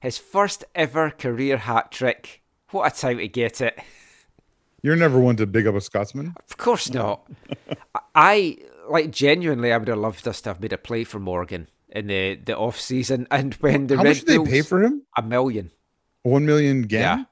His 0.00 0.16
first 0.18 0.64
ever 0.74 1.10
career 1.10 1.58
hat 1.58 1.92
trick. 1.92 2.42
What 2.70 2.90
a 2.92 2.98
time 2.98 3.18
to 3.18 3.28
get 3.28 3.60
it. 3.60 3.78
You're 4.82 4.96
never 4.96 5.18
one 5.20 5.36
to 5.36 5.46
big 5.46 5.66
up 5.66 5.74
a 5.74 5.80
Scotsman. 5.80 6.34
Of 6.50 6.56
course 6.56 6.92
not. 6.92 7.26
I, 8.14 8.58
like, 8.88 9.10
genuinely, 9.10 9.72
I 9.72 9.76
would 9.78 9.88
have 9.88 9.98
loved 9.98 10.26
us 10.28 10.40
to 10.42 10.50
have 10.50 10.60
made 10.60 10.72
a 10.72 10.78
play 10.78 11.04
for 11.04 11.18
Morgan 11.18 11.68
in 11.90 12.06
the, 12.08 12.34
the 12.36 12.56
off 12.56 12.78
season. 12.80 13.26
And 13.30 13.54
when 13.54 13.86
the 13.86 13.96
How 13.96 14.02
Red 14.02 14.10
much 14.10 14.24
did 14.24 14.44
they 14.44 14.50
pay 14.50 14.62
for 14.62 14.82
him? 14.82 15.02
A 15.16 15.22
million. 15.22 15.70
One 16.22 16.44
million 16.44 16.86
yen. 16.88 16.88
Yeah. 16.90 17.24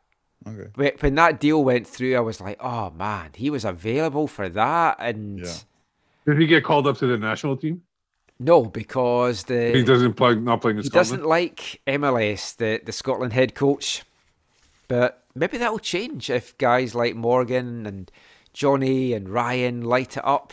Okay. 0.46 0.68
When- 0.74 0.92
When 1.00 1.14
that 1.16 1.40
deal 1.40 1.62
went 1.64 1.86
through, 1.86 2.16
I 2.16 2.20
was 2.20 2.40
like, 2.40 2.56
oh 2.60 2.90
man, 2.90 3.30
he 3.34 3.50
was 3.50 3.64
available 3.64 4.26
for 4.26 4.48
that. 4.48 4.96
And 4.98 5.40
Yeah. 5.40 5.54
Did 6.26 6.38
he 6.38 6.46
get 6.46 6.62
called 6.64 6.86
up 6.86 6.98
to 6.98 7.06
the 7.06 7.18
national 7.18 7.56
team? 7.56 7.82
no, 8.38 8.64
because 8.64 9.44
the 9.44 9.70
He 9.72 9.84
doesn't 9.84 10.14
play, 10.14 10.34
not 10.34 10.60
playing 10.60 10.78
in 10.78 10.82
he 10.82 10.88
Scotland. 10.88 11.10
doesn't 11.20 11.28
like 11.28 11.80
MLS, 11.86 12.56
the, 12.56 12.80
the 12.84 12.90
Scotland 12.92 13.32
head 13.32 13.54
coach. 13.54 14.02
But 14.88 15.22
maybe 15.34 15.58
that 15.58 15.70
will 15.70 15.78
change 15.78 16.28
if 16.28 16.56
guys 16.58 16.94
like 16.94 17.14
Morgan 17.14 17.86
and 17.86 18.10
Johnny 18.52 19.12
and 19.12 19.28
Ryan 19.28 19.82
light 19.82 20.16
it 20.16 20.24
up. 20.26 20.52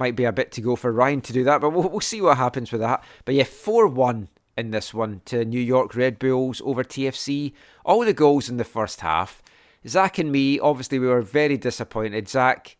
Might 0.00 0.16
be 0.16 0.24
a 0.24 0.32
bit 0.32 0.50
to 0.52 0.60
go 0.60 0.74
for 0.76 0.90
Ryan 0.92 1.20
to 1.22 1.32
do 1.32 1.44
that, 1.44 1.60
but 1.60 1.70
we'll, 1.70 1.88
we'll 1.88 2.00
see 2.00 2.20
what 2.20 2.36
happens 2.38 2.72
with 2.72 2.80
that. 2.80 3.04
But 3.24 3.34
yeah, 3.36 3.44
4 3.44 3.86
1 3.86 4.28
in 4.58 4.70
this 4.72 4.92
one 4.92 5.20
to 5.26 5.44
New 5.44 5.60
York 5.60 5.94
Red 5.94 6.18
Bulls 6.18 6.60
over 6.64 6.82
TFC. 6.82 7.52
All 7.84 8.04
the 8.04 8.12
goals 8.12 8.48
in 8.48 8.56
the 8.56 8.64
first 8.64 9.00
half. 9.00 9.42
Zach 9.86 10.18
and 10.18 10.30
me, 10.30 10.58
obviously, 10.58 10.98
we 10.98 11.06
were 11.06 11.22
very 11.22 11.56
disappointed. 11.56 12.28
Zach, 12.28 12.76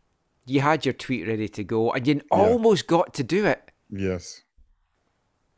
you 0.47 0.61
had 0.61 0.85
your 0.85 0.93
tweet 0.93 1.27
ready 1.27 1.49
to 1.49 1.65
go 1.65 1.93
and 1.93 2.07
you 2.07 2.21
almost 2.31 2.87
got 2.87 3.15
to 3.15 3.23
do 3.23 3.47
it. 3.47 3.71
Yes. 3.91 4.43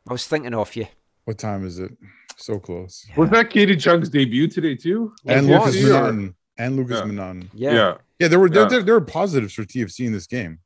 I 0.07 0.13
was 0.13 0.25
thinking 0.27 0.53
of 0.53 0.75
you. 0.75 0.87
What 1.25 1.37
time 1.37 1.65
is 1.65 1.79
it? 1.79 1.91
So 2.37 2.59
close. 2.59 3.05
Was 3.15 3.29
that 3.29 3.49
Kadin 3.49 3.79
Chung's 3.79 4.09
debut 4.09 4.47
today 4.47 4.75
too? 4.75 5.13
And 5.25 5.49
It 5.49 5.51
Lucas 5.53 5.75
was. 5.75 5.83
Minan. 5.83 6.35
And 6.57 6.75
Lucas 6.75 6.99
Yeah. 6.99 7.05
Minan. 7.05 7.49
Yeah. 7.53 7.73
Yeah. 7.73 7.97
Yeah, 8.19 8.27
there 8.27 8.39
were 8.39 8.49
there, 8.49 8.63
Yeah. 8.63 8.69
there, 8.69 8.83
there 8.83 8.93
were 8.95 9.01
positives 9.01 9.53
for 9.53 9.63
TFC 9.63 10.05
in 10.05 10.13
this 10.13 10.27
game. 10.27 10.59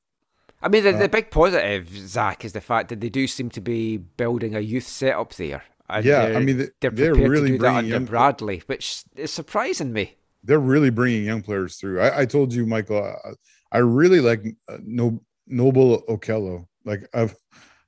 I 0.61 0.69
mean, 0.69 0.83
the, 0.83 0.95
Uh, 0.95 0.99
the 0.99 1.09
big 1.09 1.29
positive, 1.29 1.87
Zach, 2.07 2.43
is 2.43 2.53
the 2.53 2.61
fact 2.61 2.89
that 2.89 2.99
they 2.99 3.09
do 3.09 3.27
seem 3.27 3.49
to 3.51 3.61
be 3.61 3.97
building 3.97 4.55
a 4.55 4.59
youth 4.59 4.87
setup 4.87 5.35
there. 5.35 5.63
And 5.89 6.05
Yeah, 6.05 6.23
I 6.35 6.39
mean, 6.39 6.57
they- 6.57 6.69
they're 6.81 6.91
they're 6.91 7.15
really 7.15 7.51
to 7.51 7.57
do 7.57 7.57
that 7.59 7.59
bringing 7.59 7.77
under 7.77 7.89
young- 7.89 8.05
Bradley, 8.05 8.63
which 8.67 9.03
is 9.15 9.31
surprising 9.31 9.93
me. 9.93 10.15
They're 10.43 10.59
really 10.59 10.89
bringing 10.89 11.23
young 11.25 11.41
players 11.41 11.75
through. 11.77 11.99
I, 12.01 12.21
I 12.21 12.25
told 12.25 12.53
you, 12.53 12.65
Michael, 12.65 13.03
I, 13.03 13.31
I 13.71 13.77
really 13.79 14.19
like 14.19 14.43
uh, 14.69 14.77
no, 14.83 15.21
Noble 15.47 16.03
Okello. 16.09 16.67
Like 16.85 17.07
I've, 17.13 17.35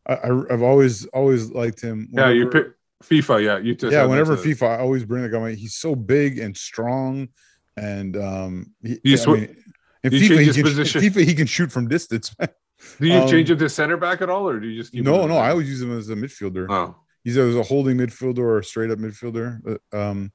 I, 0.06 0.14
I- 0.16 0.54
I've 0.54 0.62
always 0.62 1.06
always 1.08 1.52
liked 1.52 1.82
him. 1.82 2.10
Yeah, 2.12 2.30
you 2.30 2.48
pick 2.48 2.68
FIFA. 3.04 3.44
Yeah, 3.44 3.58
you 3.60 3.76
just 3.76 3.92
yeah, 3.94 4.06
whenever 4.06 4.36
that. 4.36 4.46
FIFA, 4.46 4.78
I 4.78 4.80
always 4.80 5.06
bring 5.06 5.24
the 5.24 5.30
guy. 5.30 5.54
He's 5.56 5.76
so 5.76 5.96
big 5.96 6.40
and 6.40 6.56
strong, 6.56 7.30
and 7.78 8.16
um, 8.18 8.74
he, 8.82 9.00
You 9.04 9.18
I 9.22 9.26
mean, 9.34 9.56
In 10.04 10.12
you 10.14 10.20
FIFA, 10.20 10.28
change 10.28 10.40
he 10.40 10.46
his 10.46 10.56
can, 10.56 10.64
position? 10.64 11.04
in 11.04 11.12
FIFA, 11.14 11.26
he 11.26 11.36
can 11.36 11.48
shoot 11.48 11.72
from 11.72 11.88
distance. 11.90 12.34
Do 13.00 13.08
you 13.08 13.14
Um, 13.14 13.30
change 13.30 13.50
him 13.52 13.58
to 13.60 13.68
center 13.70 13.98
back 13.98 14.22
at 14.22 14.30
all, 14.30 14.48
or 14.48 14.58
do 14.58 14.66
you 14.68 14.80
just 14.80 14.94
keep? 14.94 15.04
no, 15.04 15.24
in 15.24 15.28
no, 15.28 15.34
the- 15.36 15.40
I 15.42 15.50
always 15.52 15.68
use 15.70 15.82
him 15.82 15.98
as 15.98 16.10
a 16.10 16.16
midfielder. 16.16 16.66
Oh, 16.70 16.96
He's 17.24 17.38
either 17.38 17.60
a 17.60 17.64
holding 17.64 17.98
midfielder 17.98 18.40
or 18.40 18.60
a 18.60 18.64
straight 18.64 18.92
up 18.92 19.00
midfielder. 19.00 19.80
Uh, 19.94 19.98
Um, 19.98 20.32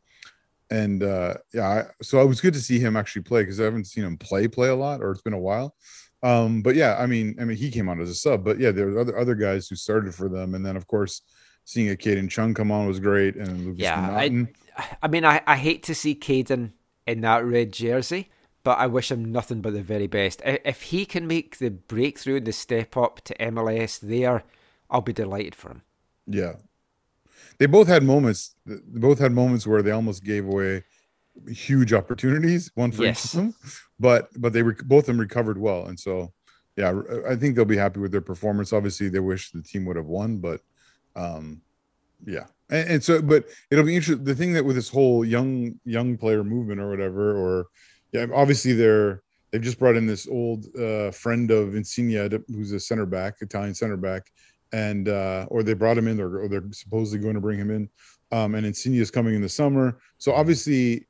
and 0.70 1.02
uh, 1.02 1.34
yeah, 1.52 1.68
I, 1.68 1.84
so 2.02 2.20
it 2.20 2.26
was 2.26 2.40
good 2.40 2.54
to 2.54 2.60
see 2.60 2.78
him 2.78 2.96
actually 2.96 3.22
play 3.22 3.42
because 3.42 3.60
I 3.60 3.64
haven't 3.64 3.84
seen 3.86 4.04
him 4.04 4.16
play 4.16 4.48
play 4.48 4.68
a 4.68 4.74
lot, 4.74 5.02
or 5.02 5.10
it's 5.10 5.22
been 5.22 5.34
a 5.34 5.38
while. 5.38 5.74
Um, 6.22 6.62
but 6.62 6.74
yeah, 6.74 6.96
I 6.98 7.06
mean, 7.06 7.36
I 7.38 7.44
mean, 7.44 7.56
he 7.58 7.70
came 7.70 7.88
on 7.88 8.00
as 8.00 8.08
a 8.08 8.14
sub, 8.14 8.44
but 8.44 8.58
yeah, 8.58 8.70
there 8.70 8.86
were 8.86 8.98
other 8.98 9.18
other 9.18 9.34
guys 9.34 9.68
who 9.68 9.76
started 9.76 10.14
for 10.14 10.28
them, 10.28 10.54
and 10.54 10.64
then 10.64 10.74
of 10.76 10.86
course, 10.86 11.20
seeing 11.64 11.90
a 11.90 11.96
Kadin 11.96 12.30
Chung 12.30 12.54
come 12.54 12.72
on 12.72 12.86
was 12.86 12.98
great, 12.98 13.36
and 13.36 13.66
Lucas 13.66 13.80
Yeah, 13.82 14.10
I- 14.10 14.46
I 15.02 15.06
mean, 15.06 15.24
I, 15.24 15.40
I 15.46 15.56
hate 15.56 15.84
to 15.84 15.94
see 15.94 16.14
Kadin 16.16 16.72
in 17.06 17.20
that 17.20 17.44
red 17.44 17.72
jersey, 17.72 18.30
but 18.64 18.78
I 18.78 18.86
wish 18.88 19.12
him 19.12 19.30
nothing 19.30 19.60
but 19.60 19.72
the 19.74 19.82
very 19.82 20.08
best. 20.08 20.42
If 20.44 20.82
he 20.82 21.04
can 21.06 21.26
make 21.28 21.58
the 21.58 21.70
breakthrough, 21.70 22.38
and 22.38 22.46
the 22.46 22.52
step 22.52 22.96
up 22.96 23.20
to 23.26 23.34
MLS 23.38 24.00
there, 24.00 24.42
I'll 24.90 25.02
be 25.02 25.12
delighted 25.12 25.54
for 25.54 25.68
him. 25.70 25.82
Yeah. 26.26 26.54
They 27.58 27.66
both 27.66 27.88
had 27.88 28.02
moments. 28.02 28.56
They 28.66 28.76
both 29.00 29.18
had 29.18 29.32
moments 29.32 29.66
where 29.66 29.82
they 29.82 29.90
almost 29.92 30.24
gave 30.24 30.46
away 30.46 30.84
huge 31.48 31.92
opportunities, 31.92 32.70
one 32.74 32.92
for 32.92 33.04
Yes. 33.04 33.24
each 33.24 33.34
of 33.34 33.36
them. 33.40 33.54
But 33.98 34.28
but 34.36 34.52
they 34.52 34.62
were 34.62 34.76
both 34.84 35.04
of 35.04 35.06
them 35.06 35.20
recovered 35.20 35.58
well, 35.58 35.86
and 35.86 35.98
so 35.98 36.32
yeah, 36.76 36.92
I 37.28 37.36
think 37.36 37.54
they'll 37.54 37.64
be 37.64 37.76
happy 37.76 38.00
with 38.00 38.10
their 38.12 38.20
performance. 38.20 38.72
Obviously, 38.72 39.08
they 39.08 39.20
wish 39.20 39.52
the 39.52 39.62
team 39.62 39.84
would 39.84 39.96
have 39.96 40.06
won, 40.06 40.38
but 40.38 40.60
um, 41.14 41.62
yeah. 42.26 42.46
And, 42.70 42.88
and 42.90 43.04
so, 43.04 43.22
but 43.22 43.44
it'll 43.70 43.84
be 43.84 43.94
interesting. 43.94 44.24
The 44.24 44.34
thing 44.34 44.52
that 44.54 44.64
with 44.64 44.76
this 44.76 44.88
whole 44.88 45.24
young 45.24 45.78
young 45.84 46.16
player 46.16 46.42
movement 46.42 46.80
or 46.80 46.90
whatever, 46.90 47.36
or 47.36 47.66
yeah, 48.12 48.26
obviously 48.34 48.72
they're 48.72 49.22
they've 49.52 49.62
just 49.62 49.78
brought 49.78 49.94
in 49.96 50.06
this 50.06 50.26
old 50.26 50.66
uh, 50.76 51.12
friend 51.12 51.50
of 51.52 51.76
Insigne, 51.76 52.42
who's 52.48 52.72
a 52.72 52.80
center 52.80 53.06
back, 53.06 53.34
Italian 53.40 53.74
center 53.74 53.96
back, 53.96 54.22
and 54.74 55.08
uh, 55.08 55.46
or 55.50 55.62
they 55.62 55.72
brought 55.72 55.96
him 55.96 56.08
in, 56.08 56.20
or, 56.20 56.40
or 56.40 56.48
they're 56.48 56.64
supposedly 56.72 57.22
going 57.22 57.36
to 57.36 57.40
bring 57.40 57.58
him 57.58 57.70
in. 57.70 57.88
Um, 58.32 58.56
and 58.56 58.66
Insigne 58.66 58.96
is 58.96 59.10
coming 59.10 59.36
in 59.36 59.40
the 59.40 59.48
summer, 59.48 59.98
so 60.18 60.34
obviously 60.34 61.06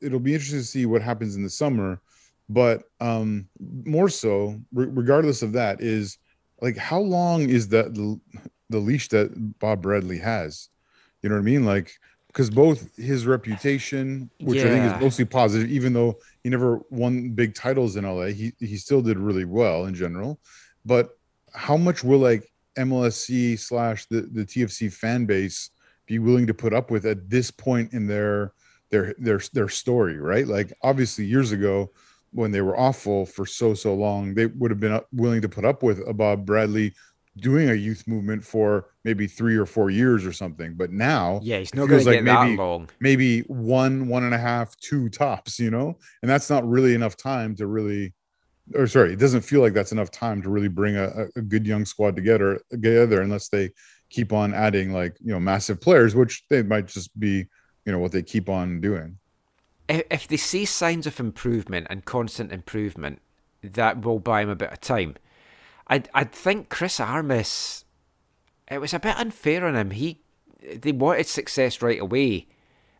it'll 0.00 0.18
be 0.18 0.32
interesting 0.32 0.60
to 0.60 0.64
see 0.64 0.86
what 0.86 1.02
happens 1.02 1.36
in 1.36 1.42
the 1.42 1.50
summer. 1.50 2.00
But 2.48 2.84
um, 3.00 3.46
more 3.84 4.08
so, 4.08 4.58
re- 4.72 4.88
regardless 4.88 5.42
of 5.42 5.52
that, 5.52 5.82
is 5.82 6.16
like 6.62 6.78
how 6.78 6.98
long 6.98 7.50
is 7.50 7.68
that 7.68 7.94
the, 7.94 8.18
the 8.70 8.78
leash 8.78 9.08
that 9.08 9.58
Bob 9.58 9.82
Bradley 9.82 10.18
has? 10.18 10.70
You 11.20 11.28
know 11.28 11.34
what 11.34 11.42
I 11.42 11.44
mean? 11.44 11.66
Like 11.66 11.92
because 12.28 12.48
both 12.48 12.96
his 12.96 13.26
reputation, 13.26 14.30
which 14.40 14.60
I 14.60 14.68
think 14.68 14.94
is 14.94 15.00
mostly 15.00 15.26
positive, 15.26 15.70
even 15.70 15.92
though 15.92 16.18
he 16.42 16.48
never 16.48 16.80
won 16.90 17.30
big 17.30 17.54
titles 17.54 17.96
in 17.96 18.04
LA, 18.04 18.26
he 18.26 18.52
he 18.58 18.78
still 18.78 19.02
did 19.02 19.18
really 19.18 19.44
well 19.44 19.84
in 19.84 19.94
general. 19.94 20.40
But 20.86 21.18
how 21.52 21.76
much 21.76 22.02
will 22.02 22.18
like 22.18 22.50
MLSC 22.76 23.58
slash 23.58 24.06
the 24.06 24.22
the 24.22 24.44
TFC 24.44 24.92
fan 24.92 25.26
base 25.26 25.70
be 26.06 26.18
willing 26.18 26.46
to 26.46 26.54
put 26.54 26.72
up 26.74 26.90
with 26.90 27.06
at 27.06 27.28
this 27.30 27.50
point 27.50 27.92
in 27.92 28.06
their 28.06 28.52
their 28.90 29.14
their 29.18 29.40
their 29.52 29.68
story, 29.68 30.18
right? 30.18 30.46
Like 30.46 30.72
obviously 30.82 31.24
years 31.24 31.52
ago 31.52 31.90
when 32.32 32.50
they 32.50 32.60
were 32.60 32.76
awful 32.78 33.26
for 33.26 33.46
so 33.46 33.74
so 33.74 33.94
long, 33.94 34.34
they 34.34 34.46
would 34.46 34.70
have 34.70 34.80
been 34.80 35.00
willing 35.12 35.40
to 35.42 35.48
put 35.48 35.64
up 35.64 35.82
with 35.82 36.00
a 36.06 36.12
Bob 36.12 36.44
Bradley 36.44 36.92
doing 37.38 37.70
a 37.70 37.74
youth 37.74 38.06
movement 38.06 38.44
for 38.44 38.86
maybe 39.04 39.26
three 39.26 39.56
or 39.56 39.66
four 39.66 39.90
years 39.90 40.24
or 40.24 40.32
something. 40.32 40.74
But 40.74 40.92
now, 40.92 41.40
Yeah, 41.42 41.58
he's 41.58 41.74
not 41.74 41.88
going 41.88 42.04
like 42.04 42.22
maybe- 42.22 42.56
long. 42.56 42.88
maybe 43.00 43.40
one, 43.42 44.06
one 44.06 44.22
and 44.22 44.32
a 44.34 44.38
half, 44.38 44.76
two 44.76 45.08
tops, 45.08 45.58
you 45.58 45.70
know, 45.70 45.98
and 46.22 46.30
that's 46.30 46.48
not 46.48 46.68
really 46.68 46.94
enough 46.94 47.16
time 47.16 47.56
to 47.56 47.66
really, 47.66 48.12
or 48.74 48.86
sorry, 48.86 49.12
it 49.12 49.18
doesn't 49.18 49.42
feel 49.42 49.60
like 49.60 49.74
that's 49.74 49.92
enough 49.92 50.10
time 50.10 50.40
to 50.42 50.48
really 50.48 50.68
bring 50.68 50.96
a, 50.96 51.26
a- 51.36 51.42
good 51.42 51.66
young 51.66 51.84
squad 51.84 52.16
together, 52.16 52.60
together, 52.70 53.20
unless 53.20 53.48
they 53.48 53.70
keep 54.10 54.32
on 54.32 54.54
adding 54.54 54.92
like 54.92 55.16
you 55.20 55.32
know 55.32 55.40
massive 55.40 55.80
players, 55.80 56.14
which 56.14 56.44
they 56.48 56.62
might 56.62 56.86
just 56.86 57.18
be, 57.18 57.46
you 57.84 57.92
know, 57.92 57.98
what 57.98 58.12
they 58.12 58.22
keep 58.22 58.48
on 58.48 58.80
doing. 58.80 59.18
if, 59.88 60.28
they 60.28 60.36
see 60.36 60.64
signs 60.64 61.06
of 61.06 61.20
improvement 61.20 61.86
and 61.90 62.04
constant 62.04 62.52
improvement, 62.52 63.20
that 63.62 64.02
will 64.04 64.18
buy 64.18 64.42
him 64.42 64.48
a 64.48 64.56
bit 64.56 64.72
of 64.72 64.80
time. 64.80 65.14
I'd 65.86 66.08
I'd 66.14 66.32
think 66.32 66.68
Chris 66.70 66.98
Armas, 67.00 67.84
it 68.70 68.80
was 68.80 68.94
a 68.94 68.98
bit 68.98 69.18
unfair 69.18 69.66
on 69.66 69.76
him. 69.76 69.90
He 69.90 70.20
they 70.76 70.92
wanted 70.92 71.26
success 71.26 71.82
right 71.82 72.00
away, 72.00 72.46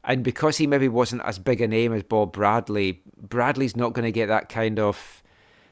and 0.04 0.22
because 0.22 0.58
he 0.58 0.66
maybe 0.66 0.88
wasn't 0.88 1.22
as 1.24 1.38
big 1.38 1.60
a 1.62 1.68
name 1.68 1.92
as 1.94 2.02
Bob 2.02 2.32
Bradley, 2.32 3.02
Bradley's 3.16 3.76
not 3.76 3.94
going 3.94 4.04
to 4.04 4.12
get 4.12 4.26
that 4.26 4.48
kind 4.50 4.78
of 4.78 5.22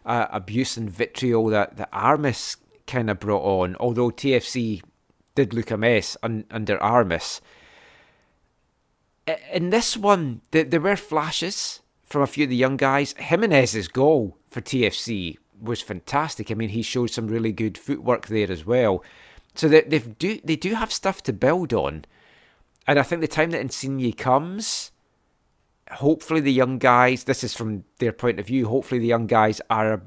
uh, 0.04 0.26
abuse 0.30 0.76
and 0.76 0.90
vitriol 0.90 1.46
that 1.46 1.76
that 1.76 1.88
Armas 1.92 2.56
kind 2.86 3.10
of 3.10 3.20
brought 3.20 3.44
on. 3.44 3.76
Although 3.80 4.10
TFC 4.10 4.82
did 5.34 5.54
look 5.54 5.70
a 5.70 5.76
mess 5.76 6.16
un, 6.22 6.44
under 6.50 6.82
Armas 6.82 7.40
in 9.52 9.70
this 9.70 9.96
one, 9.96 10.40
there, 10.50 10.64
there 10.64 10.80
were 10.80 10.96
flashes 10.96 11.80
from 12.02 12.22
a 12.22 12.26
few 12.26 12.44
of 12.44 12.50
the 12.50 12.56
young 12.56 12.76
guys. 12.76 13.14
Jimenez's 13.18 13.88
goal 13.88 14.36
for 14.50 14.60
TFC 14.60 15.38
was 15.60 15.80
fantastic. 15.80 16.50
I 16.50 16.54
mean, 16.54 16.70
he 16.70 16.82
showed 16.82 17.10
some 17.10 17.28
really 17.28 17.52
good 17.52 17.78
footwork 17.78 18.26
there 18.26 18.50
as 18.50 18.66
well. 18.66 19.04
So 19.54 19.68
they 19.68 19.82
they 19.82 19.98
do 19.98 20.40
they 20.42 20.56
do 20.56 20.74
have 20.74 20.92
stuff 20.92 21.22
to 21.24 21.32
build 21.32 21.74
on, 21.74 22.06
and 22.86 22.98
I 22.98 23.02
think 23.02 23.20
the 23.20 23.28
time 23.28 23.50
that 23.50 23.60
Insigne 23.60 24.12
comes, 24.12 24.91
hopefully 25.92 26.40
the 26.40 26.52
young 26.52 26.78
guys. 26.78 27.24
This 27.24 27.44
is 27.44 27.54
from 27.54 27.84
their 27.98 28.12
point 28.12 28.40
of 28.40 28.46
view. 28.46 28.66
Hopefully 28.66 29.00
the 29.00 29.06
young 29.06 29.26
guys 29.26 29.60
are 29.70 29.92
a 29.92 30.02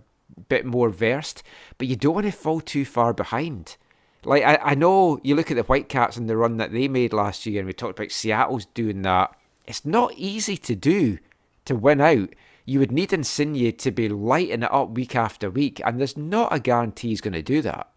bit 0.49 0.65
more 0.65 0.89
versed, 0.89 1.43
but 1.77 1.87
you 1.87 1.95
don't 1.95 2.15
want 2.15 2.25
to 2.25 2.31
fall 2.31 2.61
too 2.61 2.85
far 2.85 3.13
behind. 3.13 3.77
Like 4.23 4.43
I, 4.43 4.57
I 4.61 4.75
know 4.75 5.19
you 5.23 5.35
look 5.35 5.51
at 5.51 5.57
the 5.57 5.63
Whitecaps 5.63 6.17
and 6.17 6.29
the 6.29 6.37
run 6.37 6.57
that 6.57 6.71
they 6.71 6.87
made 6.87 7.13
last 7.13 7.45
year, 7.45 7.59
and 7.59 7.67
we 7.67 7.73
talked 7.73 7.99
about 7.99 8.11
Seattle's 8.11 8.65
doing 8.65 9.03
that. 9.03 9.35
It's 9.65 9.85
not 9.85 10.13
easy 10.15 10.57
to 10.57 10.75
do 10.75 11.19
to 11.65 11.75
win 11.75 12.01
out. 12.01 12.29
You 12.65 12.79
would 12.79 12.91
need 12.91 13.13
Insigne 13.13 13.71
to 13.71 13.91
be 13.91 14.09
lighting 14.09 14.63
it 14.63 14.73
up 14.73 14.91
week 14.91 15.15
after 15.15 15.49
week, 15.49 15.79
and 15.85 15.99
there's 15.99 16.17
not 16.17 16.53
a 16.53 16.59
guarantee 16.59 17.09
he's 17.09 17.21
going 17.21 17.33
to 17.33 17.43
do 17.43 17.61
that 17.61 17.89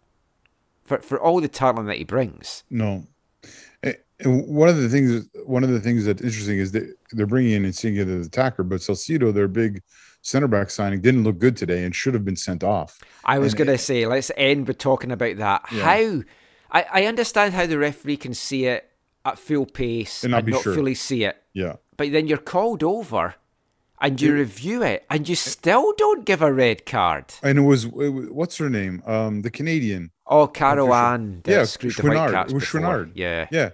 for 0.83 0.99
for 0.99 1.19
all 1.19 1.41
the 1.41 1.47
talent 1.47 1.87
that 1.87 1.97
he 1.97 2.03
brings. 2.03 2.63
No. 2.69 3.07
And 4.21 4.45
one 4.47 4.67
of 4.67 4.77
the 4.77 4.89
things, 4.89 5.27
one 5.45 5.63
of 5.63 5.69
the 5.69 5.79
things 5.79 6.05
that's 6.05 6.21
interesting 6.21 6.57
is 6.59 6.71
that 6.73 6.93
they're 7.11 7.25
bringing 7.25 7.53
in 7.53 7.65
Insigne 7.65 7.97
as 7.99 8.05
the 8.05 8.19
attacker, 8.21 8.63
but 8.63 8.81
Salcedo, 8.81 9.31
their 9.31 9.47
big 9.47 9.81
center 10.21 10.47
back 10.47 10.69
signing, 10.69 10.99
didn't 11.01 11.23
look 11.23 11.39
good 11.39 11.55
today 11.55 11.85
and 11.85 11.95
should 11.95 12.13
have 12.13 12.25
been 12.25 12.35
sent 12.35 12.63
off. 12.63 12.99
I 13.23 13.39
was 13.39 13.53
going 13.53 13.67
to 13.67 13.77
say, 13.77 14.05
let's 14.05 14.31
end 14.35 14.67
with 14.67 14.77
talking 14.77 15.11
about 15.11 15.37
that. 15.37 15.63
Yeah. 15.71 15.83
How 15.83 16.23
I, 16.71 16.85
I 16.91 17.05
understand 17.05 17.53
how 17.53 17.65
the 17.65 17.79
referee 17.79 18.17
can 18.17 18.33
see 18.33 18.65
it 18.65 18.91
at 19.25 19.39
full 19.39 19.65
pace 19.65 20.23
And 20.23 20.33
and 20.35 20.45
not 20.45 20.53
not, 20.53 20.63
sure. 20.63 20.75
fully 20.75 20.95
see 20.95 21.23
it, 21.23 21.41
Yeah. 21.53 21.77
but 21.97 22.11
then 22.11 22.27
you're 22.27 22.37
called 22.37 22.83
over 22.83 23.35
and 24.01 24.21
you 24.21 24.33
review 24.33 24.83
it 24.83 25.05
and 25.09 25.27
you 25.27 25.35
still 25.35 25.93
don't 25.97 26.25
give 26.25 26.41
a 26.41 26.51
red 26.53 26.85
card. 26.85 27.25
And 27.41 27.57
it 27.57 27.61
was, 27.63 27.85
it 27.85 27.91
was 27.91 28.29
what's 28.29 28.57
her 28.57 28.69
name? 28.69 29.01
Um, 29.05 29.41
the 29.41 29.49
Canadian. 29.51 30.11
Oh, 30.27 30.47
Caro 30.47 30.83
Official. 30.85 30.93
Ann 30.95 31.41
that 31.45 31.51
Yeah, 31.51 31.63
screwed 31.63 31.95
the 31.95 32.03
Chenard. 32.03 32.31
Whitecaps 32.33 32.51
It 32.51 32.81
was. 32.81 33.07
Yeah. 33.15 33.47
Yeah. 33.51 33.69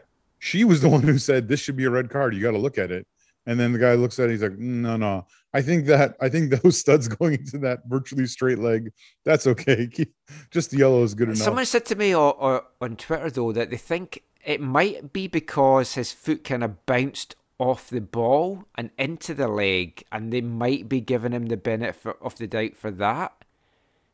She 0.46 0.64
was 0.64 0.80
the 0.82 0.90
one 0.96 1.02
who 1.02 1.18
said 1.18 1.48
this 1.48 1.60
should 1.60 1.76
be 1.76 1.86
a 1.86 1.90
red 1.90 2.10
card. 2.12 2.36
You 2.36 2.42
got 2.42 2.52
to 2.52 2.60
look 2.60 2.78
at 2.78 2.92
it. 2.92 3.08
And 3.48 3.60
then 3.60 3.74
the 3.74 3.80
guy 3.80 3.94
looks 3.94 4.20
at 4.20 4.30
it. 4.30 4.34
He's 4.34 4.42
like, 4.44 4.58
no, 4.58 4.96
no. 4.96 5.26
I 5.54 5.62
think 5.62 5.86
that 5.88 6.16
I 6.22 6.30
think 6.30 6.52
those 6.62 6.80
studs 6.80 7.08
going 7.08 7.34
into 7.34 7.58
that 7.60 7.80
virtually 7.88 8.28
straight 8.28 8.60
leg, 8.60 8.92
that's 9.24 9.48
okay. 9.48 9.90
Just 10.52 10.70
the 10.72 10.78
yellow 10.78 11.04
is 11.04 11.16
good 11.16 11.30
enough. 11.30 11.40
Someone 11.40 11.66
said 11.66 11.86
to 11.86 11.96
me 11.96 12.14
or, 12.14 12.34
or, 12.36 12.64
on 12.80 12.96
Twitter 12.96 13.30
though 13.32 13.52
that 13.54 13.72
they 13.72 13.78
think 13.78 14.22
it 14.44 14.62
might 14.62 15.12
be 15.14 15.28
because 15.28 15.96
his 15.96 16.12
foot 16.12 16.44
kind 16.44 16.64
of 16.64 16.86
bounced 16.86 17.36
off 17.58 17.90
the 17.90 18.02
ball 18.02 18.66
and 18.76 18.92
into 19.00 19.34
the 19.34 19.48
leg, 19.48 20.04
and 20.12 20.32
they 20.32 20.42
might 20.42 20.88
be 20.90 21.02
giving 21.02 21.32
him 21.32 21.48
the 21.48 21.58
benefit 21.58 22.18
of 22.22 22.38
the 22.38 22.46
doubt 22.48 22.76
for 22.76 22.92
that. 22.92 23.34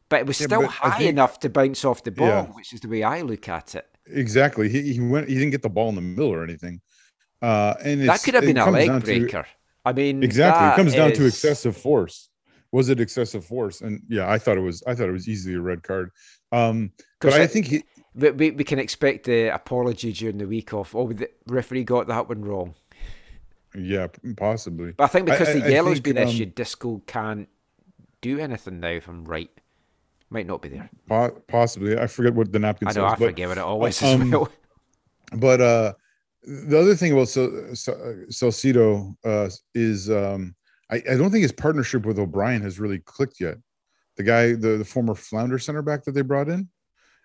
But 0.10 0.22
it 0.22 0.28
was 0.28 0.40
Yeah, 0.40 0.48
still 0.48 0.68
high 0.68 0.98
think- 1.00 1.10
enough 1.10 1.40
to 1.40 1.50
bounce 1.50 1.84
off 1.84 2.04
the 2.04 2.12
ball, 2.12 2.28
Yeah. 2.28 2.46
which 2.48 2.72
is 2.74 2.82
the 2.82 2.88
way 2.88 3.04
I 3.04 3.22
look 3.22 3.50
at 3.50 3.76
it. 3.76 3.88
Exactly. 4.08 4.68
He, 4.70 4.94
he 4.94 5.00
went. 5.00 5.28
He 5.30 5.36
didn't 5.36 5.52
get 5.52 5.62
the 5.62 5.70
ball 5.70 5.90
in 5.90 5.96
the 5.96 6.02
middle 6.02 6.32
or 6.34 6.44
anything. 6.44 6.82
Uh, 7.42 7.74
and 7.84 8.08
That 8.08 8.22
could 8.24 8.34
have 8.36 8.44
been 8.44 8.58
a 8.58 8.70
leg 8.70 8.88
down 8.88 9.02
to- 9.02 9.44
I 9.84 9.94
mean, 9.94 10.22
exactly. 10.24 10.68
It 10.68 10.76
comes 10.76 10.94
down 10.94 11.12
to 11.14 11.26
excessive 11.26 11.76
force. 11.76 12.30
Was 12.72 12.90
it 12.90 13.00
excessive 13.00 13.44
force? 13.44 13.82
And 13.82 14.02
yeah, 14.08 14.30
I 14.30 14.38
thought 14.38 14.58
it 14.58 14.62
was. 14.62 14.84
I 14.86 14.96
thought 14.96 15.10
it 15.10 15.14
was 15.14 15.28
easily 15.28 15.56
a 15.56 15.62
red 15.62 15.84
card. 15.84 16.12
Um, 16.52 16.92
but 17.20 17.34
I 17.34 17.42
it- 17.44 17.52
think 17.52 17.68
he. 17.68 17.84
We, 18.14 18.32
we, 18.32 18.52
we 18.52 18.64
can 18.66 18.78
expect 18.78 19.26
the 19.26 19.48
apology 19.56 20.12
during 20.12 20.38
the 20.38 20.46
week 20.46 20.74
off. 20.74 20.94
Oh, 20.96 21.12
the 21.14 21.30
referee 21.48 21.86
got 21.86 22.08
that 22.08 22.28
one 22.28 22.42
wrong. 22.44 22.76
Yeah, 23.74 24.08
possibly. 24.36 24.92
But 24.92 25.06
I 25.06 25.08
think 25.08 25.26
because 25.28 25.48
I- 25.50 25.54
the 25.60 25.66
I 25.66 25.70
yellow's 25.70 25.94
think, 26.00 26.04
been 26.04 26.18
um, 26.18 26.28
issued, 26.28 26.54
Disco 26.56 27.02
can't 27.08 27.48
do 28.22 28.38
anything 28.40 28.82
now. 28.82 28.90
If 28.90 29.08
I'm 29.08 29.24
right, 29.26 29.50
might 30.32 30.48
not 30.48 30.62
be 30.62 30.70
there. 30.70 30.90
Po- 31.08 31.38
possibly. 31.48 31.98
I 31.98 32.08
forget 32.08 32.34
what 32.34 32.52
the 32.52 32.60
napkin 32.60 32.88
I 32.88 32.92
says. 32.92 33.04
I 33.04 33.10
but- 33.10 33.20
forget 33.20 33.50
what 33.50 33.58
it 33.58 33.64
always 33.64 34.02
um, 34.02 34.32
well. 34.32 34.50
but 35.34 35.62
uh 35.62 35.94
the 36.44 36.80
other 36.80 36.96
thing 36.96 37.12
about 37.14 37.28
Sal- 37.30 37.76
Sal- 37.76 38.26
Salcedo 38.30 39.16
uh 39.24 39.50
is 39.76 40.10
um 40.10 40.56
I, 40.90 40.96
I 41.10 41.16
don't 41.16 41.32
think 41.32 41.44
his 41.44 41.52
partnership 41.52 42.06
with 42.06 42.18
O'Brien 42.20 42.62
has 42.64 42.80
really 42.80 43.00
clicked 43.00 43.40
yet. 43.40 43.56
The 44.18 44.24
guy, 44.24 44.48
the, 44.54 44.78
the 44.78 44.84
former 44.86 45.16
Flounder 45.16 45.58
center 45.58 45.82
back 45.82 46.04
that 46.04 46.12
they 46.12 46.22
brought 46.22 46.50
in, 46.50 46.68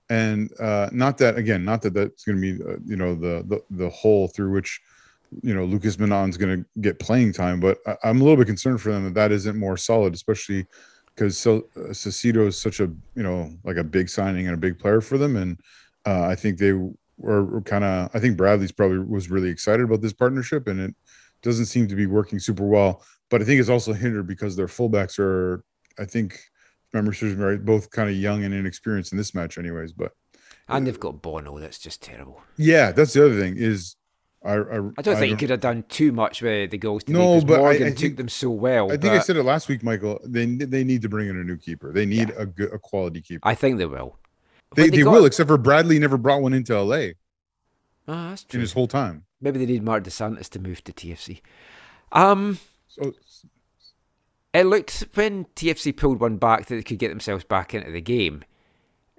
and 0.08 0.48
uh, 0.60 0.88
not 0.92 1.18
that 1.18 1.36
again, 1.36 1.64
not 1.64 1.82
that 1.82 1.94
that's 1.94 2.22
going 2.24 2.40
to 2.40 2.42
be 2.42 2.62
uh, 2.62 2.76
you 2.86 2.94
know 2.96 3.16
the, 3.16 3.44
the 3.48 3.60
the 3.84 3.90
hole 3.90 4.28
through 4.28 4.52
which 4.52 4.80
you 5.42 5.52
know 5.52 5.64
Lucas 5.64 5.98
Minon's 5.98 6.36
going 6.36 6.60
to 6.62 6.80
get 6.80 7.00
playing 7.00 7.32
time, 7.32 7.58
but 7.58 7.78
I, 7.88 7.96
I'm 8.04 8.20
a 8.20 8.24
little 8.24 8.36
bit 8.36 8.46
concerned 8.46 8.80
for 8.80 8.92
them 8.92 9.02
that 9.04 9.14
that 9.14 9.32
isn't 9.32 9.56
more 9.58 9.76
solid, 9.76 10.14
especially 10.14 10.64
because 11.16 11.38
so, 11.38 11.68
uh, 11.76 11.90
Cecito 11.90 12.46
is 12.46 12.60
such 12.60 12.80
a 12.80 12.84
you 13.14 13.22
know 13.22 13.50
like 13.64 13.76
a 13.76 13.84
big 13.84 14.08
signing 14.08 14.46
and 14.46 14.54
a 14.54 14.58
big 14.58 14.78
player 14.78 15.00
for 15.00 15.18
them, 15.18 15.36
and 15.36 15.58
uh, 16.04 16.24
I 16.24 16.34
think 16.34 16.58
they 16.58 16.72
were 17.18 17.62
kind 17.62 17.84
of 17.84 18.10
I 18.14 18.20
think 18.20 18.36
Bradley's 18.36 18.72
probably 18.72 18.98
was 18.98 19.30
really 19.30 19.48
excited 19.48 19.84
about 19.84 20.02
this 20.02 20.12
partnership, 20.12 20.68
and 20.68 20.80
it 20.80 20.94
doesn't 21.42 21.66
seem 21.66 21.88
to 21.88 21.96
be 21.96 22.06
working 22.06 22.38
super 22.38 22.66
well. 22.66 23.02
But 23.30 23.42
I 23.42 23.44
think 23.44 23.60
it's 23.60 23.70
also 23.70 23.92
hindered 23.92 24.26
because 24.26 24.54
their 24.54 24.68
fullbacks 24.68 25.18
are 25.18 25.64
I 25.98 26.04
think 26.04 26.38
memory 26.92 27.14
serves 27.14 27.34
right, 27.34 27.64
both 27.64 27.90
kind 27.90 28.08
of 28.08 28.16
young 28.16 28.44
and 28.44 28.54
inexperienced 28.54 29.12
in 29.12 29.18
this 29.18 29.34
match, 29.34 29.58
anyways. 29.58 29.92
But 29.92 30.12
And 30.68 30.86
they've 30.86 31.00
got 31.00 31.22
Bono. 31.22 31.58
That's 31.58 31.78
just 31.78 32.02
terrible. 32.02 32.42
yeah, 32.56 32.92
that's 32.92 33.14
the 33.14 33.24
other 33.24 33.40
thing 33.40 33.56
is 33.56 33.96
I 34.46 34.54
I, 34.54 34.78
I 34.98 35.02
don't 35.02 35.16
think 35.16 35.30
he 35.30 35.36
could 35.36 35.50
have 35.50 35.60
done 35.60 35.84
too 35.88 36.12
much 36.12 36.40
with 36.42 36.70
the 36.70 36.78
goals. 36.78 37.02
No, 37.08 37.40
but 37.40 37.54
I- 37.54 37.58
Morgan 37.58 37.86
I 37.86 37.90
took 37.90 37.98
think- 37.98 38.16
them 38.16 38.28
so 38.28 38.50
well. 38.50 38.92
I 38.92 38.96
think 38.96 39.12
I 39.12 39.18
said 39.18 39.36
it 39.36 39.42
last 39.42 39.68
week, 39.68 39.82
Michael. 39.82 40.20
They 40.24 40.46
they 40.46 40.84
need 40.84 41.02
to 41.02 41.08
bring 41.08 41.28
in 41.28 41.36
a 41.36 41.44
new 41.44 41.56
keeper. 41.56 41.92
They 41.92 42.06
need 42.06 42.32
a 42.36 42.46
good 42.46 42.72
a 42.72 42.78
quality 42.78 43.20
keeper. 43.20 43.40
I 43.46 43.54
think 43.54 43.78
they 43.78 43.86
will. 43.86 44.18
they 44.74 44.82
When 44.84 44.90
they, 44.92 45.02
got- 45.02 45.12
will, 45.12 45.24
except 45.26 45.48
for 45.48 45.58
Bradley 45.58 45.98
never 45.98 46.16
brought 46.16 46.42
one 46.42 46.52
into 46.54 46.74
LA 46.80 47.08
Ah, 48.08 48.30
that's 48.30 48.42
in 48.44 48.48
true. 48.50 48.60
his 48.60 48.72
whole 48.72 48.86
time. 48.88 49.24
Maybe 49.40 49.58
they 49.58 49.66
need 49.66 49.82
Marc 49.82 50.04
Dos 50.04 50.14
Santos 50.14 50.48
to 50.50 50.58
move 50.60 50.82
to 50.84 50.92
TFC. 50.92 51.40
Um, 52.12 52.58
So 52.88 53.12
it 54.54 54.64
looked 54.64 55.04
when 55.14 55.44
TFC 55.56 55.94
pulled 55.94 56.20
one 56.20 56.36
back 56.38 56.66
that 56.66 56.76
they 56.76 56.82
could 56.82 56.98
get 56.98 57.08
themselves 57.08 57.44
back 57.44 57.74
into 57.74 57.90
the 57.90 58.00
game. 58.00 58.44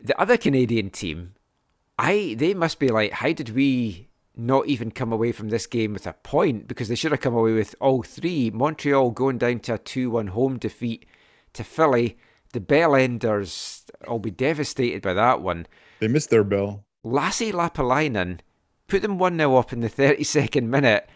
The 0.01 0.19
other 0.19 0.37
Canadian 0.37 0.89
team, 0.89 1.33
I 1.99 2.35
they 2.37 2.53
must 2.53 2.79
be 2.79 2.87
like, 2.89 3.11
how 3.11 3.33
did 3.33 3.49
we 3.49 4.06
not 4.37 4.67
even 4.67 4.91
come 4.91 5.11
away 5.11 5.31
from 5.31 5.49
this 5.49 5.67
game 5.67 5.93
with 5.93 6.07
a 6.07 6.13
point? 6.13 6.67
Because 6.67 6.87
they 6.87 6.95
should 6.95 7.11
have 7.11 7.21
come 7.21 7.35
away 7.35 7.53
with 7.53 7.75
all 7.79 8.03
three. 8.03 8.49
Montreal 8.49 9.11
going 9.11 9.37
down 9.37 9.59
to 9.61 9.75
a 9.75 9.77
two-one 9.77 10.27
home 10.27 10.57
defeat 10.57 11.05
to 11.53 11.63
Philly. 11.63 12.17
The 12.53 12.59
Bellenders 12.59 13.83
will 14.07 14.19
be 14.19 14.31
devastated 14.31 15.01
by 15.01 15.13
that 15.13 15.41
one. 15.41 15.67
they 15.99 16.07
missed 16.07 16.29
their 16.29 16.43
bell. 16.43 16.85
Lassi 17.05 17.51
Lappalainen 17.51 18.39
put 18.87 19.01
them 19.01 19.17
1 19.17 19.37
0 19.37 19.55
up 19.55 19.73
in 19.73 19.81
the 19.81 19.89
32nd 19.89 20.63
minute. 20.63 21.07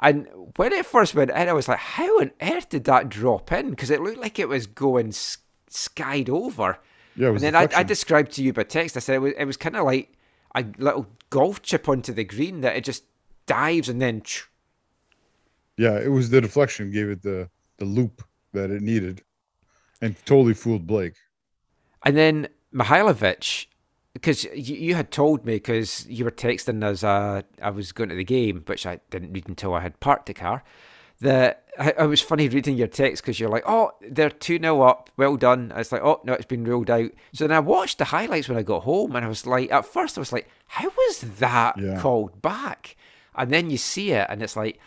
And 0.00 0.28
when 0.56 0.72
it 0.72 0.86
first 0.86 1.14
went 1.14 1.30
in, 1.30 1.48
I 1.48 1.52
was 1.52 1.68
like, 1.68 1.78
how 1.78 2.20
on 2.20 2.30
earth 2.42 2.68
did 2.68 2.84
that 2.84 3.08
drop 3.08 3.50
in? 3.52 3.70
Because 3.70 3.90
it 3.90 4.02
looked 4.02 4.18
like 4.18 4.38
it 4.38 4.48
was 4.48 4.66
going 4.66 5.12
skied 5.68 6.28
over. 6.28 6.78
Yeah, 7.16 7.28
it 7.28 7.32
was 7.32 7.42
and 7.42 7.54
then 7.54 7.68
I, 7.72 7.78
I 7.78 7.82
described 7.82 8.32
to 8.32 8.42
you 8.42 8.52
by 8.52 8.64
text, 8.64 8.96
I 8.96 9.00
said 9.00 9.16
it 9.16 9.20
was, 9.20 9.32
it 9.38 9.44
was 9.46 9.56
kind 9.56 9.74
of 9.74 9.84
like 9.84 10.12
a 10.56 10.64
little 10.78 11.06
golf 11.30 11.62
chip 11.62 11.88
onto 11.88 12.12
the 12.12 12.24
green 12.24 12.62
that 12.62 12.76
it 12.76 12.84
just 12.84 13.04
dives 13.46 13.88
and 13.88 14.00
then. 14.00 14.22
Yeah, 15.76 15.98
it 15.98 16.08
was 16.08 16.30
the 16.30 16.40
deflection 16.40 16.90
gave 16.90 17.08
it 17.08 17.22
the 17.22 17.48
the 17.78 17.84
loop 17.84 18.24
that 18.52 18.70
it 18.70 18.82
needed, 18.82 19.22
and 20.00 20.16
totally 20.24 20.54
fooled 20.54 20.86
Blake. 20.86 21.14
And 22.04 22.16
then 22.16 22.48
Mihailovic, 22.72 23.66
because 24.14 24.44
you, 24.44 24.76
you 24.76 24.94
had 24.94 25.10
told 25.10 25.44
me, 25.44 25.56
because 25.56 26.06
you 26.08 26.24
were 26.24 26.30
texting 26.30 26.82
us, 26.82 27.04
uh, 27.04 27.42
I 27.60 27.70
was 27.70 27.92
going 27.92 28.08
to 28.08 28.16
the 28.16 28.24
game, 28.24 28.62
which 28.66 28.86
I 28.86 29.00
didn't 29.10 29.32
read 29.32 29.48
until 29.48 29.74
I 29.74 29.80
had 29.80 30.00
parked 30.00 30.26
the 30.26 30.34
car, 30.34 30.62
that 31.20 31.64
I, 31.78 31.92
I 32.00 32.06
was 32.06 32.20
funny 32.20 32.48
reading 32.48 32.76
your 32.76 32.86
text 32.88 33.22
because 33.22 33.38
you're 33.40 33.48
like, 33.50 33.64
oh, 33.66 33.92
they're 34.10 34.30
2 34.30 34.58
0 34.58 34.82
up, 34.82 35.10
well 35.16 35.36
done. 35.36 35.72
It's 35.76 35.92
like, 35.92 36.02
oh, 36.02 36.20
no, 36.24 36.32
it's 36.34 36.44
been 36.46 36.64
ruled 36.64 36.90
out. 36.90 37.10
So 37.32 37.46
then 37.46 37.56
I 37.56 37.60
watched 37.60 37.98
the 37.98 38.04
highlights 38.04 38.48
when 38.48 38.58
I 38.58 38.62
got 38.62 38.82
home, 38.82 39.16
and 39.16 39.24
I 39.24 39.28
was 39.28 39.46
like, 39.46 39.70
at 39.72 39.86
first, 39.86 40.18
I 40.18 40.20
was 40.20 40.32
like, 40.32 40.48
how 40.66 40.88
was 40.88 41.20
that 41.38 41.78
Yeah. 41.78 42.00
called 42.00 42.40
back? 42.42 42.96
And 43.34 43.50
then 43.50 43.70
you 43.70 43.76
see 43.78 44.12
it, 44.12 44.26
and 44.30 44.42
it's 44.42 44.56
like, 44.56 44.78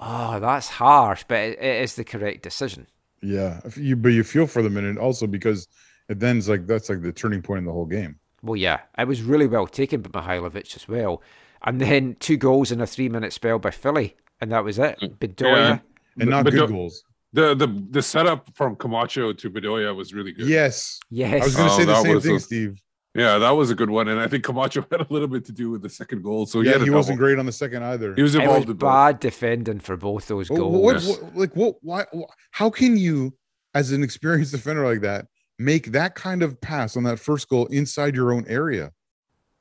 oh, 0.00 0.38
that's 0.40 0.68
harsh, 0.68 1.24
but 1.28 1.38
it, 1.38 1.58
it 1.60 1.82
is 1.82 1.94
the 1.96 2.04
correct 2.04 2.42
decision. 2.42 2.86
Yeah, 3.20 3.60
you 3.76 3.96
but 3.96 4.10
you 4.10 4.22
feel 4.22 4.46
for 4.46 4.62
them, 4.62 4.76
and 4.76 4.86
it 4.86 4.98
also 5.00 5.26
because 5.26 5.66
it 6.08 6.20
then's 6.20 6.48
like 6.48 6.66
that's 6.68 6.88
like 6.88 7.02
the 7.02 7.12
turning 7.12 7.42
point 7.42 7.58
in 7.58 7.64
the 7.64 7.72
whole 7.72 7.84
game. 7.86 8.20
Well, 8.42 8.54
yeah, 8.54 8.80
it 8.96 9.08
was 9.08 9.22
really 9.22 9.48
well 9.48 9.66
taken 9.66 10.00
by 10.02 10.20
Mihailovic 10.20 10.76
as 10.76 10.86
well. 10.86 11.20
And 11.64 11.80
then 11.80 12.14
two 12.20 12.36
goals 12.36 12.70
in 12.70 12.80
a 12.80 12.86
three 12.86 13.08
minute 13.08 13.32
spell 13.32 13.58
by 13.58 13.72
Philly, 13.72 14.14
and 14.40 14.52
that 14.52 14.64
was 14.64 14.78
it. 14.78 14.98
Mm. 15.00 15.18
Bedoya. 15.18 15.56
Yeah. 15.56 15.78
And 16.20 16.30
not 16.30 16.44
But 16.44 16.52
good 16.54 16.62
the- 16.68 16.72
goals. 16.72 17.04
The 17.34 17.54
the 17.54 17.66
the 17.90 18.00
setup 18.02 18.48
from 18.54 18.74
Camacho 18.76 19.34
to 19.34 19.50
Bedoya 19.50 19.94
was 19.94 20.14
really 20.14 20.32
good. 20.32 20.46
Yes, 20.48 20.98
Yes. 21.10 21.42
I 21.42 21.44
was 21.44 21.54
going 21.56 21.68
to 21.68 21.74
Oh, 21.74 21.78
say 21.78 21.84
the 21.84 22.02
same 22.02 22.20
thing, 22.20 22.36
a- 22.36 22.40
Steve. 22.40 22.82
Yeah, 23.14 23.36
that 23.38 23.50
was 23.50 23.70
a 23.70 23.74
good 23.74 23.90
one, 23.90 24.08
and 24.08 24.18
I 24.20 24.28
think 24.28 24.44
Camacho 24.44 24.86
had 24.90 25.00
a 25.02 25.06
little 25.10 25.28
bit 25.28 25.44
to 25.46 25.52
do 25.52 25.70
with 25.70 25.82
the 25.82 25.90
second 25.90 26.22
goal. 26.22 26.46
So 26.46 26.60
he 26.60 26.66
yeah, 26.66 26.72
had 26.74 26.82
a 26.82 26.84
he 26.84 26.90
wasn't 26.90 27.18
great 27.18 27.38
on 27.38 27.44
the 27.46 27.52
second 27.52 27.82
either. 27.82 28.14
He 28.14 28.22
was 28.22 28.34
it 28.34 28.38
was 28.38 28.44
involved 28.46 28.70
in 28.70 28.76
both. 28.76 28.88
bad 28.88 29.20
defending 29.20 29.78
for 29.80 29.96
both 29.98 30.26
those 30.26 30.48
goals. 30.48 30.82
what, 30.82 31.02
what- 31.02 31.36
like 31.36 31.54
what? 31.54 31.74
Why? 31.82 32.04
wh- 32.14 32.30
How 32.52 32.70
can 32.70 32.96
you, 32.96 33.34
as 33.74 33.92
an 33.92 34.02
experienced 34.02 34.52
defender 34.52 34.84
like 34.86 35.02
that, 35.02 35.26
make 35.58 35.92
that 35.92 36.14
kind 36.14 36.42
of 36.42 36.58
pass 36.62 36.96
on 36.96 37.02
that 37.04 37.18
first 37.18 37.48
goal 37.50 37.66
inside 37.66 38.14
your 38.16 38.32
own 38.32 38.46
area? 38.48 38.90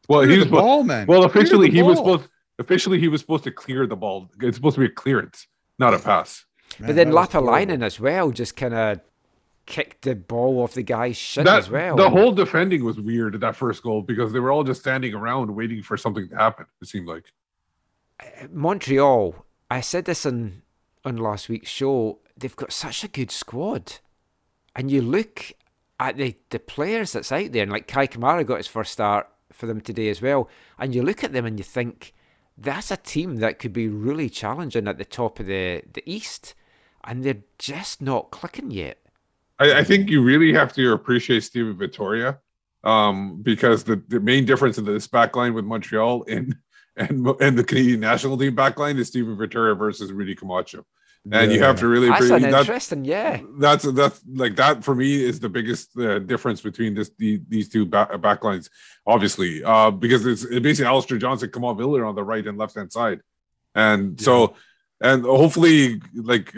Well, 0.07 0.21
Clear 0.21 0.31
he 0.31 0.37
was 0.37 0.45
supposed- 0.47 0.61
ball, 0.63 0.83
man. 0.83 1.05
Well, 1.07 1.25
officially 1.25 1.69
he 1.69 1.81
was 1.83 1.97
ball. 1.99 2.13
supposed 2.19 2.29
officially 2.59 2.99
he 2.99 3.07
was 3.07 3.21
supposed 3.21 3.43
to 3.45 3.51
clear 3.51 3.87
the 3.87 3.95
ball. 3.95 4.29
It's 4.41 4.57
supposed 4.57 4.75
to 4.75 4.81
be 4.81 4.87
a 4.87 4.89
clearance, 4.89 5.47
not 5.79 5.93
a 5.93 5.99
pass. 5.99 6.45
Man, 6.79 6.87
but 6.87 6.95
then 6.95 7.09
that 7.09 7.15
was 7.15 7.31
horrible. 7.31 7.51
Lappalainen 7.51 7.83
as 7.83 7.99
well 7.99 8.31
just 8.31 8.55
kind 8.55 8.73
of 8.73 8.99
kicked 9.65 10.03
the 10.03 10.15
ball 10.15 10.61
off 10.63 10.73
the 10.73 10.83
guy's 10.83 11.17
shin 11.17 11.45
That, 11.45 11.59
as 11.59 11.69
well. 11.69 11.95
The 11.95 12.09
whole 12.09 12.31
defending 12.31 12.83
was 12.83 12.99
weird 12.99 13.35
at 13.35 13.41
that 13.41 13.55
first 13.55 13.83
goal 13.83 14.01
because 14.01 14.31
they 14.31 14.39
were 14.39 14.51
all 14.51 14.63
just 14.63 14.81
standing 14.81 15.13
around 15.13 15.53
waiting 15.53 15.83
for 15.83 15.97
something 15.97 16.27
to 16.29 16.35
happen. 16.35 16.65
It 16.81 16.87
seemed 16.87 17.07
like. 17.07 17.25
Uh, 18.19 18.47
Montreal, 18.51 19.45
I 19.69 19.81
said 19.81 20.05
this 20.05 20.25
on 20.25 20.61
on 21.07 21.17
last 21.17 21.49
week's 21.49 21.69
show, 21.69 22.19
they've 22.35 22.55
got 22.55 22.73
such 22.73 23.03
a 23.03 23.07
good 23.07 23.31
squad. 23.31 23.93
And 24.75 24.91
you 24.91 25.01
look 25.01 25.53
at 25.99 26.17
the, 26.17 26.35
the 26.49 26.59
players 26.59 27.13
that's 27.13 27.31
out 27.31 27.51
there, 27.51 27.63
and 27.63 27.71
like 27.71 27.87
Kei 27.87 28.07
Kamara 28.07 28.45
got 28.45 28.57
his 28.57 28.67
first 28.67 28.91
start 28.91 29.27
for 29.51 29.65
them 29.65 29.81
today 29.81 30.09
as 30.09 30.21
well. 30.21 30.49
And 30.77 30.93
you 30.93 31.01
look 31.01 31.23
at 31.23 31.33
them 31.33 31.45
and 31.45 31.57
you 31.57 31.63
think, 31.63 32.13
that's 32.57 32.91
a 32.91 32.97
team 32.97 33.37
that 33.37 33.59
could 33.59 33.73
be 33.73 33.87
really 33.87 34.29
challenging 34.29 34.87
at 34.87 34.97
the 34.97 35.05
top 35.05 35.39
of 35.39 35.45
the, 35.45 35.83
the 35.93 36.03
East. 36.05 36.55
And 37.03 37.23
they're 37.23 37.43
just 37.57 38.01
not 38.01 38.31
clicking 38.31 38.71
yet. 38.71 38.99
I, 39.59 39.79
I 39.79 39.83
think 39.83 40.09
you 40.09 40.21
really 40.21 40.53
have 40.53 40.73
to 40.73 40.93
appreciate 40.93 41.43
Steven 41.43 41.75
Vitória 41.75 42.39
um, 42.83 43.41
because 43.41 43.83
the, 43.83 44.01
the 44.07 44.19
main 44.19 44.45
difference 44.45 44.77
in 44.77 44.85
this 44.85 45.07
back 45.07 45.35
line 45.35 45.53
with 45.53 45.65
Montreal 45.65 46.25
and 46.27 46.55
and 46.95 47.27
and 47.39 47.57
the 47.57 47.63
Canadian 47.63 47.99
national 47.99 48.37
team 48.37 48.55
back 48.55 48.79
line 48.79 48.97
is 48.97 49.07
Steven 49.07 49.37
Vitória 49.37 49.77
versus 49.77 50.11
Rudy 50.11 50.35
Camacho. 50.35 50.85
And 51.31 51.51
you 51.51 51.59
have 51.61 51.77
to 51.79 51.87
really 51.87 52.07
That's 52.09 52.21
an 52.25 52.27
appreciate 52.31 52.51
that. 52.51 52.59
interesting, 52.61 53.05
yeah. 53.05 53.41
That's 53.59 53.83
that's 53.91 54.21
like 54.33 54.55
that 54.57 54.83
for 54.83 54.95
me 54.95 55.23
is 55.23 55.39
the 55.39 55.49
biggest 55.49 55.97
uh, 55.97 56.19
difference 56.19 56.61
between 56.61 56.93
this 56.95 57.09
the, 57.17 57.41
these 57.49 57.67
two 57.69 57.85
back, 57.85 58.19
back 58.21 58.43
lines, 58.43 58.69
obviously, 59.05 59.63
uh, 59.63 59.91
because 59.91 60.25
it's, 60.25 60.43
it's 60.43 60.59
basically 60.61 60.87
Alistair 60.87 61.17
Johnston, 61.17 61.51
Kamal 61.51 61.75
Miller 61.75 62.05
on 62.05 62.15
the 62.15 62.23
right 62.23 62.45
and 62.45 62.57
left 62.57 62.75
hand 62.75 62.91
side, 62.91 63.21
and 63.75 64.19
so 64.21 64.55
and 65.01 65.23
hopefully, 65.25 66.01
like 66.15 66.53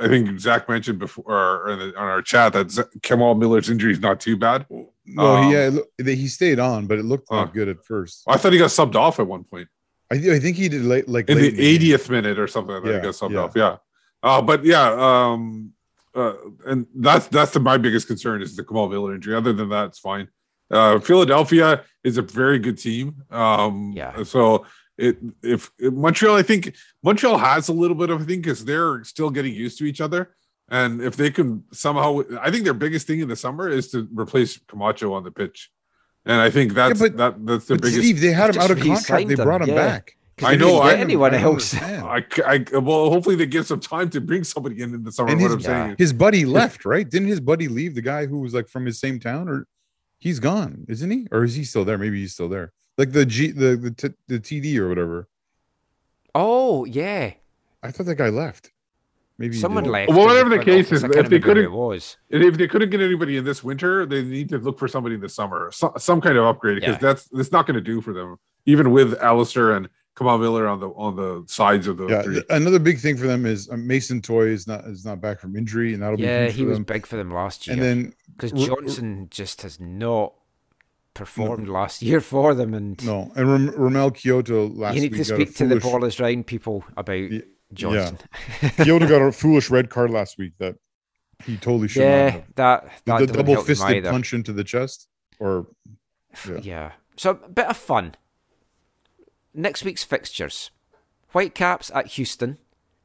I 0.00 0.08
think 0.08 0.38
Zach 0.40 0.68
mentioned 0.68 0.98
before 0.98 1.68
in 1.70 1.80
on 1.80 1.94
our 1.96 2.22
chat 2.22 2.52
that 2.54 2.70
Z- 2.70 2.82
Kamal 3.02 3.34
Miller's 3.34 3.68
injury 3.70 3.92
is 3.92 4.00
not 4.00 4.20
too 4.20 4.36
bad. 4.36 4.66
No, 5.04 5.36
Um, 5.36 5.44
he, 5.46 5.52
yeah, 5.52 5.70
it 5.98 6.06
he 6.16 6.28
stayed 6.28 6.58
on, 6.60 6.86
but 6.86 6.98
it 6.98 7.04
looked 7.04 7.30
not 7.30 7.48
Huh. 7.48 7.52
good 7.52 7.68
at 7.68 7.84
first. 7.84 8.22
I 8.28 8.36
thought 8.36 8.52
he 8.52 8.58
got 8.58 8.70
subbed 8.70 8.94
off 8.94 9.18
at 9.20 9.26
one 9.26 9.44
point 9.44 9.68
I, 10.10 10.14
I 10.14 10.38
think 10.38 10.56
he 10.56 10.68
did 10.68 10.82
late, 10.84 11.08
like 11.08 11.28
in 11.28 11.38
late 11.38 11.56
the 11.56 11.78
game. 11.78 11.98
80th 11.98 12.08
minute 12.10 12.38
or 12.38 12.46
something. 12.46 12.74
I 12.74 12.80
think 12.80 12.90
Yeah, 12.92 12.98
he 13.00 13.02
got 13.02 13.14
subbed 13.14 13.32
yeah. 13.32 13.40
off. 13.40 13.52
Yeah, 13.56 13.76
uh, 14.22 14.40
but 14.42 14.64
yeah, 14.64 14.92
um, 14.92 15.72
uh, 16.14 16.34
and 16.66 16.86
that's 16.94 17.26
that's 17.28 17.52
the, 17.52 17.60
my 17.60 17.76
biggest 17.78 18.06
concern 18.06 18.42
is 18.42 18.54
the 18.56 18.64
Kamal 18.64 18.88
Miller 18.88 19.14
injury. 19.14 19.34
Other 19.34 19.52
than 19.52 19.68
that, 19.70 19.86
it's 19.86 19.98
fine. 19.98 20.28
Uh, 20.70 20.98
Philadelphia 21.00 21.84
is 22.04 22.18
a 22.18 22.22
very 22.22 22.58
good 22.58 22.78
team. 22.78 23.22
Um, 23.30 23.92
Yeah. 23.94 24.22
So 24.22 24.66
it 24.98 25.18
if, 25.42 25.70
if 25.78 25.92
Montreal, 25.92 26.36
I 26.36 26.42
think 26.42 26.74
Montreal 27.02 27.38
has 27.38 27.68
a 27.68 27.72
little 27.72 27.96
bit 27.96 28.10
of 28.10 28.20
a 28.22 28.24
thing 28.24 28.40
because 28.40 28.64
they're 28.64 29.04
still 29.04 29.30
getting 29.30 29.54
used 29.54 29.78
to 29.78 29.84
each 29.84 30.00
other. 30.00 30.34
And 30.68 31.02
if 31.02 31.16
they 31.16 31.30
can 31.30 31.64
somehow, 31.72 32.20
I 32.40 32.50
think 32.50 32.64
their 32.64 32.72
biggest 32.74 33.06
thing 33.06 33.20
in 33.20 33.28
the 33.28 33.36
summer 33.36 33.68
is 33.68 33.90
to 33.90 34.08
replace 34.14 34.58
Camacho 34.68 35.12
on 35.12 35.24
the 35.24 35.30
pitch. 35.30 35.70
And 36.24 36.40
I 36.40 36.50
think 36.50 36.72
that's 36.72 37.00
but- 37.00 37.16
that 37.16 37.44
that's 37.44 37.66
the 37.66 37.74
But 37.74 37.82
biggest. 37.82 38.00
Steve, 38.02 38.20
they 38.20 38.32
had 38.32 38.54
him 38.54 38.62
out 38.62 38.70
of 38.70 38.78
contract. 38.78 39.00
re-signed 39.00 39.30
They 39.30 39.34
him, 39.34 39.44
brought 39.44 39.62
him 39.62 39.68
yeah. 39.70 39.74
back. 39.74 40.16
'Cause 40.42 40.52
I 40.52 40.56
know, 40.56 40.66
didn't 40.82 40.82
get 40.84 40.96
I- 40.98 41.00
anyone 41.00 41.34
I 41.34 41.42
don't 41.42 41.54
else. 41.54 41.74
I, 41.74 42.24
I 42.46 42.64
well, 42.78 43.10
hopefully 43.10 43.36
they 43.36 43.46
give 43.46 43.66
some 43.66 43.80
time 43.80 44.10
to 44.10 44.20
bring 44.20 44.44
somebody 44.44 44.82
in 44.82 44.94
in 44.94 45.02
the 45.04 45.10
summer. 45.12 45.30
And 45.30 45.40
what 45.40 45.46
his, 45.50 45.54
I'm 45.54 45.60
saying, 45.62 45.96
his 45.98 46.12
buddy 46.12 46.44
left, 46.44 46.84
right? 46.84 47.08
Didn't 47.08 47.28
his 47.28 47.40
buddy 47.40 47.68
leave? 47.68 47.94
The 47.94 48.02
guy 48.02 48.26
who 48.26 48.40
was 48.40 48.52
like 48.54 48.68
from 48.68 48.84
his 48.86 48.98
same 49.00 49.18
town, 49.20 49.48
or 49.48 49.66
he's 50.18 50.38
gone, 50.40 50.84
isn't 50.88 51.10
he? 51.10 51.26
Or 51.32 51.44
is 51.44 51.54
he 51.54 51.64
still 51.64 51.84
there? 51.84 51.98
Maybe 51.98 52.20
he's 52.20 52.32
still 52.34 52.48
there. 52.48 52.72
Like 52.98 53.12
the 53.12 53.24
G, 53.26 53.50
the 53.50 53.76
the, 53.76 53.90
t- 53.90 54.14
the 54.28 54.38
TD 54.38 54.76
or 54.78 54.88
whatever. 54.88 55.28
Oh, 56.34 56.84
yeah. 56.84 57.32
I 57.82 57.90
thought 57.90 58.06
that 58.06 58.14
guy 58.16 58.28
left. 58.28 58.70
Maybe 59.38 59.56
Someone 59.56 59.84
left. 59.84 60.10
Well, 60.10 60.26
whatever 60.26 60.50
the 60.50 60.62
case 60.62 60.92
is, 60.92 61.02
if 61.02 61.28
they 61.28 61.40
couldn't- 61.40 61.64
it 61.64 61.72
was. 61.72 62.16
If 62.30 62.56
they 62.56 62.68
couldn't 62.68 62.90
get 62.90 63.00
anybody 63.00 63.38
in 63.38 63.44
this 63.44 63.64
winter, 63.64 64.06
they 64.06 64.22
need 64.22 64.48
to 64.50 64.58
look 64.58 64.78
for 64.78 64.86
somebody 64.86 65.16
in 65.16 65.20
the 65.20 65.28
summer, 65.28 65.70
so, 65.72 65.92
some 65.98 66.20
kind 66.20 66.36
of 66.38 66.44
upgrade 66.44 66.76
because 66.76 66.94
Yeah. 66.94 66.98
that's 67.00 67.24
that's 67.28 67.50
not 67.50 67.66
going 67.66 67.74
to 67.74 67.80
do 67.80 68.00
for 68.00 68.12
them. 68.12 68.36
Even 68.66 68.92
with 68.92 69.14
Alistair 69.20 69.72
and 69.72 69.88
Kamal 70.16 70.38
Miller 70.38 70.68
on 70.68 70.78
the 70.80 70.88
on 70.90 71.16
the 71.16 71.44
sides 71.46 71.86
of 71.86 71.96
the 71.96 72.06
Yeah, 72.06 72.22
three. 72.22 72.42
another 72.50 72.78
big 72.78 72.98
thing 72.98 73.16
for 73.16 73.26
them 73.26 73.46
is 73.46 73.70
um, 73.70 73.86
Mason 73.86 74.20
Toye 74.20 74.48
is 74.48 74.66
not 74.66 74.84
is 74.86 75.04
not 75.04 75.20
back 75.20 75.40
from 75.40 75.56
injury, 75.56 75.94
and 75.94 76.02
that'll 76.02 76.16
be 76.18 76.24
Yeah, 76.24 76.44
huge 76.46 76.54
he 76.56 76.64
was 76.64 76.76
them. 76.76 76.84
big 76.84 77.06
for 77.06 77.16
them 77.16 77.30
last 77.30 77.66
year. 77.66 77.74
And 77.74 77.82
then 77.82 78.14
because 78.36 78.52
R- 78.52 78.58
R- 78.60 78.66
Johnson 78.66 79.28
just 79.30 79.62
has 79.62 79.80
not 79.80 80.34
performed 81.14 81.68
last 81.68 82.02
year 82.02 82.20
for 82.20 82.54
them, 82.54 82.74
and 82.74 83.04
no, 83.06 83.32
and 83.36 83.50
Ram- 83.50 83.70
Romell 83.72 84.10
Quioto 84.12 84.68
last 84.76 84.94
year. 84.94 85.04
you 85.04 85.10
need 85.10 85.12
week 85.18 85.26
to 85.26 85.34
speak 85.34 85.56
to 85.56 85.66
the 85.66 85.80
foolish- 85.80 85.82
ball 85.82 86.04
is 86.04 86.20
round 86.20 86.46
people 86.46 86.84
about 86.96 87.30
Y- 87.30 87.42
Johnson. 87.72 88.18
Kyoto 88.76 89.06
got 89.08 89.22
a 89.22 89.32
foolish 89.42 89.70
red 89.70 89.88
card 89.90 90.10
last 90.10 90.36
week 90.38 90.52
that 90.58 90.76
he 91.44 91.56
totally 91.56 91.88
should 91.88 92.00
not 92.02 92.06
yeah, 92.08 92.30
have. 92.30 92.44
that 92.56 92.88
that 93.06 93.18
The, 93.20 93.26
double 93.28 93.62
fisted 93.62 94.04
punch 94.04 94.34
into 94.34 94.52
the 94.52 94.64
chest, 94.64 95.08
or 95.40 95.66
Yeah. 96.48 96.58
yeah. 96.62 96.92
So 97.16 97.30
a 97.44 97.48
bit 97.48 97.66
of 97.66 97.76
fun. 97.76 98.14
Next 99.54 99.84
week's 99.84 100.04
fixtures: 100.04 100.70
Whitecaps 101.32 101.90
at 101.94 102.08
Houston, 102.08 102.58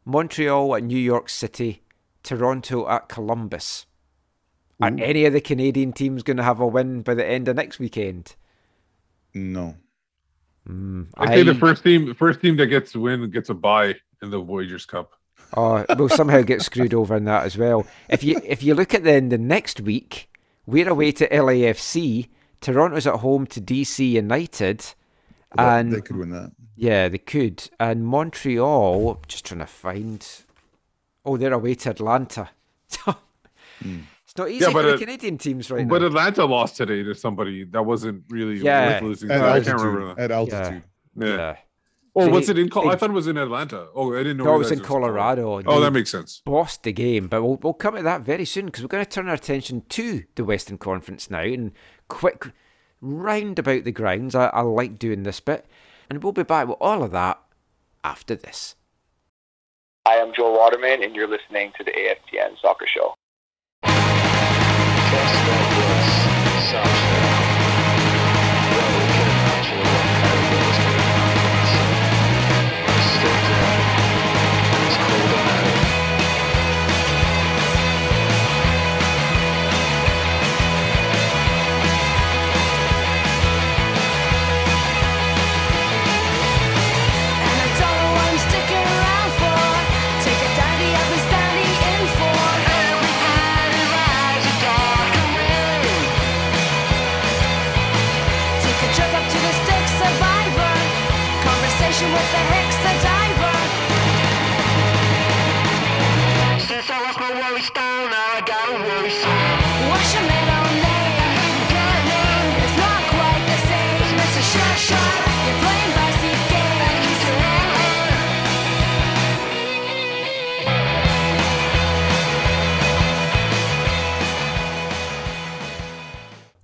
Montreal 0.05 0.75
at 0.75 0.83
New 0.83 0.99
York 0.99 1.29
City, 1.29 1.83
Toronto 2.23 2.87
at 2.87 3.09
Columbus. 3.09 3.85
Are 4.79 4.91
any 4.99 5.25
of 5.25 5.33
the 5.33 5.41
Canadian 5.41 5.91
teams 5.91 6.21
going 6.21 6.37
to 6.37 6.43
have 6.43 6.59
a 6.59 6.67
win 6.67 7.01
by 7.01 7.15
the 7.15 7.25
end 7.25 7.47
of 7.47 7.55
next 7.55 7.79
weekend? 7.79 8.35
no. 9.33 9.75
Hmm, 10.65 11.03
I 11.15 11.27
say 11.27 11.43
the 11.43 11.55
first 11.55 11.83
team, 11.83 12.13
first 12.13 12.41
team 12.41 12.57
that 12.57 12.67
gets 12.67 12.91
to 12.91 12.99
win 12.99 13.29
gets 13.29 13.49
a 13.49 13.53
bye 13.53 13.95
in 14.21 14.29
the 14.29 14.39
Voyageurs 14.39 14.85
Cup. 14.85 15.13
Oh, 15.55 15.85
we'll 15.97 16.09
somehow 16.09 16.41
get 16.41 16.61
screwed 16.61 16.93
over 16.93 17.15
in 17.15 17.23
that 17.23 17.45
as 17.45 17.57
well. 17.57 17.87
If 18.09 18.21
you 18.23 18.41
if 18.43 18.63
you 18.63 18.75
look 18.75 18.93
at 18.93 19.05
then 19.05 19.29
the 19.29 19.37
next 19.37 19.79
week, 19.79 20.29
we're 20.65 20.89
away 20.89 21.13
to 21.13 21.29
LAFC. 21.29 22.27
Toronto's 22.59 23.07
at 23.07 23.15
home 23.15 23.47
to 23.47 23.61
DC 23.61 24.11
United, 24.11 24.93
That- 25.55 25.79
and 25.79 25.93
they 25.93 26.01
could 26.01 26.17
win 26.17 26.29
that. 26.31 26.51
yeah, 26.75 27.07
they 27.07 27.17
could. 27.17 27.69
And 27.79 28.05
Montreal, 28.05 29.21
just 29.27 29.45
trying 29.45 29.59
to 29.59 29.65
find. 29.65 30.25
Oh, 31.25 31.37
they're 31.37 31.53
away 31.53 31.75
to 31.75 31.89
Atlanta. 31.91 32.49
Hmm. 33.79 33.99
It's 34.23 34.35
not 34.35 34.49
easy 34.49 34.65
Yeah, 34.65 34.71
but 34.73 34.81
for 34.81 34.87
the 34.87 34.93
it- 34.95 34.99
Canadian 34.99 35.37
teams 35.37 35.69
right 35.69 35.87
But 35.87 36.01
now. 36.01 36.07
Atlanta 36.07 36.45
lost 36.45 36.77
today 36.77 37.03
to 37.03 37.13
somebody 37.13 37.63
that 37.65 37.83
wasn't 37.83 38.23
really 38.29 38.55
Yeah. 38.57 38.93
worth 38.95 39.03
losing. 39.03 39.29
At 39.31 39.37
to. 39.37 39.43
I 39.43 39.45
can't 39.59 39.67
altitude. 39.67 39.85
remember 39.85 40.15
that. 40.15 40.23
At 40.23 40.31
altitude. 40.31 40.83
Yeah. 41.15 41.27
yeah. 41.27 41.55
Oh, 42.15 42.25
So 42.25 42.31
what's 42.31 42.49
it 42.49 42.57
in? 42.57 42.69
Col- 42.69 42.89
I 42.89 42.95
thought 42.95 43.11
it 43.11 43.13
was 43.13 43.27
in 43.27 43.37
Atlanta. 43.37 43.87
Oh, 43.93 44.13
I 44.15 44.23
didn't 44.23 44.37
know. 44.37 44.45
No, 44.45 44.55
it 44.55 44.57
was 44.57 44.71
in 44.71 44.79
Colorado. 44.79 45.61
Oh, 45.67 45.79
that 45.79 45.91
makes 45.93 46.09
sense. 46.09 46.41
lost 46.47 46.81
the 46.81 46.91
game, 46.91 47.27
but 47.27 47.43
we'll, 47.43 47.57
we'll 47.61 47.73
come 47.73 47.95
to 47.95 48.01
that 48.01 48.21
very 48.21 48.45
soon 48.45 48.65
because 48.65 48.81
we're 48.81 48.87
going 48.87 49.05
to 49.05 49.09
turn 49.09 49.27
our 49.27 49.35
attention 49.35 49.83
to 49.89 50.23
the 50.33 50.43
Western 50.43 50.79
Conference 50.79 51.29
now 51.29 51.41
and 51.41 51.71
quick 52.07 52.47
round 53.01 53.59
about 53.59 53.83
the 53.83 53.91
grounds. 53.91 54.35
I, 54.35 54.47
I 54.47 54.61
like 54.61 54.99
doing 54.99 55.23
this 55.23 55.39
bit, 55.39 55.65
and 56.09 56.23
we'll 56.23 56.33
be 56.33 56.43
back 56.43 56.67
with 56.67 56.77
all 56.79 57.03
of 57.03 57.11
that 57.11 57.41
after 58.03 58.35
this. 58.35 58.75
I 60.05 60.15
am 60.15 60.33
Joel 60.33 60.53
Waterman, 60.53 61.03
and 61.03 61.15
you're 61.15 61.27
listening 61.27 61.73
to 61.77 61.83
the 61.83 61.91
AFTN 61.91 62.61
Soccer 62.61 62.87
Show. 62.87 63.13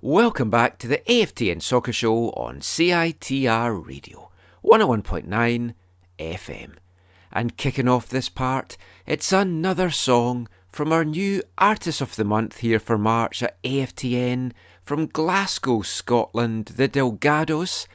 Welcome 0.06 0.50
back 0.50 0.76
to 0.80 0.86
the 0.86 0.98
AFTN 1.08 1.62
Soccer 1.62 1.90
Show 1.90 2.28
on 2.32 2.60
CITR 2.60 3.86
Radio 3.86 4.30
101.9 4.62 5.72
FM. 6.18 6.72
And 7.32 7.56
kicking 7.56 7.88
off 7.88 8.10
this 8.10 8.28
part, 8.28 8.76
it's 9.06 9.32
another 9.32 9.88
song 9.88 10.46
from 10.68 10.92
our 10.92 11.06
new 11.06 11.42
Artist 11.56 12.02
of 12.02 12.16
the 12.16 12.24
Month 12.24 12.58
here 12.58 12.78
for 12.78 12.98
March 12.98 13.42
at 13.42 13.56
AFTN 13.62 14.52
from 14.84 15.06
Glasgow, 15.06 15.80
Scotland, 15.80 16.66
the 16.76 16.86
Delgados. 16.86 17.86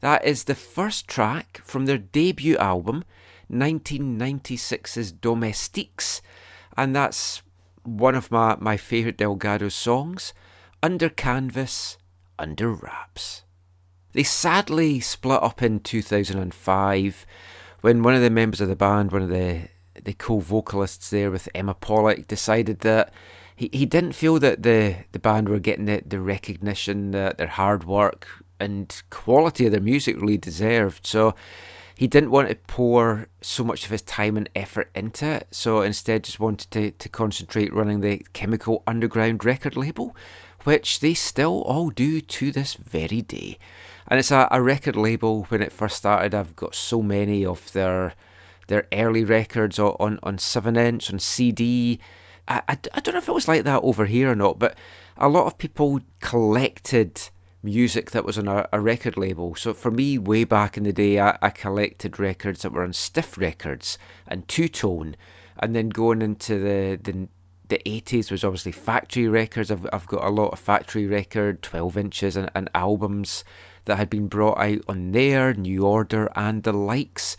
That 0.00 0.24
is 0.24 0.44
the 0.44 0.54
first 0.54 1.06
track 1.06 1.60
from 1.64 1.84
their 1.84 1.98
debut 1.98 2.56
album, 2.56 3.04
1996's 3.52 5.12
Domestiques, 5.12 6.22
and 6.78 6.96
that's 6.96 7.42
one 7.82 8.14
of 8.14 8.30
my, 8.30 8.56
my 8.58 8.78
favourite 8.78 9.18
Delgado 9.18 9.68
songs, 9.68 10.32
Under 10.82 11.08
Canvas, 11.08 11.98
Under 12.38 12.70
Wraps. 12.70 13.42
They 14.12 14.22
sadly 14.22 15.00
split 15.00 15.42
up 15.42 15.62
in 15.62 15.80
2005 15.80 17.26
when 17.80 18.02
one 18.02 18.14
of 18.14 18.22
the 18.22 18.30
members 18.30 18.60
of 18.60 18.68
the 18.68 18.76
band, 18.76 19.12
one 19.12 19.22
of 19.22 19.28
the 19.28 19.68
the 20.04 20.12
co-vocalists 20.12 21.10
there 21.10 21.30
with 21.30 21.48
Emma 21.54 21.74
Pollock, 21.74 22.28
decided 22.28 22.80
that 22.80 23.12
he, 23.56 23.68
he 23.72 23.84
didn't 23.84 24.12
feel 24.12 24.38
that 24.38 24.62
the, 24.62 24.96
the 25.10 25.18
band 25.18 25.48
were 25.48 25.58
getting 25.58 25.86
the, 25.86 26.02
the 26.06 26.20
recognition 26.20 27.10
that 27.10 27.36
their 27.36 27.48
hard 27.48 27.82
work 27.82 28.28
and 28.60 29.02
quality 29.10 29.66
of 29.66 29.72
their 29.72 29.80
music 29.80 30.20
really 30.20 30.38
deserved. 30.38 31.04
So 31.04 31.34
he 31.96 32.06
didn't 32.06 32.30
want 32.30 32.48
to 32.48 32.54
pour 32.54 33.26
so 33.40 33.64
much 33.64 33.84
of 33.84 33.90
his 33.90 34.02
time 34.02 34.36
and 34.36 34.48
effort 34.54 34.88
into 34.94 35.26
it. 35.26 35.48
So 35.50 35.82
instead 35.82 36.24
just 36.24 36.38
wanted 36.38 36.70
to, 36.70 36.92
to 36.92 37.08
concentrate 37.08 37.74
running 37.74 38.00
the 38.00 38.24
Chemical 38.32 38.84
Underground 38.86 39.44
record 39.44 39.76
label, 39.76 40.14
which 40.64 41.00
they 41.00 41.14
still 41.14 41.62
all 41.62 41.90
do 41.90 42.20
to 42.20 42.52
this 42.52 42.74
very 42.74 43.22
day. 43.22 43.58
And 44.06 44.18
it's 44.18 44.30
a, 44.30 44.48
a 44.50 44.62
record 44.62 44.96
label. 44.96 45.44
When 45.44 45.62
it 45.62 45.72
first 45.72 45.96
started, 45.96 46.34
I've 46.34 46.56
got 46.56 46.74
so 46.74 47.02
many 47.02 47.44
of 47.44 47.72
their 47.72 48.14
their 48.68 48.86
early 48.92 49.24
records 49.24 49.78
on 49.78 50.18
on 50.22 50.38
seven 50.38 50.76
inch 50.76 51.12
on 51.12 51.18
CD. 51.18 52.00
I, 52.46 52.62
I, 52.68 52.78
I 52.94 53.00
don't 53.00 53.14
know 53.14 53.18
if 53.18 53.28
it 53.28 53.34
was 53.34 53.48
like 53.48 53.64
that 53.64 53.82
over 53.82 54.06
here 54.06 54.30
or 54.30 54.34
not, 54.34 54.58
but 54.58 54.76
a 55.16 55.28
lot 55.28 55.46
of 55.46 55.58
people 55.58 56.00
collected 56.20 57.20
music 57.62 58.12
that 58.12 58.24
was 58.24 58.38
on 58.38 58.48
a, 58.48 58.68
a 58.72 58.80
record 58.80 59.16
label. 59.16 59.54
So 59.54 59.74
for 59.74 59.90
me, 59.90 60.16
way 60.16 60.44
back 60.44 60.76
in 60.76 60.84
the 60.84 60.92
day, 60.92 61.18
I, 61.18 61.36
I 61.42 61.50
collected 61.50 62.18
records 62.18 62.62
that 62.62 62.72
were 62.72 62.84
on 62.84 62.92
Stiff 62.92 63.36
Records 63.36 63.98
and 64.26 64.46
Two 64.48 64.68
Tone, 64.68 65.16
and 65.58 65.74
then 65.74 65.88
going 65.88 66.22
into 66.22 66.58
the 66.58 66.98
the 67.02 67.28
the 67.68 67.80
80s 67.84 68.30
was 68.30 68.44
obviously 68.44 68.72
factory 68.72 69.28
records. 69.28 69.70
I've, 69.70 69.86
I've 69.92 70.06
got 70.06 70.24
a 70.24 70.30
lot 70.30 70.52
of 70.52 70.58
factory 70.58 71.06
record, 71.06 71.62
12 71.62 71.96
inches, 71.96 72.36
and, 72.36 72.50
and 72.54 72.70
albums 72.74 73.44
that 73.84 73.96
had 73.96 74.10
been 74.10 74.28
brought 74.28 74.58
out 74.58 74.80
on 74.88 75.12
there, 75.12 75.54
New 75.54 75.84
Order, 75.84 76.30
and 76.34 76.62
the 76.62 76.72
likes. 76.72 77.36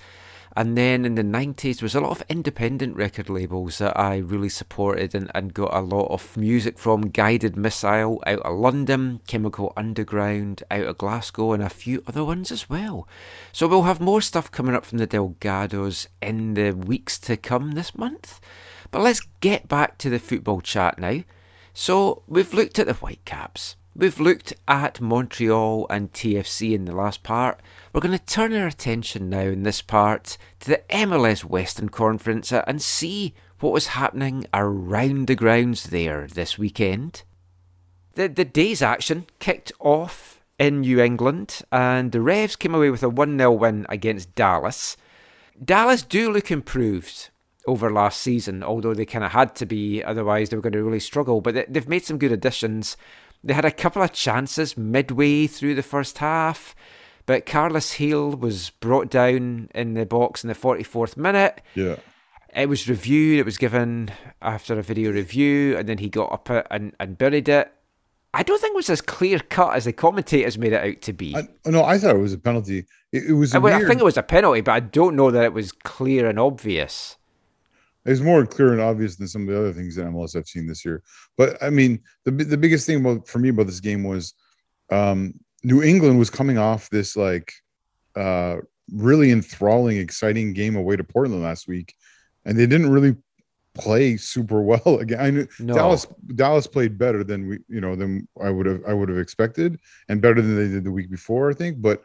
And 0.55 0.77
then 0.77 1.05
in 1.05 1.15
the 1.15 1.23
90s, 1.23 1.79
there 1.79 1.85
was 1.85 1.95
a 1.95 2.01
lot 2.01 2.11
of 2.11 2.23
independent 2.27 2.95
record 2.97 3.29
labels 3.29 3.77
that 3.77 3.97
I 3.97 4.17
really 4.17 4.49
supported 4.49 5.13
and, 5.15 5.31
and 5.33 5.53
got 5.53 5.73
a 5.73 5.79
lot 5.79 6.07
of 6.11 6.35
music 6.35 6.77
from 6.77 7.11
Guided 7.11 7.55
Missile 7.55 8.21
out 8.25 8.39
of 8.39 8.57
London, 8.57 9.21
Chemical 9.27 9.71
Underground 9.77 10.63
out 10.71 10.85
of 10.85 10.97
Glasgow, 10.97 11.53
and 11.53 11.63
a 11.63 11.69
few 11.69 12.03
other 12.07 12.25
ones 12.25 12.51
as 12.51 12.69
well. 12.69 13.07
So 13.51 13.67
we'll 13.67 13.83
have 13.83 14.01
more 14.01 14.21
stuff 14.21 14.51
coming 14.51 14.75
up 14.75 14.85
from 14.85 14.97
the 14.97 15.07
Delgados 15.07 16.07
in 16.21 16.55
the 16.55 16.71
weeks 16.71 17.19
to 17.19 17.37
come 17.37 17.71
this 17.71 17.95
month. 17.95 18.41
But 18.91 19.01
let's 19.01 19.21
get 19.39 19.67
back 19.67 19.97
to 19.99 20.09
the 20.09 20.19
football 20.19 20.61
chat 20.61 20.99
now. 20.99 21.23
So 21.73 22.23
we've 22.27 22.53
looked 22.53 22.79
at 22.79 22.87
the 22.87 22.93
Whitecaps. 22.93 23.75
We've 23.95 24.19
looked 24.19 24.53
at 24.67 25.01
Montreal 25.01 25.85
and 25.89 26.11
TFC 26.13 26.73
in 26.73 26.85
the 26.85 26.95
last 26.95 27.21
part. 27.21 27.59
We're 27.91 28.01
going 28.01 28.17
to 28.17 28.25
turn 28.25 28.53
our 28.53 28.67
attention 28.67 29.29
now 29.29 29.41
in 29.41 29.63
this 29.63 29.81
part 29.81 30.37
to 30.61 30.69
the 30.69 30.81
MLS 30.89 31.43
Western 31.43 31.89
Conference 31.89 32.51
and 32.51 32.81
see 32.81 33.33
what 33.59 33.73
was 33.73 33.87
happening 33.87 34.45
around 34.53 35.27
the 35.27 35.35
grounds 35.35 35.85
there 35.85 36.27
this 36.27 36.57
weekend. 36.57 37.23
The, 38.13 38.29
the 38.29 38.45
day's 38.45 38.81
action 38.81 39.25
kicked 39.39 39.71
off 39.79 40.41
in 40.57 40.81
New 40.81 40.99
England, 40.99 41.61
and 41.71 42.11
the 42.11 42.21
Revs 42.21 42.55
came 42.55 42.75
away 42.75 42.89
with 42.89 43.03
a 43.03 43.09
1 43.09 43.37
0 43.37 43.51
win 43.51 43.85
against 43.89 44.35
Dallas. 44.35 44.97
Dallas 45.63 46.03
do 46.03 46.31
look 46.31 46.51
improved 46.51 47.29
over 47.69 47.91
last 47.91 48.19
season, 48.21 48.63
although 48.63 48.93
they 48.93 49.05
kind 49.05 49.23
of 49.23 49.31
had 49.31 49.55
to 49.55 49.65
be, 49.65 50.03
otherwise, 50.03 50.49
they 50.49 50.55
were 50.57 50.61
going 50.61 50.73
to 50.73 50.83
really 50.83 50.99
struggle. 50.99 51.39
But 51.41 51.53
they- 51.53 51.65
they've 51.69 51.87
made 51.87 52.03
some 52.03 52.17
good 52.17 52.31
additions. 52.31 52.97
They 53.43 53.53
had 53.53 53.65
a 53.65 53.71
couple 53.71 54.01
of 54.01 54.11
chances 54.11 54.77
midway 54.77 55.47
through 55.47 55.75
the 55.75 55.83
first 55.83 56.17
half, 56.17 56.75
but 57.25 57.45
Carles 57.45 57.95
Gil 57.97 58.31
was 58.31 58.71
brought 58.71 59.09
down 59.09 59.69
in 59.75 59.93
the 59.93 60.05
box 60.05 60.43
in 60.43 60.47
the 60.49 60.55
44th 60.55 61.15
minute. 61.15 61.61
Yeah. 61.75 61.95
It 62.55 62.67
was 62.67 62.89
reviewed, 62.89 63.39
it 63.39 63.45
was 63.45 63.57
given 63.59 64.09
after 64.41 64.77
a 64.77 64.81
video 64.81 65.11
review, 65.11 65.77
and 65.77 65.87
then 65.87 65.99
he 65.99 66.09
got 66.09 66.31
up 66.33 66.49
and, 66.71 66.93
and 66.99 67.17
buried 67.17 67.47
it. 67.47 67.71
I 68.33 68.43
don't 68.43 68.59
think 68.59 68.73
it 68.73 68.75
was 68.75 68.89
as 68.89 69.01
clear 69.01 69.39
cut 69.39 69.75
as 69.75 69.85
the 69.85 69.93
commentators 69.93 70.57
made 70.57 70.73
it 70.73 70.83
out 70.83 71.01
to 71.03 71.13
be. 71.13 71.35
I, 71.35 71.47
no, 71.65 71.83
I 71.83 71.97
thought 71.97 72.15
it 72.15 72.19
was 72.19 72.33
a 72.33 72.37
penalty. 72.37 72.85
It, 73.11 73.23
it 73.29 73.33
was 73.33 73.55
I, 73.55 73.57
well, 73.59 73.73
I 73.75 73.87
think 73.87 74.01
it 74.01 74.03
was 74.03 74.17
a 74.17 74.23
penalty, 74.23 74.61
but 74.61 74.71
I 74.71 74.79
don't 74.81 75.15
know 75.15 75.31
that 75.31 75.43
it 75.45 75.53
was 75.53 75.71
clear 75.71 76.27
and 76.27 76.39
obvious. 76.39 77.17
It 78.09 78.13
was 78.13 78.21
more 78.23 78.43
clear 78.43 78.71
and 78.71 78.81
obvious 78.81 79.17
than 79.17 79.27
some 79.27 79.43
of 79.43 79.49
the 79.49 79.59
other 79.59 79.71
things 79.71 79.95
that 79.95 80.07
MLS 80.07 80.35
I've 80.35 80.47
seen 80.47 80.65
this 80.65 80.83
year. 80.83 81.03
But 81.37 81.61
I 81.61 81.69
mean, 81.69 82.01
the 82.25 82.31
the 82.31 82.57
biggest 82.57 82.87
thing 82.87 83.01
about 83.01 83.27
for 83.27 83.37
me 83.37 83.49
about 83.49 83.67
this 83.67 83.79
game 83.79 84.03
was 84.03 84.33
um, 84.91 85.35
New 85.63 85.83
England 85.83 86.17
was 86.17 86.31
coming 86.31 86.57
off 86.57 86.89
this 86.89 87.15
like 87.15 87.53
uh, 88.15 88.57
really 88.91 89.29
enthralling, 89.29 89.97
exciting 89.97 90.53
game 90.53 90.75
away 90.75 90.95
to 90.95 91.03
Portland 91.03 91.43
last 91.43 91.67
week, 91.67 91.93
and 92.45 92.57
they 92.57 92.65
didn't 92.65 92.89
really 92.89 93.15
play 93.75 94.17
super 94.17 94.59
well 94.59 94.97
again. 95.01 95.19
I 95.19 95.29
knew 95.29 95.47
No. 95.59 95.75
Dallas 95.75 96.07
Dallas 96.33 96.65
played 96.65 96.97
better 96.97 97.23
than 97.23 97.47
we 97.47 97.59
you 97.67 97.79
know 97.79 97.95
than 97.95 98.27
I 98.41 98.49
would 98.49 98.65
have 98.65 98.81
I 98.87 98.93
would 98.93 99.09
have 99.09 99.19
expected, 99.19 99.79
and 100.07 100.19
better 100.19 100.41
than 100.41 100.55
they 100.55 100.73
did 100.73 100.83
the 100.83 100.91
week 100.91 101.11
before, 101.11 101.51
I 101.51 101.53
think. 101.53 101.79
But 101.79 102.01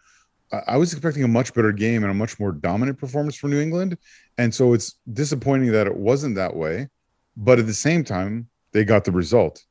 I 0.53 0.63
I 0.69 0.77
was 0.77 0.93
expecting 0.93 1.25
a 1.25 1.29
much 1.29 1.55
better 1.55 1.73
game 1.73 2.03
and 2.05 2.11
a 2.11 2.15
much 2.15 2.39
more 2.41 2.53
dominant 2.53 2.99
performance 2.99 3.37
from 3.37 3.51
New 3.51 3.61
England. 3.61 3.99
And 4.39 4.55
so 4.55 4.73
it's 4.75 4.95
disappointing 5.13 5.73
that 5.73 5.87
it 5.87 5.97
wasn't 5.97 6.35
that 6.37 6.55
way. 6.57 6.89
But 7.37 7.59
at 7.59 7.67
the 7.67 7.75
same 7.75 8.05
time, 8.05 8.49
they 8.73 8.85
got 8.85 9.05
the 9.05 9.13
result. 9.13 9.65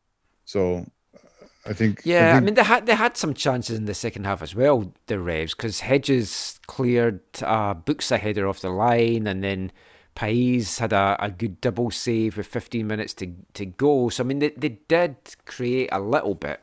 So 0.46 0.86
uh, 1.16 1.20
I 1.66 1.74
think. 1.74 2.02
Yeah, 2.04 2.30
I, 2.30 2.34
think- 2.34 2.46
mean 2.46 2.54
they 2.56 2.64
had 2.64 2.86
they 2.86 2.96
had 2.96 3.16
some 3.18 3.34
chances 3.34 3.78
in 3.78 3.86
the 3.86 3.94
second 3.94 4.26
half 4.26 4.42
as 4.42 4.54
well. 4.56 4.94
The 5.08 5.20
Revs 5.20 5.54
because 5.56 5.80
Hedges 5.82 6.60
cleared 6.68 7.22
uh, 7.42 7.74
books 7.74 8.12
a 8.12 8.18
header 8.18 8.48
off 8.48 8.60
the 8.62 8.70
line, 8.70 9.28
and 9.28 9.44
then 9.44 9.72
Paes 10.16 10.78
had 10.80 10.94
a, 10.94 11.16
a 11.20 11.32
good 11.32 11.60
double 11.62 11.90
save 11.90 12.38
with 12.38 12.48
15 12.48 12.86
minutes 12.86 13.14
to 13.16 13.34
to 13.54 13.66
go. 13.66 14.10
So 14.10 14.24
I 14.24 14.28
mean 14.28 14.40
they 14.40 14.50
they 14.50 14.78
did 14.88 15.16
create 15.46 15.90
a 15.92 16.00
little 16.02 16.36
bit, 16.36 16.60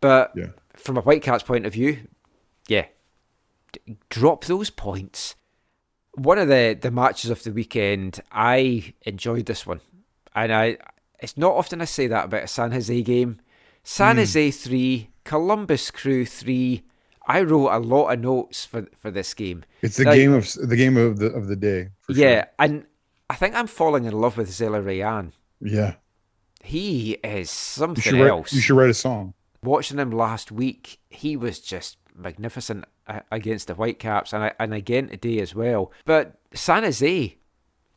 but 0.00 0.32
Yeah. 0.34 0.48
from 0.74 0.96
a 0.96 1.00
Whitecaps 1.02 1.44
point 1.44 1.66
of 1.66 1.72
view, 1.72 1.98
yeah, 2.68 2.86
d- 3.72 3.96
drop 4.10 4.44
those 4.44 4.70
points. 4.70 5.34
One 6.14 6.38
of 6.38 6.48
the 6.48 6.76
the 6.80 6.90
matches 6.90 7.30
of 7.30 7.42
the 7.42 7.52
weekend, 7.52 8.20
I 8.30 8.94
enjoyed 9.02 9.46
this 9.46 9.66
one, 9.66 9.80
and 10.34 10.52
I 10.52 10.78
it's 11.20 11.36
not 11.38 11.52
often 11.54 11.80
I 11.80 11.86
say 11.86 12.06
that 12.08 12.26
about 12.26 12.44
a 12.44 12.48
San 12.48 12.72
Jose 12.72 13.02
game. 13.02 13.40
San 13.82 14.16
Hmm. 14.16 14.20
Jose 14.20 14.50
three, 14.52 15.08
Columbus 15.24 15.90
Crew 15.90 16.24
three. 16.26 16.82
I 17.26 17.42
wrote 17.42 17.70
a 17.70 17.78
lot 17.78 18.08
of 18.12 18.20
notes 18.20 18.64
for 18.64 18.86
for 18.98 19.10
this 19.10 19.32
game. 19.34 19.64
it's 19.80 19.96
the 19.96 20.04
Like, 20.04 20.16
game 20.18 20.32
of 20.34 20.52
the 20.52 20.76
game 20.76 20.96
of 20.96 21.18
the 21.18 21.26
of 21.32 21.46
the 21.46 21.56
day. 21.56 21.88
for 22.00 22.14
sure. 22.14 22.22
yeah, 22.28 22.44
and 22.58 22.84
I 23.30 23.36
think 23.36 23.54
I'm 23.54 23.66
falling 23.68 24.04
in 24.04 24.12
love 24.12 24.36
with 24.36 24.50
Zelarayán. 24.50 25.32
Yeah. 25.60 25.94
He 26.64 27.12
is 27.24 27.50
something 27.50 28.02
should 28.02 28.14
write, 28.20 28.28
else. 28.30 28.52
you 28.52 28.60
should 28.60 28.76
write 28.76 28.90
a 28.90 28.94
song. 28.94 29.34
Watching 29.64 29.98
him 29.98 30.10
last 30.10 30.52
week, 30.52 30.98
he 31.10 31.36
was 31.36 31.58
just 31.60 31.96
magnificent 32.16 32.84
uh, 33.06 33.20
against 33.30 33.66
the 33.68 33.74
Whitecaps, 33.74 34.32
and 34.32 34.52
and 34.58 34.74
again 34.74 35.08
today 35.08 35.40
as 35.40 35.54
well. 35.54 35.92
But 36.04 36.38
San 36.54 36.82
Jose 36.82 37.36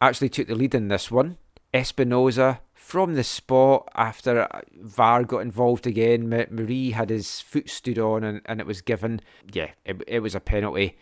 actually 0.01 0.29
took 0.29 0.47
the 0.47 0.55
lead 0.55 0.75
in 0.75 0.87
this 0.87 1.11
one. 1.11 1.37
Espinoza 1.73 2.59
from 2.73 3.15
the 3.15 3.23
spot 3.23 3.89
after 3.95 4.43
uh, 4.43 4.61
VAR 4.79 5.23
got 5.23 5.39
involved 5.39 5.87
again. 5.87 6.29
Marie 6.29 6.91
had 6.91 7.09
his 7.09 7.41
foot 7.41 7.69
stood 7.69 7.99
on, 7.99 8.23
and, 8.23 8.41
and 8.45 8.59
it 8.59 8.67
was 8.67 8.81
given. 8.81 9.21
Yeah, 9.51 9.71
it, 9.83 10.01
it 10.07 10.19
was 10.19 10.35
a 10.35 10.39
penalty. 10.39 10.97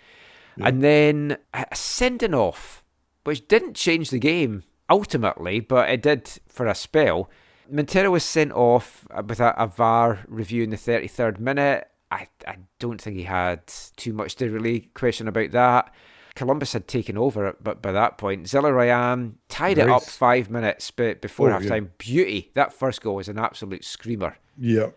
And 0.57 0.83
then 0.83 1.37
a 1.53 1.75
sending 1.75 2.33
off, 2.33 2.83
which 3.23 3.47
didn't 3.47 3.75
change 3.75 4.11
the 4.11 4.19
game 4.19 4.63
ultimately, 4.89 5.59
but 5.59 5.89
it 5.89 6.01
did 6.01 6.29
for 6.47 6.67
a 6.67 6.75
spell. 6.75 7.29
Montero 7.69 8.11
was 8.11 8.23
sent 8.23 8.51
off 8.51 9.07
with 9.27 9.39
a, 9.39 9.53
a 9.57 9.67
VAR 9.67 10.19
review 10.27 10.63
in 10.63 10.69
the 10.69 10.77
33rd 10.77 11.39
minute. 11.39 11.89
I, 12.13 12.27
I 12.47 12.57
don't 12.79 13.01
think 13.01 13.15
he 13.17 13.23
had 13.23 13.65
too 13.97 14.13
much 14.13 14.35
to 14.35 14.49
really 14.49 14.91
question 14.93 15.27
about 15.27 15.51
that. 15.51 15.93
Columbus 16.35 16.73
had 16.73 16.87
taken 16.87 17.17
over, 17.17 17.55
but 17.61 17.81
by 17.81 17.91
that 17.91 18.17
point, 18.17 18.45
Zelarayán 18.47 19.33
tied 19.49 19.77
it 19.77 19.89
up 19.89 20.03
five 20.03 20.49
minutes 20.49 20.89
be- 20.91 21.13
before 21.13 21.49
Oh, 21.49 21.53
half 21.53 21.63
yeah. 21.63 21.79
Beauty. 21.97 22.51
That 22.55 22.73
first 22.73 23.01
goal 23.01 23.15
was 23.15 23.27
an 23.29 23.37
absolute 23.37 23.85
screamer. 23.85 24.35
Yeah. 24.57 24.89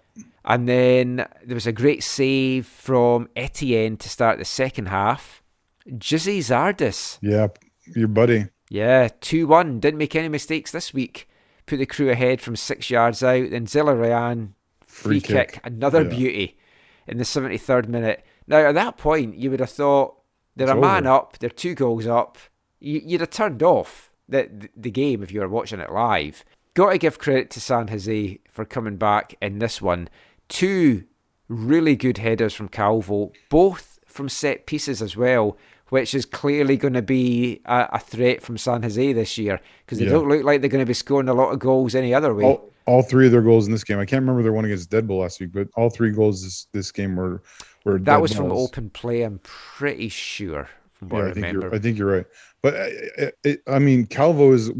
And 0.44 0.68
then 0.68 1.26
there 1.44 1.54
was 1.54 1.66
a 1.66 1.72
great 1.72 2.02
save 2.02 2.66
from 2.66 3.28
Etienne 3.36 3.96
to 3.98 4.08
start 4.08 4.38
the 4.38 4.44
second 4.46 4.86
half. 4.88 5.42
Gyasi 5.88 6.38
Zardes. 6.38 7.18
Yeah. 7.20 7.48
Your 7.94 8.08
buddy. 8.08 8.46
Yeah, 8.70 9.08
2 9.20 9.46
1. 9.46 9.80
Didn't 9.80 9.98
make 9.98 10.16
any 10.16 10.28
mistakes 10.28 10.70
this 10.72 10.92
week. 10.94 11.28
Put 11.66 11.78
the 11.78 11.86
crew 11.86 12.10
ahead 12.10 12.40
from 12.40 12.56
six 12.56 12.88
yards 12.90 13.22
out. 13.22 13.50
Then 13.50 13.66
Zelarayán, 13.66 14.50
free, 14.86 15.20
Free 15.20 15.34
kick. 15.36 15.52
kick. 15.52 15.60
Another 15.64 16.02
Yeah. 16.02 16.08
beauty 16.08 16.58
in 17.06 17.18
the 17.18 17.24
73rd 17.24 17.88
minute. 17.88 18.24
Now, 18.46 18.58
at 18.58 18.74
that 18.74 18.96
point, 18.96 19.36
you 19.36 19.50
would 19.50 19.60
have 19.60 19.70
thought 19.70 20.16
they're 20.54 20.68
It's 20.68 20.76
a 20.76 20.80
man 20.80 21.06
over. 21.06 21.16
up, 21.16 21.38
they're 21.38 21.50
two 21.50 21.74
goals 21.74 22.06
up. 22.06 22.38
You, 22.80 23.00
you'd 23.04 23.20
have 23.20 23.30
turned 23.30 23.62
off 23.62 24.10
the, 24.28 24.50
the, 24.52 24.68
the 24.76 24.90
game 24.90 25.22
if 25.22 25.32
you 25.32 25.40
were 25.40 25.48
watching 25.48 25.80
it 25.80 25.92
live. 25.92 26.44
Got 26.74 26.90
to 26.90 26.98
give 26.98 27.18
credit 27.18 27.50
to 27.50 27.60
San 27.60 27.88
Jose 27.88 28.40
for 28.50 28.64
coming 28.64 28.96
back 28.96 29.34
in 29.40 29.58
this 29.58 29.80
one. 29.80 30.08
Two 30.48 31.04
really 31.48 31.96
good 31.96 32.18
headers 32.18 32.54
from 32.54 32.68
Calvo, 32.68 33.32
both 33.48 33.98
from 34.06 34.28
set 34.28 34.66
pieces 34.66 35.00
as 35.00 35.16
well, 35.16 35.56
which 35.90 36.14
is 36.14 36.24
clearly 36.26 36.76
going 36.76 36.94
to 36.94 37.02
be 37.02 37.60
a, 37.64 37.88
a 37.92 37.98
threat 37.98 38.42
from 38.42 38.58
San 38.58 38.82
Jose 38.82 39.12
this 39.12 39.38
year 39.38 39.60
because 39.84 39.98
they 39.98 40.04
Yeah. 40.04 40.12
don't 40.12 40.28
look 40.28 40.44
like 40.44 40.60
they're 40.60 40.70
going 40.70 40.82
to 40.84 40.86
be 40.88 40.94
scoring 40.94 41.28
a 41.28 41.34
lot 41.34 41.52
of 41.52 41.58
goals 41.58 41.94
any 41.94 42.12
other 42.14 42.34
way. 42.34 42.44
All, 42.44 42.72
all 42.86 43.02
three 43.02 43.26
of 43.26 43.32
their 43.32 43.42
goals 43.42 43.66
in 43.66 43.72
this 43.72 43.84
game. 43.84 43.98
I 43.98 44.04
can't 44.06 44.22
remember 44.22 44.42
their 44.42 44.52
one 44.52 44.64
against 44.64 44.90
Dead 44.90 45.06
Bull 45.06 45.18
last 45.20 45.40
week, 45.40 45.52
but 45.52 45.68
all 45.76 45.90
three 45.90 46.10
goals 46.10 46.42
this, 46.42 46.66
this 46.72 46.92
game 46.92 47.16
were 47.16 47.42
were 47.84 47.98
that 48.00 48.20
was 48.20 48.32
from 48.32 48.50
open 48.50 48.90
play, 48.90 49.22
I'm 49.22 49.38
pretty 49.42 50.08
sure, 50.08 50.68
from 50.94 51.08
what 51.10 51.18
Yeah, 51.18 51.24
I 51.24 51.30
I 51.30 51.32
think 51.32 51.46
remember. 51.46 51.66
you're. 51.66 51.74
I 51.74 51.78
think 51.78 51.98
you're 51.98 52.16
right. 52.16 52.26
But 52.62 52.74
I, 52.76 53.32
I, 53.44 53.58
I 53.68 53.78
mean, 53.78 54.06
Calvo 54.06 54.52
is. 54.52 54.72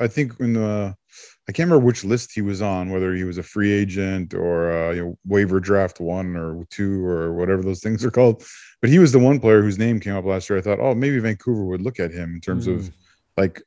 I 0.00 0.06
think 0.06 0.38
in 0.40 0.52
the. 0.54 0.94
I 1.48 1.52
can't 1.52 1.68
remember 1.68 1.84
which 1.84 2.04
list 2.04 2.30
he 2.32 2.40
was 2.40 2.62
on, 2.62 2.90
whether 2.90 3.14
he 3.14 3.24
was 3.24 3.36
a 3.36 3.42
free 3.42 3.72
agent 3.72 4.32
or 4.32 4.70
uh, 4.72 4.92
you 4.92 5.02
know 5.04 5.18
waiver 5.26 5.58
draft 5.58 5.98
one 6.00 6.36
or 6.36 6.64
two 6.70 7.04
or 7.04 7.32
whatever 7.32 7.62
those 7.62 7.80
things 7.80 8.04
are 8.04 8.12
called. 8.12 8.44
But 8.82 8.90
he 8.90 8.98
was 8.98 9.12
the 9.12 9.18
one 9.20 9.38
player 9.40 9.62
whose 9.62 9.78
name 9.78 10.00
came 10.00 10.16
up 10.16 10.24
last 10.24 10.50
year. 10.50 10.58
I 10.58 10.62
thought, 10.62 10.80
oh, 10.80 10.94
maybe 10.94 11.18
Vancouver 11.20 11.64
would 11.64 11.80
look 11.82 12.00
at 12.00 12.10
him 12.10 12.34
in 12.34 12.40
terms 12.40 12.66
Mm. 12.66 12.74
of 12.74 12.90
like, 13.38 13.62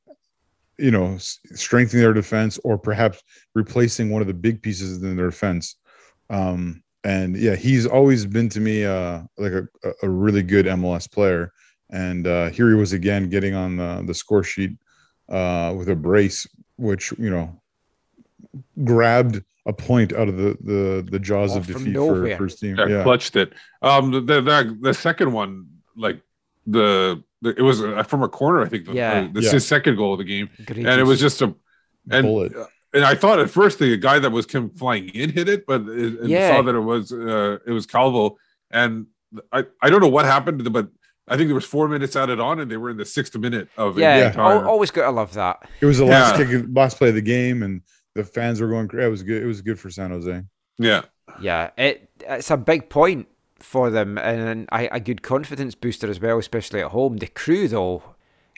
you 0.78 0.92
know, 0.92 1.16
strengthening 1.18 2.04
their 2.04 2.14
defense 2.14 2.60
or 2.66 2.78
perhaps 2.78 3.24
replacing 3.56 4.10
one 4.10 4.22
of 4.22 4.28
the 4.28 4.34
big 4.34 4.62
pieces 4.62 5.02
in 5.02 5.16
their 5.16 5.30
defense. 5.30 5.78
Um, 6.30 6.84
and 7.06 7.38
yeah, 7.38 7.56
he's 7.56 7.86
always 7.86 8.26
been 8.26 8.50
to 8.50 8.60
me 8.60 8.84
uh, 8.84 9.22
like 9.38 9.54
a, 9.54 9.68
a 10.04 10.10
really 10.10 10.44
good 10.44 10.66
MLS 10.66 11.10
player. 11.10 11.54
And 11.92 12.28
uh, 12.28 12.50
here 12.50 12.68
he 12.68 12.76
was 12.76 12.92
again 12.94 13.30
getting 13.30 13.56
on 13.56 13.78
the, 13.78 14.04
the 14.06 14.14
score 14.14 14.44
sheet 14.44 14.72
uh, 15.30 15.74
with 15.78 15.88
a 15.88 15.96
brace, 15.96 16.46
which 16.76 17.14
you 17.18 17.30
know 17.30 17.62
grabbed 18.84 19.44
a 19.66 19.74
point 19.74 20.14
out 20.14 20.28
of 20.30 20.38
the 20.38 20.58
the, 20.62 21.08
the 21.10 21.20
jaws 21.20 21.54
Oh, 21.54 21.58
of 21.60 21.68
defeat 21.68 21.84
for, 21.84 21.90
nowhere. 21.90 22.38
for 22.38 22.44
his 22.46 22.56
team. 22.56 22.76
Yeah, 22.78 22.88
Yeah, 22.88 23.04
clutched 23.04 23.36
it. 23.36 23.54
Um, 23.82 24.12
the, 24.12 24.22
the 24.22 24.42
the 24.42 24.78
the 24.82 24.94
second 24.94 25.32
one, 25.32 25.68
like 25.96 26.22
the, 26.68 27.24
the 27.42 27.50
it 27.58 27.62
was 27.62 27.82
uh, 27.82 28.04
from 28.04 28.24
a 28.24 28.30
corner. 28.30 28.62
I 28.64 28.68
think. 28.70 28.86
The, 28.86 28.94
Yeah. 28.94 29.14
uh, 29.22 29.34
this 29.34 29.46
is 29.46 29.52
Yeah. 29.52 29.54
his 29.54 29.68
second 29.68 29.96
goal 29.98 30.14
of 30.14 30.20
the 30.20 30.24
game, 30.26 30.50
Great 30.66 30.80
and 30.86 31.00
it 31.00 31.04
was 31.06 31.20
just 31.20 31.42
a 31.42 31.54
and 32.12 32.26
bullet. 32.28 32.54
and 32.94 33.04
I 33.04 33.16
thought 33.16 33.40
at 33.40 33.50
first 33.50 33.80
the 33.80 33.98
guy 33.98 34.20
that 34.20 34.32
was 34.32 34.46
Kim 34.46 34.70
flying 34.70 35.10
in 35.10 35.30
hit 35.32 35.50
it, 35.50 35.66
but 35.66 35.82
it, 35.82 36.20
and 36.20 36.30
Yeah. 36.30 36.56
saw 36.56 36.62
that 36.62 36.76
it 36.76 36.80
was 36.80 37.12
uh, 37.12 37.58
it 37.66 37.72
was 37.72 37.86
Calvo, 37.86 38.38
and 38.72 39.08
I 39.52 39.66
I 39.82 39.90
don't 39.90 40.02
know 40.02 40.08
what 40.10 40.26
happened, 40.26 40.72
but 40.72 40.90
I 41.28 41.38
think 41.38 41.48
there 41.48 41.56
was 41.56 41.66
four 41.66 41.88
minutes 41.88 42.16
added 42.16 42.40
on, 42.40 42.60
and 42.60 42.70
they 42.70 42.78
were 42.78 42.92
in 42.92 42.98
the 42.98 43.06
sixth 43.06 43.36
minute 43.36 43.68
of 43.78 43.98
yeah, 43.98 44.28
injury 44.28 44.44
al- 44.44 44.68
always 44.70 44.92
got 44.92 45.06
to 45.06 45.12
love 45.12 45.34
that. 45.34 45.58
It 45.82 45.88
was 45.88 45.98
the 45.98 46.06
last 46.06 46.40
Yeah. 46.40 46.46
kick, 46.46 46.66
last 46.72 46.98
play 47.00 47.10
of 47.10 47.16
the 47.16 47.22
game, 47.22 47.64
and 47.64 47.82
the 48.16 48.24
fans 48.24 48.62
were 48.62 48.68
going. 48.68 48.88
cra- 48.88 49.06
It 49.06 49.10
was 49.10 49.22
good. 49.24 49.44
It 49.44 49.46
was 49.46 49.62
good 49.62 49.80
for 49.80 49.90
San 49.92 50.10
Jose. 50.12 50.42
yeah. 50.80 51.02
Yeah, 51.42 51.72
it 51.78 52.10
it's 52.22 52.50
a 52.52 52.56
big 52.56 52.88
point 52.90 53.28
for 53.60 53.90
them 53.90 54.18
and 54.18 54.70
a, 54.72 54.96
a 54.96 55.00
good 55.00 55.22
confidence 55.22 55.76
booster 55.76 56.10
as 56.10 56.20
well, 56.20 56.38
especially 56.38 56.82
at 56.82 56.92
home. 56.92 57.18
The 57.18 57.28
crew 57.28 57.68
though, 57.68 58.04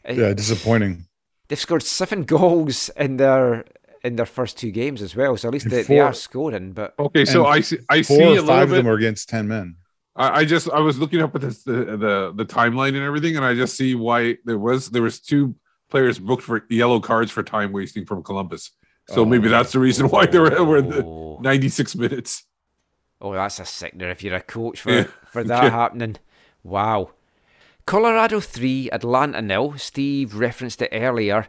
it- 0.05 0.17
Yeah, 0.17 0.33
disappointing. 0.33 1.05
they've 1.47 1.57
scored 1.59 1.81
seven 1.81 2.23
goals 2.35 2.89
in 2.97 3.17
their 3.17 3.65
in 4.03 4.15
their 4.15 4.25
first 4.27 4.57
two 4.59 4.69
games 4.71 5.01
as 5.01 5.15
well. 5.15 5.35
So 5.37 5.47
at 5.47 5.53
least 5.53 5.65
And 5.65 5.71
they, 5.73 5.83
they 5.83 5.99
are 5.99 6.13
scoring. 6.13 6.73
But 6.73 6.93
Okay, 6.99 7.25
so 7.25 7.45
I 7.47 7.61
see. 7.61 7.79
I 7.89 8.03
Four 8.03 8.17
see 8.17 8.23
a 8.23 8.27
or 8.27 8.29
little 8.31 8.47
five 8.47 8.63
of 8.63 8.69
bit. 8.69 8.75
them 8.77 8.87
are 8.87 8.93
against 8.95 9.27
ten 9.29 9.47
men. 9.47 9.75
I, 10.15 10.41
I 10.41 10.45
just 10.45 10.69
I 10.69 10.79
was 10.79 10.99
looking 10.99 11.21
up 11.21 11.33
at 11.35 11.41
this 11.41 11.63
the, 11.63 11.97
the 11.97 12.33
the 12.35 12.45
timeline 12.45 12.89
and 12.89 12.97
everything, 13.03 13.37
and 13.37 13.45
I 13.45 13.55
just 13.55 13.75
see 13.75 13.95
why 13.95 14.37
there 14.45 14.59
was 14.59 14.89
there 14.89 15.01
was 15.03 15.19
two 15.19 15.55
players 15.89 16.19
booked 16.19 16.43
for 16.43 16.63
yellow 16.69 16.99
cards 16.99 17.31
for 17.31 17.41
time 17.43 17.71
wasting 17.71 18.05
from 18.05 18.21
Columbus. 18.21 18.71
So 19.09 19.25
maybe 19.25 19.47
Oh. 19.47 19.51
that's 19.51 19.71
the 19.71 19.79
reason 19.79 20.07
why 20.09 20.25
they 20.25 20.39
were, 20.39 20.63
were 20.63 20.81
the 20.81 21.03
Oh. 21.05 21.37
96 21.41 21.95
minutes. 21.95 22.43
Oh, 23.21 23.33
that's 23.33 23.59
a 23.59 23.65
sickener 23.65 24.09
if 24.09 24.21
you're 24.23 24.35
a 24.35 24.41
coach 24.41 24.81
for, 24.81 24.91
Yeah. 24.91 25.03
for 25.31 25.43
that 25.43 25.63
Yeah. 25.63 25.69
happening. 25.69 26.17
Wow. 26.63 27.11
Colorado 27.85 28.39
3, 28.41 28.89
Atlanta 28.91 29.41
nil. 29.41 29.75
Steve 29.77 30.35
referenced 30.35 30.81
it 30.81 30.89
earlier. 30.91 31.47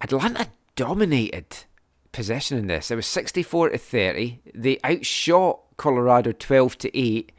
Atlanta 0.00 0.48
dominated 0.76 1.64
possession 2.10 2.56
in 2.58 2.66
this. 2.68 2.90
It 2.90 2.96
was 2.96 3.06
64 3.06 3.68
to 3.70 3.78
30. 3.78 4.40
They 4.54 4.78
outshot 4.82 5.60
Colorado 5.76 6.32
12 6.32 6.78
to 6.78 6.96
8. 6.98 7.32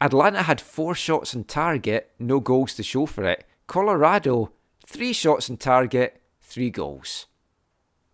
Atlanta 0.00 0.42
had 0.42 0.60
four 0.60 0.94
shots 0.94 1.34
on 1.36 1.44
target, 1.44 2.10
no 2.18 2.40
goals 2.40 2.74
to 2.74 2.82
show 2.82 3.06
for 3.06 3.24
it. 3.24 3.44
Colorado, 3.66 4.50
three 4.86 5.12
shots 5.12 5.48
on 5.50 5.58
target, 5.58 6.20
three 6.40 6.70
goals. 6.70 7.26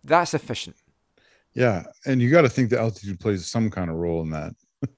That's 0.03 0.33
efficient. 0.33 0.75
Yeah, 1.53 1.83
and 2.05 2.21
you 2.21 2.29
got 2.29 2.41
to 2.41 2.49
think 2.49 2.69
the 2.69 2.79
altitude 2.79 3.19
plays 3.19 3.47
some 3.47 3.69
kind 3.69 3.89
of 3.89 3.95
role 3.95 4.21
in 4.21 4.29
that. 4.31 4.53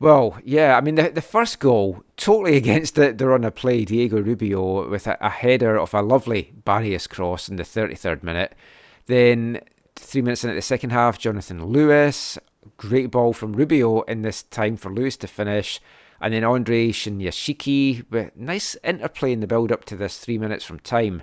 Well, 0.00 0.36
yeah, 0.44 0.76
I 0.76 0.80
mean, 0.80 0.96
the, 0.96 1.10
the 1.10 1.22
first 1.22 1.60
goal, 1.60 2.02
totally 2.16 2.56
against 2.62 2.96
the, 2.96 3.12
the 3.12 3.28
run 3.28 3.44
of 3.44 3.54
play, 3.54 3.84
Diego 3.84 4.20
Rubio 4.20 4.90
with 4.90 5.06
a, 5.06 5.16
a 5.20 5.30
header 5.30 5.78
of 5.78 5.94
a 5.94 6.02
lovely 6.02 6.52
Barrios 6.64 7.06
cross 7.06 7.48
in 7.48 7.54
the 7.54 7.62
33rd 7.62 8.24
minute. 8.24 8.56
Then, 9.06 9.60
three 9.94 10.20
minutes 10.20 10.42
into 10.42 10.56
the 10.56 10.62
second 10.62 10.90
half, 10.90 11.20
Jonathan 11.20 11.66
Lewis, 11.66 12.36
great 12.76 13.12
ball 13.12 13.32
from 13.32 13.52
Rubio 13.52 14.00
in 14.02 14.22
this 14.22 14.42
time 14.42 14.76
for 14.76 14.92
Lewis 14.92 15.16
to 15.18 15.28
finish. 15.28 15.80
And 16.20 16.34
then 16.34 16.42
Andre 16.42 16.88
Shinyashiki, 16.90 18.10
with 18.10 18.36
nice 18.36 18.76
interplay 18.82 19.32
in 19.32 19.38
the 19.38 19.46
build 19.46 19.70
up 19.70 19.84
to 19.84 19.96
this 19.96 20.18
three 20.18 20.38
minutes 20.38 20.64
from 20.64 20.80
time. 20.80 21.22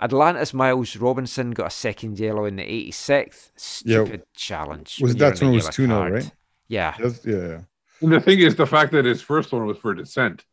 Atlanta's 0.00 0.52
Miles 0.54 0.96
Robinson 0.96 1.52
got 1.52 1.68
a 1.68 1.70
second 1.70 2.18
yellow 2.18 2.44
in 2.44 2.56
the 2.56 2.62
86th. 2.62 3.50
Yeah. 3.84 4.04
Stupid 4.04 4.22
challenge. 4.34 4.98
Was 5.00 5.12
that 5.14 5.18
you're 5.18 5.28
that's 5.30 5.42
on 5.42 5.46
a 5.46 5.50
when 5.50 5.54
it 5.54 5.66
was 5.66 5.78
yellow 5.78 6.04
2 6.06 6.10
0, 6.10 6.12
right? 6.12 6.32
Yeah. 6.68 6.94
That's, 6.98 7.24
yeah, 7.24 7.36
yeah. 7.36 7.58
And 8.00 8.12
the 8.12 8.20
thing 8.20 8.40
is, 8.40 8.56
the 8.56 8.66
fact 8.66 8.92
that 8.92 9.04
his 9.04 9.22
first 9.22 9.52
one 9.52 9.66
was 9.66 9.78
for 9.78 9.94
dissent. 9.94 10.44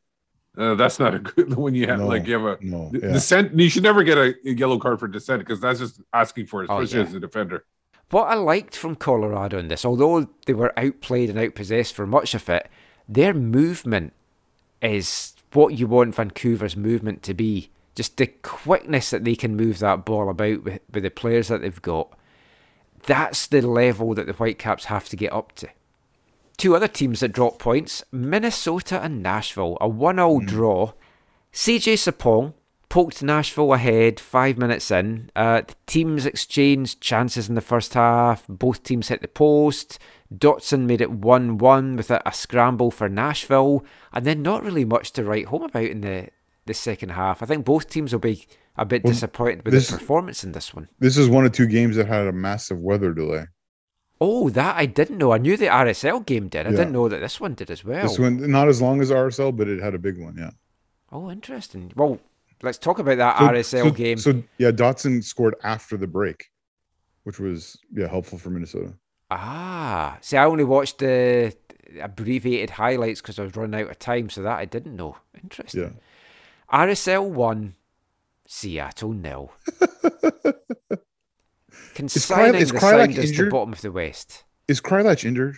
Uh, 0.57 0.75
that's 0.75 0.99
not 0.99 1.15
a 1.15 1.19
good 1.19 1.53
when 1.57 1.73
you 1.73 1.87
have 1.87 1.99
No, 1.99 2.07
like 2.07 2.27
you 2.27 2.33
have 2.33 2.43
a 2.43 2.57
no, 2.63 2.91
yeah. 2.93 3.13
dissent. 3.13 3.57
You 3.57 3.69
should 3.69 3.83
never 3.83 4.03
get 4.03 4.17
a, 4.17 4.35
a 4.45 4.51
yellow 4.51 4.77
card 4.77 4.99
for 4.99 5.07
dissent 5.07 5.39
because 5.39 5.61
that's 5.61 5.79
just 5.79 6.01
asking 6.13 6.47
for 6.47 6.63
it, 6.63 6.69
Oh, 6.69 6.81
especially 6.81 7.03
yeah. 7.03 7.07
as 7.09 7.13
a 7.15 7.19
defender. 7.21 7.65
What 8.09 8.25
I 8.25 8.35
liked 8.35 8.75
from 8.75 8.95
Colorado 8.97 9.57
in 9.57 9.69
this, 9.69 9.85
although 9.85 10.27
they 10.45 10.53
were 10.53 10.77
outplayed 10.77 11.29
and 11.29 11.39
outpossessed 11.39 11.93
for 11.93 12.05
much 12.05 12.33
of 12.33 12.49
it, 12.49 12.69
their 13.07 13.33
movement 13.33 14.11
is 14.81 15.33
what 15.53 15.79
you 15.79 15.87
want 15.87 16.15
Vancouver's 16.15 16.75
movement 16.75 17.23
to 17.23 17.33
be. 17.33 17.69
Just 17.95 18.17
the 18.17 18.27
quickness 18.27 19.09
that 19.09 19.23
they 19.23 19.35
can 19.35 19.55
move 19.55 19.79
that 19.79 20.05
ball 20.05 20.29
about 20.29 20.63
with, 20.63 20.79
with 20.91 21.03
the 21.03 21.11
players 21.11 21.49
that 21.49 21.61
they've 21.61 21.81
got. 21.81 22.17
That's 23.05 23.47
the 23.47 23.61
level 23.61 24.13
that 24.13 24.27
the 24.27 24.33
Whitecaps 24.33 24.85
have 24.85 25.09
to 25.09 25.15
get 25.15 25.33
up 25.33 25.53
to. 25.53 25.69
Two 26.57 26.75
other 26.75 26.87
teams 26.87 27.21
that 27.21 27.31
dropped 27.31 27.59
points 27.59 28.03
Minnesota 28.11 29.01
and 29.01 29.23
Nashville. 29.23 29.77
A 29.81 29.87
1 29.87 30.17
0 30.17 30.41
draw. 30.41 30.93
CJ 31.51 31.93
Sapong 31.93 32.53
poked 32.87 33.23
Nashville 33.23 33.73
ahead 33.73 34.19
five 34.19 34.57
minutes 34.57 34.91
in. 34.91 35.31
Uh, 35.35 35.61
the 35.61 35.75
teams 35.87 36.25
exchanged 36.25 37.01
chances 37.01 37.49
in 37.49 37.55
the 37.55 37.61
first 37.61 37.93
half. 37.93 38.45
Both 38.47 38.83
teams 38.83 39.07
hit 39.07 39.21
the 39.21 39.27
post. 39.27 39.97
Dotson 40.33 40.81
made 40.81 41.01
it 41.01 41.11
1 41.11 41.57
1 41.57 41.95
with 41.95 42.11
a, 42.11 42.21
a 42.27 42.33
scramble 42.33 42.91
for 42.91 43.09
Nashville. 43.09 43.83
And 44.13 44.25
then 44.25 44.41
not 44.41 44.63
really 44.63 44.85
much 44.85 45.13
to 45.13 45.23
write 45.23 45.47
home 45.47 45.63
about 45.63 45.85
in 45.85 46.01
the, 46.01 46.29
the 46.65 46.73
second 46.73 47.09
half. 47.09 47.41
I 47.41 47.45
think 47.45 47.65
both 47.65 47.89
teams 47.89 48.13
will 48.13 48.19
be 48.19 48.45
a 48.77 48.85
bit 48.85 49.03
Well, 49.03 49.13
disappointed 49.13 49.63
with 49.65 49.73
this- 49.73 49.89
the 49.89 49.97
performance 49.97 50.43
in 50.43 50.51
this 50.53 50.73
one. 50.73 50.87
This 50.99 51.17
is 51.17 51.27
one 51.29 51.45
of 51.45 51.51
two 51.51 51.67
games 51.67 51.95
that 51.95 52.07
had 52.07 52.27
a 52.27 52.31
massive 52.31 52.79
weather 52.79 53.13
delay. 53.13 53.45
Oh, 54.23 54.49
that 54.51 54.75
I 54.77 54.85
didn't 54.85 55.17
know. 55.17 55.31
I 55.33 55.39
knew 55.39 55.57
the 55.57 55.67
RSL 55.67 56.19
game 56.19 56.47
did. 56.47 56.67
I 56.67 56.69
Yeah. 56.69 56.77
didn't 56.77 56.93
know 56.93 57.09
that 57.09 57.19
this 57.19 57.39
one 57.39 57.55
did 57.55 57.71
as 57.71 57.83
well. 57.83 58.07
This 58.07 58.19
one, 58.19 58.49
not 58.51 58.67
as 58.67 58.79
long 58.81 59.01
as 59.01 59.09
RSL, 59.11 59.51
but 59.51 59.67
it 59.67 59.81
had 59.81 59.95
a 59.95 59.99
big 59.99 60.19
one. 60.19 60.35
Yeah. 60.37 60.51
Oh, 61.11 61.31
interesting. 61.31 61.91
Well, 61.95 62.19
let's 62.61 62.77
talk 62.77 62.99
about 62.99 63.17
that 63.17 63.39
So- 63.39 63.45
RSL 63.45 63.85
so- 63.85 63.91
game. 63.91 64.17
So 64.19 64.43
yeah, 64.59 64.69
Dotson 64.71 65.23
scored 65.23 65.55
after 65.63 65.97
the 65.97 66.07
break, 66.07 66.51
which 67.23 67.39
was 67.39 67.77
yeah 67.91 68.07
helpful 68.07 68.37
for 68.37 68.51
Minnesota. 68.51 68.93
Ah, 69.31 70.17
see, 70.21 70.37
I 70.37 70.45
only 70.45 70.65
watched 70.65 70.99
the 70.99 71.53
abbreviated 71.99 72.69
highlights 72.69 73.21
because 73.21 73.39
I 73.39 73.43
was 73.43 73.55
running 73.55 73.81
out 73.81 73.89
of 73.89 73.97
time, 73.99 74.29
so 74.29 74.43
that 74.43 74.59
I 74.59 74.65
didn't 74.65 74.95
know. 74.95 75.17
Interesting. 75.43 75.81
Yeah. 75.81 75.89
RSL 76.71 77.29
one, 77.29 77.75
Seattle 78.47 79.13
nil. 79.13 79.51
Consigning 81.93 82.61
is 82.61 82.71
the 82.71 82.77
Krylak 82.77 83.07
Sounders 83.07 83.15
to 83.15 83.29
injured? 83.29 83.51
bottom 83.51 83.73
of 83.73 83.81
the 83.81 83.91
West. 83.91 84.43
Is 84.67 84.79
Krylach 84.79 85.25
injured? 85.25 85.57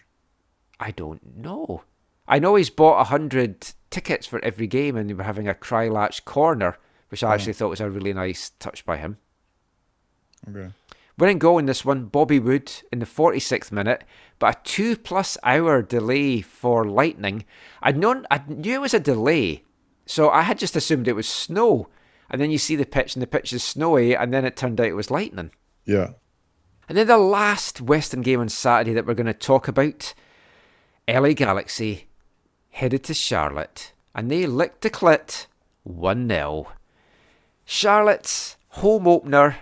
I 0.80 0.92
don't 0.92 1.38
know. 1.38 1.84
I 2.28 2.40
know 2.40 2.56
he's 2.56 2.70
bought 2.70 3.00
a 3.00 3.06
hundred 3.06 3.74
tickets 3.92 4.26
for 4.26 4.44
every 4.44 4.68
game, 4.68 4.96
and 4.96 5.10
they 5.10 5.14
were 5.14 5.24
having 5.24 5.48
a 5.48 5.54
Krylatch 5.54 6.26
corner, 6.26 6.78
which 7.10 7.24
I 7.24 7.28
hmm. 7.28 7.34
actually 7.34 7.54
thought 7.54 7.70
was 7.70 7.82
a 7.82 7.90
really 7.90 8.14
nice 8.14 8.52
touch 8.60 8.86
by 8.86 8.98
him. 8.98 9.18
Okay. 10.50 10.72
Winning 11.18 11.38
goal 11.38 11.60
in 11.60 11.68
this 11.68 11.86
one, 11.86 12.06
Bobby 12.06 12.40
Wood 12.40 12.72
in 12.92 12.98
the 12.98 13.06
46th 13.06 13.72
minute, 13.72 14.04
but 14.40 14.56
a 14.56 14.60
two 14.64 14.98
plus 14.98 15.38
hour 15.44 15.84
delay 15.84 16.42
for 16.42 16.86
Lightning. 16.86 17.46
I'd 17.84 17.98
known, 17.98 18.26
I 18.32 18.42
knew 18.48 18.74
it 18.74 18.82
was 18.82 18.96
a 18.96 19.00
delay, 19.00 19.64
so 20.06 20.30
I 20.30 20.42
had 20.42 20.58
just 20.58 20.76
assumed 20.76 21.08
it 21.08 21.16
was 21.16 21.28
snow. 21.28 21.88
And 22.30 22.42
then 22.42 22.52
you 22.52 22.58
see 22.58 22.76
the 22.76 22.86
pitch, 22.86 23.16
and 23.16 23.22
the 23.22 23.28
pitch 23.28 23.54
is 23.54 23.64
snowy, 23.64 24.16
and 24.16 24.34
then 24.34 24.46
it 24.46 24.58
turned 24.58 24.82
out 24.82 24.88
it 24.88 24.94
was 24.94 25.12
lightning. 25.12 25.52
Yeah. 25.86 26.12
And 26.90 26.98
then 26.98 27.08
the 27.08 27.18
last 27.18 27.80
Western 27.80 28.22
game 28.22 28.40
on 28.40 28.50
Saturday 28.50 28.94
that 28.94 29.06
we're 29.06 29.14
going 29.14 29.28
to 29.28 29.34
talk 29.34 29.68
about 29.68 30.14
LA 31.08 31.34
Galaxy 31.34 32.08
headed 32.72 33.04
to 33.06 33.14
Charlotte, 33.14 33.94
and 34.16 34.32
they 34.32 34.48
licked 34.48 34.82
the 34.82 34.90
clit 34.90 35.46
1 35.84 36.28
0. 36.28 36.72
Charlotte's 37.66 38.58
home 38.70 39.08
opener, 39.08 39.58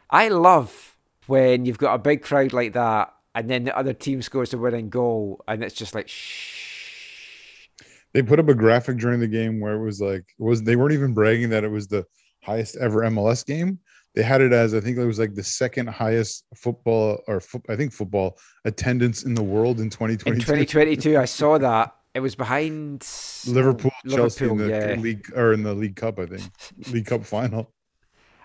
I 0.09 0.29
love 0.29 0.95
when 1.27 1.65
you've 1.65 1.77
got 1.77 1.95
a 1.95 1.99
big 1.99 2.21
crowd 2.21 2.53
like 2.53 2.73
that, 2.73 3.13
and 3.35 3.49
then 3.49 3.65
the 3.65 3.77
other 3.77 3.93
team 3.93 4.21
scores 4.21 4.51
the 4.51 4.57
winning 4.57 4.89
goal, 4.89 5.43
and 5.47 5.63
it's 5.63 5.75
just 5.75 5.93
like, 5.93 6.07
shh. 6.07 7.67
They 8.13 8.23
put 8.23 8.39
up 8.39 8.47
a 8.47 8.55
graphic 8.55 8.97
during 8.97 9.19
the 9.19 9.27
game 9.27 9.59
where 9.59 9.75
it 9.75 9.83
was 9.83 10.01
like 10.01 10.23
it 10.39 10.43
was 10.43 10.63
they 10.63 10.75
weren't 10.75 10.93
even 10.93 11.13
bragging 11.13 11.49
that 11.49 11.63
it 11.63 11.69
was 11.69 11.87
the 11.87 12.05
highest 12.43 12.77
ever 12.77 13.01
MLS 13.01 13.45
game. 13.45 13.79
They 14.15 14.23
had 14.23 14.41
it 14.41 14.53
as 14.53 14.73
I 14.73 14.79
think 14.79 14.97
it 14.97 15.05
was 15.05 15.19
like 15.19 15.35
the 15.35 15.43
second 15.43 15.89
highest 15.89 16.45
football 16.55 17.21
or 17.27 17.39
fo- 17.39 17.61
I 17.69 17.75
think 17.75 17.93
football 17.93 18.39
attendance 18.65 19.23
in 19.23 19.35
the 19.35 19.43
world 19.43 19.77
in 19.77 19.83
In 19.83 19.89
2022. 19.91 20.39
2022, 20.39 21.17
I 21.19 21.25
saw 21.25 21.59
that. 21.59 21.93
It 22.15 22.21
was 22.21 22.33
behind 22.33 23.07
Liverpool, 23.45 23.91
Chelsea 24.09 24.49
in 24.49 24.57
the 24.57 24.69
yeah. 24.69 24.95
league 24.95 25.31
or 25.35 25.53
in 25.53 25.61
the 25.61 25.75
League 25.75 25.95
Cup, 25.97 26.17
I 26.17 26.25
think. 26.25 26.51
League 26.91 27.05
Cup 27.05 27.23
final. 27.23 27.71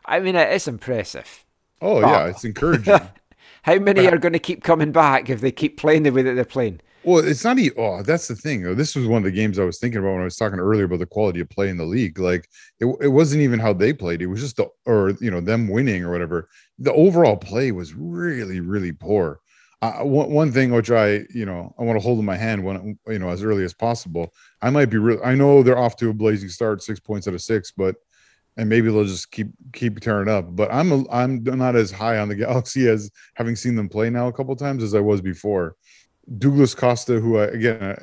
I 0.05 0.21
mean, 0.21 0.37
it 0.37 0.53
is 0.53 0.69
impressive. 0.69 1.47
Oh 1.83 2.01
yeah, 2.01 2.27
it's 2.27 2.45
encouraging. 2.45 2.99
How 3.63 3.79
many 3.79 4.09
are 4.09 4.19
going 4.19 4.33
to 4.33 4.41
keep 4.41 4.65
coming 4.65 4.91
back 4.91 5.31
if 5.31 5.41
they 5.41 5.53
keep 5.53 5.77
playing 5.77 6.03
the 6.03 6.11
way 6.11 6.23
that 6.23 6.35
they're 6.35 6.45
playing? 6.45 6.81
Well, 7.05 7.27
it's 7.27 7.45
not 7.45 7.59
even. 7.59 7.79
Oh, 7.79 8.03
that's 8.03 8.29
the 8.29 8.37
thing. 8.37 8.63
This 8.77 8.95
was 8.95 9.07
one 9.07 9.19
of 9.19 9.25
the 9.25 9.33
games 9.33 9.59
I 9.59 9.65
was 9.65 9.79
thinking 9.79 9.99
about 9.99 10.13
when 10.13 10.21
I 10.21 10.25
was 10.25 10.37
talking 10.37 10.61
earlier 10.61 10.85
about 10.85 11.01
the 11.01 11.07
quality 11.07 11.41
of 11.41 11.49
play 11.49 11.69
in 11.69 11.77
the 11.77 11.85
league. 11.85 12.19
Like, 12.19 12.49
it, 12.81 12.87
it 13.01 13.09
wasn't 13.09 13.43
even 13.43 13.59
how 13.59 13.73
they 13.73 13.93
played. 13.93 14.23
It 14.23 14.27
was 14.27 14.41
just 14.41 14.57
the, 14.57 14.69
or 14.87 15.11
you 15.21 15.31
know, 15.31 15.41
them 15.41 15.69
winning 15.69 16.05
or 16.05 16.13
whatever. 16.13 16.49
The 16.79 16.93
overall 16.93 17.37
play 17.37 17.73
was 17.73 17.95
really, 17.95 18.61
really 18.61 18.93
poor. 18.93 19.41
Uh, 19.81 20.05
one, 20.05 20.31
one 20.31 20.53
thing 20.53 20.73
which 20.73 20.93
I, 20.93 21.25
you 21.35 21.45
know, 21.45 21.75
I 21.79 21.83
want 21.83 21.99
to 21.99 22.03
hold 22.03 22.21
in 22.21 22.25
my 22.25 22.37
hand 22.37 22.63
when 22.63 22.97
you 23.09 23.19
know 23.19 23.31
as 23.31 23.43
early 23.43 23.65
as 23.65 23.75
possible. 23.75 24.33
I 24.61 24.71
might 24.71 24.87
be 24.87 24.99
real. 24.99 25.21
I 25.25 25.35
know 25.35 25.63
they're 25.65 25.79
off 25.79 25.97
to 25.97 26.11
a 26.11 26.15
blazing 26.15 26.51
start, 26.51 26.85
six 26.85 27.01
points 27.01 27.27
out 27.27 27.35
of 27.35 27.43
six, 27.43 27.73
but 27.73 27.97
and 28.57 28.69
maybe 28.69 28.91
they'll 28.91 29.05
just 29.05 29.31
keep 29.31 29.49
keep 29.73 30.01
tearing 30.01 30.29
up. 30.29 30.55
But 30.55 30.73
I'm 30.73 30.93
a, 30.93 31.11
I'm 31.11 31.43
not 31.43 31.77
as 31.77 31.91
high 31.91 32.19
on 32.19 32.29
the 32.29 32.35
Galaxy 32.45 32.89
as 32.89 33.11
having 33.35 33.57
seen 33.57 33.77
them 33.77 33.89
play 33.89 34.11
now 34.11 34.29
a 34.29 34.33
couple 34.33 34.55
times 34.57 34.83
as 34.83 34.95
I 34.95 35.01
was 35.01 35.21
before. 35.21 35.77
Douglas 36.39 36.75
Costa, 36.75 37.19
who 37.21 37.39
I, 37.39 37.45
again 37.47 37.83
I, 37.83 37.97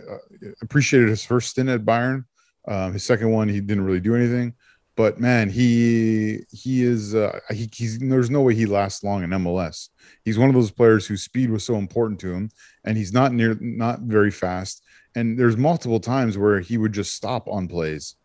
appreciated 0.62 1.10
his 1.10 1.24
first 1.24 1.50
stint 1.50 1.70
at 1.70 1.86
Bayern, 1.86 2.26
um, 2.68 2.94
his 2.94 3.04
second 3.04 3.32
one 3.32 3.48
he 3.48 3.62
didn't 3.62 3.86
really 3.86 4.02
do 4.02 4.16
anything, 4.16 4.54
but 5.00 5.18
man, 5.18 5.50
he 5.50 6.44
he 6.52 6.84
is 6.84 7.16
uh, 7.16 7.40
he, 7.52 7.70
he's 7.74 8.00
there's 8.00 8.30
no 8.30 8.42
way 8.42 8.54
he 8.54 8.66
lasts 8.66 9.02
long 9.02 9.24
in 9.24 9.30
MLS. 9.30 9.88
He's 10.26 10.38
one 10.38 10.50
of 10.50 10.56
those 10.56 10.72
players 10.72 11.08
whose 11.08 11.24
speed 11.24 11.50
was 11.50 11.64
so 11.64 11.76
important 11.76 12.20
to 12.20 12.34
him, 12.34 12.52
and 12.84 12.98
he's 12.98 13.14
not 13.14 13.32
near 13.32 13.58
not 13.62 14.02
very 14.02 14.30
fast. 14.30 14.84
And 15.16 15.40
there's 15.40 15.56
multiple 15.56 16.02
times 16.02 16.38
where 16.38 16.60
he 16.60 16.78
would 16.78 16.92
just 16.92 17.16
stop 17.16 17.48
on 17.48 17.70
plays, 17.70 18.16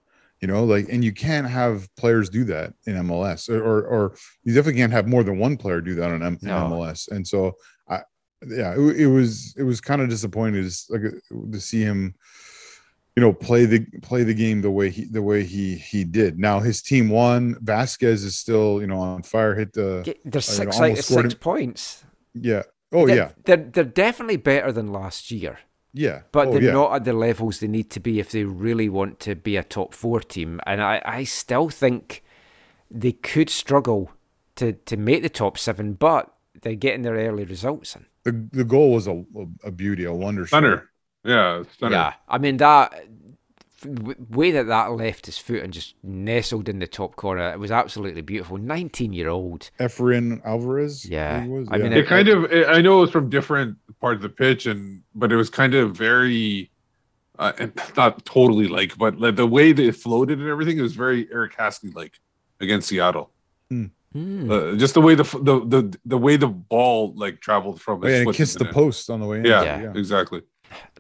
you 0.45 0.49
know, 0.53 0.63
like 0.65 0.91
and 0.91 1.03
you 1.03 1.11
can't 1.11 1.49
have 1.49 1.89
players 1.97 2.29
do 2.29 2.45
that 2.45 2.75
in 2.87 2.97
MLS, 2.97 3.49
or 3.49 3.63
or, 3.65 3.83
or 3.87 4.15
you 4.43 4.53
definitely 4.53 4.79
can't 4.79 4.93
have 4.93 5.09
more 5.09 5.25
than 5.25 5.39
one 5.39 5.57
player 5.57 5.81
do 5.81 5.95
that 5.95 6.11
on 6.11 6.23
M- 6.23 6.39
No. 6.43 6.53
MLS. 6.69 7.09
And 7.11 7.27
so 7.27 7.55
I 7.89 8.03
yeah, 8.47 8.75
it, 8.75 9.01
it 9.05 9.07
was 9.07 9.55
it 9.57 9.63
was 9.63 9.81
kind 9.81 10.03
of 10.03 10.11
disappointing 10.11 10.63
to, 10.69 10.71
like 10.91 11.03
to 11.53 11.61
see 11.61 11.81
him 11.81 12.15
you 13.17 13.23
know 13.23 13.33
play 13.33 13.65
the 13.65 13.87
play 14.03 14.23
the 14.23 14.35
game 14.35 14.61
the 14.61 14.71
way 14.71 14.91
he 14.91 15.07
the 15.07 15.23
way 15.23 15.45
he 15.45 15.77
he 15.77 16.05
did 16.05 16.39
now 16.39 16.61
his 16.61 16.83
team 16.83 17.09
won 17.09 17.57
vasquez 17.63 18.23
is 18.23 18.37
still 18.37 18.83
you 18.83 18.87
know 18.87 18.99
on 18.99 19.23
fire 19.23 19.55
hit 19.55 19.73
the 19.73 20.15
There's 20.27 20.51
uh, 20.61 20.65
you 20.65 20.67
know, 20.67 20.71
six 20.73 20.81
almost 20.81 21.09
scored 21.09 21.25
six 21.25 21.35
him- 21.35 21.41
points. 21.41 22.05
yeah 22.35 22.65
oh 22.93 23.07
They're- 23.07 23.17
yeah 23.17 23.31
They're, 23.47 23.57
they're 23.73 23.85
definitely 23.85 24.37
better 24.37 24.73
than 24.73 24.93
last 24.93 25.31
year. 25.31 25.59
Yeah 25.95 26.23
But 26.33 26.49
oh, 26.49 26.53
they're 26.53 26.63
yeah. 26.63 26.73
not 26.73 26.95
at 26.95 27.05
the 27.05 27.13
levels 27.13 27.61
they 27.61 27.69
need 27.69 27.91
to 27.91 28.01
be 28.01 28.21
if 28.21 28.31
they 28.31 28.45
really 28.45 28.89
want 28.89 29.21
to 29.21 29.35
be 29.37 29.57
a 29.57 29.63
top 29.63 29.95
four 29.95 30.21
team. 30.21 30.61
And 30.67 30.83
I, 30.83 31.01
I 31.05 31.25
still 31.25 31.71
think 31.71 32.23
they 32.91 33.13
could 33.13 33.49
struggle 33.51 34.11
to, 34.57 34.73
to 34.73 34.97
make 34.97 35.23
the 35.23 35.29
top 35.29 35.59
seven, 35.59 35.95
but 35.95 36.33
they're 36.63 36.75
getting 36.75 37.03
their 37.03 37.15
early 37.17 37.45
results 37.45 37.97
in. 37.97 38.07
the, 38.25 38.49
the 38.53 38.65
goal 38.65 38.93
was 38.93 39.07
a, 39.07 39.25
a 39.65 39.71
beauty 39.71 40.05
a 40.05 40.13
wonder 40.13 40.47
Stunner. 40.47 40.91
Yeah, 41.25 41.63
stunner. 41.73 41.95
Yeah, 41.95 42.13
I 42.29 42.39
mean 42.39 42.59
that 42.59 42.91
w- 42.93 43.24
way 43.85 44.51
that 44.53 44.67
that 44.67 44.93
left 44.93 45.27
his 45.27 45.39
foot 45.39 45.63
and 45.63 45.73
just 45.73 45.95
nestled 46.03 46.69
in 46.69 46.79
the 46.79 46.87
top 46.87 47.17
corner. 47.17 47.53
It 47.53 47.59
was 47.59 47.71
absolutely 47.71 48.23
beautiful. 48.23 48.57
Nineteen 48.57 49.13
year 49.13 49.29
old. 49.29 49.71
Efraín 49.81 50.43
Álvarez 50.45 51.09
Yeah. 51.09 51.43
he 51.43 51.49
was, 51.49 51.69
I 51.71 51.79
mean, 51.79 51.93
yeah. 51.93 51.99
It 51.99 52.07
kind 52.07 52.29
of. 52.29 52.51
I 52.69 52.81
know 52.81 52.99
it 52.99 53.01
was 53.03 53.11
from 53.11 53.31
different 53.31 53.77
parts 54.01 54.17
of 54.17 54.23
the 54.23 54.29
pitch, 54.31 54.67
and 54.67 55.03
but 55.15 55.33
it 55.33 55.37
was 55.37 55.51
kind 55.51 55.75
of 55.75 55.97
very, 55.97 56.71
uh, 57.39 57.53
not 57.97 58.25
totally 58.25 58.69
like, 58.69 58.97
but 58.99 59.19
like 59.21 59.37
the 59.37 59.47
way 59.47 59.73
they 59.73 59.91
floated 59.91 60.39
and 60.41 60.49
everything, 60.49 60.79
it 60.79 60.83
was 60.83 60.95
very 60.95 61.29
Eric 61.33 61.57
Haskey 61.57 61.95
like 61.95 62.13
against 62.61 62.89
Seattle. 62.89 63.31
Hmm. 63.71 63.87
Uh, 64.49 64.77
just 64.77 64.95
the 64.95 65.01
way 65.01 65.17
the, 65.17 65.25
the 65.25 65.65
the 65.67 65.99
the 66.07 66.17
way 66.19 66.37
the 66.37 66.47
ball 66.47 67.13
like 67.17 67.41
traveled 67.41 67.81
from 67.81 67.99
Oh, 68.05 68.07
his 68.07 68.13
yeah, 68.15 68.21
and 68.21 68.31
it 68.31 68.37
kissed 68.37 68.59
to 68.59 68.65
the 68.65 68.73
post 68.73 69.11
on 69.11 69.19
the 69.21 69.27
way 69.27 69.39
in 69.39 69.45
Yeah, 69.45 69.63
Yeah. 69.65 69.93
exactly. 69.97 70.43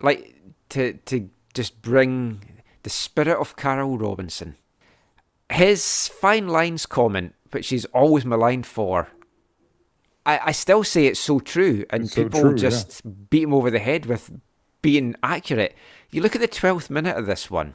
like 0.02 0.34
to 0.70 0.94
to 0.94 1.30
just 1.54 1.80
bring 1.80 2.40
the 2.84 2.90
spirit 2.90 3.36
of 3.38 3.56
Carl 3.56 3.98
Robinson. 3.98 4.56
His 5.50 6.08
fine 6.08 6.48
lines 6.48 6.86
comment, 6.86 7.34
which 7.50 7.68
he's 7.68 7.84
always 7.86 8.24
maligned 8.24 8.66
for, 8.66 9.08
I, 10.24 10.40
I 10.46 10.52
still 10.52 10.84
say 10.84 11.06
it's 11.06 11.20
so 11.20 11.40
true, 11.40 11.84
and 11.90 12.04
It's 12.04 12.14
so 12.14 12.24
people 12.24 12.40
true, 12.40 12.54
just 12.56 13.02
beat 13.30 13.42
him 13.42 13.52
over 13.52 13.70
the 13.70 13.78
head 13.78 14.06
with 14.06 14.30
being 14.80 15.14
accurate. 15.22 15.74
You 16.10 16.22
look 16.22 16.34
at 16.34 16.40
the 16.40 16.48
twelfth 16.48 16.88
minute 16.88 17.16
of 17.16 17.26
this 17.26 17.50
one. 17.50 17.74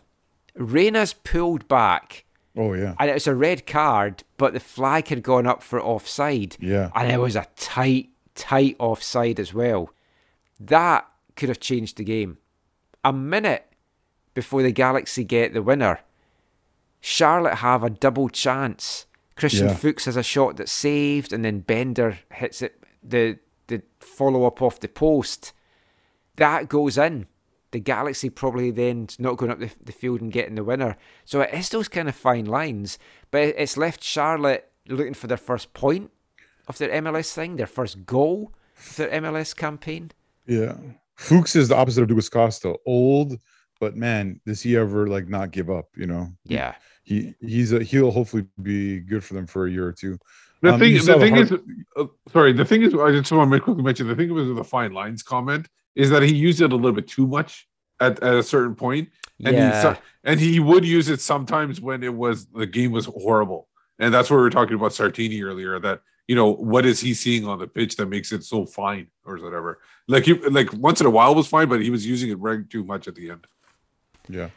Reina's 0.55 1.13
pulled 1.13 1.67
back, 1.67 2.25
oh 2.57 2.73
yeah 2.73 2.95
and 2.99 3.09
it 3.09 3.13
was 3.13 3.27
a 3.27 3.35
red 3.35 3.67
card, 3.67 4.23
but 4.37 4.53
the 4.53 4.59
flag 4.59 5.07
had 5.07 5.23
gone 5.23 5.45
up 5.47 5.61
for 5.61 5.81
offside. 5.81 6.57
Yeah. 6.59 6.89
And 6.95 7.11
it 7.11 7.19
was 7.19 7.35
a 7.35 7.47
tight, 7.55 8.09
tight 8.35 8.75
offside 8.79 9.39
as 9.39 9.53
well. 9.53 9.91
That 10.59 11.07
could 11.35 11.49
have 11.49 11.59
changed 11.59 11.97
the 11.97 12.03
game. 12.03 12.37
A 13.05 13.13
minute 13.13 13.68
before 14.39 14.63
the 14.63 14.71
Galaxy 14.71 15.25
get 15.25 15.53
the 15.53 15.61
winner, 15.61 15.99
Charlotte 17.01 17.55
have 17.55 17.83
a 17.83 17.89
double 17.89 18.29
chance. 18.29 19.05
Christian 19.35 19.67
Yeah. 19.67 19.75
Fuchs 19.75 20.05
has 20.05 20.15
a 20.15 20.23
shot 20.23 20.55
that's 20.55 20.71
saved, 20.71 21.33
and 21.33 21.43
then 21.43 21.59
Bender 21.59 22.19
hits 22.31 22.61
it, 22.61 22.81
the, 23.03 23.37
the 23.67 23.81
follow 23.99 24.45
up 24.45 24.61
off 24.61 24.79
the 24.79 24.87
post. 24.87 25.51
That 26.37 26.69
goes 26.69 26.97
in. 26.97 27.27
The 27.71 27.81
Galaxy 27.81 28.29
probably 28.29 28.71
then 28.71 29.09
not 29.19 29.35
going 29.35 29.51
up 29.51 29.59
the, 29.59 29.71
the 29.83 29.91
field 29.91 30.21
and 30.21 30.31
getting 30.31 30.55
the 30.55 30.63
winner. 30.63 30.95
So 31.25 31.41
it 31.41 31.53
is 31.53 31.67
those 31.67 31.89
kind 31.89 32.07
of 32.07 32.15
fine 32.15 32.45
lines, 32.45 32.97
but 33.31 33.41
it's 33.41 33.75
left 33.75 34.01
Charlotte 34.01 34.71
looking 34.87 35.15
for 35.15 35.27
their 35.27 35.35
first 35.35 35.73
point 35.73 36.11
of 36.65 36.77
their 36.77 37.01
MLS 37.01 37.33
thing, 37.33 37.57
their 37.57 37.67
first 37.67 38.05
goal 38.05 38.53
of 38.77 38.95
their 38.95 39.09
MLS 39.21 39.53
campaign. 39.53 40.11
yeah 40.47 40.77
fuchs 41.19 41.53
is 41.53 41.67
the 41.67 41.75
opposite 41.75 42.01
of 42.01 42.07
Douglas 42.07 42.29
costa 42.29 42.75
old 42.85 43.37
but 43.79 43.95
man 43.95 44.39
does 44.45 44.61
he 44.61 44.75
ever 44.77 45.07
like 45.07 45.27
not 45.27 45.51
give 45.51 45.69
up 45.69 45.87
you 45.95 46.05
know 46.05 46.27
Yeah. 46.45 46.75
he 47.03 47.33
he's 47.41 47.71
a 47.73 47.83
he'll 47.83 48.11
hopefully 48.11 48.45
be 48.61 48.99
good 48.99 49.23
for 49.23 49.33
them 49.33 49.47
for 49.47 49.65
a 49.67 49.71
year 49.71 49.87
or 49.87 49.93
two 49.93 50.17
The 50.61 50.73
Um, 50.73 50.79
thing, 50.79 50.93
the 50.95 51.19
thing 51.19 51.35
heart- 51.35 51.51
is, 51.51 51.59
uh, 51.95 52.05
sorry, 52.33 52.51
the 52.51 52.65
thing 52.65 52.81
is, 52.83 52.93
I 52.93 53.11
just 53.13 53.31
want 53.31 53.49
to 53.53 53.59
quickly 53.61 53.81
mention 53.83 54.07
the 54.07 54.15
thing 54.15 54.33
was 54.33 54.47
the 54.53 54.63
fine 54.63 54.91
lines 54.91 55.23
comment 55.23 55.67
is 55.95 56.09
that 56.09 56.21
he 56.21 56.33
used 56.35 56.61
it 56.61 56.73
a 56.73 56.75
little 56.75 56.91
bit 56.91 57.07
too 57.07 57.25
much 57.27 57.65
at, 58.01 58.21
at 58.21 58.35
a 58.35 58.43
certain 58.43 58.75
point, 58.75 59.07
and 59.45 59.55
he 59.55 59.61
Yeah. 59.61 59.81
so- 59.81 59.97
and 60.25 60.37
he 60.37 60.59
would 60.59 60.83
use 60.83 61.07
it 61.07 61.21
sometimes 61.21 61.79
when 61.79 62.03
it 62.03 62.13
was 62.13 62.45
the 62.47 62.65
game 62.67 62.91
was 62.91 63.05
horrible, 63.05 63.69
and 63.99 64.13
that's 64.13 64.29
where 64.29 64.39
we 64.39 64.43
were 64.43 64.49
talking 64.59 64.75
about 64.75 64.91
Sartini 64.91 65.41
earlier. 65.41 65.79
That 65.79 66.01
you 66.27 66.35
know 66.35 66.51
what 66.71 66.85
is 66.85 66.99
he 66.99 67.13
seeing 67.13 67.47
on 67.47 67.57
the 67.59 67.67
pitch 67.67 67.95
that 67.95 68.07
makes 68.07 68.33
it 68.33 68.43
so 68.43 68.65
fine 68.65 69.07
or 69.25 69.37
whatever. 69.37 69.79
Like 70.09 70.25
he 70.25 70.33
like 70.33 70.73
once 70.73 70.99
in 70.99 71.07
a 71.07 71.09
while 71.17 71.33
was 71.35 71.47
fine, 71.47 71.69
but 71.69 71.81
he 71.81 71.89
was 71.89 72.05
using 72.05 72.29
it 72.31 72.39
right 72.39 72.69
too 72.69 72.83
much 72.83 73.07
at 73.07 73.15
the 73.15 73.29
end. 73.31 73.47
Yeah 74.29 74.49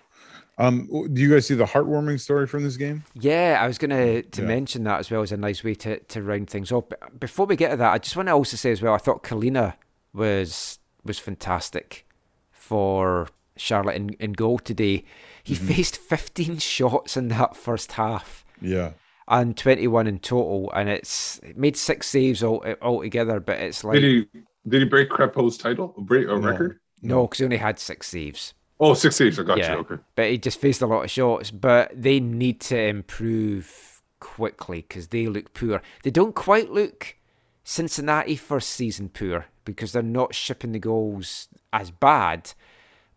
um 0.59 0.87
do 1.15 1.23
you 1.23 1.31
guys 1.31 1.47
see 1.47 1.55
the 1.55 1.65
heartwarming 1.65 2.21
story 2.21 2.47
from 2.47 2.63
this 2.63 2.77
game 2.77 3.03
Yeah, 3.15 3.59
I 3.61 3.67
was 3.67 3.79
going 3.79 3.91
to 3.91 4.23
to 4.23 4.43
Yeah. 4.43 4.49
mention 4.49 4.85
that 4.85 5.01
as 5.01 5.11
well 5.11 5.23
as 5.23 5.33
a 5.33 5.37
nice 5.37 5.65
way 5.65 5.75
to, 5.77 5.99
to 5.99 6.23
round 6.23 6.51
things 6.51 6.71
up. 6.71 6.91
But 6.91 7.19
Before 7.19 7.47
we 7.47 7.57
get 7.57 7.71
to 7.71 7.77
that, 7.79 7.93
I 7.93 7.99
just 7.99 8.17
want 8.17 8.29
to 8.29 8.33
also 8.33 8.57
say 8.59 8.71
as 8.71 8.83
well, 8.83 8.93
I 8.95 8.99
thought 8.99 9.23
Kahlina 9.25 9.75
was 10.13 10.79
was 11.05 11.19
fantastic 11.19 12.07
for 12.51 13.29
Charlotte 13.57 13.97
in, 13.97 14.11
in 14.21 14.33
goal 14.33 14.59
today. 14.59 15.05
He 15.43 15.55
Mm-hmm. 15.55 15.67
faced 15.67 15.97
15 15.97 16.59
shots 16.75 17.17
in 17.17 17.29
that 17.29 17.57
first 17.57 17.93
half 17.93 18.45
yeah 18.61 18.93
and 19.29 19.57
21 19.57 20.07
in 20.07 20.19
total, 20.19 20.71
and 20.75 20.89
it's 20.89 21.39
it 21.43 21.57
made 21.57 21.77
six 21.77 22.09
saves 22.09 22.43
all 22.43 22.63
altogether. 22.83 23.41
But 23.41 23.59
it's 23.61 23.83
like 23.85 24.01
Did 24.01 24.05
he 24.05 24.41
did 24.69 24.83
he 24.83 24.89
break 24.89 25.09
Crepeau's 25.09 25.57
title 25.57 25.95
break 25.99 26.27
a 26.29 26.37
No. 26.39 26.39
record? 26.39 26.79
no, 27.03 27.27
because 27.27 27.39
he 27.39 27.45
only 27.45 27.57
had 27.57 27.79
six 27.79 28.09
saves. 28.09 28.53
Oh, 28.85 28.95
six 28.95 29.17
saves. 29.17 29.39
I 29.39 29.45
got 29.45 29.59
Yeah. 29.59 29.75
you. 29.75 29.79
Okay. 29.81 29.97
But 30.17 30.31
he 30.31 30.39
just 30.39 30.61
faced 30.61 30.83
a 30.83 30.87
lot 30.87 31.05
of 31.05 31.11
shots. 31.11 31.51
But 31.51 31.93
they 31.95 32.19
need 32.21 32.61
to 32.63 32.79
improve 32.79 34.03
quickly 34.19 34.85
because 34.87 35.09
they 35.09 35.27
look 35.27 35.55
poor. 35.55 35.81
They 36.03 36.11
don't 36.11 36.35
quite 36.35 36.71
look 36.71 37.17
Cincinnati 37.65 38.37
first 38.37 38.71
season 38.71 39.09
poor 39.09 39.47
because 39.65 39.93
they're 39.93 40.03
not 40.03 40.35
shipping 40.35 40.73
the 40.73 40.79
goals 40.79 41.49
as 41.73 41.91
bad, 41.91 42.53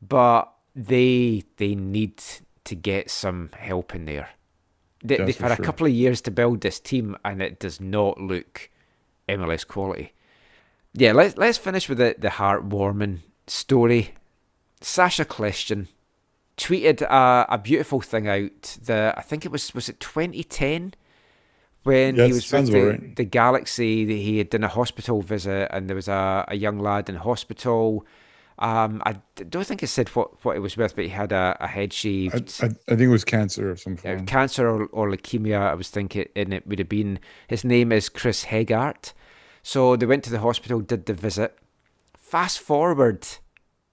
but 0.01 0.51
they 0.75 1.43
they 1.57 1.73
need 1.75 2.21
to 2.65 2.75
get 2.75 3.09
some 3.09 3.49
help 3.57 3.95
in 3.95 4.05
there. 4.05 4.29
They, 5.03 5.17
they've 5.17 5.35
for 5.35 5.43
had 5.49 5.59
a 5.59 5.61
couple 5.61 5.85
of 5.87 5.93
years 5.93 6.21
to 6.21 6.31
build 6.31 6.61
this 6.61 6.79
team, 6.79 7.15
and 7.25 7.41
it 7.41 7.59
does 7.59 7.79
not 7.79 8.19
look 8.19 8.69
MLS 9.29 9.67
quality. 9.67 10.13
Yeah, 10.93 11.11
let's 11.13 11.37
let's 11.37 11.57
finish 11.57 11.89
with 11.89 11.97
the 11.97 12.15
the 12.17 12.29
heartwarming 12.29 13.19
story. 13.47 14.13
Sacha 14.85 15.25
Kljestan 15.25 15.87
tweeted 16.57 17.01
a, 17.01 17.47
a 17.49 17.57
beautiful 17.57 18.01
thing 18.01 18.27
out. 18.27 18.77
The 18.83 19.15
I 19.17 19.21
think 19.21 19.43
it 19.43 19.51
was 19.51 19.73
was 19.73 19.89
it 19.89 19.99
2010 19.99 20.93
when 21.81 22.15
Yes, 22.15 22.27
he 22.27 22.33
was 22.33 22.51
with 22.51 22.71
the, 22.71 22.87
right. 22.89 23.15
the 23.15 23.23
Galaxy. 23.23 24.05
that 24.05 24.13
He 24.13 24.37
had 24.37 24.51
done 24.51 24.63
a 24.63 24.67
hospital 24.67 25.23
visit, 25.23 25.69
and 25.71 25.89
there 25.89 25.95
was 25.95 26.07
a, 26.07 26.45
a 26.47 26.55
young 26.55 26.77
lad 26.77 27.09
in 27.09 27.15
hospital. 27.15 28.05
Um, 28.59 29.01
I 29.07 29.15
don't 29.49 29.65
think 29.65 29.81
it 29.81 29.87
said 29.87 30.07
what, 30.09 30.45
what 30.45 30.55
it 30.55 30.59
was 30.59 30.77
with, 30.77 30.95
but 30.95 31.05
he 31.05 31.09
had 31.09 31.31
a, 31.31 31.57
a 31.59 31.67
head 31.67 31.89
I, 31.91 31.95
shaved 31.95 32.61
I, 32.61 32.67
I 32.67 32.69
think 32.69 33.01
it 33.01 33.07
was 33.07 33.25
cancer 33.25 33.71
or 33.71 33.75
something. 33.75 34.17
form 34.17 34.27
cancer 34.27 34.69
or, 34.69 34.85
or 34.91 35.09
leukemia. 35.09 35.59
I 35.59 35.73
was 35.73 35.89
thinking, 35.89 36.27
and 36.35 36.53
it 36.53 36.67
would 36.67 36.77
have 36.77 36.89
been 36.89 37.17
his 37.47 37.63
name 37.63 37.91
is 37.91 38.07
Chris 38.07 38.45
Hegardt. 38.45 39.13
So 39.63 39.95
they 39.95 40.05
went 40.05 40.23
to 40.25 40.29
the 40.29 40.41
hospital, 40.41 40.79
did 40.79 41.07
the 41.07 41.15
visit. 41.15 41.57
Fast 42.15 42.59
forward, 42.59 43.27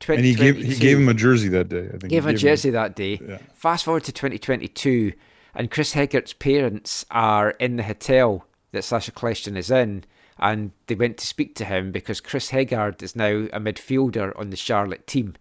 and 0.08 0.24
he 0.24 0.34
gave 0.34 0.56
he 0.56 0.74
gave 0.74 0.98
him 0.98 1.08
a 1.08 1.14
jersey 1.14 1.48
that 1.48 1.68
day 1.68 1.86
i 1.86 1.90
think 1.90 2.08
gave 2.08 2.24
he 2.24 2.30
him 2.30 2.34
a 2.34 2.38
jersey 2.38 2.70
that 2.70 2.96
day. 2.96 3.20
Yeah. 3.26 3.38
Fast 3.54 3.84
forward 3.84 4.04
to 4.04 4.12
2022, 4.12 5.12
and 5.54 5.70
Chris 5.70 5.94
Hegardt's 5.94 6.32
parents 6.32 7.04
are 7.10 7.50
in 7.52 7.76
the 7.76 7.82
hotel 7.84 8.46
that 8.72 8.84
Sacha 8.84 9.12
Kljestan 9.12 9.56
is 9.56 9.70
in, 9.70 10.04
and 10.38 10.72
they 10.86 10.94
went 10.94 11.18
to 11.18 11.26
speak 11.26 11.54
to 11.56 11.64
him 11.64 11.92
because 11.92 12.20
Chris 12.20 12.50
Hegardt 12.50 13.02
is 13.02 13.14
now 13.14 13.46
a 13.52 13.60
midfielder 13.60 14.36
on 14.38 14.50
the 14.50 14.56
Charlotte 14.56 15.06
team, 15.06 15.34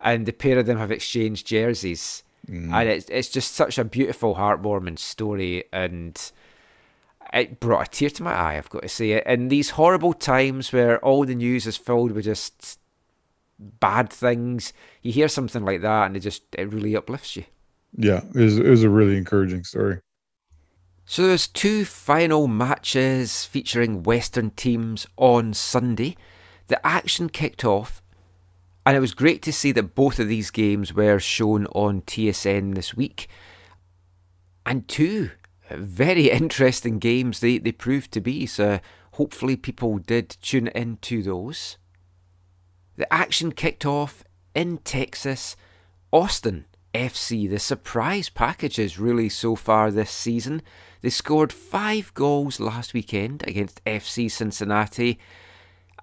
and 0.00 0.24
the 0.26 0.32
pair 0.32 0.58
of 0.58 0.66
them 0.66 0.78
have 0.78 0.90
exchanged 0.90 1.46
jerseys, 1.46 2.22
Mm. 2.48 2.72
and 2.72 2.88
it's 2.88 3.06
it's 3.10 3.28
just 3.28 3.54
such 3.54 3.76
a 3.76 3.84
beautiful, 3.84 4.34
heartwarming 4.36 4.98
story, 4.98 5.64
and 5.74 6.32
it 7.34 7.60
brought 7.60 7.86
a 7.86 7.90
tear 7.90 8.10
to 8.10 8.22
my 8.22 8.32
eye. 8.32 8.56
I've 8.56 8.70
got 8.70 8.82
to 8.82 8.88
say 8.88 9.12
it. 9.12 9.26
In 9.26 9.48
these 9.48 9.70
horrible 9.70 10.14
times 10.14 10.72
where 10.72 10.98
all 11.04 11.24
the 11.24 11.34
news 11.34 11.66
is 11.66 11.76
filled 11.76 12.12
with 12.12 12.24
just 12.24 12.79
bad 13.60 14.10
things, 14.10 14.72
you 15.02 15.12
hear 15.12 15.28
something 15.28 15.64
like 15.64 15.82
that, 15.82 16.06
and 16.06 16.16
it 16.16 16.20
just 16.20 16.42
it 16.56 16.72
really 16.72 16.96
uplifts 16.96 17.36
you. 17.36 17.44
Yeah, 17.96 18.22
it 18.34 18.40
was, 18.40 18.58
it 18.58 18.66
was 18.66 18.82
a 18.82 18.90
really 18.90 19.16
encouraging 19.16 19.64
story. 19.64 20.00
So 21.04 21.26
there's 21.26 21.48
two 21.48 21.84
final 21.84 22.46
matches 22.46 23.44
featuring 23.44 24.04
Western 24.04 24.50
teams 24.50 25.06
on 25.16 25.54
Sunday. 25.54 26.16
The 26.68 26.84
action 26.86 27.28
kicked 27.28 27.64
off, 27.64 28.00
and 28.86 28.96
it 28.96 29.00
was 29.00 29.12
great 29.12 29.42
to 29.42 29.52
see 29.52 29.72
that 29.72 29.94
both 29.94 30.20
of 30.20 30.28
these 30.28 30.50
games 30.50 30.94
were 30.94 31.18
shown 31.18 31.66
on 31.66 32.02
TSN 32.02 32.76
this 32.76 32.94
week. 32.94 33.28
And 34.64 34.86
two 34.86 35.30
very 35.68 36.30
interesting 36.30 36.98
games 36.98 37.40
they, 37.40 37.58
they 37.58 37.72
proved 37.72 38.12
to 38.12 38.20
be, 38.20 38.46
so 38.46 38.78
hopefully 39.14 39.56
people 39.56 39.98
did 39.98 40.36
tune 40.40 40.68
into 40.68 41.22
those. 41.22 41.76
The 42.96 43.12
action 43.12 43.52
kicked 43.52 43.86
off 43.86 44.24
in 44.54 44.78
Texas, 44.78 45.56
Austin 46.12 46.66
FC. 46.94 47.48
The 47.48 47.58
surprise 47.58 48.28
packages 48.28 48.98
really 48.98 49.28
so 49.28 49.56
far 49.56 49.90
this 49.90 50.10
season. 50.10 50.62
They 51.00 51.10
scored 51.10 51.52
five 51.52 52.12
goals 52.14 52.60
last 52.60 52.94
weekend 52.94 53.44
against 53.46 53.84
FC 53.84 54.30
Cincinnati. 54.30 55.18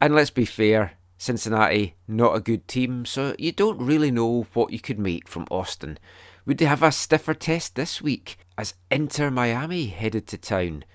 And 0.02 0.16
let's 0.16 0.30
be 0.30 0.46
fair, 0.46 0.94
Cincinnati, 1.18 1.96
not 2.08 2.36
a 2.36 2.42
good 2.42 2.68
team, 2.68 3.06
so 3.06 3.36
you 3.38 3.52
don't 3.52 3.82
really 3.82 4.12
know 4.12 4.48
what 4.54 4.72
you 4.72 4.80
could 4.80 5.00
make 5.00 5.28
from 5.28 5.48
Austin. 5.50 5.98
Would 6.46 6.60
they 6.60 6.66
have 6.66 6.84
a 6.84 6.92
stiffer 6.92 7.34
test 7.34 7.76
this 7.76 8.02
week 8.02 8.38
as 8.58 8.76
Inter 8.90 9.30
Miami 9.30 9.88
headed 9.88 10.28
to 10.28 10.38
town? 10.38 10.86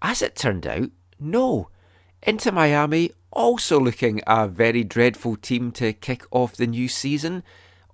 As 0.00 0.22
it 0.22 0.36
turned 0.36 0.66
out, 0.66 0.90
no. 1.18 1.68
Inter 2.22 2.52
Miami 2.52 3.10
also 3.32 3.78
looking 3.78 4.20
a 4.26 4.48
very 4.48 4.84
dreadful 4.84 5.36
team 5.36 5.72
to 5.72 5.92
kick 5.92 6.24
off 6.30 6.56
the 6.56 6.66
new 6.66 6.88
season. 6.88 7.42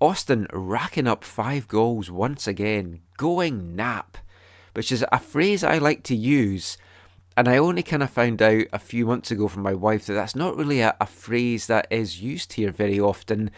Austin 0.00 0.46
racking 0.52 1.06
up 1.06 1.24
five 1.24 1.68
goals 1.68 2.10
once 2.10 2.46
again, 2.46 3.00
going 3.16 3.74
nap, 3.74 4.18
which 4.74 4.92
is 4.92 5.04
a 5.10 5.18
phrase 5.18 5.64
I 5.64 5.78
like 5.78 6.02
to 6.04 6.16
use. 6.16 6.76
And 7.36 7.48
I 7.48 7.56
only 7.56 7.82
kind 7.82 8.02
of 8.02 8.10
found 8.10 8.40
out 8.40 8.66
a 8.72 8.78
few 8.78 9.06
months 9.06 9.30
ago 9.30 9.48
from 9.48 9.62
my 9.62 9.74
wife 9.74 10.06
that 10.06 10.14
that's 10.14 10.36
not 10.36 10.56
really 10.56 10.80
a, 10.80 10.96
a 11.00 11.06
phrase 11.06 11.66
that 11.66 11.86
is 11.90 12.22
used 12.22 12.52
here 12.52 12.70
very 12.70 13.00
often. 13.00 13.50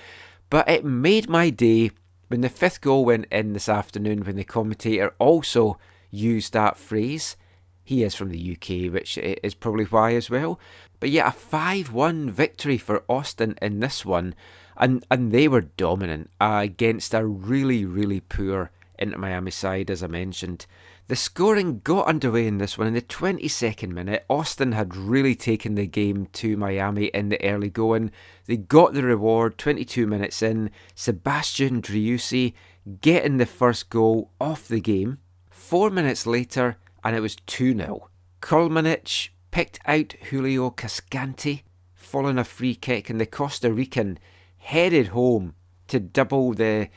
But 0.48 0.68
it 0.68 0.84
made 0.84 1.28
my 1.28 1.50
day 1.50 1.90
when 2.28 2.40
the 2.40 2.48
fifth 2.48 2.80
goal 2.80 3.04
went 3.04 3.26
in 3.30 3.52
this 3.52 3.68
afternoon 3.68 4.24
when 4.24 4.36
the 4.36 4.44
commentator 4.44 5.14
also 5.18 5.78
used 6.10 6.52
that 6.52 6.76
phrase. 6.76 7.36
He 7.84 8.02
is 8.02 8.14
from 8.14 8.30
the 8.30 8.52
UK, 8.52 8.92
which 8.92 9.16
is 9.18 9.54
probably 9.54 9.84
why 9.84 10.14
as 10.14 10.28
well. 10.30 10.58
But 11.00 11.10
yeah, 11.10 11.28
a 11.28 11.32
5 11.32 11.92
1 11.92 12.30
victory 12.30 12.78
for 12.78 13.04
Austin 13.08 13.56
in 13.60 13.80
this 13.80 14.04
one. 14.04 14.34
And, 14.76 15.04
and 15.10 15.32
they 15.32 15.48
were 15.48 15.62
dominant 15.62 16.30
uh, 16.40 16.60
against 16.62 17.14
a 17.14 17.24
really, 17.24 17.84
really 17.84 18.20
poor 18.20 18.70
Inter 18.98 19.18
Miami 19.18 19.50
side, 19.50 19.90
as 19.90 20.02
I 20.02 20.06
mentioned. 20.06 20.66
The 21.08 21.16
scoring 21.16 21.80
got 21.84 22.08
underway 22.08 22.46
in 22.46 22.58
this 22.58 22.76
one 22.76 22.88
in 22.88 22.94
the 22.94 23.00
22nd 23.00 23.90
minute. 23.90 24.24
Austin 24.28 24.72
had 24.72 24.96
really 24.96 25.34
taken 25.34 25.76
the 25.76 25.86
game 25.86 26.26
to 26.32 26.56
Miami 26.56 27.06
in 27.06 27.28
the 27.28 27.42
early 27.44 27.70
going. 27.70 28.10
They 28.46 28.56
got 28.56 28.92
the 28.92 29.02
reward 29.02 29.56
22 29.56 30.06
minutes 30.06 30.42
in. 30.42 30.70
Sebastian 30.94 31.80
Driussi 31.80 32.54
getting 33.00 33.36
the 33.36 33.46
first 33.46 33.88
goal 33.88 34.30
off 34.40 34.66
the 34.66 34.80
game. 34.80 35.18
Four 35.48 35.90
minutes 35.90 36.26
later, 36.26 36.76
and 37.04 37.14
it 37.14 37.20
was 37.20 37.36
2 37.46 37.76
0. 37.76 38.10
Kolmanic 38.40 39.30
picked 39.56 39.80
out 39.86 40.12
Julio 40.28 40.68
Cascante, 40.68 41.62
following 41.94 42.36
a 42.36 42.44
free 42.44 42.74
kick, 42.74 43.08
and 43.08 43.18
the 43.18 43.24
Costa 43.24 43.72
Rican 43.72 44.18
headed 44.58 45.08
home 45.08 45.54
to 45.88 45.98
double 45.98 46.52
the 46.52 46.90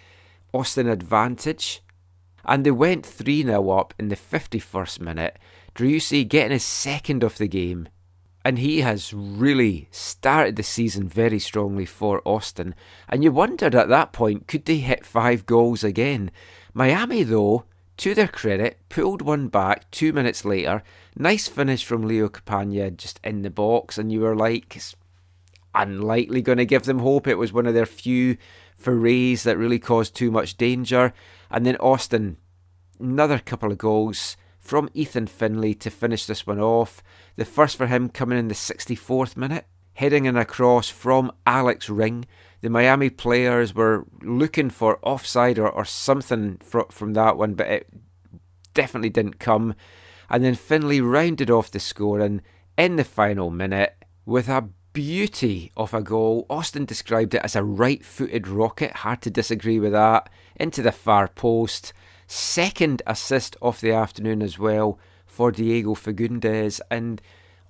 Austin 0.53 0.89
advantage. 0.89 1.81
And 2.43 2.65
they 2.65 2.71
went 2.71 3.05
3 3.05 3.43
0 3.43 3.69
up 3.69 3.93
in 3.97 4.09
the 4.09 4.17
51st 4.17 4.99
minute. 4.99 5.39
Driussi 5.73 6.27
getting 6.27 6.51
his 6.51 6.65
second 6.65 7.23
of 7.23 7.37
the 7.37 7.47
game. 7.47 7.87
And 8.43 8.59
he 8.59 8.81
has 8.81 9.13
really 9.13 9.87
started 9.89 10.57
the 10.57 10.63
season 10.63 11.07
very 11.07 11.39
strongly 11.39 11.85
for 11.85 12.21
Austin. 12.25 12.75
And 13.07 13.23
you 13.23 13.31
wondered 13.31 13.73
at 13.73 13.87
that 13.87 14.11
point, 14.11 14.49
could 14.49 14.65
they 14.65 14.79
hit 14.79 15.05
five 15.05 15.45
goals 15.45 15.85
again? 15.85 16.29
Miami, 16.73 17.23
though, 17.23 17.63
to 17.99 18.15
their 18.15 18.27
credit, 18.27 18.79
pulled 18.87 19.21
one 19.21 19.49
back 19.49 19.89
two 19.91 20.13
minutes 20.13 20.45
later. 20.45 20.83
Nice 21.17 21.47
finish 21.47 21.83
from 21.83 22.07
Leo 22.07 22.29
Campana 22.29 22.91
just 22.91 23.19
in 23.23 23.41
the 23.41 23.49
box. 23.49 23.97
And 23.97 24.11
you 24.11 24.21
were 24.21 24.35
like, 24.35 24.81
unlikely 25.75 26.41
going 26.41 26.57
to 26.57 26.65
give 26.65 26.83
them 26.83 26.99
hope. 26.99 27.27
It 27.27 27.37
was 27.37 27.51
one 27.51 27.65
of 27.65 27.73
their 27.73 27.85
few 27.85 28.37
forays 28.77 29.43
that 29.43 29.57
really 29.57 29.79
caused 29.79 30.15
too 30.15 30.31
much 30.31 30.55
danger. 30.55 31.13
And 31.51 31.65
then 31.65 31.75
Austin, 31.77 32.37
another 32.99 33.37
couple 33.37 33.71
of 33.71 33.77
goals 33.77 34.37
from 34.57 34.89
Ethan 34.93 35.27
Finlay 35.27 35.73
to 35.73 35.89
finish 35.89 36.25
this 36.25 36.47
one 36.47 36.59
off. 36.59 37.03
The 37.35 37.45
first 37.45 37.75
for 37.75 37.87
him 37.87 38.07
coming 38.07 38.39
in 38.39 38.47
the 38.47 38.55
64th 38.55 39.35
minute, 39.35 39.65
heading 39.93 40.23
in 40.25 40.37
across 40.37 40.89
from 40.89 41.31
Alex 41.45 41.89
Ring. 41.89 42.25
The 42.61 42.69
Miami 42.69 43.09
players 43.09 43.73
were 43.73 44.05
looking 44.21 44.69
for 44.69 44.99
offside 45.01 45.57
or, 45.57 45.69
or 45.69 45.85
something 45.85 46.57
fr- 46.57 46.81
from 46.89 47.13
that 47.13 47.37
one, 47.37 47.53
but 47.53 47.67
it 47.67 47.89
definitely 48.73 49.09
didn't 49.09 49.39
come. 49.39 49.75
And 50.29 50.43
then 50.43 50.55
Finlay 50.55 51.01
rounded 51.01 51.49
off 51.49 51.71
the 51.71 51.79
scoring 51.79 52.41
in 52.77 52.97
the 52.97 53.03
final 53.03 53.49
minute 53.49 53.95
with 54.25 54.49
a 54.49 54.69
beauty 54.93 55.71
of 55.77 55.93
a 55.93 56.01
goal. 56.01 56.45
Austin 56.49 56.85
described 56.85 57.33
it 57.33 57.41
as 57.43 57.55
a 57.55 57.63
right 57.63 58.03
footed 58.03 58.47
rocket, 58.47 58.91
hard 58.97 59.21
to 59.21 59.29
disagree 59.29 59.79
with 59.79 59.93
that, 59.93 60.29
into 60.55 60.81
the 60.81 60.91
far 60.91 61.27
post. 61.27 61.93
Second 62.27 63.01
assist 63.07 63.55
of 63.61 63.81
the 63.81 63.91
afternoon 63.91 64.41
as 64.41 64.59
well 64.59 64.99
for 65.25 65.51
Diego 65.51 65.95
Fagundes. 65.95 66.79
And 66.91 67.21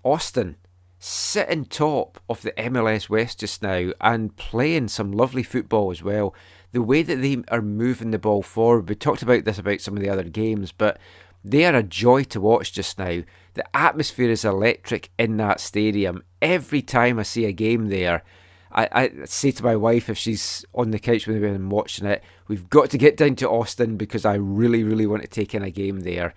Austin 0.04 0.58
sitting 1.00 1.64
top 1.64 2.20
of 2.30 2.42
the 2.42 2.52
MLS 2.52 3.10
West 3.10 3.40
just 3.40 3.64
now 3.64 3.92
and 4.02 4.36
playing 4.36 4.90
some 4.90 5.14
lovely 5.14 5.44
football 5.44 5.92
as 5.92 6.04
well. 6.04 6.36
The 6.74 6.84
way 6.84 7.04
that 7.04 7.16
they 7.16 7.42
are 7.48 7.62
moving 7.62 8.12
the 8.12 8.20
ball 8.20 8.44
forward, 8.44 8.90
we 8.90 8.96
talked 8.96 9.22
about 9.22 9.46
this 9.46 9.58
about 9.58 9.82
some 9.82 9.96
of 9.96 10.04
the 10.04 10.10
other 10.10 10.24
games, 10.24 10.72
but 10.74 11.00
they 11.44 11.66
are 11.66 11.76
a 11.76 11.84
joy 11.84 12.24
to 12.26 12.42
watch 12.42 12.74
just 12.74 13.00
now. 13.00 13.22
The 13.54 13.76
atmosphere 13.76 14.30
is 14.30 14.44
electric 14.44 15.10
in 15.18 15.38
that 15.38 15.62
stadium. 15.62 16.24
Every 16.42 16.82
time 16.82 17.18
I 17.18 17.24
see 17.24 17.46
a 17.46 17.54
game 17.54 17.88
there, 17.88 18.24
I, 18.72 18.90
I 18.92 19.12
say 19.26 19.52
to 19.52 19.64
my 19.64 19.78
wife 19.78 20.10
if 20.10 20.18
she's 20.18 20.66
on 20.76 20.92
the 20.92 21.00
couch 21.00 21.26
with 21.26 21.42
me 21.42 21.48
and 21.48 21.72
watching 21.72 22.08
it, 22.08 22.24
we've 22.48 22.70
got 22.70 22.90
to 22.92 22.98
get 22.98 23.16
down 23.16 23.36
to 23.38 23.50
Austin 23.50 23.96
because 23.96 24.26
I 24.26 24.36
really, 24.36 24.84
really 24.84 25.08
want 25.08 25.22
to 25.22 25.28
take 25.30 25.56
in 25.56 25.64
a 25.64 25.72
game 25.72 26.02
there. 26.02 26.36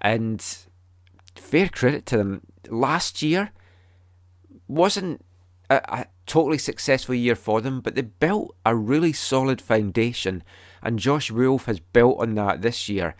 And 0.00 0.42
fair 1.34 1.68
credit 1.68 2.06
to 2.06 2.16
them. 2.16 2.42
Last 2.70 3.20
year 3.20 3.50
wasn't 4.68 5.24
a, 5.70 5.76
a 5.88 6.06
totally 6.26 6.58
successful 6.58 7.14
year 7.14 7.36
for 7.36 7.60
them, 7.60 7.80
but 7.80 7.94
they 7.94 8.02
built 8.02 8.54
a 8.64 8.74
really 8.74 9.12
solid 9.12 9.60
foundation, 9.60 10.42
and 10.82 10.98
Josh 10.98 11.30
Wolff 11.30 11.66
has 11.66 11.80
built 11.80 12.20
on 12.20 12.34
that 12.34 12.62
this 12.62 12.88
year. 12.88 13.14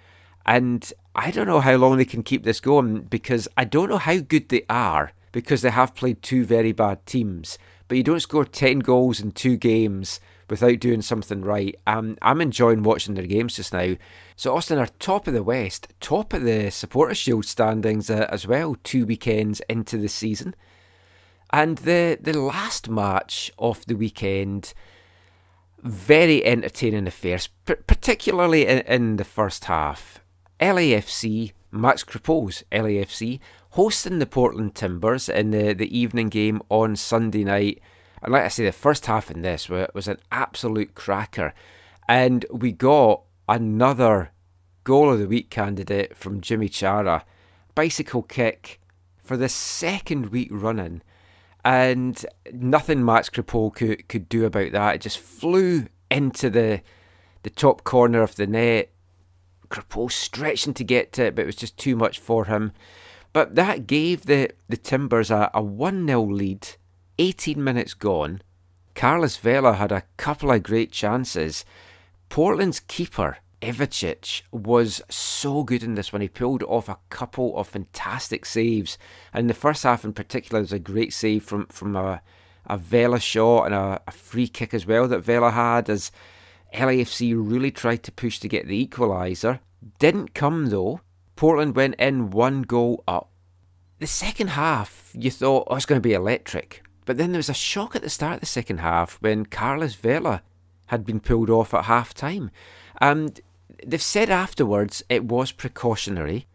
And 0.46 0.92
I 1.14 1.30
don't 1.30 1.46
know 1.46 1.60
how 1.60 1.76
long 1.76 1.96
they 1.96 2.04
can 2.04 2.22
keep 2.22 2.44
this 2.44 2.60
going 2.60 3.02
because 3.02 3.48
I 3.56 3.64
don't 3.64 3.88
know 3.88 3.98
how 3.98 4.18
good 4.18 4.48
they 4.48 4.64
are 4.68 5.12
because 5.32 5.62
they 5.62 5.70
have 5.70 5.94
played 5.94 6.22
two 6.22 6.44
very 6.44 6.72
bad 6.72 7.04
teams. 7.06 7.58
But 7.88 7.96
you 7.96 8.02
don't 8.02 8.20
score 8.20 8.44
10 8.44 8.80
goals 8.80 9.20
in 9.20 9.32
two 9.32 9.56
games 9.56 10.20
without 10.48 10.80
doing 10.80 11.02
something 11.02 11.42
right. 11.42 11.74
Um, 11.86 12.16
I'm 12.20 12.40
enjoying 12.40 12.82
watching 12.82 13.14
their 13.14 13.26
games 13.26 13.56
just 13.56 13.72
now. 13.72 13.96
So 14.36 14.54
Austin 14.54 14.78
are 14.78 14.88
top 14.98 15.26
of 15.26 15.34
the 15.34 15.42
West, 15.42 15.88
top 16.00 16.32
of 16.32 16.44
the 16.44 16.70
Supporters 16.70 17.18
Shield 17.18 17.46
standings 17.46 18.10
uh, 18.10 18.26
as 18.30 18.46
well, 18.46 18.76
two 18.84 19.06
weekends 19.06 19.60
into 19.68 19.96
the 19.98 20.08
season. 20.08 20.54
And 21.54 21.78
the, 21.78 22.18
the 22.20 22.36
last 22.36 22.88
match 22.88 23.52
of 23.60 23.86
the 23.86 23.94
weekend, 23.94 24.74
very 25.84 26.44
entertaining 26.44 27.06
affairs, 27.06 27.48
p- 27.64 27.76
particularly 27.86 28.66
in, 28.66 28.78
in 28.80 29.16
the 29.18 29.24
first 29.24 29.66
half. 29.66 30.18
LAFC, 30.58 31.52
Max 31.70 32.02
Crepeau's 32.02 32.64
LAFC, 32.72 33.38
hosting 33.70 34.18
the 34.18 34.26
Portland 34.26 34.74
Timbers 34.74 35.28
in 35.28 35.52
the, 35.52 35.74
the 35.74 35.96
evening 35.96 36.28
game 36.28 36.60
on 36.70 36.96
Sunday 36.96 37.44
night. 37.44 37.80
And 38.20 38.32
like 38.32 38.42
I 38.42 38.48
say, 38.48 38.64
the 38.64 38.72
first 38.72 39.06
half 39.06 39.30
in 39.30 39.42
this 39.42 39.68
was 39.68 40.08
an 40.08 40.18
absolute 40.32 40.96
cracker. 40.96 41.54
And 42.08 42.44
we 42.50 42.72
got 42.72 43.22
another 43.48 44.32
goal 44.82 45.12
of 45.12 45.20
the 45.20 45.28
week 45.28 45.50
candidate 45.50 46.16
from 46.16 46.40
Yimmi 46.40 46.68
Chará. 46.68 47.22
Bicycle 47.76 48.22
kick 48.22 48.80
for 49.22 49.36
the 49.36 49.48
second 49.48 50.30
week 50.30 50.48
running. 50.50 51.00
And 51.64 52.24
nothing 52.52 53.04
Max 53.04 53.30
Crepeau 53.30 53.74
could, 53.74 54.06
could 54.08 54.28
do 54.28 54.44
about 54.44 54.72
that. 54.72 54.96
It 54.96 55.00
just 55.00 55.18
flew 55.18 55.86
into 56.10 56.50
the 56.50 56.82
the 57.44 57.50
top 57.50 57.84
corner 57.84 58.22
of 58.22 58.36
the 58.36 58.46
net. 58.46 58.90
Crepeau 59.68 60.10
stretching 60.10 60.74
to 60.74 60.84
get 60.84 61.12
to 61.12 61.26
it, 61.26 61.34
but 61.34 61.42
it 61.42 61.46
was 61.46 61.56
just 61.56 61.76
too 61.76 61.94
much 61.94 62.18
for 62.18 62.46
him. 62.46 62.72
But 63.32 63.54
that 63.54 63.86
gave 63.86 64.26
the, 64.26 64.50
the 64.68 64.76
Timbers 64.76 65.30
a, 65.30 65.50
a 65.54 65.62
1 65.62 66.06
0 66.06 66.22
lead, 66.22 66.68
18 67.18 67.62
minutes 67.62 67.94
gone. 67.94 68.42
Carlos 68.94 69.36
Vela 69.36 69.74
had 69.74 69.92
a 69.92 70.04
couple 70.16 70.50
of 70.50 70.62
great 70.62 70.92
chances. 70.92 71.64
Portland's 72.28 72.80
keeper, 72.80 73.38
Ivacic 73.64 74.42
was 74.52 75.00
so 75.08 75.62
good 75.62 75.82
in 75.82 75.94
this 75.94 76.12
one. 76.12 76.22
He 76.22 76.28
pulled 76.28 76.62
off 76.64 76.88
a 76.88 76.98
couple 77.08 77.56
of 77.56 77.68
fantastic 77.68 78.44
saves. 78.44 78.98
And 79.32 79.42
in 79.42 79.46
the 79.46 79.54
first 79.54 79.82
half 79.82 80.04
in 80.04 80.12
particular, 80.12 80.60
there's 80.60 80.72
a 80.72 80.78
great 80.78 81.12
save 81.12 81.44
from, 81.44 81.66
from 81.66 81.96
a, 81.96 82.20
a 82.66 82.76
Vela 82.76 83.20
shot 83.20 83.64
and 83.66 83.74
a, 83.74 84.00
a 84.06 84.10
free 84.10 84.48
kick 84.48 84.74
as 84.74 84.86
well 84.86 85.08
that 85.08 85.20
Vela 85.20 85.50
had 85.50 85.88
as 85.88 86.12
LAFC 86.74 87.34
really 87.36 87.70
tried 87.70 88.02
to 88.02 88.12
push 88.12 88.38
to 88.40 88.48
get 88.48 88.66
the 88.66 88.86
equaliser. 88.86 89.60
Didn't 89.98 90.34
come 90.34 90.66
though. 90.66 91.00
Portland 91.36 91.74
went 91.74 91.96
in 91.96 92.30
one 92.30 92.62
goal 92.62 93.02
up. 93.08 93.30
The 93.98 94.06
second 94.06 94.48
half, 94.48 95.10
you 95.14 95.30
thought, 95.30 95.68
oh, 95.68 95.76
it's 95.76 95.86
going 95.86 96.00
to 96.00 96.06
be 96.08 96.14
electric. 96.14 96.82
But 97.06 97.16
then 97.16 97.32
there 97.32 97.38
was 97.38 97.48
a 97.48 97.54
shock 97.54 97.94
at 97.96 98.02
the 98.02 98.10
start 98.10 98.34
of 98.34 98.40
the 98.40 98.46
second 98.46 98.78
half 98.78 99.16
when 99.20 99.46
Carlos 99.46 99.94
Vela 99.94 100.42
had 100.86 101.04
been 101.04 101.20
pulled 101.20 101.50
off 101.50 101.74
at 101.74 101.84
half 101.84 102.14
time. 102.14 102.50
And 103.00 103.40
they've 103.86 104.02
said 104.02 104.30
afterwards 104.30 105.02
it 105.08 105.24
was 105.24 105.52
precautionary. 105.52 106.46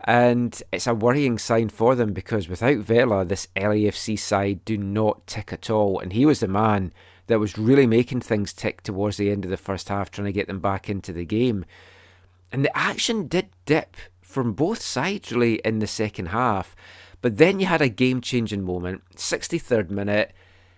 And 0.00 0.62
it's 0.72 0.86
a 0.86 0.94
worrying 0.94 1.38
sign 1.38 1.68
for 1.68 1.94
them 1.94 2.12
because 2.12 2.48
without 2.48 2.76
Vela, 2.78 3.24
this 3.24 3.48
LAFC 3.56 4.18
side 4.18 4.64
do 4.64 4.78
not 4.78 5.26
tick 5.26 5.52
at 5.52 5.70
all. 5.70 5.98
And 5.98 6.12
he 6.12 6.24
was 6.24 6.40
the 6.40 6.48
man 6.48 6.92
that 7.26 7.40
was 7.40 7.58
really 7.58 7.86
making 7.86 8.20
things 8.20 8.52
tick 8.52 8.82
towards 8.82 9.16
the 9.16 9.30
end 9.30 9.44
of 9.44 9.50
the 9.50 9.56
first 9.56 9.88
half, 9.88 10.10
trying 10.10 10.26
to 10.26 10.32
get 10.32 10.46
them 10.46 10.60
back 10.60 10.88
into 10.88 11.12
the 11.12 11.24
game. 11.24 11.64
And 12.52 12.64
the 12.64 12.76
action 12.76 13.26
did 13.26 13.48
dip 13.64 13.96
from 14.20 14.52
both 14.52 14.80
sides 14.80 15.32
really 15.32 15.56
in 15.64 15.80
the 15.80 15.86
second 15.86 16.26
half. 16.26 16.76
But 17.20 17.38
then 17.38 17.58
you 17.58 17.66
had 17.66 17.82
a 17.82 17.88
game 17.88 18.20
changing 18.20 18.62
moment, 18.62 19.02
63rd 19.16 19.90
minute, 19.90 20.32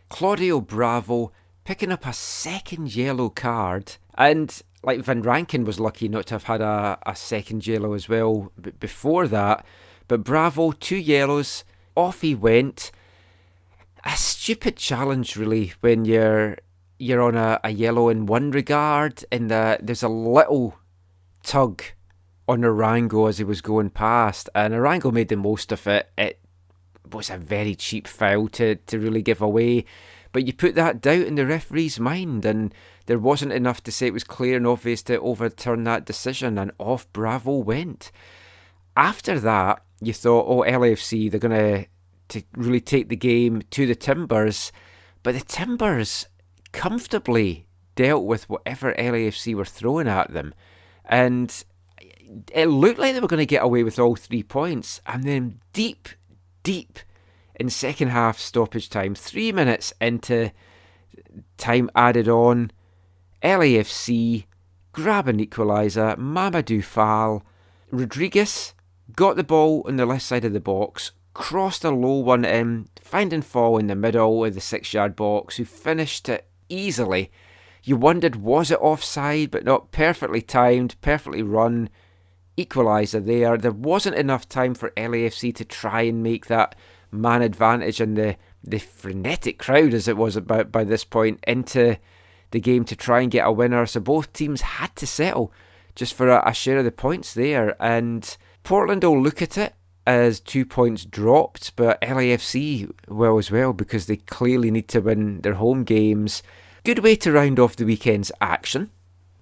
Claudio 0.08 0.60
Bravo 0.60 1.32
picking 1.64 1.92
up 1.92 2.06
a 2.06 2.12
second 2.14 2.94
yellow 2.94 3.28
card. 3.28 3.96
And 4.16 4.62
like 4.82 5.00
Van 5.00 5.22
Rankin 5.22 5.64
was 5.64 5.80
lucky 5.80 6.08
not 6.08 6.26
to 6.26 6.34
have 6.34 6.44
had 6.44 6.60
a, 6.60 6.98
a 7.06 7.16
second 7.16 7.66
yellow 7.66 7.94
as 7.94 8.08
well 8.08 8.52
b- 8.60 8.72
before 8.78 9.26
that. 9.28 9.64
But 10.06 10.24
Bravo, 10.24 10.72
two 10.72 10.96
yellows, 10.96 11.64
off 11.94 12.20
he 12.20 12.34
went. 12.34 12.90
A 14.04 14.16
stupid 14.16 14.76
challenge, 14.76 15.36
really, 15.36 15.72
when 15.80 16.04
you're 16.04 16.56
you're 16.98 17.22
on 17.22 17.36
a, 17.36 17.60
a 17.62 17.70
yellow 17.70 18.08
in 18.08 18.26
one 18.26 18.50
regard, 18.50 19.24
and 19.30 19.50
the, 19.50 19.78
there's 19.80 20.02
a 20.02 20.08
little 20.08 20.78
tug 21.42 21.82
on 22.48 22.62
Arango 22.62 23.28
as 23.28 23.38
he 23.38 23.44
was 23.44 23.60
going 23.60 23.90
past, 23.90 24.48
and 24.54 24.74
Arango 24.74 25.12
made 25.12 25.28
the 25.28 25.36
most 25.36 25.70
of 25.70 25.86
it. 25.86 26.10
It 26.16 26.40
was 27.12 27.30
a 27.30 27.38
very 27.38 27.74
cheap 27.74 28.08
foul 28.08 28.48
to, 28.48 28.76
to 28.76 28.98
really 28.98 29.22
give 29.22 29.40
away, 29.40 29.84
but 30.38 30.46
you 30.46 30.52
put 30.52 30.76
that 30.76 31.00
doubt 31.00 31.22
in 31.26 31.34
the 31.34 31.44
referee's 31.44 31.98
mind, 31.98 32.44
and 32.44 32.72
there 33.06 33.18
wasn't 33.18 33.52
enough 33.52 33.82
to 33.82 33.90
say 33.90 34.06
it 34.06 34.12
was 34.12 34.22
clear 34.22 34.56
and 34.56 34.68
obvious 34.68 35.02
to 35.02 35.18
overturn 35.18 35.82
that 35.82 36.04
decision, 36.04 36.56
and 36.58 36.70
off 36.78 37.12
Bravo 37.12 37.56
went. 37.56 38.12
After 38.96 39.40
that, 39.40 39.82
you 40.00 40.12
thought, 40.12 40.46
oh, 40.46 40.60
LAFC, 40.60 41.28
they're 41.28 41.40
going 41.40 41.58
to 41.58 41.86
to 42.28 42.46
really 42.54 42.80
take 42.80 43.08
the 43.08 43.16
game 43.16 43.62
to 43.70 43.84
the 43.84 43.96
Timbers, 43.96 44.70
but 45.24 45.34
the 45.34 45.40
Timbers 45.40 46.28
comfortably 46.70 47.66
dealt 47.96 48.24
with 48.24 48.48
whatever 48.48 48.94
LAFC 48.94 49.56
were 49.56 49.64
throwing 49.64 50.06
at 50.06 50.32
them, 50.32 50.54
and 51.04 51.64
it 52.54 52.66
looked 52.66 53.00
like 53.00 53.12
they 53.12 53.20
were 53.20 53.26
going 53.26 53.38
to 53.38 53.44
get 53.44 53.64
away 53.64 53.82
with 53.82 53.98
all 53.98 54.14
three 54.14 54.44
points, 54.44 55.00
and 55.04 55.24
then 55.24 55.58
deep, 55.72 56.08
deep 56.62 57.00
in 57.58 57.70
second 57.70 58.08
half 58.08 58.38
stoppage 58.38 58.88
time, 58.88 59.14
three 59.14 59.52
minutes 59.52 59.92
into 60.00 60.50
time 61.56 61.90
added 61.94 62.28
on, 62.28 62.70
LAFC 63.42 64.44
grab 64.92 65.28
an 65.28 65.38
equaliser, 65.38 66.16
Mamadou 66.16 66.82
Fall, 66.82 67.44
Rodriguez 67.90 68.74
got 69.14 69.36
the 69.36 69.44
ball 69.44 69.84
on 69.86 69.96
the 69.96 70.06
left 70.06 70.24
side 70.24 70.44
of 70.44 70.52
the 70.52 70.60
box, 70.60 71.12
crossed 71.34 71.84
a 71.84 71.90
low 71.90 72.18
one 72.18 72.44
in, 72.44 72.88
finding 73.00 73.42
Fall 73.42 73.78
in 73.78 73.86
the 73.86 73.94
middle 73.94 74.44
of 74.44 74.54
the 74.54 74.60
six 74.60 74.92
yard 74.92 75.16
box, 75.16 75.56
who 75.56 75.64
finished 75.64 76.28
it 76.28 76.48
easily. 76.68 77.30
You 77.82 77.96
wondered, 77.96 78.36
was 78.36 78.70
it 78.70 78.80
offside, 78.80 79.50
but 79.50 79.64
not 79.64 79.92
perfectly 79.92 80.42
timed, 80.42 81.00
perfectly 81.00 81.42
run, 81.42 81.88
equaliser 82.58 83.24
there. 83.24 83.56
There 83.56 83.70
wasn't 83.70 84.16
enough 84.16 84.48
time 84.48 84.74
for 84.74 84.90
LAFC 84.90 85.54
to 85.54 85.64
try 85.64 86.02
and 86.02 86.22
make 86.22 86.46
that 86.46 86.74
man 87.10 87.42
advantage 87.42 88.00
and 88.00 88.16
the, 88.16 88.36
the 88.62 88.78
frenetic 88.78 89.58
crowd, 89.58 89.94
as 89.94 90.08
it 90.08 90.16
was 90.16 90.36
about 90.36 90.72
by 90.72 90.84
this 90.84 91.04
point, 91.04 91.42
into 91.46 91.98
the 92.50 92.60
game 92.60 92.84
to 92.84 92.96
try 92.96 93.20
and 93.20 93.30
get 93.30 93.46
a 93.46 93.52
winner. 93.52 93.86
So 93.86 94.00
both 94.00 94.32
teams 94.32 94.60
had 94.60 94.94
to 94.96 95.06
settle 95.06 95.52
just 95.94 96.14
for 96.14 96.28
a, 96.28 96.48
a 96.48 96.54
share 96.54 96.78
of 96.78 96.84
the 96.84 96.92
points 96.92 97.34
there. 97.34 97.76
And 97.82 98.36
Portland 98.62 99.04
will 99.04 99.20
look 99.20 99.42
at 99.42 99.58
it 99.58 99.74
as 100.06 100.40
two 100.40 100.64
points 100.64 101.04
dropped, 101.04 101.76
but 101.76 102.00
LAFC 102.00 102.90
will 103.08 103.36
as 103.38 103.50
well 103.50 103.72
because 103.72 104.06
they 104.06 104.16
clearly 104.16 104.70
need 104.70 104.88
to 104.88 105.00
win 105.00 105.42
their 105.42 105.54
home 105.54 105.84
games. 105.84 106.42
Good 106.84 107.00
way 107.00 107.16
to 107.16 107.32
round 107.32 107.58
off 107.58 107.76
the 107.76 107.84
weekend's 107.84 108.32
action. 108.40 108.90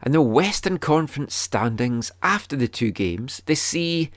And 0.02 0.12
the 0.12 0.22
Western 0.22 0.78
Conference 0.78 1.34
standings 1.34 2.10
after 2.22 2.56
the 2.56 2.68
two 2.68 2.90
games, 2.90 3.42
they 3.46 3.54
see 3.54 4.10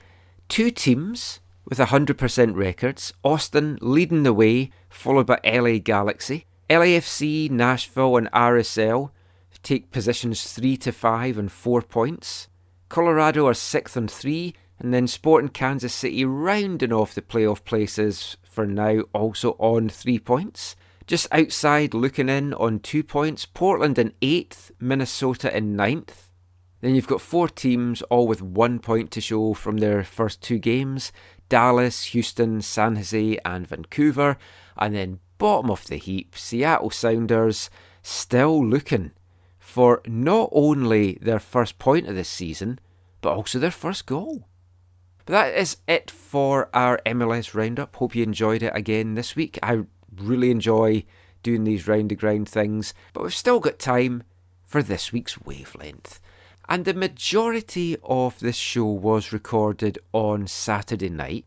two 0.48 0.70
teams 0.70 1.40
with 1.70 1.78
100% 1.78 2.54
records. 2.56 3.14
Austin 3.24 3.78
leading 3.80 4.24
the 4.24 4.34
way, 4.34 4.70
followed 4.90 5.26
by 5.26 5.40
LA 5.42 5.78
Galaxy. 5.78 6.44
LAFC, 6.68 7.50
Nashville, 7.50 8.18
and 8.18 8.30
RSL 8.32 9.10
take 9.62 9.90
positions 9.90 10.52
3 10.52 10.76
to 10.78 10.92
5 10.92 11.38
and 11.38 11.52
4 11.52 11.82
points. 11.82 12.48
Colorado 12.88 13.46
are 13.46 13.52
6th 13.52 13.96
and 13.96 14.10
3, 14.10 14.54
and 14.78 14.92
then 14.92 15.06
Sporting 15.06 15.50
Kansas 15.50 15.94
City 15.94 16.24
rounding 16.24 16.92
off 16.92 17.14
the 17.14 17.22
playoff 17.22 17.64
places 17.64 18.36
for 18.42 18.66
now, 18.66 19.02
also 19.12 19.52
on 19.58 19.88
3 19.88 20.18
points. 20.18 20.76
Just 21.06 21.28
outside 21.32 21.94
looking 21.94 22.28
in 22.28 22.54
on 22.54 22.80
2 22.80 23.04
points, 23.04 23.46
Portland 23.46 23.98
in 23.98 24.12
8th, 24.22 24.70
Minnesota 24.80 25.54
in 25.54 25.76
ninth. 25.76 26.28
Then 26.80 26.94
you've 26.94 27.06
got 27.06 27.20
four 27.20 27.46
teams, 27.46 28.00
all 28.02 28.26
with 28.26 28.40
one 28.40 28.78
point 28.78 29.10
to 29.10 29.20
show 29.20 29.52
from 29.52 29.78
their 29.78 30.02
first 30.02 30.40
two 30.40 30.58
games 30.58 31.12
Dallas, 31.50 32.04
Houston, 32.06 32.62
San 32.62 32.96
Jose, 32.96 33.38
and 33.44 33.66
Vancouver. 33.66 34.38
And 34.78 34.94
then 34.94 35.20
bottom 35.36 35.70
of 35.70 35.86
the 35.86 35.96
heap, 35.96 36.34
Seattle 36.38 36.88
Sounders 36.88 37.68
still 38.02 38.64
looking 38.64 39.10
for 39.58 40.00
not 40.06 40.48
only 40.52 41.18
their 41.20 41.38
first 41.38 41.78
point 41.78 42.08
of 42.08 42.14
this 42.14 42.30
season, 42.30 42.78
but 43.20 43.34
also 43.34 43.58
their 43.58 43.70
first 43.70 44.06
goal. 44.06 44.46
But 45.26 45.32
that 45.32 45.54
is 45.54 45.76
it 45.86 46.10
for 46.10 46.70
our 46.72 46.98
MLS 47.04 47.54
roundup. 47.54 47.94
Hope 47.96 48.14
you 48.14 48.22
enjoyed 48.22 48.62
it 48.62 48.72
again 48.74 49.14
this 49.14 49.36
week. 49.36 49.58
I 49.62 49.82
really 50.16 50.50
enjoy 50.50 51.04
doing 51.42 51.64
these 51.64 51.86
round 51.86 52.10
the 52.10 52.14
ground 52.14 52.48
things, 52.48 52.94
but 53.12 53.22
we've 53.22 53.34
still 53.34 53.60
got 53.60 53.78
time 53.78 54.22
for 54.64 54.82
this 54.82 55.12
week's 55.12 55.40
wavelength. 55.40 56.20
And 56.70 56.84
the 56.84 56.94
majority 56.94 57.96
of 58.04 58.38
this 58.38 58.54
show 58.54 58.84
was 58.84 59.32
recorded 59.32 59.98
on 60.12 60.46
Saturday 60.46 61.08
night. 61.08 61.44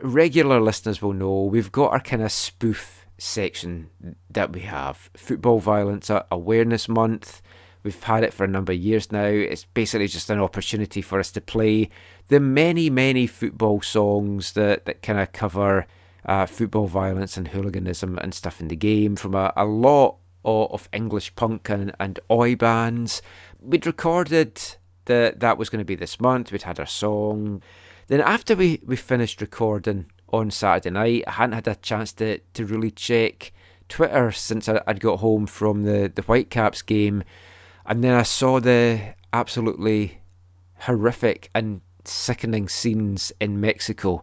Regular 0.00 0.60
listeners 0.60 1.02
will 1.02 1.12
know 1.12 1.42
we've 1.42 1.72
got 1.72 1.90
our 1.90 1.98
kind 1.98 2.22
of 2.22 2.30
spoof 2.30 3.04
section 3.18 3.90
that 4.30 4.52
we 4.52 4.60
have 4.60 5.10
Football 5.16 5.58
Violence 5.58 6.08
Awareness 6.30 6.88
Month. 6.88 7.42
We've 7.82 8.00
had 8.00 8.22
it 8.22 8.32
for 8.32 8.44
a 8.44 8.48
number 8.48 8.70
of 8.70 8.78
years 8.78 9.10
now. 9.10 9.24
It's 9.24 9.64
basically 9.64 10.06
just 10.06 10.30
an 10.30 10.38
opportunity 10.38 11.02
for 11.02 11.18
us 11.18 11.32
to 11.32 11.40
play 11.40 11.90
the 12.28 12.38
many, 12.38 12.90
many 12.90 13.26
football 13.26 13.82
songs 13.82 14.52
that, 14.52 14.84
that 14.84 15.02
kind 15.02 15.18
of 15.18 15.32
cover 15.32 15.88
uh, 16.24 16.46
football 16.46 16.86
violence 16.86 17.36
and 17.36 17.48
hooliganism 17.48 18.18
and 18.18 18.32
stuff 18.32 18.60
in 18.60 18.68
the 18.68 18.76
game 18.76 19.16
from 19.16 19.34
a, 19.34 19.52
a 19.56 19.64
lot 19.64 20.18
of, 20.44 20.88
English 20.92 21.34
punk 21.34 21.68
and, 21.68 21.92
and 22.00 22.20
oi 22.30 22.54
bands. 22.54 23.22
We'd 23.60 23.86
recorded 23.86 24.60
that 25.04 25.40
that 25.40 25.58
was 25.58 25.70
going 25.70 25.80
to 25.80 25.84
be 25.84 25.94
this 25.94 26.20
month. 26.20 26.52
We'd 26.52 26.62
had 26.62 26.80
our 26.80 26.86
song. 26.86 27.62
Then 28.08 28.20
after 28.20 28.54
we, 28.54 28.80
we 28.84 28.96
finished 28.96 29.40
recording 29.40 30.06
on 30.32 30.50
Saturday 30.50 30.90
night. 30.90 31.24
I 31.26 31.32
hadn't 31.32 31.54
had 31.54 31.68
a 31.68 31.74
chance 31.76 32.12
to, 32.14 32.38
to 32.38 32.66
really 32.66 32.90
check 32.90 33.52
Twitter 33.88 34.32
since 34.32 34.68
I, 34.68 34.80
would 34.86 35.00
got 35.00 35.20
home 35.20 35.46
from 35.46 35.84
the, 35.84 36.10
the 36.14 36.22
Whitecaps 36.22 36.82
game. 36.82 37.24
And 37.86 38.04
then 38.04 38.14
I 38.14 38.22
saw 38.22 38.60
the 38.60 39.14
absolutely 39.32 40.22
horrific 40.80 41.50
and 41.54 41.80
sickening 42.04 42.68
scenes 42.68 43.32
in 43.40 43.60
Mexico 43.60 44.22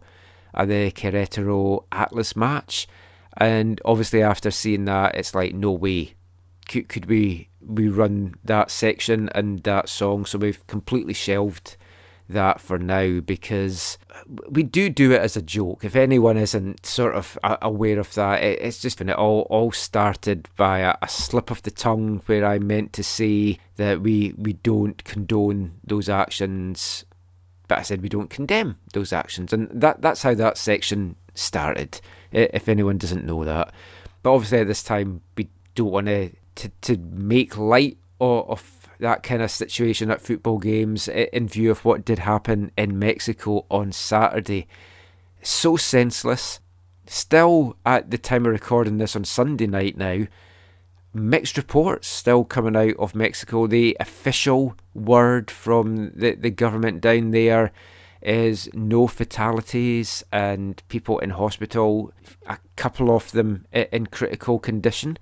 at 0.54 0.68
the 0.68 0.90
Querétaro 0.90 1.84
Atlas 1.92 2.34
match. 2.34 2.88
And 3.36 3.80
obviously, 3.84 4.22
after 4.22 4.50
seeing 4.50 4.86
that, 4.86 5.14
it's 5.14 5.34
like, 5.34 5.54
no 5.54 5.70
way 5.70 6.14
could, 6.68 6.88
could 6.88 7.06
we 7.06 7.48
we 7.68 7.88
run 7.88 8.34
that 8.44 8.70
section 8.70 9.28
and 9.34 9.62
that 9.64 9.88
song. 9.88 10.24
So 10.24 10.38
we've 10.38 10.66
completely 10.66 11.14
shelved 11.14 11.76
that 12.28 12.60
for 12.60 12.78
now 12.78 13.20
because 13.20 13.96
we 14.50 14.62
do 14.62 14.90
do 14.90 15.12
it 15.12 15.20
as 15.20 15.36
a 15.36 15.42
joke. 15.42 15.84
If 15.84 15.96
anyone 15.96 16.36
isn't 16.36 16.84
sort 16.84 17.14
of 17.14 17.38
aware 17.42 17.98
of 17.98 18.12
that, 18.14 18.42
it, 18.42 18.60
it's 18.60 18.80
just 18.80 18.98
when 18.98 19.08
it 19.08 19.16
all 19.16 19.42
all 19.50 19.72
started 19.72 20.48
by 20.56 20.80
a, 20.80 20.94
a 21.00 21.08
slip 21.08 21.50
of 21.50 21.62
the 21.62 21.70
tongue 21.70 22.22
where 22.26 22.44
I 22.44 22.58
meant 22.58 22.92
to 22.94 23.02
say 23.02 23.58
that 23.76 24.02
we 24.02 24.34
we 24.36 24.54
don't 24.54 25.02
condone 25.04 25.80
those 25.84 26.08
actions, 26.08 27.04
but 27.66 27.78
I 27.78 27.82
said 27.82 28.02
we 28.02 28.08
don't 28.08 28.30
condemn 28.30 28.78
those 28.92 29.12
actions, 29.12 29.52
and 29.52 29.68
that 29.70 30.02
that's 30.02 30.22
how 30.22 30.34
that 30.34 30.58
section 30.58 31.16
started. 31.34 32.00
If 32.30 32.68
anyone 32.68 32.98
doesn't 32.98 33.24
know 33.24 33.44
that, 33.44 33.72
but 34.22 34.34
obviously 34.34 34.58
at 34.58 34.66
this 34.66 34.82
time 34.82 35.22
we 35.36 35.48
don't 35.74 35.92
want 35.92 36.08
to 36.08 36.30
to 36.58 36.68
to 36.82 36.96
make 36.96 37.56
light 37.56 37.98
of, 38.20 38.50
of 38.50 38.88
that 39.00 39.22
kind 39.22 39.42
of 39.42 39.50
situation 39.50 40.10
at 40.10 40.20
football 40.20 40.58
games 40.58 41.08
in 41.08 41.48
view 41.48 41.70
of 41.70 41.84
what 41.84 42.04
did 42.04 42.18
happen 42.20 42.70
in 42.76 42.98
Mexico 42.98 43.64
on 43.70 43.92
Saturday. 43.92 44.66
So 45.42 45.76
senseless. 45.76 46.60
Still, 47.06 47.76
at 47.86 48.10
the 48.10 48.18
time 48.18 48.44
of 48.44 48.52
recording 48.52 48.98
this 48.98 49.16
on 49.16 49.24
Sunday 49.24 49.66
night 49.66 49.96
now, 49.96 50.26
mixed 51.14 51.56
reports 51.56 52.06
still 52.08 52.44
coming 52.44 52.76
out 52.76 52.96
of 52.98 53.14
Mexico. 53.14 53.66
The 53.66 53.96
official 53.98 54.74
word 54.94 55.50
from 55.50 56.10
the, 56.14 56.34
the 56.34 56.50
government 56.50 57.00
down 57.00 57.30
there 57.30 57.72
is 58.20 58.68
no 58.74 59.06
fatalities 59.06 60.24
and 60.32 60.82
people 60.88 61.18
in 61.20 61.30
hospital, 61.30 62.12
a 62.46 62.58
couple 62.76 63.14
of 63.14 63.30
them 63.30 63.64
in 63.72 64.06
critical 64.06 64.58
condition. 64.58 65.18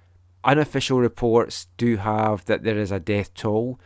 Unofficial 0.46 1.00
reports 1.00 1.66
do 1.76 1.96
have 1.96 2.44
that 2.44 2.62
there 2.62 2.78
is 2.78 2.92
a 2.92 3.00
death 3.00 3.34
toll. 3.34 3.80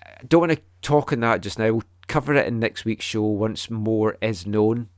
I 0.00 0.22
don't 0.26 0.40
want 0.40 0.52
to 0.52 0.62
talk 0.82 1.12
on 1.12 1.20
that 1.20 1.42
just 1.42 1.58
now. 1.58 1.72
We'll 1.72 1.82
cover 2.06 2.34
it 2.34 2.46
in 2.46 2.60
next 2.60 2.84
week's 2.84 3.04
show 3.04 3.24
once 3.24 3.68
more 3.68 4.16
is 4.22 4.46
known. 4.46 4.88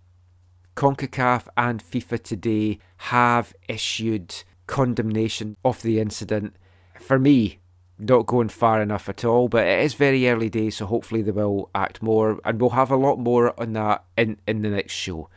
CONCACAF 0.76 1.48
and 1.56 1.82
FIFA 1.82 2.22
today 2.22 2.78
have 2.98 3.54
issued 3.68 4.34
condemnation 4.66 5.56
of 5.64 5.82
the 5.82 5.98
incident. 5.98 6.54
For 7.00 7.18
me, 7.18 7.58
not 7.98 8.26
going 8.26 8.50
far 8.50 8.80
enough 8.82 9.08
at 9.08 9.24
all, 9.24 9.48
but 9.48 9.66
it 9.66 9.82
is 9.82 9.94
very 9.94 10.28
early 10.28 10.48
days, 10.48 10.76
so 10.76 10.86
hopefully 10.86 11.22
they 11.22 11.32
will 11.32 11.70
act 11.74 12.02
more, 12.02 12.38
and 12.44 12.60
we'll 12.60 12.70
have 12.70 12.90
a 12.90 12.96
lot 12.96 13.18
more 13.18 13.58
on 13.60 13.72
that 13.72 14.04
in, 14.16 14.38
in 14.46 14.62
the 14.62 14.70
next 14.70 14.92
show. 14.92 15.28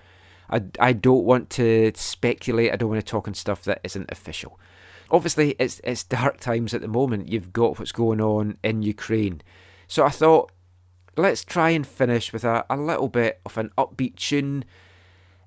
I, 0.49 0.63
I 0.79 0.93
don't 0.93 1.23
want 1.23 1.49
to 1.51 1.91
speculate, 1.95 2.71
I 2.71 2.75
don't 2.75 2.89
want 2.89 3.01
to 3.01 3.09
talk 3.09 3.27
on 3.27 3.33
stuff 3.33 3.63
that 3.63 3.79
isn't 3.83 4.11
official. 4.11 4.59
Obviously, 5.13 5.55
it's, 5.59 5.79
it's 5.83 6.03
dark 6.03 6.39
times 6.39 6.73
at 6.73 6.81
the 6.81 6.87
moment. 6.87 7.29
You've 7.29 7.53
got 7.53 7.77
what's 7.77 7.91
going 7.91 8.19
on 8.19 8.57
in 8.63 8.81
Ukraine. 8.81 9.43
So 9.87 10.03
I 10.03 10.09
thought, 10.09 10.51
let's 11.15 11.45
try 11.45 11.69
and 11.69 11.85
finish 11.85 12.33
with 12.33 12.43
a, 12.43 12.65
a 12.67 12.77
little 12.77 13.09
bit 13.09 13.39
of 13.45 13.55
an 13.59 13.69
upbeat 13.77 14.15
tune. 14.15 14.65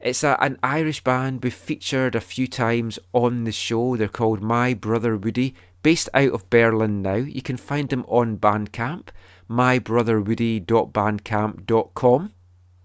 It's 0.01 0.23
a, 0.23 0.39
an 0.41 0.61
Irish 0.63 1.03
band 1.03 1.43
we've 1.43 1.53
featured 1.53 2.15
a 2.15 2.21
few 2.21 2.47
times 2.47 3.01
on 3.13 3.43
the 3.43 3.51
show. 3.51 3.97
They're 3.97 4.07
called 4.07 4.41
My 4.41 4.73
Brother 4.73 5.17
Woody, 5.17 5.57
based 5.83 6.09
out 6.15 6.31
of 6.31 6.49
Berlin 6.49 7.03
now. 7.03 7.17
You 7.17 7.43
can 7.43 7.57
find 7.57 7.89
them 7.89 8.05
on 8.07 8.37
Bandcamp, 8.37 9.09
mybrotherwoody.bandcamp.com. 9.51 12.33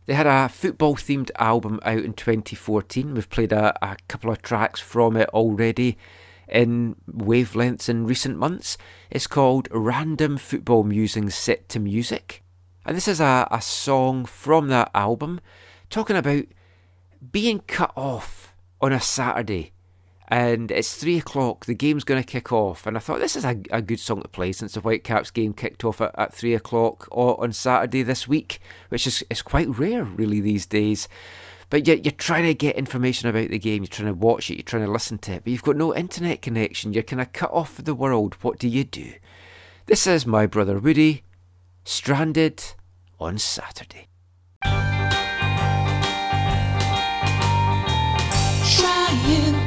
They 0.07 0.15
had 0.15 0.25
a 0.25 0.49
football 0.49 0.95
themed 0.95 1.29
album 1.37 1.79
out 1.83 2.03
in 2.03 2.13
2014. 2.13 3.13
We've 3.13 3.29
played 3.29 3.51
a, 3.51 3.77
a 3.87 3.97
couple 4.07 4.31
of 4.31 4.41
tracks 4.41 4.79
from 4.79 5.15
it 5.15 5.29
already 5.29 5.99
in 6.52 6.95
wavelengths 7.10 7.90
in 7.90 8.06
recent 8.06 8.38
months. 8.38 8.78
It's 9.10 9.28
called 9.28 9.68
Random 9.72 10.38
Football 10.38 10.84
Musings 10.84 11.36
Set 11.36 11.69
to 11.69 11.80
Music. 11.80 12.44
And 12.86 12.98
this 12.98 13.07
is 13.07 13.19
a, 13.19 13.48
a 13.52 13.61
song 13.61 14.26
from 14.26 14.68
that 14.68 14.91
album 14.94 15.40
talking 15.90 16.15
about 16.15 16.45
being 17.32 17.60
cut 17.60 17.91
off 17.95 18.53
on 18.82 18.91
a 18.91 18.99
Saturday. 18.99 19.72
And 20.28 20.72
it's 20.72 20.95
three 20.95 21.18
o'clock, 21.18 21.65
the 21.65 21.73
game's 21.76 22.06
going 22.06 22.23
to 22.23 22.26
kick 22.26 22.53
off. 22.53 22.88
And 22.88 22.95
I 22.95 23.02
thought 23.02 23.19
this 23.19 23.36
is 23.36 23.44
a, 23.44 23.61
a 23.69 23.82
good 23.82 23.99
song 23.99 24.22
to 24.22 24.30
play 24.30 24.53
since 24.53 24.73
the 24.73 24.80
Whitecaps 24.80 25.30
game 25.30 25.53
kicked 25.53 25.84
off 25.84 25.99
at, 25.99 26.18
at 26.18 26.34
three 26.34 26.56
o'clock 26.56 27.07
on 27.11 27.52
Saturday 27.52 28.02
this 28.02 28.30
week, 28.30 28.61
which 28.88 29.06
is, 29.06 29.26
is 29.30 29.41
quite 29.41 29.68
rare, 29.78 30.06
really, 30.06 30.40
these 30.40 30.65
days. 30.65 31.10
But 31.72 31.88
yet 31.88 32.03
you're 32.03 32.11
trying 32.11 32.43
to 32.43 32.53
get 32.53 32.76
information 32.76 33.30
about 33.30 33.49
the 33.49 33.57
game, 33.57 33.81
you're 33.81 33.88
trying 33.88 34.10
to 34.10 34.14
watch 34.14 34.52
it, 34.52 34.56
you're 34.56 34.64
trying 34.64 34.85
to 34.85 34.91
listen 34.91 35.18
to 35.19 35.31
it, 35.31 35.45
but 35.45 35.52
you've 35.52 35.64
got 35.64 35.77
no 35.77 35.95
internet 35.95 36.41
connection, 36.41 36.91
you're 36.91 37.02
kind 37.02 37.22
of 37.22 37.31
cut 37.31 37.49
off 37.53 37.80
of 37.80 37.85
the 37.85 37.95
world. 37.95 38.35
What 38.41 38.60
do 38.60 38.68
you 38.68 38.84
do? 38.84 39.14
This 39.85 40.06
is 40.06 40.27
my 40.27 40.45
brother 40.48 40.80
Woody, 40.80 41.23
stranded 41.85 42.61
on 43.22 43.38
Saturday. 43.38 44.10
Trying 44.65 44.88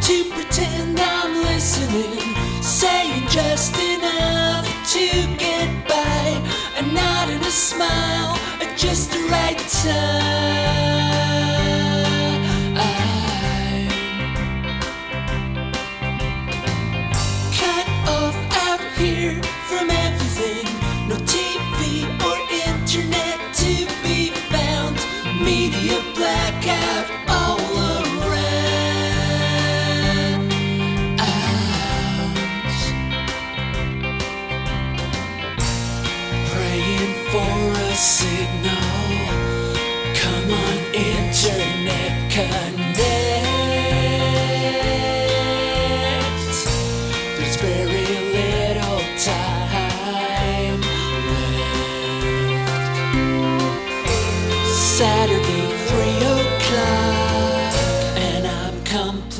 to 0.02 0.30
pretend 0.34 1.00
I'm 1.00 1.42
listening, 1.42 2.34
saying 2.62 3.28
just 3.28 3.74
enough 3.80 4.66
to 4.92 5.36
get 5.38 5.88
by, 5.88 6.42
and 6.76 6.92
not 6.92 7.30
in 7.30 7.40
a 7.40 7.50
smile 7.50 8.36
at 8.60 8.76
just 8.76 9.10
the 9.10 9.20
right 9.30 9.58
time. 9.58 11.33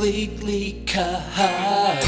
Completely 0.05 0.83
cut. 0.85 2.03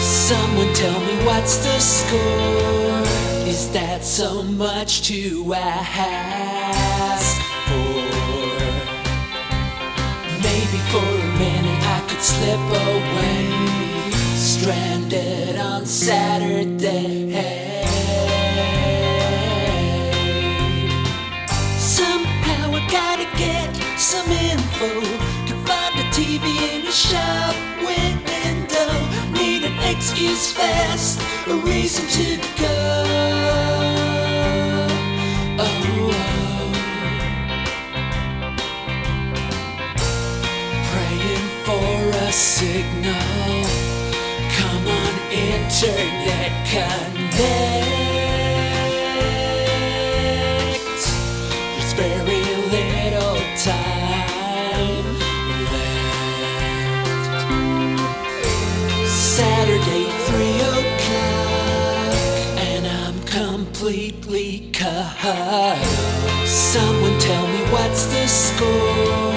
Someone 0.00 0.72
tell 0.72 0.98
me 1.00 1.14
what's 1.26 1.58
the 1.58 1.78
score? 1.78 3.04
Is 3.46 3.70
that 3.72 4.02
so 4.02 4.42
much 4.42 5.02
to 5.08 5.52
ask 5.54 7.36
for? 7.66 8.00
Maybe 10.48 10.78
for 10.90 11.04
a 11.04 11.38
minute 11.38 11.82
I 11.84 12.00
could 12.08 12.22
slip 12.22 12.70
away, 12.88 13.44
stranded 14.36 15.58
on 15.58 15.84
Saturday. 15.84 17.65
Shop 27.16 27.56
window. 27.88 28.92
Need 29.32 29.62
an 29.64 29.76
excuse 29.92 30.52
fast, 30.52 31.20
a 31.48 31.54
reason 31.70 32.04
to 32.18 32.28
go. 32.62 32.76
Oh, 35.58 35.66
oh. 35.66 36.70
Praying 40.90 41.48
for 41.66 41.96
a 42.26 42.32
signal. 42.32 43.64
Come 44.58 44.86
on, 45.00 45.14
internet 45.32 46.52
connect. 46.72 48.45
Someone 66.46 67.18
tell 67.18 67.46
me 67.48 67.58
what's 67.72 68.06
the 68.06 68.28
score? 68.28 69.34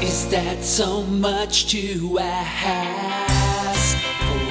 Is 0.00 0.28
that 0.28 0.62
so 0.62 1.02
much 1.02 1.66
to 1.72 2.18
ask 2.20 3.96
for? 4.20 4.46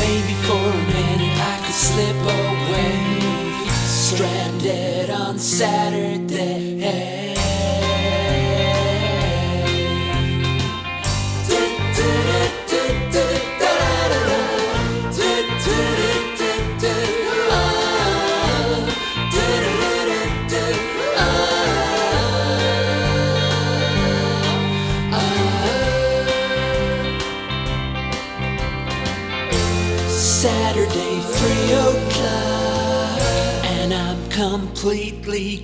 Maybe 0.00 0.34
for 0.46 0.66
a 0.66 0.82
minute 0.98 1.38
I 1.38 1.56
could 1.64 1.74
slip 1.74 2.20
away, 2.40 2.98
Stranded 3.86 5.10
on. 5.10 5.38
Saturday, 5.38 6.82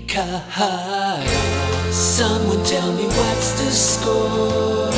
caught. 0.09 1.25
Someone 1.93 2.65
tell 2.65 2.93
me 2.93 3.05
what's 3.05 3.53
the 3.53 3.71
score? 3.71 4.89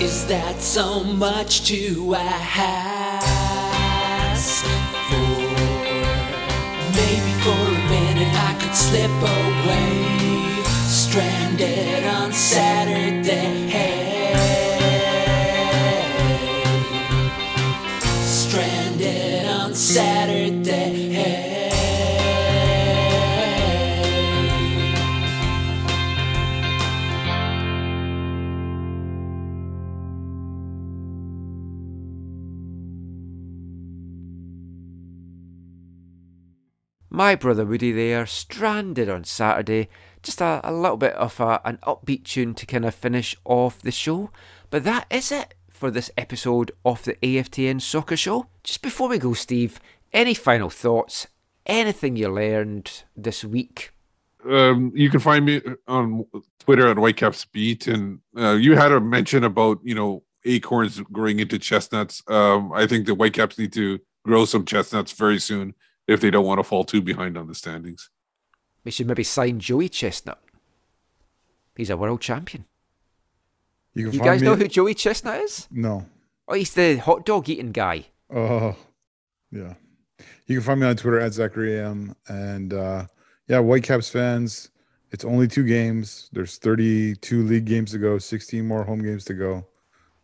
Is 0.00 0.24
that 0.26 0.58
so 0.58 1.04
much 1.04 1.66
to 1.66 2.14
ask 2.16 3.34
for? 5.10 5.36
Maybe 6.96 7.32
for 7.44 7.62
a 7.68 7.78
minute 7.90 8.34
I 8.48 8.54
could 8.58 8.74
slip 8.74 9.10
away, 9.36 10.62
stranded 10.88 12.06
on 12.06 12.32
Saturday. 12.32 13.61
My 37.22 37.36
brother 37.36 37.64
Woody 37.64 37.92
there, 37.92 38.26
stranded 38.26 39.08
on 39.08 39.22
Saturday. 39.22 39.88
Just 40.24 40.40
a, 40.40 40.60
a 40.64 40.72
little 40.72 40.96
bit 40.96 41.12
of 41.12 41.38
a, 41.38 41.60
an 41.64 41.78
upbeat 41.84 42.24
tune 42.24 42.52
to 42.54 42.66
kind 42.66 42.84
of 42.84 42.96
finish 42.96 43.36
off 43.44 43.80
the 43.80 43.92
show. 43.92 44.32
But 44.70 44.82
that 44.82 45.06
is 45.08 45.30
it 45.30 45.54
for 45.70 45.88
this 45.88 46.10
episode 46.18 46.72
of 46.84 47.04
the 47.04 47.14
AFTN 47.22 47.80
Soccer 47.80 48.16
Show. 48.16 48.48
Just 48.64 48.82
before 48.82 49.08
we 49.08 49.18
go, 49.18 49.34
Steve, 49.34 49.78
any 50.12 50.34
final 50.34 50.68
thoughts? 50.68 51.28
Anything 51.64 52.16
you 52.16 52.28
learned 52.28 53.04
this 53.16 53.44
week? 53.44 53.92
Um, 54.44 54.90
you 54.92 55.08
can 55.08 55.20
find 55.20 55.44
me 55.44 55.62
on 55.86 56.24
Twitter 56.58 56.88
at 56.88 56.96
Whitecaps 56.96 57.44
Beat, 57.44 57.86
and 57.86 58.18
uh, 58.36 58.54
you 58.54 58.74
had 58.74 58.90
a 58.90 59.00
mention 59.00 59.44
about 59.44 59.78
you 59.84 59.94
know 59.94 60.24
acorns 60.44 60.98
growing 61.12 61.38
into 61.38 61.60
chestnuts. 61.60 62.20
Um, 62.26 62.72
I 62.72 62.88
think 62.88 63.06
the 63.06 63.14
Whitecaps 63.14 63.60
need 63.60 63.72
to 63.74 64.00
grow 64.24 64.44
some 64.44 64.64
chestnuts 64.64 65.12
very 65.12 65.38
soon 65.38 65.74
if 66.12 66.20
they 66.20 66.30
don't 66.30 66.44
want 66.46 66.58
to 66.58 66.64
fall 66.64 66.84
too 66.84 67.02
behind 67.02 67.36
on 67.36 67.46
the 67.48 67.54
standings. 67.54 68.10
We 68.84 68.90
should 68.90 69.06
maybe 69.06 69.22
sign 69.24 69.60
Joey 69.60 69.88
Chestnut. 69.88 70.40
He's 71.76 71.90
a 71.90 71.96
world 71.96 72.20
champion. 72.20 72.64
You 73.94 74.10
You 74.10 74.20
guys 74.20 74.40
me 74.40 74.46
know 74.46 74.52
at- 74.54 74.58
who 74.58 74.68
Joey 74.68 74.94
Chestnut 74.94 75.40
is? 75.40 75.68
No. 75.70 76.06
Oh, 76.48 76.54
he's 76.54 76.74
the 76.74 76.96
hot 76.96 77.24
dog 77.24 77.48
eating 77.48 77.72
guy. 77.72 78.06
Oh, 78.34 78.76
yeah. 79.50 79.74
You 80.46 80.56
can 80.56 80.62
find 80.62 80.80
me 80.80 80.86
on 80.86 80.96
Twitter 80.96 81.20
at 81.20 81.32
Zachary 81.34 81.78
M. 81.78 82.14
And 82.28 82.74
uh, 82.74 83.06
yeah, 83.48 83.60
Whitecaps 83.60 84.08
fans, 84.08 84.70
it's 85.12 85.24
only 85.24 85.46
two 85.46 85.64
games. 85.64 86.28
There's 86.32 86.58
32 86.58 87.42
league 87.44 87.64
games 87.66 87.92
to 87.92 87.98
go, 87.98 88.18
16 88.18 88.66
more 88.66 88.82
home 88.84 89.02
games 89.02 89.24
to 89.26 89.34
go. 89.34 89.66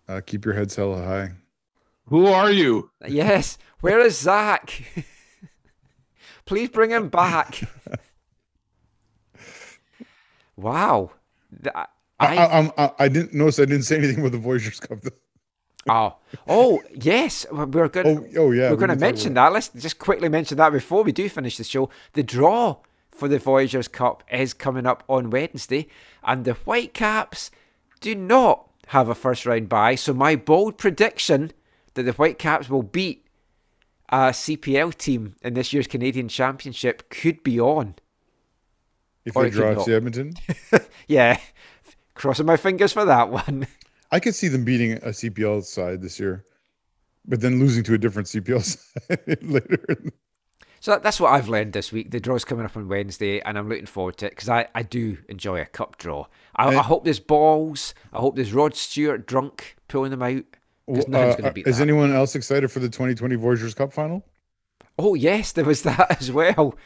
Uh, 0.08 0.20
keep 0.24 0.44
your 0.44 0.54
heads 0.54 0.74
hella 0.74 1.02
high. 1.04 1.32
Who 2.06 2.26
are 2.26 2.50
you? 2.50 2.90
Yes. 3.06 3.58
Where 3.80 4.00
is 4.00 4.18
Zach? 4.18 4.82
Please 6.44 6.68
bring 6.68 6.90
him 6.90 7.08
back. 7.08 7.60
wow. 10.56 11.12
I, 11.74 11.86
I, 12.20 12.36
I, 12.36 12.44
I'm- 12.44 12.72
I, 12.76 12.90
I 12.98 13.08
didn't 13.08 13.34
notice 13.34 13.58
I 13.58 13.64
didn't 13.64 13.84
say 13.84 13.96
anything 13.96 14.20
about 14.20 14.32
the 14.32 14.38
Voyageurs 14.38 14.80
Cup. 14.80 14.98
Oh, 15.90 16.16
oh, 16.46 16.82
yes. 16.92 17.46
We're 17.50 17.88
going. 17.88 18.34
Oh, 18.36 18.42
oh 18.42 18.50
yeah. 18.50 18.68
we're 18.68 18.72
we 18.72 18.76
going 18.76 18.90
to 18.90 18.96
mention 18.96 19.32
that. 19.34 19.54
Let's 19.54 19.68
just 19.68 19.98
quickly 19.98 20.28
mention 20.28 20.58
that 20.58 20.70
before 20.70 21.02
we 21.02 21.12
do 21.12 21.30
finish 21.30 21.56
the 21.56 21.64
show. 21.64 21.88
The 22.12 22.22
draw 22.22 22.76
for 23.10 23.26
the 23.26 23.38
Voyageurs 23.38 23.88
Cup 23.88 24.22
is 24.30 24.52
coming 24.52 24.86
up 24.86 25.02
on 25.08 25.30
Wednesday, 25.30 25.88
and 26.22 26.44
the 26.44 26.52
Whitecaps 26.52 27.50
do 28.00 28.14
not 28.14 28.68
have 28.88 29.08
a 29.08 29.14
first 29.14 29.46
round 29.46 29.70
bye. 29.70 29.94
So 29.94 30.12
my 30.12 30.36
bold 30.36 30.76
prediction 30.76 31.52
that 31.94 32.02
the 32.02 32.12
Whitecaps 32.12 32.68
will 32.68 32.82
beat 32.82 33.26
a 34.08 34.32
CPL 34.32 34.96
team 34.96 35.34
in 35.42 35.54
this 35.54 35.72
year's 35.72 35.86
Canadian 35.86 36.28
Championship 36.28 37.10
could 37.10 37.42
be 37.42 37.60
on. 37.60 37.94
If 39.24 39.36
Or 39.36 39.42
they 39.42 39.48
it 39.48 39.52
could 39.52 39.56
draw 39.56 39.72
not. 39.74 39.86
FC 39.86 39.94
Edmonton, 39.94 40.34
Yeah, 41.08 41.38
crossing 42.14 42.46
my 42.46 42.56
fingers 42.56 42.92
for 42.92 43.04
that 43.04 43.30
one. 43.30 43.66
I 44.10 44.20
could 44.20 44.34
see 44.34 44.48
them 44.48 44.64
beating 44.64 44.92
a 44.94 45.08
CPL 45.08 45.64
side 45.64 46.00
this 46.00 46.18
year, 46.18 46.44
but 47.26 47.40
then 47.42 47.58
losing 47.58 47.82
to 47.84 47.94
a 47.94 47.98
different 47.98 48.28
CPL 48.28 48.62
side 49.08 49.42
later. 49.42 50.02
So 50.80 50.92
that, 50.92 51.02
that's 51.02 51.20
what 51.20 51.32
I've 51.32 51.48
learned 51.48 51.72
this 51.74 51.92
week. 51.92 52.10
The 52.10 52.20
draw's 52.20 52.44
coming 52.44 52.64
up 52.64 52.76
on 52.76 52.88
Wednesday, 52.88 53.40
and 53.40 53.58
I'm 53.58 53.68
looking 53.68 53.84
forward 53.86 54.16
to 54.18 54.26
it 54.26 54.30
because 54.30 54.48
I, 54.48 54.68
I 54.74 54.82
do 54.82 55.18
enjoy 55.28 55.60
a 55.60 55.66
cup 55.66 55.98
draw. 55.98 56.26
I, 56.56 56.68
I 56.68 56.76
Uh, 56.76 56.82
hope 56.84 57.04
there's 57.04 57.20
balls. 57.20 57.94
I 58.12 58.18
hope 58.18 58.36
there's 58.36 58.54
Rod 58.54 58.74
Stewart 58.76 59.26
drunk 59.26 59.76
pulling 59.88 60.10
them 60.12 60.22
out 60.22 60.44
because 60.50 60.56
Well, 60.56 60.56
nothing's 60.56 60.57
uh, 60.88 61.50
beat 61.52 61.66
is 61.66 61.78
that. 61.78 61.82
anyone 61.82 62.12
else 62.12 62.34
excited 62.34 62.70
for 62.70 62.80
the 62.80 62.88
2020 62.88 63.34
Voyageurs 63.36 63.74
Cup 63.74 63.92
final? 63.92 64.24
Oh 64.98 65.14
yes, 65.14 65.52
there 65.52 65.64
was 65.64 65.82
that 65.88 66.20
as 66.20 66.32
well. 66.32 66.76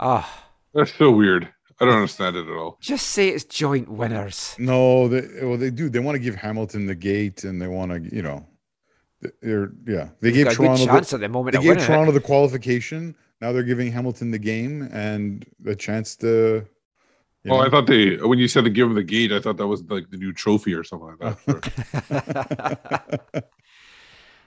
Ah, 0.00 0.48
That's 0.74 0.94
so 0.94 1.10
weird. 1.10 1.48
I 1.80 1.84
don't 1.84 1.94
understand 1.94 2.36
it 2.36 2.46
at 2.48 2.56
all. 2.56 2.78
just 2.80 3.08
say 3.08 3.28
it's 3.28 3.44
joint 3.44 3.88
winners. 3.90 4.54
No, 4.58 5.08
they 5.08 5.44
well 5.44 5.58
they 5.58 5.70
do. 5.70 5.88
They 5.90 5.98
want 5.98 6.14
to 6.16 6.20
give 6.20 6.34
Hamilton 6.34 6.86
the 6.86 6.94
gate, 6.94 7.44
and 7.44 7.60
they 7.60 7.66
want 7.68 7.92
to, 7.92 8.14
you 8.14 8.22
know, 8.22 8.46
they're 9.42 9.72
yeah. 9.86 10.08
They 10.20 10.30
They've 10.30 10.34
gave 10.34 10.44
got 10.46 10.54
a 10.54 10.56
good 10.56 10.64
Toronto 10.64 10.86
chance 10.86 11.10
the, 11.10 11.16
at 11.16 11.20
the 11.20 11.28
moment 11.28 11.52
They 11.54 11.58
gave 11.62 11.68
winning 11.68 11.84
it. 11.84 11.86
Toronto 11.86 12.12
the 12.12 12.20
qualification. 12.20 13.14
Now 13.42 13.52
they're 13.52 13.62
giving 13.62 13.92
Hamilton 13.92 14.30
the 14.30 14.38
game 14.38 14.88
and 14.92 15.44
the 15.60 15.76
chance 15.76 16.16
to. 16.16 16.66
You 17.46 17.52
Oh, 17.52 17.58
I 17.58 17.70
thought 17.70 17.86
they 17.86 18.16
when 18.16 18.38
you 18.38 18.48
said 18.48 18.64
to 18.64 18.70
give 18.70 18.88
him 18.88 18.94
the 18.94 19.02
gate, 19.02 19.32
I 19.32 19.40
thought 19.40 19.56
that 19.56 19.66
was 19.66 19.82
like 19.84 20.10
the 20.10 20.16
new 20.16 20.32
trophy 20.32 20.74
or 20.74 20.84
something 20.84 21.16
like 21.20 21.36
that. 21.46 23.44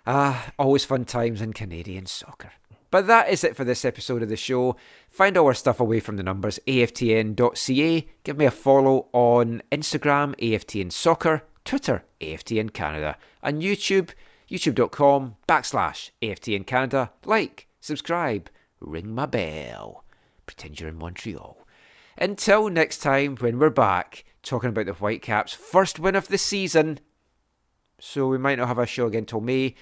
Ah, 0.08 0.52
always 0.58 0.86
fun 0.86 1.06
times 1.06 1.40
in 1.40 1.54
Canadian 1.54 2.08
soccer. 2.08 2.54
But 2.90 3.06
that 3.06 3.30
is 3.30 3.44
it 3.44 3.56
for 3.56 3.64
this 3.64 3.86
episode 3.86 4.24
of 4.24 4.30
the 4.30 4.36
show. 4.36 4.76
Find 5.08 5.38
all 5.38 5.46
our 5.46 5.54
stuff 5.54 5.80
away 5.80 6.00
from 6.00 6.18
the 6.18 6.24
numbers, 6.24 6.60
aftn.ca. 6.68 8.08
Give 8.24 8.38
me 8.38 8.46
a 8.46 8.52
follow 8.52 9.08
on 9.14 9.62
Instagram, 9.72 10.36
AFTN 10.38 10.92
Soccer, 10.92 11.44
Twitter, 11.64 12.04
AFTN 12.22 12.74
Canada, 12.74 13.18
and 13.44 13.62
YouTube, 13.62 14.10
youtube.com 14.50 15.36
backslash 15.48 16.10
AFTN 16.24 16.66
Canada. 16.66 17.12
Like, 17.26 17.68
subscribe, 17.80 18.50
ring 18.80 19.14
my 19.14 19.28
bell. 19.28 20.04
Pretend 20.48 20.80
you're 20.80 20.90
in 20.90 20.98
Montreal. 20.98 21.59
Until 22.20 22.68
next 22.68 22.98
time, 22.98 23.38
when 23.38 23.60
we're 23.60 23.70
back 23.70 24.26
talking 24.44 24.70
about 24.70 24.86
the 24.86 24.94
Whitecaps' 24.94 25.54
first 25.54 26.00
win 26.00 26.16
of 26.16 26.28
the 26.28 26.38
season. 26.38 27.00
So 28.00 28.28
we 28.28 28.38
might 28.38 28.58
not 28.58 28.68
have 28.68 28.78
a 28.78 28.86
show 28.86 29.08
again 29.08 29.26
till 29.26 29.40
May. 29.40 29.76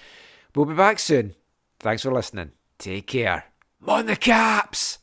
We'll 0.54 0.66
be 0.66 0.74
back 0.74 1.00
soon. 1.00 1.34
Thanks 1.80 2.02
for 2.02 2.12
listening. 2.12 2.52
Take 2.78 3.08
care. 3.08 3.46
On 3.86 4.06
the 4.06 4.16
caps! 4.16 4.98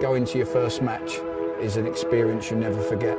Going 0.00 0.24
to 0.26 0.38
your 0.38 0.46
first 0.46 0.80
match 0.80 1.18
is 1.60 1.76
an 1.76 1.86
experience 1.86 2.50
you 2.50 2.56
never 2.56 2.80
forget. 2.82 3.18